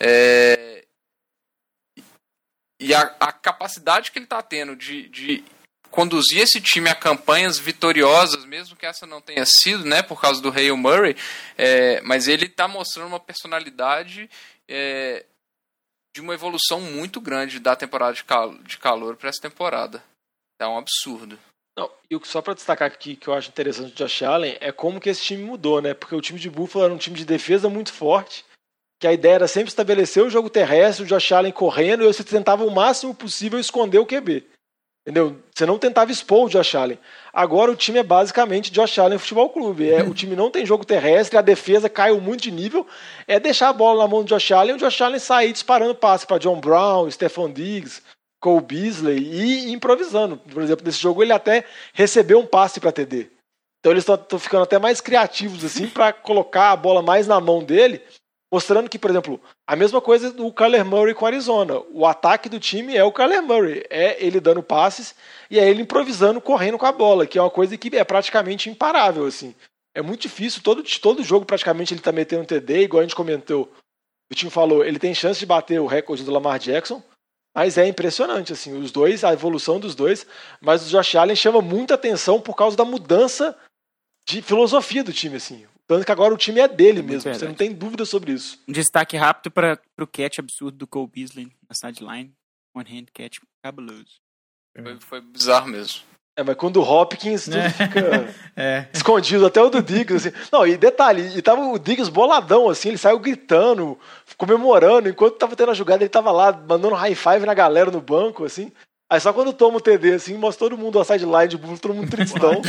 É, 0.00 0.84
e 2.80 2.94
a, 2.94 3.00
a 3.20 3.32
capacidade 3.32 4.10
que 4.10 4.18
ele 4.18 4.26
está 4.26 4.42
tendo 4.42 4.76
de, 4.76 5.08
de 5.08 5.44
conduzir 5.90 6.42
esse 6.42 6.60
time 6.60 6.90
a 6.90 6.94
campanhas 6.94 7.58
vitoriosas, 7.58 8.44
mesmo 8.44 8.76
que 8.76 8.86
essa 8.86 9.06
não 9.06 9.20
tenha 9.20 9.44
sido, 9.46 9.84
né, 9.84 10.02
por 10.02 10.20
causa 10.20 10.42
do 10.42 10.50
Hale 10.50 10.72
Murray, 10.72 11.16
é, 11.56 12.00
mas 12.02 12.28
ele 12.28 12.46
está 12.46 12.68
mostrando 12.68 13.08
uma 13.08 13.20
personalidade 13.20 14.28
é, 14.68 15.24
de 16.14 16.20
uma 16.20 16.34
evolução 16.34 16.80
muito 16.80 17.20
grande 17.20 17.58
da 17.58 17.74
temporada 17.74 18.12
de, 18.12 18.24
cal 18.24 18.54
de 18.58 18.78
calor 18.78 19.16
para 19.16 19.30
essa 19.30 19.40
temporada. 19.40 20.02
É 20.60 20.66
um 20.66 20.78
absurdo. 20.78 21.38
Não, 21.78 21.90
e 22.10 22.18
só 22.24 22.40
para 22.40 22.54
destacar 22.54 22.88
aqui 22.88 23.16
que 23.16 23.28
eu 23.28 23.34
acho 23.34 23.50
interessante 23.50 23.92
do 23.92 23.96
Josh 23.96 24.22
Allen 24.22 24.56
é 24.60 24.72
como 24.72 24.98
que 24.98 25.10
esse 25.10 25.22
time 25.22 25.42
mudou, 25.42 25.82
né? 25.82 25.92
Porque 25.92 26.14
o 26.14 26.20
time 26.22 26.38
de 26.38 26.48
Buffalo 26.48 26.86
era 26.86 26.94
um 26.94 26.98
time 26.98 27.16
de 27.16 27.26
defesa 27.26 27.68
muito 27.68 27.92
forte 27.92 28.46
que 28.98 29.06
a 29.06 29.12
ideia 29.12 29.34
era 29.34 29.48
sempre 29.48 29.68
estabelecer 29.68 30.22
o 30.22 30.30
jogo 30.30 30.48
terrestre, 30.48 31.04
o 31.04 31.06
Josh 31.06 31.32
Allen 31.32 31.52
correndo, 31.52 32.02
e 32.02 32.06
você 32.06 32.24
tentava 32.24 32.64
o 32.64 32.70
máximo 32.70 33.14
possível 33.14 33.58
esconder 33.58 33.98
o 33.98 34.06
QB. 34.06 34.46
Entendeu? 35.06 35.36
Você 35.54 35.64
não 35.64 35.78
tentava 35.78 36.10
expor 36.10 36.46
o 36.46 36.48
Josh 36.48 36.74
Allen. 36.74 36.98
Agora 37.32 37.70
o 37.70 37.76
time 37.76 38.00
é 38.00 38.02
basicamente 38.02 38.72
Josh 38.72 38.98
Allen 38.98 39.18
Futebol 39.18 39.48
Clube. 39.50 39.88
É, 39.88 40.02
o 40.02 40.12
time 40.12 40.34
não 40.34 40.50
tem 40.50 40.66
jogo 40.66 40.84
terrestre, 40.84 41.38
a 41.38 41.42
defesa 41.42 41.88
caiu 41.88 42.20
muito 42.20 42.42
de 42.42 42.50
nível. 42.50 42.84
É 43.28 43.38
deixar 43.38 43.68
a 43.68 43.72
bola 43.72 44.02
na 44.02 44.08
mão 44.08 44.24
do 44.24 44.28
Josh 44.28 44.50
Allen 44.50 44.72
e 44.72 44.74
o 44.74 44.78
Josh 44.78 45.00
Allen 45.00 45.20
sair 45.20 45.52
disparando 45.52 45.94
passe 45.94 46.26
para 46.26 46.38
John 46.38 46.58
Brown, 46.58 47.08
Stephon 47.08 47.52
Diggs, 47.52 48.02
Cole 48.40 48.64
Beasley 48.64 49.18
e 49.18 49.72
improvisando. 49.72 50.38
Por 50.38 50.60
exemplo, 50.60 50.84
nesse 50.84 50.98
jogo 50.98 51.22
ele 51.22 51.32
até 51.32 51.64
recebeu 51.92 52.40
um 52.40 52.46
passe 52.46 52.80
para 52.80 52.90
TD. 52.90 53.28
Então 53.78 53.92
eles 53.92 54.08
estão 54.08 54.38
ficando 54.40 54.64
até 54.64 54.76
mais 54.76 55.00
criativos 55.00 55.64
assim 55.64 55.86
para 55.86 56.12
colocar 56.12 56.72
a 56.72 56.76
bola 56.76 57.00
mais 57.00 57.28
na 57.28 57.40
mão 57.40 57.62
dele 57.62 58.02
mostrando 58.52 58.88
que, 58.88 58.98
por 58.98 59.10
exemplo, 59.10 59.40
a 59.66 59.74
mesma 59.74 60.00
coisa 60.00 60.32
do 60.32 60.52
Kyler 60.52 60.84
Murray 60.84 61.14
com 61.14 61.26
Arizona. 61.26 61.80
O 61.90 62.06
ataque 62.06 62.48
do 62.48 62.60
time 62.60 62.96
é 62.96 63.04
o 63.04 63.12
Kyler 63.12 63.42
Murray, 63.42 63.84
é 63.90 64.24
ele 64.24 64.40
dando 64.40 64.62
passes 64.62 65.14
e 65.50 65.58
é 65.58 65.68
ele 65.68 65.82
improvisando, 65.82 66.40
correndo 66.40 66.78
com 66.78 66.86
a 66.86 66.92
bola, 66.92 67.26
que 67.26 67.38
é 67.38 67.42
uma 67.42 67.50
coisa 67.50 67.76
que 67.76 67.94
é 67.96 68.04
praticamente 68.04 68.70
imparável, 68.70 69.26
assim. 69.26 69.54
É 69.94 70.02
muito 70.02 70.22
difícil, 70.22 70.62
todo, 70.62 70.82
todo 71.00 71.24
jogo 71.24 71.46
praticamente 71.46 71.94
ele 71.94 72.00
tá 72.00 72.12
metendo 72.12 72.42
um 72.42 72.46
TD, 72.46 72.82
igual 72.82 73.00
a 73.00 73.04
gente 73.04 73.16
comentou. 73.16 73.72
O 74.30 74.34
time 74.34 74.50
falou, 74.50 74.84
ele 74.84 74.98
tem 74.98 75.14
chance 75.14 75.40
de 75.40 75.46
bater 75.46 75.80
o 75.80 75.86
recorde 75.86 76.24
do 76.24 76.32
Lamar 76.32 76.58
Jackson, 76.58 77.02
mas 77.54 77.78
é 77.78 77.86
impressionante, 77.86 78.52
assim, 78.52 78.78
os 78.78 78.92
dois, 78.92 79.24
a 79.24 79.32
evolução 79.32 79.80
dos 79.80 79.94
dois, 79.94 80.26
mas 80.60 80.86
o 80.86 80.90
Josh 80.90 81.14
Allen 81.14 81.34
chama 81.34 81.62
muita 81.62 81.94
atenção 81.94 82.40
por 82.40 82.54
causa 82.54 82.76
da 82.76 82.84
mudança 82.84 83.56
de 84.28 84.42
filosofia 84.42 85.02
do 85.02 85.12
time, 85.12 85.36
assim. 85.36 85.66
Tanto 85.86 86.04
que 86.04 86.12
agora 86.12 86.34
o 86.34 86.36
time 86.36 86.60
é 86.60 86.66
dele 86.66 87.00
é 87.00 87.02
mesmo, 87.02 87.32
você 87.32 87.46
não 87.46 87.54
tem 87.54 87.72
dúvida 87.72 88.04
sobre 88.04 88.32
isso. 88.32 88.60
Um 88.66 88.72
destaque 88.72 89.16
rápido 89.16 89.52
para 89.52 89.80
o 90.00 90.06
catch 90.06 90.38
absurdo 90.38 90.76
do 90.76 90.86
Cole 90.86 91.08
Beasley 91.12 91.52
na 91.68 91.74
sideline. 91.74 92.32
One 92.74 92.90
hand 92.90 93.06
catch 93.14 93.38
cabuloso. 93.62 94.20
Foi, 94.76 95.00
foi 95.00 95.20
bizarro 95.20 95.68
mesmo. 95.68 96.02
É, 96.38 96.42
mas 96.42 96.56
quando 96.56 96.76
o 96.76 96.82
Hopkins 96.82 97.44
tudo 97.44 97.56
é. 97.56 97.70
fica 97.70 98.00
é. 98.54 98.88
escondido, 98.92 99.46
até 99.46 99.62
o 99.62 99.70
do 99.70 99.82
Diggs, 99.82 100.28
assim. 100.28 100.36
Não, 100.52 100.66
e 100.66 100.76
detalhe, 100.76 101.34
e 101.34 101.40
tava 101.40 101.62
o 101.62 101.78
Diggs 101.78 102.10
boladão, 102.10 102.68
assim, 102.68 102.88
ele 102.88 102.98
saiu 102.98 103.18
gritando, 103.18 103.98
comemorando, 104.36 105.08
enquanto 105.08 105.38
tava 105.38 105.56
tendo 105.56 105.70
a 105.70 105.74
jogada, 105.74 106.02
ele 106.02 106.10
tava 106.10 106.30
lá, 106.30 106.52
mandando 106.52 106.94
high 106.94 107.14
five 107.14 107.46
na 107.46 107.54
galera 107.54 107.90
no 107.90 108.02
banco, 108.02 108.44
assim. 108.44 108.70
Aí 109.10 109.18
só 109.18 109.32
quando 109.32 109.52
toma 109.52 109.78
o 109.78 109.80
TD, 109.80 110.14
assim, 110.14 110.36
mostra 110.36 110.68
todo 110.68 110.78
mundo 110.78 111.00
a 111.00 111.04
sideline 111.04 111.48
de 111.48 111.58
todo 111.78 111.94
mundo 111.94 112.10
tristão. 112.14 112.60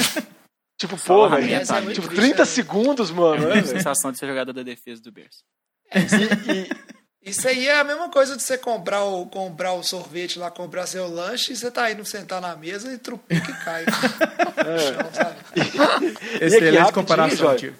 Tipo, 0.78 0.96
pô, 0.98 1.28
velho. 1.30 1.56
É 1.56 1.94
tipo, 1.94 2.08
30 2.08 2.46
segundos, 2.46 3.10
mano. 3.10 3.50
É, 3.50 3.60
a 3.60 3.64
sensação 3.64 4.12
de 4.12 4.20
ser 4.20 4.28
jogador 4.28 4.54
da 4.54 4.62
defesa 4.64 5.02
do 5.02 5.12
Bears. 5.12 5.44
É, 5.92 6.00
e, 6.00 7.30
isso 7.30 7.48
aí 7.48 7.68
é 7.68 7.80
a 7.80 7.84
mesma 7.84 8.10
coisa 8.10 8.38
de 8.38 8.44
você 8.44 8.58
comprar 8.58 9.04
o, 9.04 9.26
comprar 9.26 9.74
o 9.74 9.84
sorvete 9.84 10.38
lá, 10.38 10.52
comprar 10.52 10.86
seu 10.86 11.08
lanche, 11.08 11.52
e 11.52 11.56
você 11.56 11.72
tá 11.72 11.92
indo 11.92 12.06
sentar 12.06 12.40
na 12.40 12.56
mesa 12.56 12.94
e 12.94 12.98
trupica 12.98 13.52
e 13.52 13.66
cai. 13.66 13.86
é. 16.40 16.46
Excelente 16.46 16.94
comparação, 16.94 17.56
tio. 17.56 17.76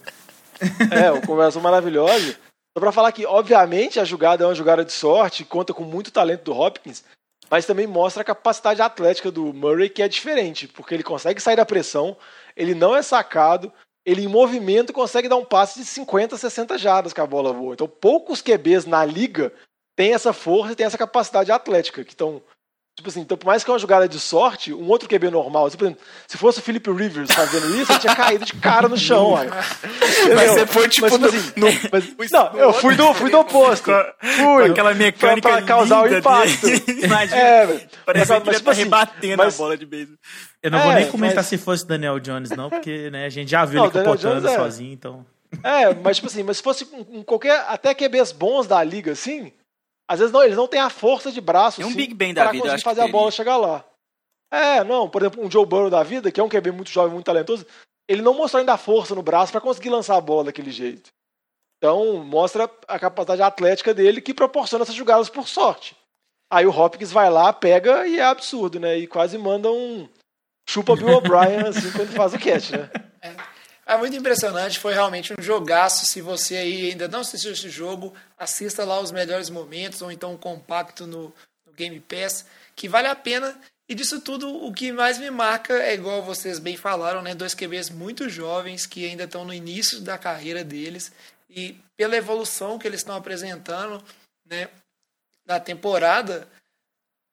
É, 0.92 1.12
uma 1.12 1.22
comparação 1.22 1.62
maravilhosa. 1.62 2.36
Só 2.76 2.82
pra 2.82 2.92
falar 2.92 3.12
que, 3.12 3.26
obviamente, 3.26 4.00
a 4.00 4.04
jogada 4.04 4.44
é 4.44 4.48
uma 4.48 4.56
jogada 4.56 4.84
de 4.84 4.92
sorte, 4.92 5.46
conta 5.46 5.74
com 5.74 5.84
muito 5.84 6.12
talento 6.12 6.44
do 6.44 6.54
Hopkins, 6.54 7.04
mas 7.50 7.66
também 7.66 7.88
mostra 7.88 8.24
a 8.24 8.26
capacidade 8.26 8.82
atlética 8.82 9.32
do 9.32 9.54
Murray, 9.54 9.90
que 9.90 10.02
é 10.02 10.08
diferente, 10.08 10.68
porque 10.68 10.94
ele 10.94 11.04
consegue 11.04 11.42
sair 11.42 11.56
da 11.56 11.66
pressão, 11.66 12.18
ele 12.58 12.74
não 12.74 12.96
é 12.96 13.02
sacado, 13.02 13.72
ele 14.06 14.24
em 14.24 14.28
movimento 14.28 14.92
consegue 14.92 15.30
dar 15.30 15.38
um 15.38 15.46
passe 15.46 15.80
de 15.80 15.86
50, 15.86 16.36
60 16.38 16.78
jardas 16.78 17.14
que 17.14 17.22
a 17.22 17.28
bola 17.28 17.54
voa. 17.54 17.74
Então 17.74 17.88
poucos 17.88 18.42
QBs 18.42 18.86
na 18.86 19.06
liga 19.06 19.54
têm 19.96 20.14
essa 20.14 20.34
força 20.34 20.74
e 20.74 20.76
têm 20.76 20.86
essa 20.86 20.98
capacidade 20.98 21.52
atlética, 21.52 22.04
que 22.04 22.14
estão 22.14 22.42
Tipo 22.98 23.10
assim, 23.10 23.20
então 23.22 23.38
por 23.38 23.46
mais 23.46 23.64
que 23.64 23.70
é 23.70 23.74
uma 23.74 23.80
jogada 23.80 24.10
de 24.10 24.20
sorte, 24.20 24.74
um 24.74 24.88
outro 24.88 25.08
QB 25.08 25.30
normal, 25.30 25.70
tipo, 25.70 25.96
se 26.28 26.36
fosse 26.36 26.58
o 26.58 26.64
Philip 26.64 26.90
Rivers 26.90 27.32
fazendo 27.32 27.70
isso, 27.80 27.92
ele 27.92 28.00
tinha 28.00 28.16
caído 28.16 28.44
de 28.44 28.54
cara 28.54 28.90
no 28.90 28.98
chão. 28.98 29.36
Mas 30.36 30.52
você 30.52 30.66
foi 30.66 30.90
tipo. 30.90 31.08
Mas, 31.08 31.14
tipo 31.14 31.28
assim, 31.28 31.54
no, 31.58 31.68
mas, 32.18 32.32
não, 32.32 32.58
eu 32.58 32.74
fui 32.74 32.96
do, 32.96 33.14
fui 33.14 33.30
do 33.30 33.38
oposto. 33.38 33.92
Fui. 34.20 34.66
Com 34.66 34.72
aquela 34.72 34.96
mecânica. 34.96 35.48
Pra 35.48 35.62
causar 35.62 36.02
o 36.02 36.08
impacto. 36.08 36.68
Imagina. 36.90 37.40
É, 37.40 37.88
parece 38.04 38.32
mas, 38.32 38.44
que 38.44 38.50
ele 38.50 38.60
tá 38.62 38.72
assim, 38.72 38.84
rebatendo 38.84 39.44
mas, 39.44 39.54
a 39.54 39.58
bola 39.60 39.78
de 39.78 39.86
beisebol. 39.86 40.18
Eu 40.68 40.72
não 40.72 40.80
é, 40.80 40.84
vou 40.84 40.94
nem 40.94 41.12
comentar 41.12 41.38
mas... 41.38 41.48
se 41.48 41.58
fosse 41.58 41.86
Daniel 41.86 42.20
Jones, 42.20 42.52
não, 42.52 42.70
porque 42.70 43.10
né, 43.10 43.26
a 43.26 43.30
gente 43.30 43.50
já 43.52 43.66
viu 43.66 43.80
não, 43.80 43.86
ele 43.86 43.94
capotando 43.94 44.48
é. 44.48 44.56
sozinho, 44.56 44.94
então. 44.94 45.26
É, 45.64 45.94
mas 45.94 46.18
tipo 46.18 46.28
assim, 46.28 46.44
mas 46.44 46.58
se 46.58 46.64
fosse 46.64 46.86
um, 46.86 47.20
um 47.20 47.24
qualquer. 47.24 47.66
Até 47.68 47.94
QBs 47.94 48.32
bons 48.32 48.68
da 48.68 48.84
liga, 48.84 49.12
assim 49.12 49.52
às 50.08 50.20
vezes 50.20 50.32
não, 50.32 50.42
eles 50.42 50.56
não 50.56 50.68
têm 50.68 50.80
a 50.80 50.90
força 50.90 51.32
de 51.32 51.42
braço 51.42 51.86
um 51.86 51.94
Big 51.94 52.14
Ben 52.14 52.34
da 52.34 52.44
pra 52.44 52.52
vida, 52.52 52.64
conseguir 52.64 52.84
fazer 52.84 53.02
a 53.02 53.08
bola 53.08 53.30
chegar 53.30 53.58
lá. 53.58 53.84
É, 54.50 54.82
não, 54.84 55.10
por 55.10 55.22
exemplo, 55.22 55.44
um 55.44 55.52
Joe 55.52 55.66
Burrow 55.66 55.90
da 55.90 56.02
vida, 56.04 56.32
que 56.32 56.40
é 56.40 56.44
um 56.44 56.48
QB 56.48 56.72
muito 56.72 56.90
jovem, 56.90 57.14
muito 57.14 57.26
talentoso, 57.26 57.66
ele 58.08 58.22
não 58.22 58.34
mostrou 58.34 58.62
ainda 58.62 58.74
a 58.74 58.78
força 58.78 59.14
no 59.14 59.22
braço 59.22 59.52
para 59.52 59.60
conseguir 59.60 59.90
lançar 59.90 60.16
a 60.16 60.22
bola 60.22 60.46
daquele 60.46 60.72
jeito. 60.72 61.10
Então, 61.78 62.24
mostra 62.24 62.72
a 62.88 62.98
capacidade 62.98 63.42
atlética 63.42 63.94
dele 63.94 64.22
que 64.22 64.34
proporciona 64.34 64.84
essas 64.84 64.96
jogadas 64.96 65.30
por 65.30 65.48
sorte. 65.48 65.96
Aí 66.50 66.66
o 66.66 66.72
Hopkins 66.72 67.12
vai 67.12 67.30
lá, 67.30 67.52
pega 67.52 68.08
e 68.08 68.18
é 68.18 68.24
absurdo, 68.24 68.80
né? 68.80 68.98
E 68.98 69.06
quase 69.06 69.38
manda 69.38 69.70
um 69.70 70.08
chupa 70.68 70.96
Bill 70.96 71.10
O'Brien 71.10 71.68
assim 71.68 71.92
quando 71.92 72.14
faz 72.14 72.34
o 72.34 72.40
catch, 72.40 72.72
né? 72.72 72.90
É. 73.22 73.58
É 73.90 73.96
muito 73.96 74.18
impressionante, 74.18 74.80
foi 74.80 74.94
realmente 74.94 75.34
um 75.34 75.42
jogaço. 75.42 76.06
Se 76.06 76.20
você 76.20 76.58
aí 76.58 76.92
ainda 76.92 77.08
não 77.08 77.22
assistiu 77.22 77.54
esse 77.54 77.70
jogo, 77.70 78.14
assista 78.38 78.84
lá 78.84 79.00
os 79.00 79.12
melhores 79.12 79.50
momentos, 79.50 80.02
ou 80.02 80.12
então 80.12 80.34
um 80.34 80.38
compacto 80.38 81.08
no, 81.08 81.34
no 81.66 81.72
Game 81.72 81.98
Pass, 82.02 82.46
que 82.76 82.90
vale 82.90 83.08
a 83.08 83.16
pena. 83.16 83.58
E 83.88 83.96
disso 83.96 84.20
tudo, 84.20 84.54
o 84.54 84.74
que 84.74 84.92
mais 84.92 85.18
me 85.18 85.32
marca 85.32 85.74
é 85.82 85.94
igual 85.94 86.22
vocês 86.22 86.60
bem 86.60 86.76
falaram, 86.76 87.22
né? 87.22 87.34
Dois 87.34 87.56
QBs 87.56 87.90
muito 87.90 88.28
jovens 88.28 88.86
que 88.86 89.08
ainda 89.08 89.24
estão 89.24 89.46
no 89.46 89.54
início 89.54 90.02
da 90.02 90.18
carreira 90.18 90.66
deles 90.66 91.14
e 91.50 91.78
pela 91.96 92.18
evolução 92.18 92.78
que 92.78 92.86
eles 92.86 93.00
estão 93.00 93.16
apresentando, 93.16 94.04
né? 94.46 94.68
da 95.48 95.62
temporada, 95.62 96.46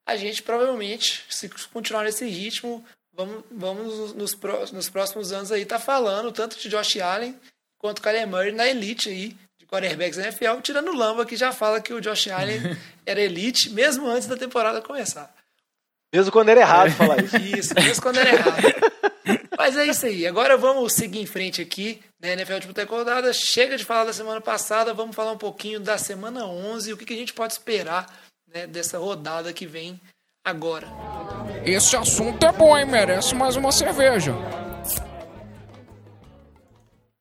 a 0.07 0.17
gente 0.17 0.41
provavelmente, 0.41 1.25
se 1.29 1.49
continuar 1.73 2.05
nesse 2.05 2.25
ritmo, 2.27 2.87
vamos, 3.17 3.45
vamos 3.51 4.15
nos, 4.15 4.35
nos 4.73 4.89
próximos 4.89 5.33
anos 5.33 5.53
aí 5.53 5.65
tá 5.65 5.79
falando 5.79 6.33
tanto 6.33 6.59
de 6.59 6.69
Josh 6.69 6.99
Allen 7.01 7.39
quanto 7.79 8.03
Kyler 8.03 8.27
Murray 8.27 8.53
na 8.53 8.67
elite 8.67 9.09
aí 9.09 9.37
de 9.59 9.67
quarterbacks 9.67 10.17
da 10.17 10.25
NFL, 10.25 10.61
tirando 10.63 10.89
o 10.89 10.97
Lamba 10.97 11.25
que 11.25 11.37
já 11.37 11.53
fala 11.53 11.81
que 11.81 11.93
o 11.93 12.01
Josh 12.01 12.29
Allen 12.29 12.61
era 13.07 13.21
elite 13.21 13.71
mesmo 13.71 14.07
antes 14.07 14.29
da 14.29 14.37
temporada 14.37 14.81
começar. 14.81 15.35
Mesmo 16.13 16.31
quando 16.31 16.49
era 16.49 16.61
errado 16.61 16.93
falar 16.93 17.23
isso. 17.23 17.37
Isso, 17.37 17.75
mesmo 17.75 18.03
quando 18.03 18.19
era 18.19 18.31
errado. 18.31 18.63
Mas 19.59 19.77
é 19.77 19.87
isso 19.87 20.07
aí. 20.07 20.27
Agora 20.27 20.57
vamos 20.57 20.93
seguir 20.93 21.21
em 21.21 21.27
frente 21.27 21.61
aqui, 21.61 22.01
né? 22.21 22.35
NFL 22.35 22.59
de 22.59 22.83
Rodada. 22.85 23.33
Chega 23.33 23.77
de 23.77 23.85
falar 23.85 24.05
da 24.05 24.13
semana 24.13 24.41
passada, 24.41 24.95
vamos 24.95 25.17
falar 25.17 25.33
um 25.33 25.39
pouquinho 25.39 25.81
da 25.81 25.99
semana 25.99 26.47
11 26.47 26.91
e 26.91 26.93
o 26.93 26.97
que, 26.97 27.05
que 27.05 27.15
a 27.15 27.17
gente 27.17 27.33
pode 27.33 27.53
esperar 27.53 28.07
né, 28.47 28.67
dessa 28.67 28.99
rodada 28.99 29.53
que 29.53 29.67
vem 29.67 30.01
agora. 30.45 30.87
Esse 31.65 31.97
assunto 31.97 32.45
é 32.45 32.53
bom, 32.53 32.77
hein? 32.77 32.85
Merece 32.85 33.35
mais 33.35 33.57
uma 33.57 33.73
cerveja. 33.73 34.35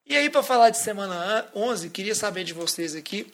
E 0.05 0.15
aí, 0.15 0.29
para 0.29 0.43
falar 0.43 0.69
de 0.69 0.77
semana 0.77 1.47
11, 1.55 1.89
queria 1.89 2.13
saber 2.13 2.43
de 2.43 2.53
vocês 2.53 2.93
aqui, 2.93 3.33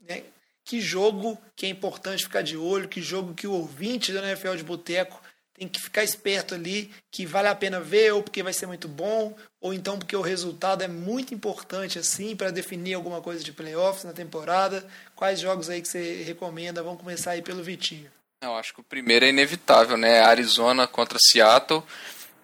né? 0.00 0.22
Que 0.64 0.82
jogo 0.82 1.38
que 1.56 1.64
é 1.64 1.68
importante 1.70 2.24
ficar 2.24 2.42
de 2.42 2.56
olho, 2.56 2.88
que 2.88 3.00
jogo 3.00 3.32
que 3.32 3.46
o 3.46 3.52
ouvinte 3.52 4.12
da 4.12 4.22
NFL 4.22 4.54
de 4.54 4.62
Boteco 4.62 5.18
tem 5.54 5.66
que 5.66 5.80
ficar 5.80 6.04
esperto 6.04 6.54
ali, 6.54 6.90
que 7.10 7.26
vale 7.26 7.48
a 7.48 7.54
pena 7.54 7.80
ver, 7.80 8.12
ou 8.12 8.22
porque 8.22 8.42
vai 8.42 8.52
ser 8.52 8.66
muito 8.66 8.86
bom, 8.86 9.34
ou 9.60 9.74
então 9.74 9.98
porque 9.98 10.14
o 10.14 10.20
resultado 10.20 10.84
é 10.84 10.88
muito 10.88 11.34
importante 11.34 11.98
assim 11.98 12.36
para 12.36 12.50
definir 12.50 12.94
alguma 12.94 13.20
coisa 13.20 13.42
de 13.42 13.50
playoffs 13.50 14.04
na 14.04 14.12
temporada. 14.12 14.86
Quais 15.16 15.40
jogos 15.40 15.68
aí 15.68 15.82
que 15.82 15.88
você 15.88 16.22
recomenda? 16.22 16.82
Vamos 16.82 17.00
começar 17.00 17.32
aí 17.32 17.42
pelo 17.42 17.64
Vitinho. 17.64 18.17
Eu 18.42 18.56
acho 18.56 18.72
que 18.72 18.80
o 18.80 18.84
primeiro 18.84 19.24
é 19.24 19.28
inevitável, 19.28 19.96
né? 19.96 20.20
Arizona 20.20 20.86
contra 20.86 21.18
Seattle. 21.20 21.82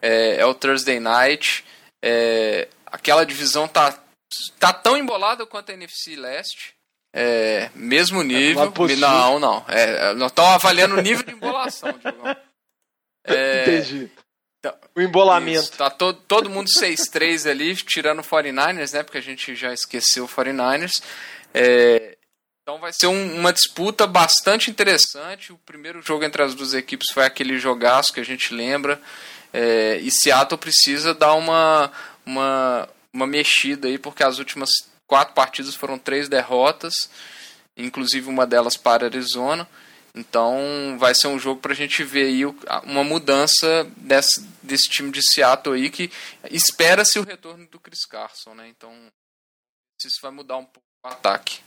É, 0.02 0.36
é 0.36 0.46
o 0.46 0.54
Thursday 0.54 0.98
Night. 0.98 1.64
É, 2.04 2.68
aquela 2.86 3.24
divisão 3.24 3.68
tá, 3.68 3.98
tá 4.58 4.72
tão 4.72 4.96
embolada 4.96 5.46
quanto 5.46 5.70
a 5.70 5.74
NFC 5.74 6.16
Leste. 6.16 6.74
É, 7.14 7.70
mesmo 7.76 8.18
Tá 8.18 8.24
nível. 8.24 8.72
não, 8.98 9.38
não. 9.38 9.64
É, 9.68 10.12
nós 10.14 10.32
estamos 10.32 10.50
avaliando 10.52 10.96
o 10.96 11.00
nível 11.00 11.24
de 11.24 11.32
embolação, 11.32 11.92
Diogão. 11.98 12.36
É, 13.24 13.62
Entendi. 13.62 14.10
Então, 14.58 14.76
O 14.96 15.00
embolamento. 15.00 15.62
Isso, 15.62 15.72
tá 15.72 15.88
todo, 15.90 16.20
todo 16.26 16.50
mundo 16.50 16.68
6-3 16.68 17.48
ali, 17.48 17.76
tirando 17.76 18.18
o 18.18 18.24
49ers, 18.24 18.92
né? 18.92 19.02
Porque 19.04 19.18
a 19.18 19.22
gente 19.22 19.54
já 19.54 19.72
esqueceu 19.72 20.24
o 20.24 20.28
49ers. 20.28 21.00
É, 21.54 22.16
então 22.64 22.78
vai 22.78 22.94
ser 22.94 23.08
um- 23.08 23.36
uma 23.38 23.52
disputa 23.52 24.06
bastante 24.06 24.70
interessante. 24.70 25.52
O 25.52 25.58
primeiro 25.58 26.00
jogo 26.00 26.24
entre 26.24 26.42
as 26.42 26.54
duas 26.54 26.72
equipes 26.72 27.08
foi 27.12 27.26
aquele 27.26 27.58
jogaço 27.58 28.10
que 28.10 28.20
a 28.20 28.24
gente 28.24 28.54
lembra. 28.54 28.98
É, 29.52 29.98
e 29.98 30.10
Seattle 30.10 30.58
precisa 30.58 31.12
dar 31.12 31.34
uma, 31.34 31.92
uma, 32.24 32.88
uma 33.12 33.26
mexida 33.26 33.86
aí, 33.86 33.98
porque 33.98 34.24
as 34.24 34.38
últimas 34.38 34.70
quatro 35.06 35.34
partidas 35.34 35.74
foram 35.74 35.98
três 35.98 36.26
derrotas, 36.26 36.94
inclusive 37.76 38.30
uma 38.30 38.46
delas 38.46 38.78
para 38.78 39.04
Arizona. 39.04 39.68
Então 40.14 40.96
vai 40.98 41.14
ser 41.14 41.26
um 41.26 41.38
jogo 41.38 41.60
para 41.60 41.72
a 41.72 41.76
gente 41.76 42.02
ver 42.02 42.24
aí 42.28 42.46
uma 42.84 43.04
mudança 43.04 43.84
desse, 43.94 44.40
desse 44.62 44.88
time 44.88 45.10
de 45.10 45.20
Seattle 45.22 45.76
aí 45.76 45.90
que 45.90 46.10
espera-se 46.50 47.18
o 47.18 47.24
retorno 47.24 47.66
do 47.66 47.78
Chris 47.78 48.06
Carson, 48.06 48.54
né? 48.54 48.68
Então 48.68 48.90
isso 50.02 50.18
vai 50.22 50.30
mudar 50.30 50.56
um 50.56 50.64
pouco 50.64 50.86
o 51.04 51.08
ataque. 51.08 51.60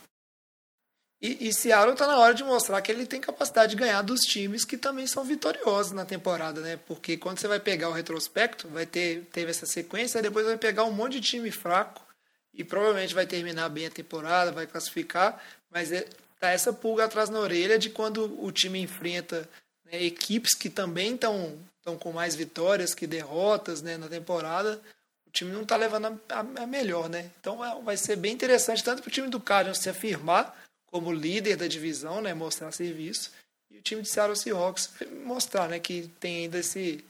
E, 1.21 1.47
e 1.47 1.53
Seattle 1.53 1.95
tá 1.95 2.05
na 2.05 2.17
hora 2.19 2.33
de 2.33 2.43
mostrar 2.43 2.79
que 2.81 2.91
ele 2.91 3.05
tem 3.05 3.19
capacidade 3.19 3.71
de 3.71 3.75
ganhar 3.75 4.01
dos 4.03 4.21
times 4.21 4.63
que 4.63 4.77
também 4.77 5.07
são 5.07 5.23
vitoriosos 5.23 5.91
na 5.91 6.05
temporada, 6.05 6.61
né? 6.61 6.79
Porque 6.85 7.17
quando 7.17 7.39
você 7.39 7.47
vai 7.47 7.59
pegar 7.59 7.89
o 7.89 7.93
retrospecto, 7.93 8.67
vai 8.67 8.85
ter 8.85 9.23
teve 9.31 9.49
essa 9.49 9.65
sequência, 9.65 10.21
depois 10.21 10.45
vai 10.45 10.57
pegar 10.57 10.83
um 10.83 10.91
monte 10.91 11.13
de 11.19 11.21
time 11.21 11.49
fraco 11.51 12.05
e 12.53 12.63
provavelmente 12.63 13.15
vai 13.15 13.25
terminar 13.25 13.69
bem 13.69 13.87
a 13.87 13.91
temporada, 13.91 14.51
vai 14.51 14.67
classificar, 14.67 15.41
mas 15.71 15.91
é, 15.91 16.07
tá 16.39 16.49
essa 16.51 16.71
pulga 16.71 17.05
atrás 17.05 17.29
na 17.29 17.39
orelha 17.39 17.79
de 17.79 17.89
quando 17.89 18.43
o 18.43 18.51
time 18.51 18.79
enfrenta 18.79 19.49
né, 19.85 20.03
equipes 20.03 20.53
que 20.53 20.69
também 20.69 21.15
estão 21.15 21.57
estão 21.79 21.97
com 21.97 22.11
mais 22.11 22.35
vitórias 22.35 22.93
que 22.93 23.07
derrotas, 23.07 23.81
né, 23.81 23.95
na 23.97 24.09
temporada. 24.09 24.79
O 25.25 25.31
time 25.31 25.51
não 25.53 25.63
tá 25.65 25.77
levando 25.77 26.05
a, 26.29 26.35
a- 26.35 26.63
a 26.63 26.67
melhor, 26.67 27.07
né? 27.09 27.31
Então 27.39 27.63
é- 27.65 27.81
vai 27.81 27.95
ser 27.97 28.17
bem 28.17 28.33
interessante 28.33 28.83
tanto 28.83 29.01
para 29.01 29.09
o 29.09 29.11
time 29.11 29.29
do 29.29 29.39
Cardinals 29.39 29.79
se 29.79 29.89
afirmar 29.89 30.53
como 30.91 31.11
líder 31.11 31.57
da 31.57 31.67
divisão, 31.67 32.21
né, 32.21 32.33
mostrar 32.33 32.71
serviço, 32.71 33.31
e 33.69 33.77
o 33.77 33.81
time 33.81 34.01
de 34.01 34.09
Seattle 34.09 34.35
Seahawks 34.35 34.93
mostrar, 35.23 35.67
né, 35.67 35.79
que 35.79 36.07
tem 36.19 36.43
ainda 36.43 36.59
esse 36.59 37.03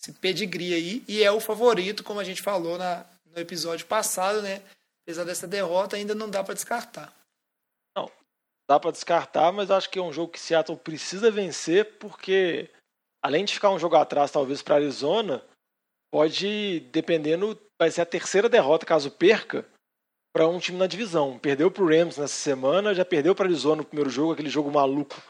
esse 0.00 0.12
pedigree 0.12 0.74
aí 0.74 1.04
e 1.08 1.24
é 1.24 1.32
o 1.32 1.40
favorito, 1.40 2.04
como 2.04 2.20
a 2.20 2.24
gente 2.24 2.40
falou 2.40 2.78
na, 2.78 3.04
no 3.34 3.40
episódio 3.40 3.84
passado, 3.84 4.40
né? 4.40 4.62
Apesar 5.02 5.24
dessa 5.24 5.44
derrota, 5.44 5.96
ainda 5.96 6.14
não 6.14 6.30
dá 6.30 6.44
para 6.44 6.54
descartar. 6.54 7.12
Dá 8.68 8.78
pra 8.78 8.90
descartar, 8.90 9.50
mas 9.50 9.70
acho 9.70 9.88
que 9.88 9.98
é 9.98 10.02
um 10.02 10.12
jogo 10.12 10.32
que 10.32 10.38
Seattle 10.38 10.76
precisa 10.76 11.30
vencer, 11.30 11.96
porque 11.98 12.68
além 13.22 13.46
de 13.46 13.54
ficar 13.54 13.70
um 13.70 13.78
jogo 13.78 13.96
atrás, 13.96 14.30
talvez, 14.30 14.60
para 14.60 14.74
Arizona, 14.74 15.42
pode, 16.12 16.80
dependendo, 16.92 17.58
vai 17.80 17.90
ser 17.90 18.02
a 18.02 18.06
terceira 18.06 18.46
derrota 18.46 18.84
caso 18.84 19.10
perca 19.10 19.64
para 20.32 20.46
um 20.46 20.58
time 20.58 20.78
na 20.78 20.86
divisão. 20.86 21.38
Perdeu 21.38 21.70
pro 21.70 21.88
Rams 21.88 22.16
nessa 22.16 22.34
semana, 22.34 22.94
já 22.94 23.04
perdeu 23.04 23.34
para 23.34 23.46
Arizona 23.46 23.76
no 23.76 23.84
primeiro 23.84 24.10
jogo, 24.10 24.32
aquele 24.32 24.50
jogo 24.50 24.70
maluco 24.70 25.20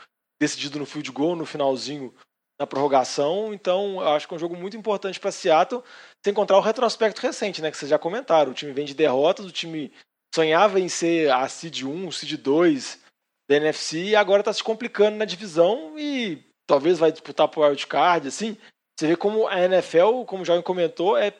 decidido 0.40 0.78
no 0.78 0.86
field 0.86 1.10
goal 1.10 1.34
no 1.34 1.46
finalzinho 1.46 2.14
na 2.60 2.66
prorrogação. 2.66 3.54
Então, 3.54 4.00
acho 4.00 4.26
que 4.26 4.34
é 4.34 4.36
um 4.36 4.40
jogo 4.40 4.56
muito 4.56 4.76
importante 4.76 5.20
para 5.20 5.30
Seattle, 5.30 5.82
sem 6.24 6.32
encontrar 6.32 6.58
o 6.58 6.62
retrospecto 6.62 7.20
recente, 7.20 7.62
né, 7.62 7.70
que 7.70 7.76
vocês 7.76 7.90
já 7.90 7.98
comentaram. 7.98 8.50
O 8.50 8.54
time 8.54 8.72
vem 8.72 8.84
de 8.84 8.94
derrotas, 8.94 9.46
o 9.46 9.52
time 9.52 9.92
sonhava 10.34 10.80
em 10.80 10.88
ser 10.88 11.30
a 11.30 11.48
seed 11.48 11.82
1, 11.82 12.10
seed 12.12 12.36
2 12.36 13.00
da 13.48 13.56
NFC 13.56 14.10
e 14.10 14.16
agora 14.16 14.40
está 14.40 14.52
se 14.52 14.62
complicando 14.62 15.16
na 15.16 15.24
divisão 15.24 15.98
e 15.98 16.44
talvez 16.66 16.98
vai 16.98 17.10
disputar 17.10 17.48
por 17.48 17.64
wildcard, 17.64 18.28
assim. 18.28 18.56
Você 18.98 19.06
vê 19.06 19.16
como 19.16 19.46
a 19.46 19.60
NFL, 19.64 20.24
como 20.26 20.42
o 20.42 20.44
Jovem 20.44 20.62
comentou, 20.62 21.16
é 21.16 21.32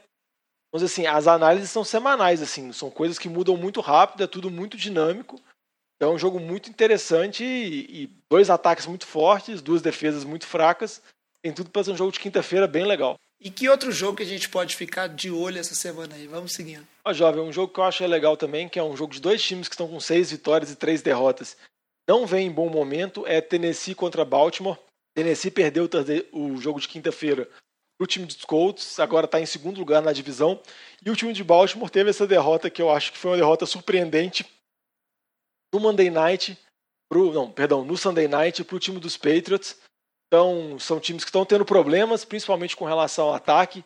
vamos 0.72 0.88
dizer 0.88 1.02
assim, 1.02 1.06
as 1.06 1.26
análises 1.26 1.70
são 1.70 1.84
semanais, 1.84 2.42
assim, 2.42 2.72
são 2.72 2.90
coisas 2.90 3.18
que 3.18 3.28
mudam 3.28 3.56
muito 3.56 3.80
rápido, 3.80 4.22
é 4.22 4.26
tudo 4.26 4.50
muito 4.50 4.76
dinâmico. 4.76 5.40
Então 5.96 6.12
é 6.12 6.14
um 6.14 6.18
jogo 6.18 6.38
muito 6.38 6.70
interessante 6.70 7.42
e, 7.42 8.02
e 8.02 8.06
dois 8.30 8.50
ataques 8.50 8.86
muito 8.86 9.06
fortes, 9.06 9.60
duas 9.60 9.82
defesas 9.82 10.24
muito 10.24 10.46
fracas. 10.46 11.02
Tem 11.42 11.52
tudo 11.52 11.70
para 11.70 11.84
ser 11.84 11.92
um 11.92 11.96
jogo 11.96 12.12
de 12.12 12.20
quinta-feira 12.20 12.66
bem 12.66 12.84
legal. 12.84 13.16
E 13.40 13.50
que 13.50 13.68
outro 13.68 13.92
jogo 13.92 14.16
que 14.16 14.22
a 14.22 14.26
gente 14.26 14.48
pode 14.48 14.74
ficar 14.74 15.08
de 15.08 15.30
olho 15.30 15.58
essa 15.58 15.74
semana 15.74 16.14
aí? 16.16 16.26
Vamos 16.26 16.52
seguindo. 16.52 16.86
Ó, 17.04 17.12
jovem, 17.12 17.42
um 17.42 17.52
jogo 17.52 17.72
que 17.72 17.78
eu 17.78 17.84
acho 17.84 18.04
legal 18.06 18.36
também, 18.36 18.68
que 18.68 18.78
é 18.78 18.82
um 18.82 18.96
jogo 18.96 19.12
de 19.12 19.20
dois 19.20 19.42
times 19.42 19.68
que 19.68 19.74
estão 19.74 19.88
com 19.88 20.00
seis 20.00 20.30
vitórias 20.30 20.70
e 20.70 20.76
três 20.76 21.02
derrotas. 21.02 21.56
Não 22.08 22.26
vem 22.26 22.48
em 22.48 22.50
bom 22.50 22.68
momento, 22.68 23.26
é 23.26 23.40
Tennessee 23.40 23.94
contra 23.94 24.24
Baltimore. 24.24 24.78
Tennessee 25.14 25.50
perdeu 25.50 25.88
o 26.32 26.56
jogo 26.56 26.80
de 26.80 26.88
quinta-feira 26.88 27.48
o 28.01 28.07
time 28.07 28.26
dos 28.26 28.44
Colts, 28.44 28.99
agora 29.01 29.26
está 29.26 29.40
em 29.40 29.46
segundo 29.46 29.78
lugar 29.78 30.01
na 30.01 30.12
divisão. 30.12 30.61
E 31.04 31.11
o 31.11 31.16
time 31.16 31.33
de 31.33 31.42
Baltimore 31.42 31.91
teve 31.91 32.11
essa 32.11 32.26
derrota 32.26 32.70
que 32.70 32.80
eu 32.80 32.91
acho 32.91 33.12
que 33.12 33.18
foi 33.18 33.33
uma 33.33 33.37
derrota 33.37 33.66
surpreendente 33.66 34.46
no 35.72 35.80
Monday 35.80 36.08
Night, 36.08 36.58
pro, 37.08 37.33
não, 37.33 37.50
perdão, 37.50 37.84
no 37.84 37.96
Sunday 37.96 38.29
Night 38.29 38.62
para 38.64 38.76
o 38.76 38.80
time 38.80 39.00
dos 39.00 39.16
Patriots. 39.16 39.79
Então, 40.26 40.79
são 40.79 41.00
times 41.00 41.25
que 41.25 41.30
estão 41.30 41.45
tendo 41.45 41.64
problemas, 41.64 42.25
principalmente 42.25 42.76
com 42.76 42.84
relação 42.84 43.29
ao 43.29 43.34
ataque. 43.34 43.84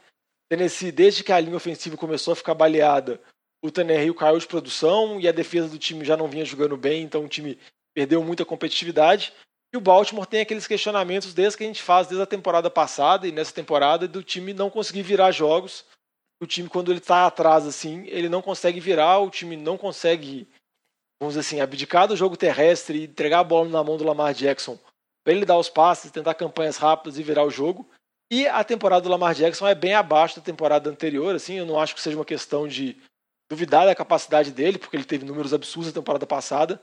Tennessee, 0.50 0.92
desde 0.92 1.24
que 1.24 1.32
a 1.32 1.40
linha 1.40 1.56
ofensiva 1.56 1.96
começou 1.96 2.32
a 2.32 2.36
ficar 2.36 2.54
baleada, 2.54 3.20
o 3.64 3.70
Tannehill 3.70 4.14
caiu 4.14 4.38
de 4.38 4.46
produção 4.46 5.20
e 5.20 5.28
a 5.28 5.32
defesa 5.32 5.68
do 5.68 5.78
time 5.78 6.04
já 6.04 6.16
não 6.16 6.28
vinha 6.28 6.44
jogando 6.44 6.76
bem, 6.76 7.02
então 7.02 7.24
o 7.24 7.28
time 7.28 7.58
perdeu 7.94 8.22
muita 8.22 8.44
competitividade. 8.44 9.32
E 9.72 9.76
o 9.76 9.80
Baltimore 9.80 10.26
tem 10.26 10.42
aqueles 10.42 10.66
questionamentos 10.66 11.32
desde 11.32 11.56
que 11.56 11.64
a 11.64 11.66
gente 11.66 11.82
faz 11.82 12.06
desde 12.06 12.22
a 12.22 12.26
temporada 12.26 12.70
passada 12.70 13.26
e 13.26 13.32
nessa 13.32 13.54
temporada 13.54 14.06
do 14.06 14.22
time 14.22 14.52
não 14.52 14.68
conseguir 14.68 15.02
virar 15.02 15.32
jogos. 15.32 15.84
O 16.42 16.46
time, 16.46 16.68
quando 16.68 16.92
ele 16.92 16.98
está 16.98 17.26
atrás, 17.26 17.66
assim, 17.66 18.04
ele 18.08 18.28
não 18.28 18.42
consegue 18.42 18.80
virar, 18.80 19.18
o 19.20 19.30
time 19.30 19.56
não 19.56 19.78
consegue, 19.78 20.46
vamos 21.20 21.34
dizer 21.34 21.40
assim, 21.40 21.60
abdicar 21.60 22.06
do 22.06 22.16
jogo 22.16 22.36
terrestre 22.36 22.98
e 22.98 23.04
entregar 23.04 23.40
a 23.40 23.44
bola 23.44 23.68
na 23.68 23.82
mão 23.82 23.96
do 23.96 24.04
Lamar 24.04 24.34
Jackson 24.34 24.78
para 25.24 25.32
ele 25.32 25.46
dar 25.46 25.56
os 25.56 25.70
passes, 25.70 26.10
tentar 26.10 26.34
campanhas 26.34 26.76
rápidas 26.76 27.18
e 27.18 27.22
virar 27.22 27.44
o 27.44 27.50
jogo. 27.50 27.88
E 28.30 28.46
a 28.46 28.64
temporada 28.64 29.02
do 29.02 29.08
Lamar 29.08 29.34
Jackson 29.34 29.66
é 29.68 29.74
bem 29.74 29.94
abaixo 29.94 30.36
da 30.36 30.42
temporada 30.42 30.90
anterior, 30.90 31.34
assim, 31.34 31.54
eu 31.54 31.66
não 31.66 31.78
acho 31.78 31.94
que 31.94 32.00
seja 32.00 32.16
uma 32.16 32.24
questão 32.24 32.66
de 32.66 32.96
duvidar 33.50 33.86
da 33.86 33.94
capacidade 33.94 34.50
dele, 34.50 34.78
porque 34.78 34.96
ele 34.96 35.04
teve 35.04 35.24
números 35.24 35.54
absurdos 35.54 35.92
na 35.92 36.00
temporada 36.00 36.26
passada, 36.26 36.82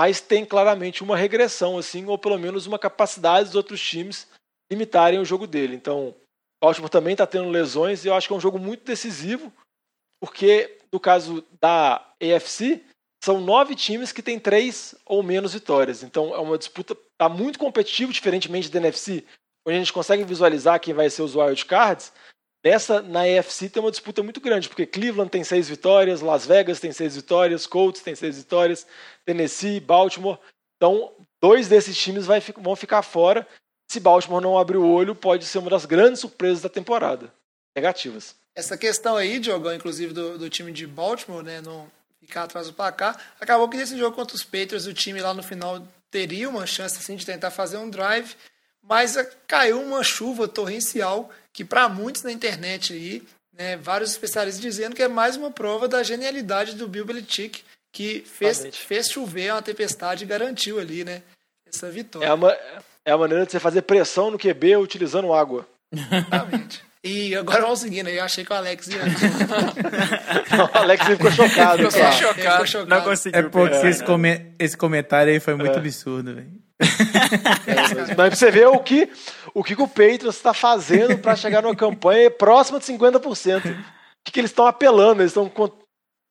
mas 0.00 0.18
tem 0.18 0.46
claramente 0.46 1.02
uma 1.02 1.14
regressão, 1.14 1.76
assim, 1.76 2.06
ou 2.06 2.16
pelo 2.16 2.38
menos 2.38 2.66
uma 2.66 2.78
capacidade 2.78 3.48
dos 3.48 3.54
outros 3.54 3.82
times 3.82 4.26
limitarem 4.72 5.20
o 5.20 5.26
jogo 5.26 5.46
dele. 5.46 5.76
Então, 5.76 6.08
o 6.08 6.14
Baltimore 6.64 6.88
também 6.88 7.12
está 7.12 7.26
tendo 7.26 7.50
lesões 7.50 8.02
e 8.02 8.08
eu 8.08 8.14
acho 8.14 8.26
que 8.26 8.32
é 8.32 8.36
um 8.36 8.40
jogo 8.40 8.58
muito 8.58 8.82
decisivo, 8.82 9.52
porque 10.18 10.78
no 10.90 10.98
caso 10.98 11.44
da 11.60 11.96
AFC, 12.18 12.82
são 13.22 13.42
nove 13.42 13.74
times 13.74 14.10
que 14.10 14.22
têm 14.22 14.40
três 14.40 14.94
ou 15.04 15.22
menos 15.22 15.52
vitórias. 15.52 16.02
Então 16.02 16.34
é 16.34 16.38
uma 16.38 16.56
disputa 16.56 16.96
tá 17.18 17.28
muito 17.28 17.58
competitiva, 17.58 18.10
diferentemente 18.10 18.70
da 18.70 18.78
NFC, 18.78 19.22
onde 19.68 19.76
a 19.76 19.80
gente 19.80 19.92
consegue 19.92 20.24
visualizar 20.24 20.80
quem 20.80 20.94
vai 20.94 21.10
ser 21.10 21.20
os 21.20 21.34
wild 21.34 21.62
cards. 21.66 22.10
Nessa, 22.62 23.00
na 23.00 23.26
EFC 23.26 23.70
tem 23.70 23.82
uma 23.82 23.90
disputa 23.90 24.22
muito 24.22 24.40
grande, 24.40 24.68
porque 24.68 24.84
Cleveland 24.84 25.30
tem 25.30 25.42
seis 25.42 25.68
vitórias, 25.68 26.20
Las 26.20 26.44
Vegas 26.44 26.78
tem 26.78 26.92
seis 26.92 27.16
vitórias, 27.16 27.66
Colts 27.66 28.02
tem 28.02 28.14
seis 28.14 28.36
vitórias, 28.36 28.86
Tennessee, 29.24 29.80
Baltimore. 29.80 30.38
Então, 30.76 31.12
dois 31.40 31.68
desses 31.68 31.96
times 31.96 32.26
vai, 32.26 32.40
vão 32.58 32.76
ficar 32.76 33.02
fora. 33.02 33.46
Se 33.90 33.98
Baltimore 33.98 34.42
não 34.42 34.58
abrir 34.58 34.76
o 34.76 34.86
olho, 34.86 35.14
pode 35.14 35.46
ser 35.46 35.58
uma 35.58 35.70
das 35.70 35.86
grandes 35.86 36.20
surpresas 36.20 36.62
da 36.62 36.68
temporada. 36.68 37.32
Negativas. 37.74 38.36
Essa 38.54 38.76
questão 38.76 39.16
aí, 39.16 39.38
Diogão, 39.38 39.72
inclusive 39.72 40.12
do, 40.12 40.36
do 40.36 40.50
time 40.50 40.70
de 40.70 40.86
Baltimore, 40.86 41.42
né, 41.42 41.62
não 41.62 41.90
ficar 42.20 42.42
atrás 42.42 42.66
do 42.66 42.74
placar, 42.74 43.18
acabou 43.40 43.68
que 43.68 43.76
nesse 43.76 43.96
jogo 43.96 44.14
contra 44.14 44.36
os 44.36 44.44
Patriots, 44.44 44.86
o 44.86 44.92
time 44.92 45.20
lá 45.20 45.32
no 45.32 45.42
final 45.42 45.82
teria 46.10 46.48
uma 46.48 46.66
chance 46.66 46.98
assim, 46.98 47.16
de 47.16 47.24
tentar 47.24 47.50
fazer 47.50 47.78
um 47.78 47.88
drive, 47.88 48.34
mas 48.82 49.16
caiu 49.46 49.80
uma 49.80 50.02
chuva 50.02 50.46
torrencial 50.46 51.30
que 51.52 51.64
para 51.64 51.88
muitos 51.88 52.22
na 52.22 52.32
internet 52.32 52.92
aí, 52.92 53.22
né, 53.56 53.76
vários 53.76 54.10
especialistas 54.10 54.60
dizendo 54.62 54.94
que 54.94 55.02
é 55.02 55.08
mais 55.08 55.36
uma 55.36 55.50
prova 55.50 55.86
da 55.88 56.02
genialidade 56.02 56.74
do 56.74 56.86
Bill 56.88 57.04
Belichick, 57.04 57.62
que 57.92 58.24
fez, 58.24 58.64
fez 58.76 59.08
chover 59.10 59.52
uma 59.52 59.62
tempestade 59.62 60.24
e 60.24 60.26
garantiu 60.26 60.78
ali, 60.78 61.04
né, 61.04 61.22
essa 61.66 61.90
vitória. 61.90 62.26
É 62.26 62.30
a, 62.30 62.80
é 63.04 63.12
a 63.12 63.18
maneira 63.18 63.44
de 63.44 63.52
você 63.52 63.58
fazer 63.60 63.82
pressão 63.82 64.30
no 64.30 64.38
QB 64.38 64.76
utilizando 64.76 65.32
água. 65.32 65.66
Exatamente. 65.92 66.82
E 67.02 67.34
agora 67.34 67.62
vamos 67.62 67.80
seguindo 67.80 68.08
aí. 68.08 68.18
Eu 68.18 68.24
achei 68.24 68.44
que 68.44 68.52
o 68.52 68.56
Alex 68.56 68.88
ia. 68.88 69.00
o 70.74 70.78
Alex 70.78 71.06
ficou 71.06 71.30
chocado. 71.32 71.90
Ficou 71.90 72.12
chocado. 72.12 72.34
Ficou 72.52 72.66
chocado. 72.66 72.90
Não 72.90 73.00
conseguiu. 73.02 73.40
É 73.40 73.42
porque 73.42 73.86
esse, 73.86 74.04
come- 74.04 74.52
esse 74.58 74.76
comentário 74.76 75.32
aí 75.32 75.40
foi 75.40 75.54
muito 75.54 75.76
absurdo, 75.78 76.34
velho. 76.34 76.52
Mas 76.80 78.14
pra 78.14 78.30
você 78.30 78.50
ver 78.50 78.66
o 78.68 78.78
que 78.78 79.10
o, 79.54 79.62
que 79.62 79.76
que 79.76 79.82
o 79.82 79.88
Patriots 79.88 80.36
está 80.36 80.54
fazendo 80.54 81.18
para 81.18 81.36
chegar 81.36 81.62
numa 81.62 81.76
campanha 81.76 82.30
próxima 82.30 82.78
de 82.78 82.86
50%. 82.86 83.70
O 83.70 83.84
que, 84.24 84.32
que 84.32 84.40
eles 84.40 84.50
estão 84.50 84.66
apelando? 84.66 85.22
Eles 85.22 85.30
estão 85.32 85.48
con- 85.48 85.72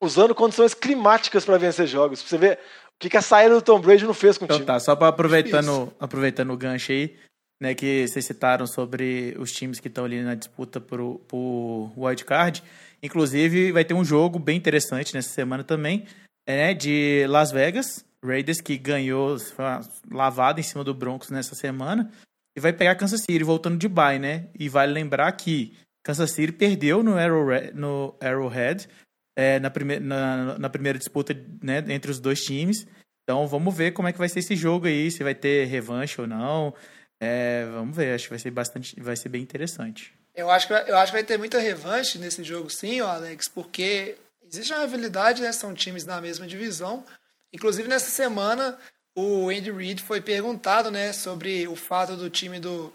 usando 0.02 0.34
condições 0.34 0.74
climáticas 0.74 1.44
para 1.44 1.58
vencer 1.58 1.86
jogos. 1.86 2.20
Pra 2.22 2.28
você 2.28 2.38
ver 2.38 2.54
o 2.54 2.98
que, 3.00 3.10
que 3.10 3.16
a 3.16 3.22
saída 3.22 3.54
do 3.54 3.62
Tom 3.62 3.80
Brady 3.80 4.04
não 4.04 4.14
fez 4.14 4.38
com 4.38 4.44
o 4.44 4.46
Então 4.46 4.56
time. 4.58 4.66
tá, 4.66 4.78
só 4.80 4.94
para 4.96 5.08
aproveitando, 5.08 5.92
aproveitando 5.98 6.52
o 6.52 6.56
gancho 6.56 6.92
aí, 6.92 7.16
né, 7.60 7.74
que 7.74 8.06
vocês 8.06 8.24
citaram 8.24 8.66
sobre 8.66 9.34
os 9.38 9.52
times 9.52 9.80
que 9.80 9.88
estão 9.88 10.04
ali 10.04 10.22
na 10.22 10.34
disputa 10.34 10.80
por, 10.80 11.20
por 11.26 11.92
wildcard. 11.96 12.62
Inclusive, 13.02 13.72
vai 13.72 13.84
ter 13.84 13.94
um 13.94 14.04
jogo 14.04 14.38
bem 14.38 14.56
interessante 14.56 15.14
nessa 15.14 15.30
semana 15.30 15.64
também, 15.64 16.06
né, 16.46 16.74
de 16.74 17.26
Las 17.28 17.52
Vegas, 17.52 18.04
Raiders, 18.24 18.60
que 18.60 18.76
ganhou 18.76 19.38
foi 19.38 19.64
uma 19.64 19.80
lavada 20.10 20.60
em 20.60 20.62
cima 20.62 20.84
do 20.84 20.94
Broncos 20.94 21.30
nessa 21.30 21.54
semana, 21.54 22.10
e 22.56 22.60
vai 22.60 22.72
pegar 22.72 22.96
Kansas 22.96 23.22
City 23.22 23.44
voltando 23.44 23.78
de 23.78 23.88
bye, 23.88 24.18
né? 24.18 24.48
E 24.58 24.68
vale 24.68 24.92
lembrar 24.92 25.30
que 25.32 25.76
Kansas 26.02 26.32
City 26.32 26.52
perdeu 26.52 27.02
no 27.02 27.16
Arrowhead, 27.16 27.72
no 27.74 28.14
Arrowhead 28.20 28.88
é, 29.36 29.58
na, 29.58 29.70
prime 29.70 30.00
na, 30.00 30.58
na 30.58 30.68
primeira 30.68 30.98
disputa 30.98 31.34
né, 31.62 31.82
entre 31.88 32.10
os 32.10 32.20
dois 32.20 32.40
times. 32.42 32.86
Então 33.22 33.46
vamos 33.46 33.74
ver 33.74 33.92
como 33.92 34.08
é 34.08 34.12
que 34.12 34.18
vai 34.18 34.28
ser 34.28 34.40
esse 34.40 34.56
jogo 34.56 34.86
aí, 34.86 35.10
se 35.10 35.22
vai 35.22 35.34
ter 35.34 35.66
revanche 35.66 36.20
ou 36.20 36.26
não. 36.26 36.74
É, 37.22 37.66
vamos 37.72 37.94
ver, 37.96 38.14
acho 38.14 38.24
que 38.24 38.30
vai 38.30 38.38
ser 38.38 38.50
bastante, 38.50 38.98
vai 39.00 39.16
ser 39.16 39.28
bem 39.28 39.42
interessante. 39.42 40.14
Eu 40.34 40.50
acho, 40.50 40.66
que, 40.66 40.72
eu 40.72 40.96
acho 40.96 41.12
que 41.12 41.18
vai 41.18 41.24
ter 41.24 41.38
muita 41.38 41.58
revanche 41.58 42.18
nesse 42.18 42.42
jogo, 42.42 42.70
sim, 42.70 43.00
Alex, 43.00 43.48
porque 43.48 44.16
existe 44.50 44.72
uma 44.72 44.82
rivalidade, 44.82 45.42
né? 45.42 45.52
São 45.52 45.72
times 45.74 46.04
na 46.04 46.20
mesma 46.20 46.46
divisão. 46.46 47.04
Inclusive, 47.52 47.88
nessa 47.88 48.10
semana, 48.10 48.78
o 49.14 49.48
Andy 49.48 49.70
Reid 49.70 50.02
foi 50.02 50.20
perguntado, 50.20 50.90
né, 50.90 51.12
sobre 51.12 51.66
o 51.66 51.76
fato 51.76 52.16
do 52.16 52.30
time 52.30 52.60
do 52.60 52.92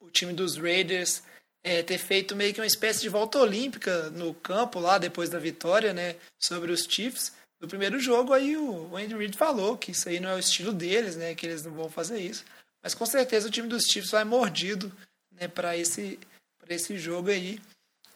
o 0.00 0.10
time 0.10 0.32
dos 0.32 0.56
Raiders 0.56 1.22
é, 1.64 1.82
ter 1.82 1.98
feito 1.98 2.36
meio 2.36 2.54
que 2.54 2.60
uma 2.60 2.66
espécie 2.66 3.00
de 3.00 3.08
volta 3.08 3.38
olímpica 3.38 4.08
no 4.10 4.32
campo 4.32 4.78
lá 4.78 4.98
depois 4.98 5.28
da 5.28 5.38
vitória, 5.38 5.92
né, 5.92 6.16
sobre 6.38 6.70
os 6.70 6.84
Chiefs 6.84 7.32
no 7.60 7.66
primeiro 7.66 7.98
jogo. 7.98 8.32
Aí 8.32 8.56
o 8.56 8.96
Andy 8.96 9.16
Reid 9.16 9.36
falou 9.36 9.76
que 9.76 9.90
isso 9.90 10.08
aí 10.08 10.20
não 10.20 10.30
é 10.30 10.36
o 10.36 10.38
estilo 10.38 10.72
deles, 10.72 11.16
né, 11.16 11.34
que 11.34 11.44
eles 11.44 11.64
não 11.64 11.72
vão 11.72 11.90
fazer 11.90 12.20
isso. 12.20 12.44
Mas 12.82 12.94
com 12.94 13.04
certeza 13.04 13.48
o 13.48 13.50
time 13.50 13.68
dos 13.68 13.84
Chiefs 13.84 14.12
vai 14.12 14.24
mordido, 14.24 14.92
né, 15.32 15.48
para 15.48 15.76
esse 15.76 16.18
para 16.58 16.74
esse 16.74 16.98
jogo 16.98 17.30
aí. 17.30 17.60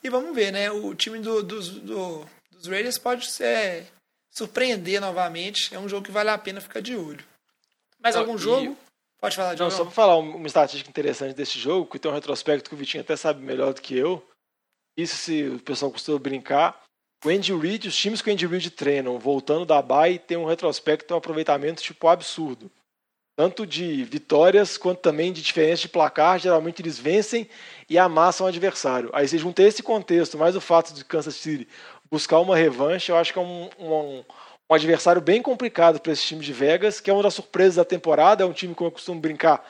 E 0.02 0.08
vamos 0.08 0.34
ver, 0.34 0.52
né? 0.52 0.70
O 0.70 0.94
time 0.94 1.18
do, 1.20 1.42
dos, 1.42 1.68
do, 1.68 2.26
dos 2.60 2.68
Raiders 2.68 2.98
pode 2.98 3.26
ser, 3.30 3.86
surpreender 4.30 5.00
novamente. 5.00 5.74
É 5.74 5.78
um 5.78 5.88
jogo 5.88 6.04
que 6.04 6.12
vale 6.12 6.30
a 6.30 6.38
pena 6.38 6.60
ficar 6.60 6.80
de 6.80 6.94
olho. 6.96 7.24
Mais 7.98 8.14
algum 8.16 8.36
e- 8.36 8.38
jogo? 8.38 8.76
Pode 9.20 9.36
falar 9.36 9.54
de 9.54 9.60
Não, 9.60 9.70
só 9.70 9.84
para 9.84 9.92
falar 9.92 10.16
um- 10.16 10.36
uma 10.36 10.46
estatística 10.46 10.88
interessante 10.88 11.34
desse 11.34 11.58
jogo, 11.58 11.90
que 11.90 11.98
tem 11.98 12.10
um 12.10 12.14
retrospecto 12.14 12.70
que 12.70 12.74
o 12.74 12.78
Vitinho 12.78 13.02
até 13.02 13.16
sabe 13.16 13.44
melhor 13.44 13.74
do 13.74 13.82
que 13.82 13.94
eu. 13.96 14.26
Isso 14.96 15.16
se 15.16 15.44
o 15.44 15.58
pessoal 15.58 15.90
costuma 15.90 16.18
brincar. 16.18 16.82
O 17.22 17.28
Andy 17.28 17.54
Reid, 17.54 17.86
os 17.88 17.96
times 17.96 18.22
que 18.22 18.30
o 18.30 18.32
Andy 18.32 18.46
Reid 18.46 18.70
treinam, 18.70 19.18
voltando 19.18 19.66
da 19.66 19.82
bye, 19.82 20.18
tem 20.18 20.38
um 20.38 20.46
retrospecto, 20.46 21.12
um 21.12 21.18
aproveitamento 21.18 21.82
tipo 21.82 22.08
absurdo. 22.08 22.70
Tanto 23.36 23.66
de 23.66 24.04
vitórias 24.04 24.76
quanto 24.78 25.00
também 25.00 25.32
de 25.32 25.42
diferença 25.42 25.82
de 25.82 25.88
placar. 25.88 26.38
Geralmente 26.38 26.80
eles 26.80 26.98
vencem 26.98 27.48
e 27.88 27.98
amassam 27.98 28.46
o 28.46 28.48
adversário. 28.48 29.10
Aí 29.12 29.28
você 29.28 29.36
junta 29.38 29.62
esse 29.62 29.82
contexto, 29.82 30.38
mais 30.38 30.56
o 30.56 30.60
fato 30.62 30.94
de 30.94 31.04
Kansas 31.04 31.36
City 31.36 31.68
buscar 32.10 32.38
uma 32.40 32.56
revanche, 32.56 33.10
eu 33.12 33.16
acho 33.16 33.32
que 33.32 33.38
é 33.38 33.42
um, 33.42 33.68
um, 33.78 34.24
um 34.70 34.74
adversário 34.74 35.20
bem 35.20 35.40
complicado 35.42 36.00
para 36.00 36.12
esse 36.12 36.24
time 36.24 36.44
de 36.44 36.52
Vegas, 36.52 37.00
que 37.00 37.10
é 37.10 37.12
uma 37.12 37.22
das 37.22 37.34
surpresas 37.34 37.76
da 37.76 37.84
temporada. 37.84 38.42
É 38.42 38.46
um 38.46 38.52
time, 38.52 38.74
como 38.74 38.88
eu 38.88 38.92
costumo 38.92 39.20
brincar, 39.20 39.64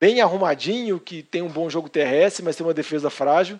bem 0.00 0.20
arrumadinho, 0.20 0.98
que 1.00 1.22
tem 1.22 1.42
um 1.42 1.48
bom 1.48 1.68
jogo 1.70 1.88
terrestre, 1.88 2.44
mas 2.44 2.56
tem 2.56 2.66
uma 2.66 2.74
defesa 2.74 3.10
frágil. 3.10 3.58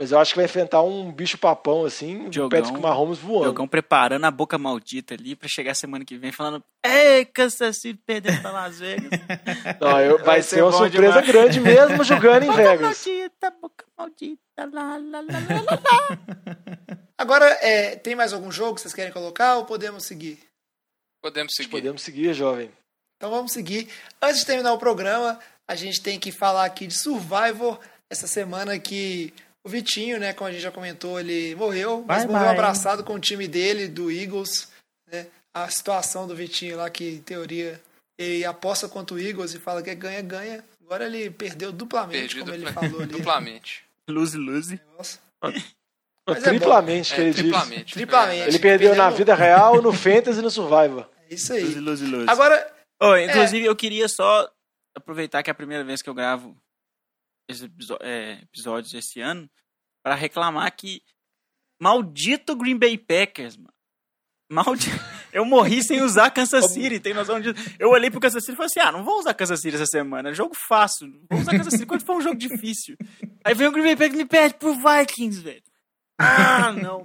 Mas 0.00 0.12
eu 0.12 0.18
acho 0.20 0.30
que 0.32 0.36
vai 0.36 0.44
enfrentar 0.44 0.80
um 0.82 1.10
bicho 1.10 1.36
papão, 1.36 1.84
assim, 1.84 2.28
Diogão. 2.28 2.60
Patrick 2.60 2.80
Mahomes 2.80 3.18
voando. 3.18 3.42
Diogão 3.46 3.66
preparando 3.66 4.24
a 4.26 4.30
boca 4.30 4.56
maldita 4.56 5.14
ali 5.14 5.34
pra 5.34 5.48
chegar 5.48 5.74
semana 5.74 6.04
que 6.04 6.16
vem 6.16 6.30
falando 6.30 6.62
Ei, 6.86 7.24
Kansas 7.24 7.78
City 7.78 7.98
perdendo 8.06 8.40
pra 8.40 8.52
Las 8.52 8.78
Vegas. 8.78 9.10
Não, 9.80 10.00
eu- 10.00 10.18
vai, 10.18 10.24
Vai 10.24 10.42
ser 10.42 10.56
ser 10.56 10.62
uma 10.62 10.70
surpresa 10.70 11.20
demais. 11.20 11.26
grande 11.26 11.60
mesmo 11.60 12.04
jogando 12.04 12.44
em 12.44 12.46
boca 12.50 12.62
Vegas. 12.62 12.80
maldita, 13.06 13.50
boca 13.60 13.84
maldita, 13.98 14.40
lá, 14.72 14.96
lá, 14.98 14.98
lá, 14.98 15.20
lá, 15.20 15.62
lá. 15.64 16.98
Agora, 17.18 17.46
é, 17.60 17.96
tem 17.96 18.14
mais 18.14 18.32
algum 18.32 18.50
jogo 18.52 18.76
que 18.76 18.80
vocês 18.80 18.94
querem 18.94 19.12
colocar 19.12 19.56
ou 19.56 19.64
podemos 19.64 20.04
seguir? 20.04 20.38
Podemos 21.20 21.52
seguir. 21.54 21.70
Podemos 21.70 22.02
seguir, 22.02 22.32
jovem. 22.32 22.70
Então 23.16 23.30
vamos 23.30 23.52
seguir. 23.52 23.88
Antes 24.22 24.40
de 24.40 24.46
terminar 24.46 24.72
o 24.72 24.78
programa, 24.78 25.38
a 25.66 25.74
gente 25.74 26.00
tem 26.00 26.18
que 26.20 26.30
falar 26.30 26.64
aqui 26.64 26.86
de 26.86 26.94
Survivor. 26.94 27.80
Essa 28.08 28.26
semana 28.28 28.78
que 28.78 29.34
o 29.64 29.68
Vitinho, 29.68 30.18
né, 30.20 30.32
como 30.32 30.48
a 30.48 30.52
gente 30.52 30.62
já 30.62 30.70
comentou, 30.70 31.18
ele 31.18 31.54
morreu, 31.56 32.04
mas 32.06 32.22
Bye, 32.24 32.32
morreu 32.32 32.46
bye. 32.46 32.54
abraçado 32.54 33.02
com 33.02 33.14
o 33.14 33.20
time 33.20 33.48
dele, 33.48 33.88
do 33.88 34.10
Eagles. 34.10 34.68
Né? 35.10 35.26
A 35.52 35.68
situação 35.68 36.28
do 36.28 36.36
Vitinho 36.36 36.76
lá, 36.76 36.88
que 36.88 37.16
em 37.16 37.18
teoria 37.22 37.82
ele 38.16 38.44
aposta 38.44 38.88
contra 38.88 39.16
o 39.16 39.20
Eagles 39.20 39.52
e 39.54 39.58
fala 39.58 39.82
que 39.82 39.90
é 39.90 39.94
ganha, 39.96 40.22
ganha. 40.22 40.64
Agora 40.84 41.04
ele 41.04 41.28
perdeu 41.30 41.72
duplamente, 41.72 42.36
Perdi 42.36 42.40
como 42.40 42.54
ele 42.54 42.64
dupla- 42.64 42.80
falou 42.82 43.00
ali. 43.02 43.10
duplamente. 43.12 43.84
Lose, 44.08 44.38
lose. 44.38 44.80
Nossa. 44.96 45.18
Mas 46.34 46.44
é 46.44 46.48
triplamente, 46.50 47.12
É, 47.12 47.16
que 47.16 47.20
ele 47.22 47.30
diz. 47.30 47.40
triplamente. 47.42 47.94
Triplamente. 47.94 48.42
É 48.42 48.48
Ele 48.48 48.58
perdeu 48.58 48.94
na 48.94 49.10
vida 49.10 49.34
real, 49.34 49.80
no 49.80 49.92
Fantasy 49.92 50.38
e 50.38 50.42
no 50.42 50.50
Survivor. 50.50 51.08
É 51.30 51.34
isso 51.34 51.52
aí. 51.52 51.74
Lose, 51.74 52.04
lose. 52.06 52.28
Agora, 52.28 52.74
Ô, 53.00 53.16
inclusive, 53.16 53.64
eu 53.64 53.76
queria 53.76 54.08
só 54.08 54.50
aproveitar 54.96 55.42
que 55.42 55.50
é 55.50 55.52
a 55.52 55.54
primeira 55.54 55.84
vez 55.84 56.02
que 56.02 56.10
eu 56.10 56.14
gravo 56.14 56.56
esses 57.48 57.68
é, 58.00 58.40
episódios 58.42 58.92
esse 58.92 59.20
ano 59.20 59.48
para 60.02 60.14
reclamar 60.14 60.74
que 60.76 61.00
maldito 61.80 62.56
Green 62.56 62.76
Bay 62.76 62.98
Packers, 62.98 63.56
mano. 63.56 63.72
Maldito. 64.50 64.96
Eu 65.30 65.44
morri 65.44 65.82
sem 65.82 66.00
usar 66.00 66.30
Kansas 66.30 66.72
City, 66.72 66.98
tem 66.98 67.12
noção 67.12 67.38
disso? 67.38 67.54
Eu 67.78 67.90
olhei 67.90 68.10
pro 68.10 68.18
Kansas 68.18 68.42
City 68.42 68.54
e 68.54 68.56
falei 68.56 68.66
assim: 68.66 68.80
ah, 68.80 68.90
não 68.90 69.04
vou 69.04 69.18
usar 69.18 69.34
Kansas 69.34 69.60
City 69.60 69.74
essa 69.76 69.84
semana, 69.84 70.30
é 70.30 70.34
jogo 70.34 70.54
fácil, 70.54 71.06
não 71.06 71.20
vou 71.30 71.40
usar 71.40 71.50
Kansas 71.52 71.74
City 71.74 71.84
quando 71.84 72.02
for 72.02 72.16
um 72.16 72.20
jogo 72.22 72.36
difícil. 72.36 72.96
Aí 73.44 73.52
vem 73.52 73.66
o 73.66 73.70
Green 73.70 73.84
Bay 73.84 73.94
Packers 73.94 74.14
e 74.14 74.16
me 74.16 74.24
perde 74.24 74.54
pro 74.54 74.72
Vikings, 74.74 75.42
velho. 75.42 75.62
Ah, 76.18 76.72
não. 76.72 77.04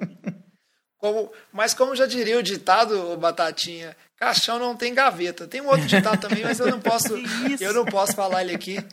como, 0.97 1.31
mas 1.51 1.73
como 1.73 1.95
já 1.95 2.05
diria 2.05 2.37
o 2.37 2.43
ditado, 2.43 3.11
ô 3.11 3.17
Batatinha, 3.17 3.95
caixão 4.17 4.57
não 4.57 4.75
tem 4.75 4.93
gaveta. 4.93 5.47
Tem 5.47 5.61
um 5.61 5.67
outro 5.67 5.85
ditado 5.85 6.19
também, 6.19 6.43
mas 6.43 6.59
eu 6.59 6.67
não 6.67 6.79
posso, 6.81 7.13
eu 7.59 7.73
não 7.73 7.85
posso 7.85 8.15
falar 8.15 8.41
ele 8.41 8.55
aqui. 8.55 8.83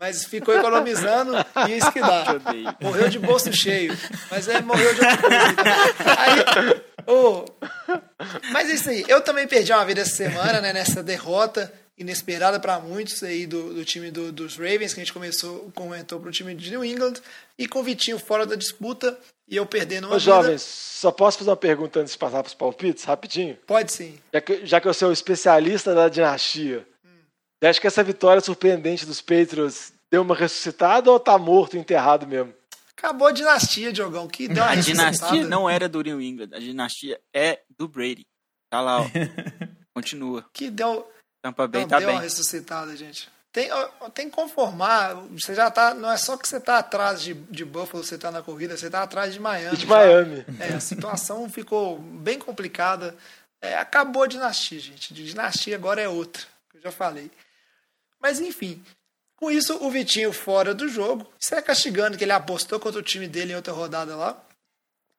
Mas 0.00 0.24
ficou 0.24 0.54
economizando 0.54 1.32
e 1.68 1.76
isso 1.76 1.90
que 1.90 2.00
dá. 2.00 2.24
Morreu 2.80 3.08
de 3.08 3.18
bolso 3.18 3.52
cheio. 3.52 3.98
Mas 4.30 4.46
é, 4.46 4.60
morreu 4.60 4.94
de 4.94 5.00
outra 5.00 5.18
coisa. 5.18 5.36
Aí, 6.16 6.82
ô, 7.04 7.44
mas 8.52 8.70
é 8.70 8.74
isso 8.74 8.88
aí. 8.90 9.04
Eu 9.08 9.20
também 9.20 9.48
perdi 9.48 9.72
uma 9.72 9.84
vida 9.84 10.02
essa 10.02 10.14
semana, 10.14 10.60
né? 10.60 10.72
Nessa 10.72 11.02
derrota. 11.02 11.72
Inesperada 11.98 12.60
para 12.60 12.78
muitos 12.78 13.22
aí 13.22 13.46
do, 13.46 13.74
do 13.74 13.84
time 13.84 14.10
do- 14.10 14.30
dos 14.32 14.56
Ravens, 14.56 14.94
que 14.94 15.00
a 15.00 15.04
gente 15.04 15.12
começou, 15.12 15.70
comentou 15.74 16.20
para 16.20 16.28
o 16.28 16.32
time 16.32 16.54
de 16.54 16.70
New 16.70 16.84
England, 16.84 17.14
e 17.58 17.66
com 17.66 17.80
o 17.80 17.82
Vitinho 17.82 18.18
fora 18.18 18.46
da 18.46 18.54
disputa 18.54 19.18
e 19.48 19.56
eu 19.56 19.66
perdendo 19.66 20.04
uma 20.06 20.16
Ô, 20.16 20.18
vida. 20.18 20.30
jovens, 20.30 20.62
só 20.62 21.10
posso 21.10 21.38
fazer 21.38 21.50
uma 21.50 21.56
pergunta 21.56 22.00
antes 22.00 22.12
de 22.12 22.18
passar 22.18 22.42
para 22.42 22.48
os 22.48 22.54
palpites, 22.54 23.04
rapidinho? 23.04 23.56
Pode 23.66 23.92
sim. 23.92 24.18
Já 24.32 24.40
que, 24.40 24.66
já 24.66 24.80
que 24.80 24.88
eu 24.88 24.94
sou 24.94 25.08
o 25.08 25.12
especialista 25.12 25.94
da 25.94 26.08
dinastia, 26.08 26.86
você 27.60 27.66
acha 27.68 27.80
que 27.80 27.86
essa 27.86 28.04
vitória 28.04 28.40
surpreendente 28.40 29.04
dos 29.04 29.20
Patriots 29.20 29.92
deu 30.10 30.22
uma 30.22 30.34
ressuscitada 30.34 31.10
ou 31.10 31.18
tá 31.18 31.36
morto, 31.36 31.76
enterrado 31.76 32.26
mesmo? 32.26 32.54
Acabou 32.96 33.28
a 33.28 33.32
dinastia, 33.32 33.92
Diogão, 33.92 34.26
que 34.28 34.46
deu 34.48 34.62
uma 34.62 34.72
A 34.72 34.76
dinastia 34.76 35.44
não 35.46 35.68
era 35.70 35.88
do 35.88 36.00
New 36.02 36.20
England, 36.20 36.50
a 36.52 36.58
dinastia 36.58 37.20
é 37.34 37.60
do 37.78 37.88
Brady. 37.88 38.26
Tá 38.70 38.80
lá, 38.80 39.00
ó. 39.02 39.06
Continua. 39.94 40.44
Que 40.52 40.70
deu, 40.70 41.08
Tampa 41.42 41.66
Bay 41.66 41.82
não, 41.82 41.88
tá 41.88 41.98
deu 41.98 42.08
bem. 42.08 42.16
uma 42.16 42.22
ressuscitada, 42.22 42.96
gente. 42.96 43.30
Tem, 43.50 43.70
tem 44.14 44.28
que 44.28 44.36
conformar. 44.36 45.14
Você 45.32 45.54
já 45.54 45.70
tá. 45.70 45.94
Não 45.94 46.10
é 46.10 46.16
só 46.16 46.36
que 46.36 46.46
você 46.46 46.60
tá 46.60 46.78
atrás 46.78 47.22
de, 47.22 47.34
de 47.34 47.64
Buffalo, 47.64 48.04
você 48.04 48.18
tá 48.18 48.30
na 48.30 48.42
corrida, 48.42 48.76
você 48.76 48.90
tá 48.90 49.02
atrás 49.02 49.32
de 49.32 49.40
Miami. 49.40 49.76
De 49.76 49.86
já. 49.86 49.88
Miami. 49.88 50.44
É, 50.60 50.74
a 50.74 50.80
situação 50.80 51.48
ficou 51.50 51.98
bem 51.98 52.38
complicada. 52.38 53.16
É, 53.60 53.76
acabou 53.76 54.22
a 54.22 54.28
dinastia, 54.28 54.78
gente. 54.78 55.14
De 55.14 55.24
dinastia 55.24 55.74
agora 55.74 56.00
é 56.00 56.08
outra, 56.08 56.42
que 56.70 56.76
eu 56.76 56.82
já 56.82 56.92
falei. 56.92 57.30
Mas 58.20 58.38
enfim, 58.40 58.82
com 59.36 59.50
isso 59.50 59.82
o 59.84 59.90
Vitinho 59.90 60.32
fora 60.32 60.74
do 60.74 60.88
jogo, 60.88 61.26
sai 61.38 61.62
castigando 61.62 62.16
que 62.16 62.24
ele 62.24 62.32
apostou 62.32 62.78
contra 62.78 63.00
o 63.00 63.04
time 63.04 63.26
dele 63.26 63.52
em 63.52 63.56
outra 63.56 63.72
rodada 63.72 64.14
lá. 64.14 64.40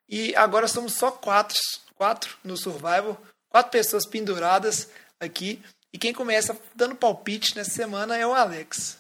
E 0.08 0.36
agora 0.36 0.68
somos 0.68 0.94
só 0.94 1.12
quatro, 1.12 1.58
quatro 1.96 2.38
no 2.44 2.58
Survival, 2.58 3.22
quatro 3.50 3.72
pessoas 3.72 4.06
penduradas 4.06 4.90
aqui. 5.20 5.62
E 5.94 5.98
quem 5.98 6.14
começa 6.14 6.56
dando 6.76 6.96
palpite 6.96 7.56
nessa 7.56 7.72
semana 7.72 8.16
é 8.16 8.26
o 8.26 8.34
Alex. 8.34 8.98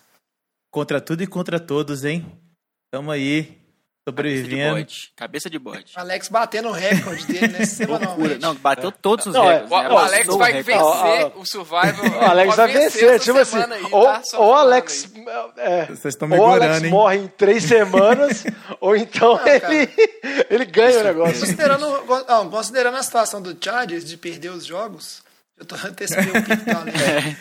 Contra 0.72 1.00
tudo 1.00 1.24
e 1.24 1.28
contra 1.28 1.60
todos, 1.60 2.04
hein? 2.04 2.26
Tamo 2.92 3.12
aí, 3.12 3.44
Cabeça 3.44 3.58
de 4.06 4.42
sobrevivendo. 4.42 4.76
bode. 4.76 5.12
Cabeça 5.16 5.50
de 5.52 5.60
bode. 5.60 5.92
Alex 5.96 6.30
batendo 6.30 6.70
o 6.70 6.72
recorde 6.72 7.26
dele 7.28 7.48
nessa 7.50 7.86
Loucura. 7.86 8.06
semanalmente. 8.08 8.42
Não, 8.42 8.56
bateu 8.56 8.92
todos 8.92 9.28
os 9.28 9.34
Não, 9.36 9.50
é- 9.52 9.60
recordes. 9.62 9.72
O, 9.72 9.84
né? 9.84 9.90
o 9.90 9.98
Alex 10.00 10.28
o 10.30 10.38
vai 10.40 10.52
recorde. 10.52 11.04
vencer 11.04 11.32
o 11.38 11.46
Survival. 11.46 12.20
O 12.20 12.26
Alex 12.26 12.56
vai 12.56 12.68
vencer, 12.74 13.20
tipo 13.20 13.38
assim, 13.38 13.52
semana 13.52 13.76
aí, 13.76 13.84
ou, 13.92 14.06
tá? 14.06 14.22
Só 14.24 14.42
ou 14.42 14.50
o 14.50 14.54
Alex, 14.56 15.12
é, 15.58 15.86
Vocês 15.86 16.06
estão 16.16 16.28
me 16.28 16.38
ou 16.38 16.48
o 16.48 16.52
Alex 16.52 16.84
hein? 16.84 16.90
morre 16.90 17.18
em 17.18 17.28
três 17.28 17.64
semanas, 17.66 18.44
ou 18.82 18.96
então 18.96 19.34
Não, 19.36 19.44
cara. 19.44 19.74
ele, 19.76 19.92
ele 20.50 20.66
ganha 20.66 21.02
o 21.02 21.04
negócio. 21.04 21.40
Considerando, 21.42 21.88
não, 22.28 22.50
considerando 22.50 22.98
a 22.98 23.04
situação 23.04 23.40
do 23.40 23.56
Chargers 23.64 24.04
de 24.06 24.18
perder 24.18 24.50
os 24.50 24.66
jogos, 24.66 25.22
eu 25.60 25.66
tô 25.66 25.76
antecipando 25.76 26.30
o 26.30 26.42
do 26.42 26.78
Alex. 26.78 27.38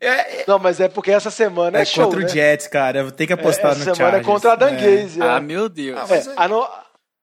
É, 0.00 0.40
é, 0.40 0.44
Não, 0.46 0.58
mas 0.58 0.80
é 0.80 0.88
porque 0.88 1.10
essa 1.10 1.30
semana 1.30 1.78
é, 1.78 1.82
É 1.82 1.84
show, 1.84 2.04
contra 2.04 2.20
né? 2.20 2.26
o 2.26 2.28
Jets, 2.28 2.66
cara. 2.66 2.98
Eu 3.00 3.04
vou 3.04 3.12
ter 3.12 3.26
que 3.26 3.32
apostar 3.32 3.72
essa 3.72 3.78
no 3.78 3.84
semana 3.96 3.96
Chargers. 4.22 4.26
é 4.26 4.30
contra 4.32 4.66
a 4.66 4.70
É. 4.70 4.76
Gaze, 4.76 5.20
é. 5.20 5.24
Ah, 5.28 5.40
meu 5.40 5.68
Deus. 5.68 5.98
Ah, 5.98 6.04
É, 6.04 6.06
mas 6.08 6.28
a 6.36 6.48
no- 6.48 6.68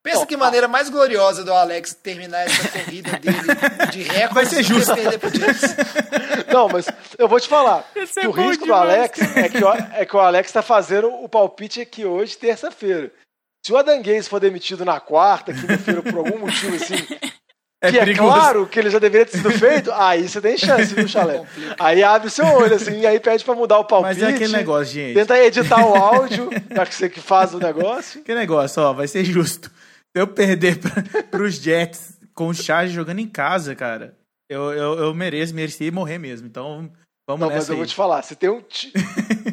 pensa 0.03 0.25
que 0.25 0.37
maneira 0.37 0.67
mais 0.67 0.89
gloriosa 0.89 1.43
do 1.43 1.51
Alex 1.53 1.93
terminar 1.95 2.45
essa 2.45 2.67
corrida 2.69 3.11
dele 3.19 3.37
de 3.91 4.03
recorde 4.03 4.33
Vai 4.35 4.45
ser 4.45 4.57
do 4.57 4.63
justo. 4.63 4.95
perder 4.95 5.17
pro 5.19 5.29
Jets. 5.29 5.75
Não, 6.53 6.69
mas 6.69 6.85
eu 7.17 7.27
vou 7.27 7.39
te 7.39 7.47
falar 7.49 7.83
Esse 7.95 8.19
é 8.19 8.21
que 8.21 8.27
o 8.27 8.31
risco 8.31 8.59
do 8.59 8.65
demais, 8.65 8.81
Alex 8.89 9.19
é 9.35 9.49
que, 9.49 9.63
o, 9.63 9.69
é 9.73 10.05
que 10.05 10.15
o 10.15 10.19
Alex 10.19 10.51
tá 10.51 10.61
fazendo 10.61 11.09
o 11.09 11.27
palpite 11.27 11.81
aqui 11.81 12.05
hoje, 12.05 12.37
terça-feira. 12.37 13.11
Se 13.65 13.73
o 13.73 13.77
Adam 13.77 14.01
Gaze 14.01 14.29
for 14.29 14.39
demitido 14.39 14.85
na 14.85 14.97
quarta, 14.99 15.51
quinta-feira, 15.53 16.01
por 16.01 16.15
algum 16.19 16.39
motivo 16.39 16.75
assim, 16.75 16.95
É 17.79 17.91
que 17.91 17.99
é 17.99 18.15
claro 18.15 18.65
que 18.65 18.79
ele 18.79 18.89
já 18.89 18.97
deveria 18.97 19.25
ter 19.25 19.37
sido 19.37 19.51
feito, 19.51 19.91
aí 19.91 20.27
você 20.27 20.41
tem 20.41 20.57
chance, 20.57 20.95
viu, 20.95 21.07
Chalé? 21.07 21.45
Aí 21.77 22.03
abre 22.03 22.27
o 22.27 22.31
seu 22.31 22.45
olho, 22.47 22.73
assim, 22.73 23.01
e 23.01 23.05
aí 23.05 23.19
pede 23.19 23.45
pra 23.45 23.53
mudar 23.53 23.77
o 23.77 23.85
palpite. 23.85 24.19
Mas 24.19 24.23
é 24.23 24.33
aquele 24.33 24.51
negócio, 24.51 24.93
gente. 24.93 25.13
Tenta 25.13 25.37
editar 25.37 25.85
o 25.85 25.93
áudio, 25.95 26.49
já 26.75 26.85
que 26.87 26.95
você 26.95 27.07
que 27.07 27.21
faz 27.21 27.53
o 27.53 27.59
negócio. 27.59 28.23
Que 28.23 28.33
negócio, 28.33 28.81
ó, 28.81 28.93
vai 28.93 29.07
ser 29.07 29.23
justo. 29.23 29.69
Se 29.69 30.21
eu 30.21 30.27
perder 30.27 30.79
pra, 30.79 31.23
pros 31.29 31.55
Jets 31.55 32.17
com 32.33 32.47
o 32.47 32.53
Chargers 32.53 32.93
jogando 32.95 33.19
em 33.19 33.27
casa, 33.27 33.75
cara, 33.75 34.17
eu, 34.49 34.73
eu, 34.73 34.97
eu 34.99 35.13
mereço, 35.13 35.53
mereci 35.53 35.91
morrer 35.91 36.17
mesmo. 36.17 36.47
Então, 36.47 36.91
vamos 37.27 37.41
Não, 37.41 37.47
mas 37.47 37.57
nessa 37.57 37.71
eu 37.71 37.73
aí. 37.73 37.77
vou 37.77 37.85
te 37.85 37.93
falar, 37.95 38.23
se 38.23 38.35
tem 38.35 38.49
um, 38.49 38.59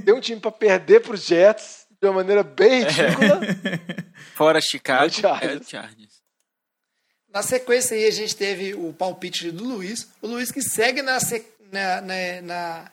tem 0.05 0.15
um 0.15 0.21
time 0.21 0.41
pra 0.41 0.51
perder 0.51 1.01
pros 1.03 1.27
Jets 1.27 1.85
de 2.01 2.09
uma 2.09 2.15
maneira 2.15 2.43
bem 2.43 2.85
ridícula, 2.85 3.41
Fora 4.35 4.61
Chicago, 4.63 5.05
É 5.43 5.57
o 5.57 5.63
Chargers. 5.63 6.14
Na 7.35 7.43
sequência 7.43 7.97
aí 7.97 8.07
a 8.07 8.11
gente 8.13 8.37
teve 8.37 8.75
o 8.75 8.93
palpite 8.93 9.51
do 9.51 9.65
Luiz. 9.65 10.07
O 10.23 10.27
Luiz 10.29 10.53
que 10.53 10.63
segue 10.63 11.03
na, 11.03 11.19
na- 11.73 12.01
na- 12.01 12.43
na- 12.43 12.93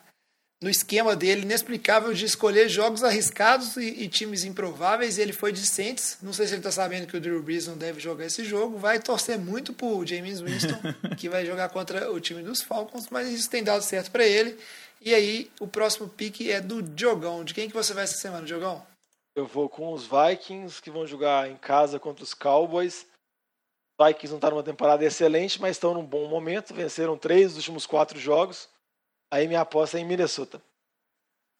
no 0.60 0.68
esquema 0.68 1.14
dele 1.16 1.42
inexplicável 1.42 2.12
de 2.12 2.24
escolher 2.24 2.68
jogos 2.68 3.02
arriscados 3.04 3.76
e, 3.76 3.84
e 4.02 4.08
times 4.08 4.44
improváveis. 4.44 5.16
Ele 5.18 5.32
foi 5.32 5.52
de 5.52 5.64
Saints. 5.64 6.18
Não 6.20 6.32
sei 6.32 6.46
se 6.46 6.54
ele 6.54 6.58
está 6.60 6.72
sabendo 6.72 7.06
que 7.06 7.16
o 7.16 7.20
Drew 7.20 7.40
Brees 7.42 7.66
não 7.68 7.76
deve 7.76 8.00
jogar 8.00 8.26
esse 8.26 8.42
jogo. 8.44 8.78
Vai 8.78 8.98
torcer 8.98 9.38
muito 9.38 9.72
pro 9.72 10.04
James 10.04 10.40
Winston, 10.40 10.80
que 11.16 11.28
vai 11.28 11.46
jogar 11.46 11.68
contra 11.68 12.10
o 12.12 12.20
time 12.20 12.42
dos 12.42 12.62
Falcons, 12.62 13.06
mas 13.10 13.28
isso 13.28 13.48
tem 13.48 13.62
dado 13.62 13.82
certo 13.82 14.10
para 14.10 14.26
ele. 14.26 14.58
E 15.00 15.12
aí, 15.14 15.50
o 15.60 15.66
próximo 15.68 16.08
pique 16.08 16.50
é 16.50 16.60
do 16.60 16.80
Diogão. 16.82 17.44
De 17.44 17.54
quem 17.54 17.68
que 17.68 17.74
você 17.74 17.92
vai 17.92 18.04
essa 18.04 18.16
semana, 18.16 18.44
Diogão? 18.46 18.84
eu 19.34 19.46
vou 19.46 19.66
com 19.68 19.92
os 19.94 20.02
Vikings, 20.06 20.82
que 20.82 20.90
vão 20.90 21.06
jogar 21.06 21.50
em 21.50 21.56
casa 21.56 21.98
contra 21.98 22.22
os 22.22 22.34
Cowboys. 22.34 23.06
Os 23.98 24.06
Vikings 24.06 24.30
não 24.30 24.38
estão 24.38 24.50
numa 24.50 24.62
temporada 24.62 25.04
excelente, 25.04 25.60
mas 25.60 25.76
estão 25.76 25.94
num 25.94 26.04
bom 26.04 26.28
momento. 26.28 26.74
Venceram 26.74 27.16
três 27.16 27.48
dos 27.48 27.56
últimos 27.58 27.86
quatro 27.86 28.18
jogos. 28.18 28.68
Aí 29.30 29.46
minha 29.46 29.60
aposta 29.60 29.98
é 29.98 30.00
em 30.00 30.04
Minnesota. 30.04 30.60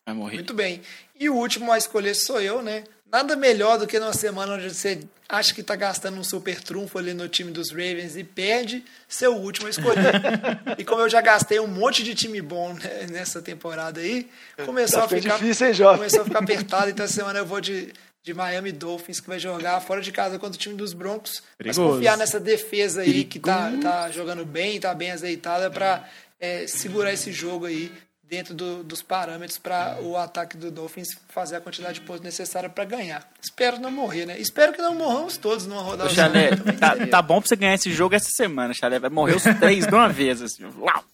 Vai 0.07 0.15
morrer. 0.15 0.35
Muito 0.37 0.55
bem. 0.55 0.83
E 1.19 1.31
o 1.31 1.35
último 1.35 1.71
a 1.71 1.79
escolher 1.79 2.15
sou 2.15 2.41
eu, 2.41 2.63
né? 2.63 2.85
Nada 3.11 3.37
melhor 3.37 3.79
do 3.79 3.87
que 3.87 3.99
numa 3.99 4.15
semana 4.15 4.55
onde 4.55 4.73
você 4.73 5.01
acha 5.29 5.55
que 5.55 5.63
tá 5.63 5.77
gastando 5.77 6.19
um 6.19 6.25
super 6.25 6.61
trunfo 6.63 6.99
ali 6.99 7.13
no 7.13 7.29
time 7.29 7.51
dos 7.51 7.71
Ravens 7.71 8.17
e 8.17 8.25
perde, 8.25 8.83
ser 9.07 9.29
o 9.29 9.35
último 9.35 9.67
a 9.67 9.71
escolher. 9.71 10.15
e 10.79 10.85
como 10.85 11.03
eu 11.03 11.09
já 11.11 11.21
gastei 11.21 11.61
um 11.61 11.67
monte 11.67 12.03
de 12.03 12.15
time 12.15 12.41
bom 12.41 12.73
né, 12.73 13.07
nessa 13.11 13.41
temporada 13.43 14.01
aí, 14.01 14.31
começou 14.65 15.01
Tá 15.01 15.05
a 15.05 15.09
ficar 15.09 15.37
difícil, 15.37 15.67
hein, 15.67 15.75
jovem? 15.75 15.99
começou 15.99 16.23
a 16.23 16.25
ficar 16.25 16.39
apertado, 16.39 16.91
então 16.91 17.05
essa 17.05 17.15
semana 17.15 17.39
eu 17.39 17.47
vou 17.47 17.61
de, 17.61 17.93
de 18.23 18.33
Miami 18.33 18.71
Dolphins, 18.73 19.19
que 19.21 19.29
vai 19.29 19.39
jogar 19.39 19.81
fora 19.81 20.01
de 20.01 20.13
casa 20.13 20.39
contra 20.39 20.55
o 20.57 20.59
time 20.61 20.75
dos 20.77 20.93
Broncos. 20.93 21.43
Mas 21.59 21.75
Perigoso. 21.75 21.95
confiar 21.97 22.17
nessa 22.17 22.39
defesa 22.39 23.03
aí 23.03 23.25
que 23.25 23.41
tá, 23.41 23.73
tá 23.83 24.11
jogando 24.11 24.45
bem, 24.45 24.79
tá 24.79 24.95
bem 24.95 25.11
azeitada 25.11 25.71
pra 25.71 26.05
é, 26.41 26.67
segurar 26.67 27.13
esse 27.13 27.33
jogo 27.33 27.67
aí 27.67 27.93
dentro 28.23 28.55
do- 28.55 28.83
dos 28.83 29.03
parâmetros 29.03 29.59
para 29.59 29.99
o 30.01 30.17
ataque 30.17 30.57
do 30.57 30.71
Dolphins 30.71 31.09
fazer 31.29 31.57
a 31.57 31.61
quantidade 31.61 32.01
de 32.01 32.07
pontos 32.07 32.23
necessária 32.23 32.69
para 32.71 32.85
ganhar. 32.85 33.29
Espero 33.43 33.79
não 33.79 33.91
morrer, 33.91 34.25
né? 34.25 34.39
Espero 34.39 34.73
que 34.73 34.81
não 34.81 34.95
morramos 34.95 35.37
todos 35.37 35.67
numa 35.67 35.83
rodada. 35.83 36.09
só, 36.09 36.15
Chalé, 36.15 36.51
tá, 36.81 37.07
tá 37.09 37.21
bom 37.21 37.41
pra 37.41 37.49
você 37.49 37.57
ganhar 37.57 37.75
esse 37.75 37.93
jogo 37.93 38.15
essa 38.15 38.31
semana, 38.31 38.73
Chalé. 38.73 38.99
Vai 38.99 39.11
morrer 39.11 39.37
os 39.37 39.43
três 39.61 39.87
de 39.87 39.95
uma 39.95 40.09
vez, 40.09 40.41
assim. 40.41 40.65
Uau! 40.65 41.05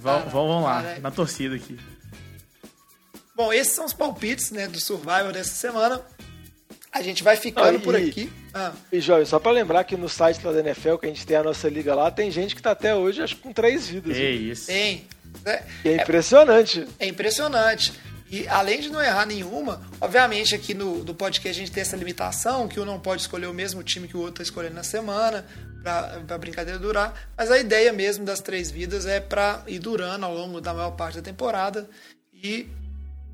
Vamos, 0.00 0.32
vamos 0.32 0.64
lá, 0.64 0.82
Cara, 0.82 0.98
na 1.00 1.10
torcida 1.10 1.54
aqui. 1.56 1.78
Bom, 3.34 3.52
esses 3.52 3.72
são 3.74 3.84
os 3.84 3.92
palpites 3.92 4.50
né, 4.52 4.68
do 4.68 4.80
Survival 4.80 5.32
dessa 5.32 5.54
semana. 5.54 6.00
A 6.94 7.02
gente 7.02 7.24
vai 7.24 7.36
ficando 7.36 7.78
Ah, 7.78 7.80
por 7.80 7.98
e- 7.98 8.08
aqui. 8.08 8.32
Ah, 8.54 8.72
E, 8.92 9.00
Jovem, 9.00 9.26
só 9.26 9.40
pra 9.40 9.50
lembrar 9.50 9.82
que 9.82 9.96
no 9.96 10.08
site 10.08 10.44
lá 10.46 10.52
da 10.52 10.60
NFL, 10.60 10.96
que 10.96 11.06
a 11.06 11.08
gente 11.08 11.26
tem 11.26 11.36
a 11.36 11.42
nossa 11.42 11.68
liga 11.68 11.92
lá, 11.94 12.08
tem 12.10 12.30
gente 12.30 12.54
que 12.54 12.62
tá 12.62 12.70
até 12.70 12.94
hoje, 12.94 13.20
acho 13.20 13.34
que 13.34 13.42
com 13.42 13.52
três 13.52 13.88
vidas. 13.88 14.16
É 14.16 14.20
viu? 14.30 14.52
isso. 14.52 14.66
tem. 14.68 15.06
E 15.84 15.88
é 15.88 15.96
impressionante. 15.96 16.86
É 17.00 17.06
impressionante. 17.08 17.92
E 18.30 18.46
além 18.48 18.80
de 18.80 18.88
não 18.90 19.02
errar 19.02 19.26
nenhuma, 19.26 19.82
obviamente 20.00 20.54
aqui 20.54 20.72
no, 20.72 21.02
no 21.04 21.14
podcast 21.14 21.60
a 21.60 21.64
gente 21.66 21.72
tem 21.72 21.80
essa 21.82 21.96
limitação, 21.96 22.66
que 22.68 22.78
um 22.80 22.84
não 22.84 22.98
pode 23.00 23.22
escolher 23.22 23.46
o 23.46 23.52
mesmo 23.54 23.82
time 23.82 24.06
que 24.08 24.16
o 24.16 24.20
outro 24.20 24.34
está 24.34 24.42
escolhendo 24.44 24.74
na 24.76 24.82
semana, 24.84 25.44
para 25.82 26.22
a 26.28 26.38
brincadeira 26.38 26.78
durar. 26.78 27.28
Mas 27.36 27.50
a 27.50 27.58
ideia 27.58 27.92
mesmo 27.92 28.24
das 28.24 28.40
três 28.40 28.70
vidas 28.70 29.04
é 29.06 29.18
para 29.20 29.62
ir 29.66 29.80
durando 29.80 30.24
ao 30.26 30.34
longo 30.34 30.60
da 30.60 30.72
maior 30.72 30.92
parte 30.92 31.16
da 31.16 31.22
temporada 31.22 31.88
e 32.32 32.68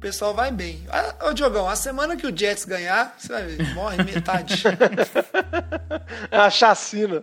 o 0.01 0.09
pessoal 0.11 0.33
vai 0.33 0.51
bem. 0.51 0.83
Ah, 0.89 1.29
Ô 1.29 1.35
Diogão, 1.35 1.69
a 1.69 1.77
semana 1.77 2.17
que 2.17 2.27
o 2.27 2.35
Jets 2.35 2.65
ganhar, 2.65 3.15
você 3.19 3.29
vai 3.29 3.45
ver, 3.45 3.75
morre 3.75 4.03
metade. 4.03 4.63
É 6.31 6.39
uma 6.39 6.51
chacina. 6.51 7.23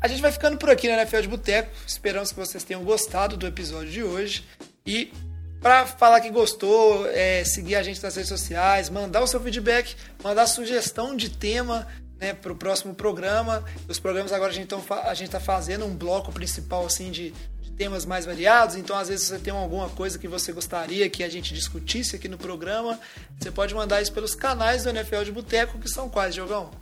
A 0.00 0.06
gente 0.06 0.22
vai 0.22 0.30
ficando 0.30 0.56
por 0.56 0.70
aqui 0.70 0.88
na 0.88 0.94
NFL 0.94 1.20
de 1.20 1.28
Boteco. 1.28 1.70
Esperamos 1.86 2.30
que 2.30 2.38
vocês 2.38 2.62
tenham 2.62 2.82
gostado 2.84 3.36
do 3.36 3.46
episódio 3.46 3.90
de 3.90 4.02
hoje. 4.02 4.46
E 4.86 5.12
para 5.60 5.84
falar 5.84 6.20
que 6.20 6.30
gostou, 6.30 7.06
é, 7.08 7.44
seguir 7.44 7.74
a 7.74 7.82
gente 7.82 8.02
nas 8.02 8.14
redes 8.14 8.28
sociais, 8.28 8.88
mandar 8.88 9.20
o 9.22 9.26
seu 9.26 9.40
feedback, 9.40 9.96
mandar 10.22 10.46
sugestão 10.46 11.16
de 11.16 11.28
tema 11.28 11.88
né, 12.20 12.32
para 12.34 12.52
o 12.52 12.56
próximo 12.56 12.94
programa. 12.94 13.64
Os 13.88 13.98
programas 13.98 14.32
agora 14.32 14.52
a 14.52 15.14
gente 15.14 15.24
está 15.24 15.40
fazendo 15.40 15.84
um 15.84 15.94
bloco 15.94 16.32
principal 16.32 16.86
assim 16.86 17.10
de 17.10 17.34
temas 17.78 18.04
mais 18.04 18.26
variados. 18.26 18.76
Então, 18.76 18.96
às 18.96 19.08
vezes, 19.08 19.26
você 19.26 19.38
tem 19.38 19.52
alguma 19.52 19.88
coisa 19.88 20.18
que 20.18 20.26
você 20.26 20.50
gostaria 20.52 21.08
que 21.08 21.22
a 21.22 21.28
gente 21.28 21.54
discutisse 21.54 22.16
aqui 22.16 22.26
no 22.28 22.36
programa, 22.36 22.98
você 23.38 23.52
pode 23.52 23.72
mandar 23.74 24.02
isso 24.02 24.12
pelos 24.12 24.34
canais 24.34 24.82
do 24.82 24.90
NFL 24.90 25.22
de 25.22 25.32
Boteco, 25.32 25.78
que 25.78 25.88
são 25.88 26.10
quais, 26.10 26.34
Diogão? 26.34 26.72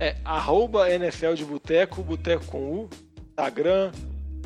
É 0.00 0.16
arroba 0.24 0.90
NFL 0.90 1.34
de 1.34 1.44
Boteco, 1.44 2.02
Boteco 2.02 2.46
com 2.46 2.58
U, 2.58 2.88
Instagram, 3.28 3.92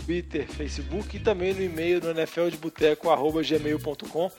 Twitter, 0.04 0.48
Facebook 0.48 1.16
e 1.16 1.20
também 1.20 1.54
no 1.54 1.62
e-mail 1.62 2.00
no 2.00 2.10
nfldeboteco.gmail.com. 2.10 4.30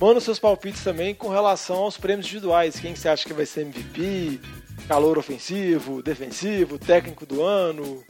Manda 0.00 0.20
seus 0.20 0.38
palpites 0.38 0.84
também 0.84 1.14
com 1.14 1.28
relação 1.28 1.76
aos 1.76 1.96
prêmios 1.96 2.26
individuais. 2.26 2.78
Quem 2.78 2.94
você 2.94 3.08
acha 3.08 3.24
que 3.24 3.32
vai 3.32 3.46
ser 3.46 3.62
MVP, 3.62 4.38
calor 4.86 5.16
ofensivo, 5.16 6.02
defensivo, 6.02 6.78
técnico 6.78 7.24
do 7.24 7.42
ano, 7.42 8.04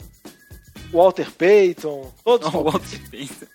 Walter 0.95 1.29
Payton, 1.31 2.13
todos 2.23 2.47
os 2.47 2.53
O 2.53 2.63
palpites. 2.63 2.91
Walter 2.99 3.09
Payton. 3.11 3.45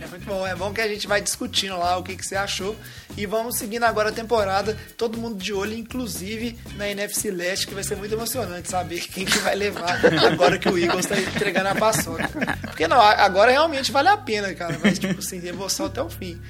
É 0.00 0.06
muito 0.06 0.26
bom, 0.26 0.46
é 0.46 0.54
bom 0.54 0.72
que 0.72 0.80
a 0.80 0.86
gente 0.86 1.08
vai 1.08 1.20
discutindo 1.20 1.76
lá 1.76 1.96
o 1.96 2.04
que, 2.04 2.14
que 2.16 2.24
você 2.24 2.36
achou. 2.36 2.76
E 3.16 3.26
vamos 3.26 3.56
seguindo 3.56 3.82
agora 3.82 4.10
a 4.10 4.12
temporada, 4.12 4.78
todo 4.96 5.18
mundo 5.18 5.42
de 5.42 5.52
olho, 5.52 5.74
inclusive 5.76 6.56
na 6.76 6.88
NFC 6.88 7.32
Leste, 7.32 7.66
que 7.66 7.74
vai 7.74 7.82
ser 7.82 7.96
muito 7.96 8.14
emocionante 8.14 8.70
saber 8.70 9.00
quem 9.00 9.24
que 9.24 9.38
vai 9.38 9.56
levar 9.56 9.98
agora 10.24 10.56
que 10.56 10.68
o 10.68 10.78
Eagles 10.78 11.04
tá 11.06 11.18
entregando 11.18 11.70
a 11.70 11.74
paçoca. 11.74 12.28
Porque 12.62 12.86
não, 12.86 13.00
agora 13.00 13.50
realmente 13.50 13.90
vale 13.90 14.08
a 14.08 14.16
pena, 14.16 14.54
cara. 14.54 14.78
Vai, 14.78 14.92
tipo 14.92 15.18
assim, 15.18 15.44
emoção 15.44 15.86
até 15.86 16.00
o 16.00 16.08
fim. 16.08 16.40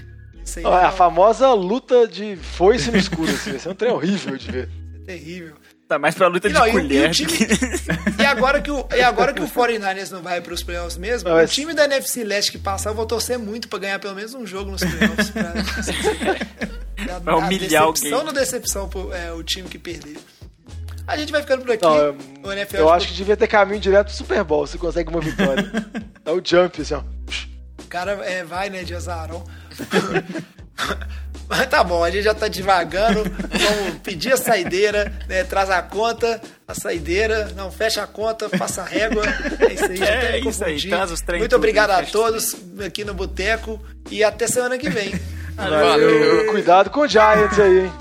Isso 0.45 0.59
aí 0.59 0.65
Ó, 0.67 0.79
é 0.79 0.85
a 0.85 0.89
é 0.89 0.93
famosa 0.93 1.51
luta 1.55 2.07
de 2.07 2.37
foice 2.37 2.91
no 2.91 2.99
escuro, 2.99 3.31
assim, 3.33 3.53
vai 3.53 3.61
ser 3.61 3.69
um 3.71 3.75
trem 3.75 3.93
horrível 3.93 4.37
de 4.37 4.53
ver. 4.53 4.69
terrível. 5.07 5.55
Tá 5.89 5.99
mais 5.99 6.15
pra 6.15 6.27
luta 6.29 6.49
E, 6.49 6.53
de 6.53 6.59
não, 6.59 6.67
e 6.67 6.69
e 6.69 6.73
colher. 6.73 7.09
o 7.09 7.13
time- 7.13 7.33
que- 7.33 7.47
E 8.23 8.27
agora 8.27 8.61
que 8.61 8.71
o, 8.71 8.87
e 8.95 9.01
agora 9.01 9.33
que 9.33 9.41
o 9.41 9.49
49ers 9.49 10.11
não 10.11 10.21
vai 10.23 10.39
para 10.41 10.53
os 10.53 10.63
playoffs 10.63 10.99
mesmo, 10.99 11.31
Mas- 11.31 11.51
o 11.51 11.55
time 11.55 11.73
da 11.73 11.85
NFC 11.87 12.25
Leste 12.25 12.53
que 12.53 12.59
passar, 12.59 12.91
eu 12.91 12.95
vou 12.95 13.07
torcer 13.07 13.39
muito 13.39 13.69
para 13.69 13.79
ganhar 13.79 13.99
pelo 13.99 14.15
menos 14.15 14.35
um 14.35 14.47
jogo 14.47 14.71
nos 14.71 14.83
playoffs. 14.85 15.31
Pra, 15.31 15.53
pra, 17.07 17.21
Pra 17.21 17.37
humilhar 17.39 17.85
decepção 17.87 18.19
alguém. 18.19 18.25
no 18.27 18.33
decepção 18.33 18.89
pro, 18.89 19.13
é, 19.15 19.33
o 19.33 19.43
time 19.43 19.67
que 19.67 19.79
perdeu. 19.79 20.17
A 21.07 21.17
gente 21.17 21.33
vai 21.33 21.41
ficando 21.41 21.63
por 21.65 21.73
aqui. 21.73 21.83
Não, 21.83 21.97
eu- 21.97 22.17
o 22.45 22.53
NFL 22.53 22.77
Eu 22.77 22.91
acho 22.93 23.09
que 23.09 23.15
devia 23.15 23.35
ter 23.35 23.47
caminho 23.47 23.81
direto 23.81 24.09
pro 24.09 24.15
Super 24.15 24.45
Bowl 24.45 24.67
se 24.67 24.77
consegue 24.77 25.09
uma 25.09 25.21
vitória. 25.21 25.65
É 26.27 26.31
o 26.31 26.43
jump, 26.45 26.83
assim, 26.83 26.93
ó. 26.93 27.03
O 27.79 27.87
cara 27.89 28.13
é, 28.27 28.45
vai, 28.45 28.69
né, 28.69 28.85
de 28.85 28.95
azarão. 28.95 29.43
Mas 31.49 31.67
tá 31.67 31.83
bom, 31.83 32.05
a 32.05 32.11
gente 32.11 32.25
já 32.25 32.35
tá 32.35 32.47
devagando. 32.47 33.25
Vamos 33.25 33.99
pedir 34.03 34.35
a 34.35 34.37
saideira, 34.37 35.13
né? 35.27 35.45
Traz 35.45 35.71
a 35.71 35.81
conta, 35.81 36.41
a 36.67 36.75
saideira, 36.75 37.51
não, 37.57 37.73
fecha 37.73 38.03
a 38.03 38.07
conta, 38.07 38.51
passa 38.51 38.83
a 38.83 38.85
régua. 38.85 39.23
É 39.59 39.73
isso 39.73 39.85
aí, 39.87 39.97
já 39.97 40.07
É 40.07 40.41
isso 40.41 40.65
aí, 40.65 40.89
traz 40.89 41.11
os 41.11 41.21
trem 41.23 41.41
Muito 41.41 41.51
tudo 41.51 41.59
obrigado 41.59 41.91
a 41.93 42.03
todos 42.03 42.55
aqui 42.85 43.03
no 43.03 43.15
Boteco 43.15 43.81
e 44.11 44.23
até 44.23 44.47
semana 44.47 44.77
que 44.77 44.91
vem. 44.91 45.19
Valeu. 45.57 46.47
Cuidado 46.51 46.91
com 46.91 47.01
o 47.01 47.09
Giants 47.09 47.59
aí, 47.59 47.87
hein? 47.87 47.93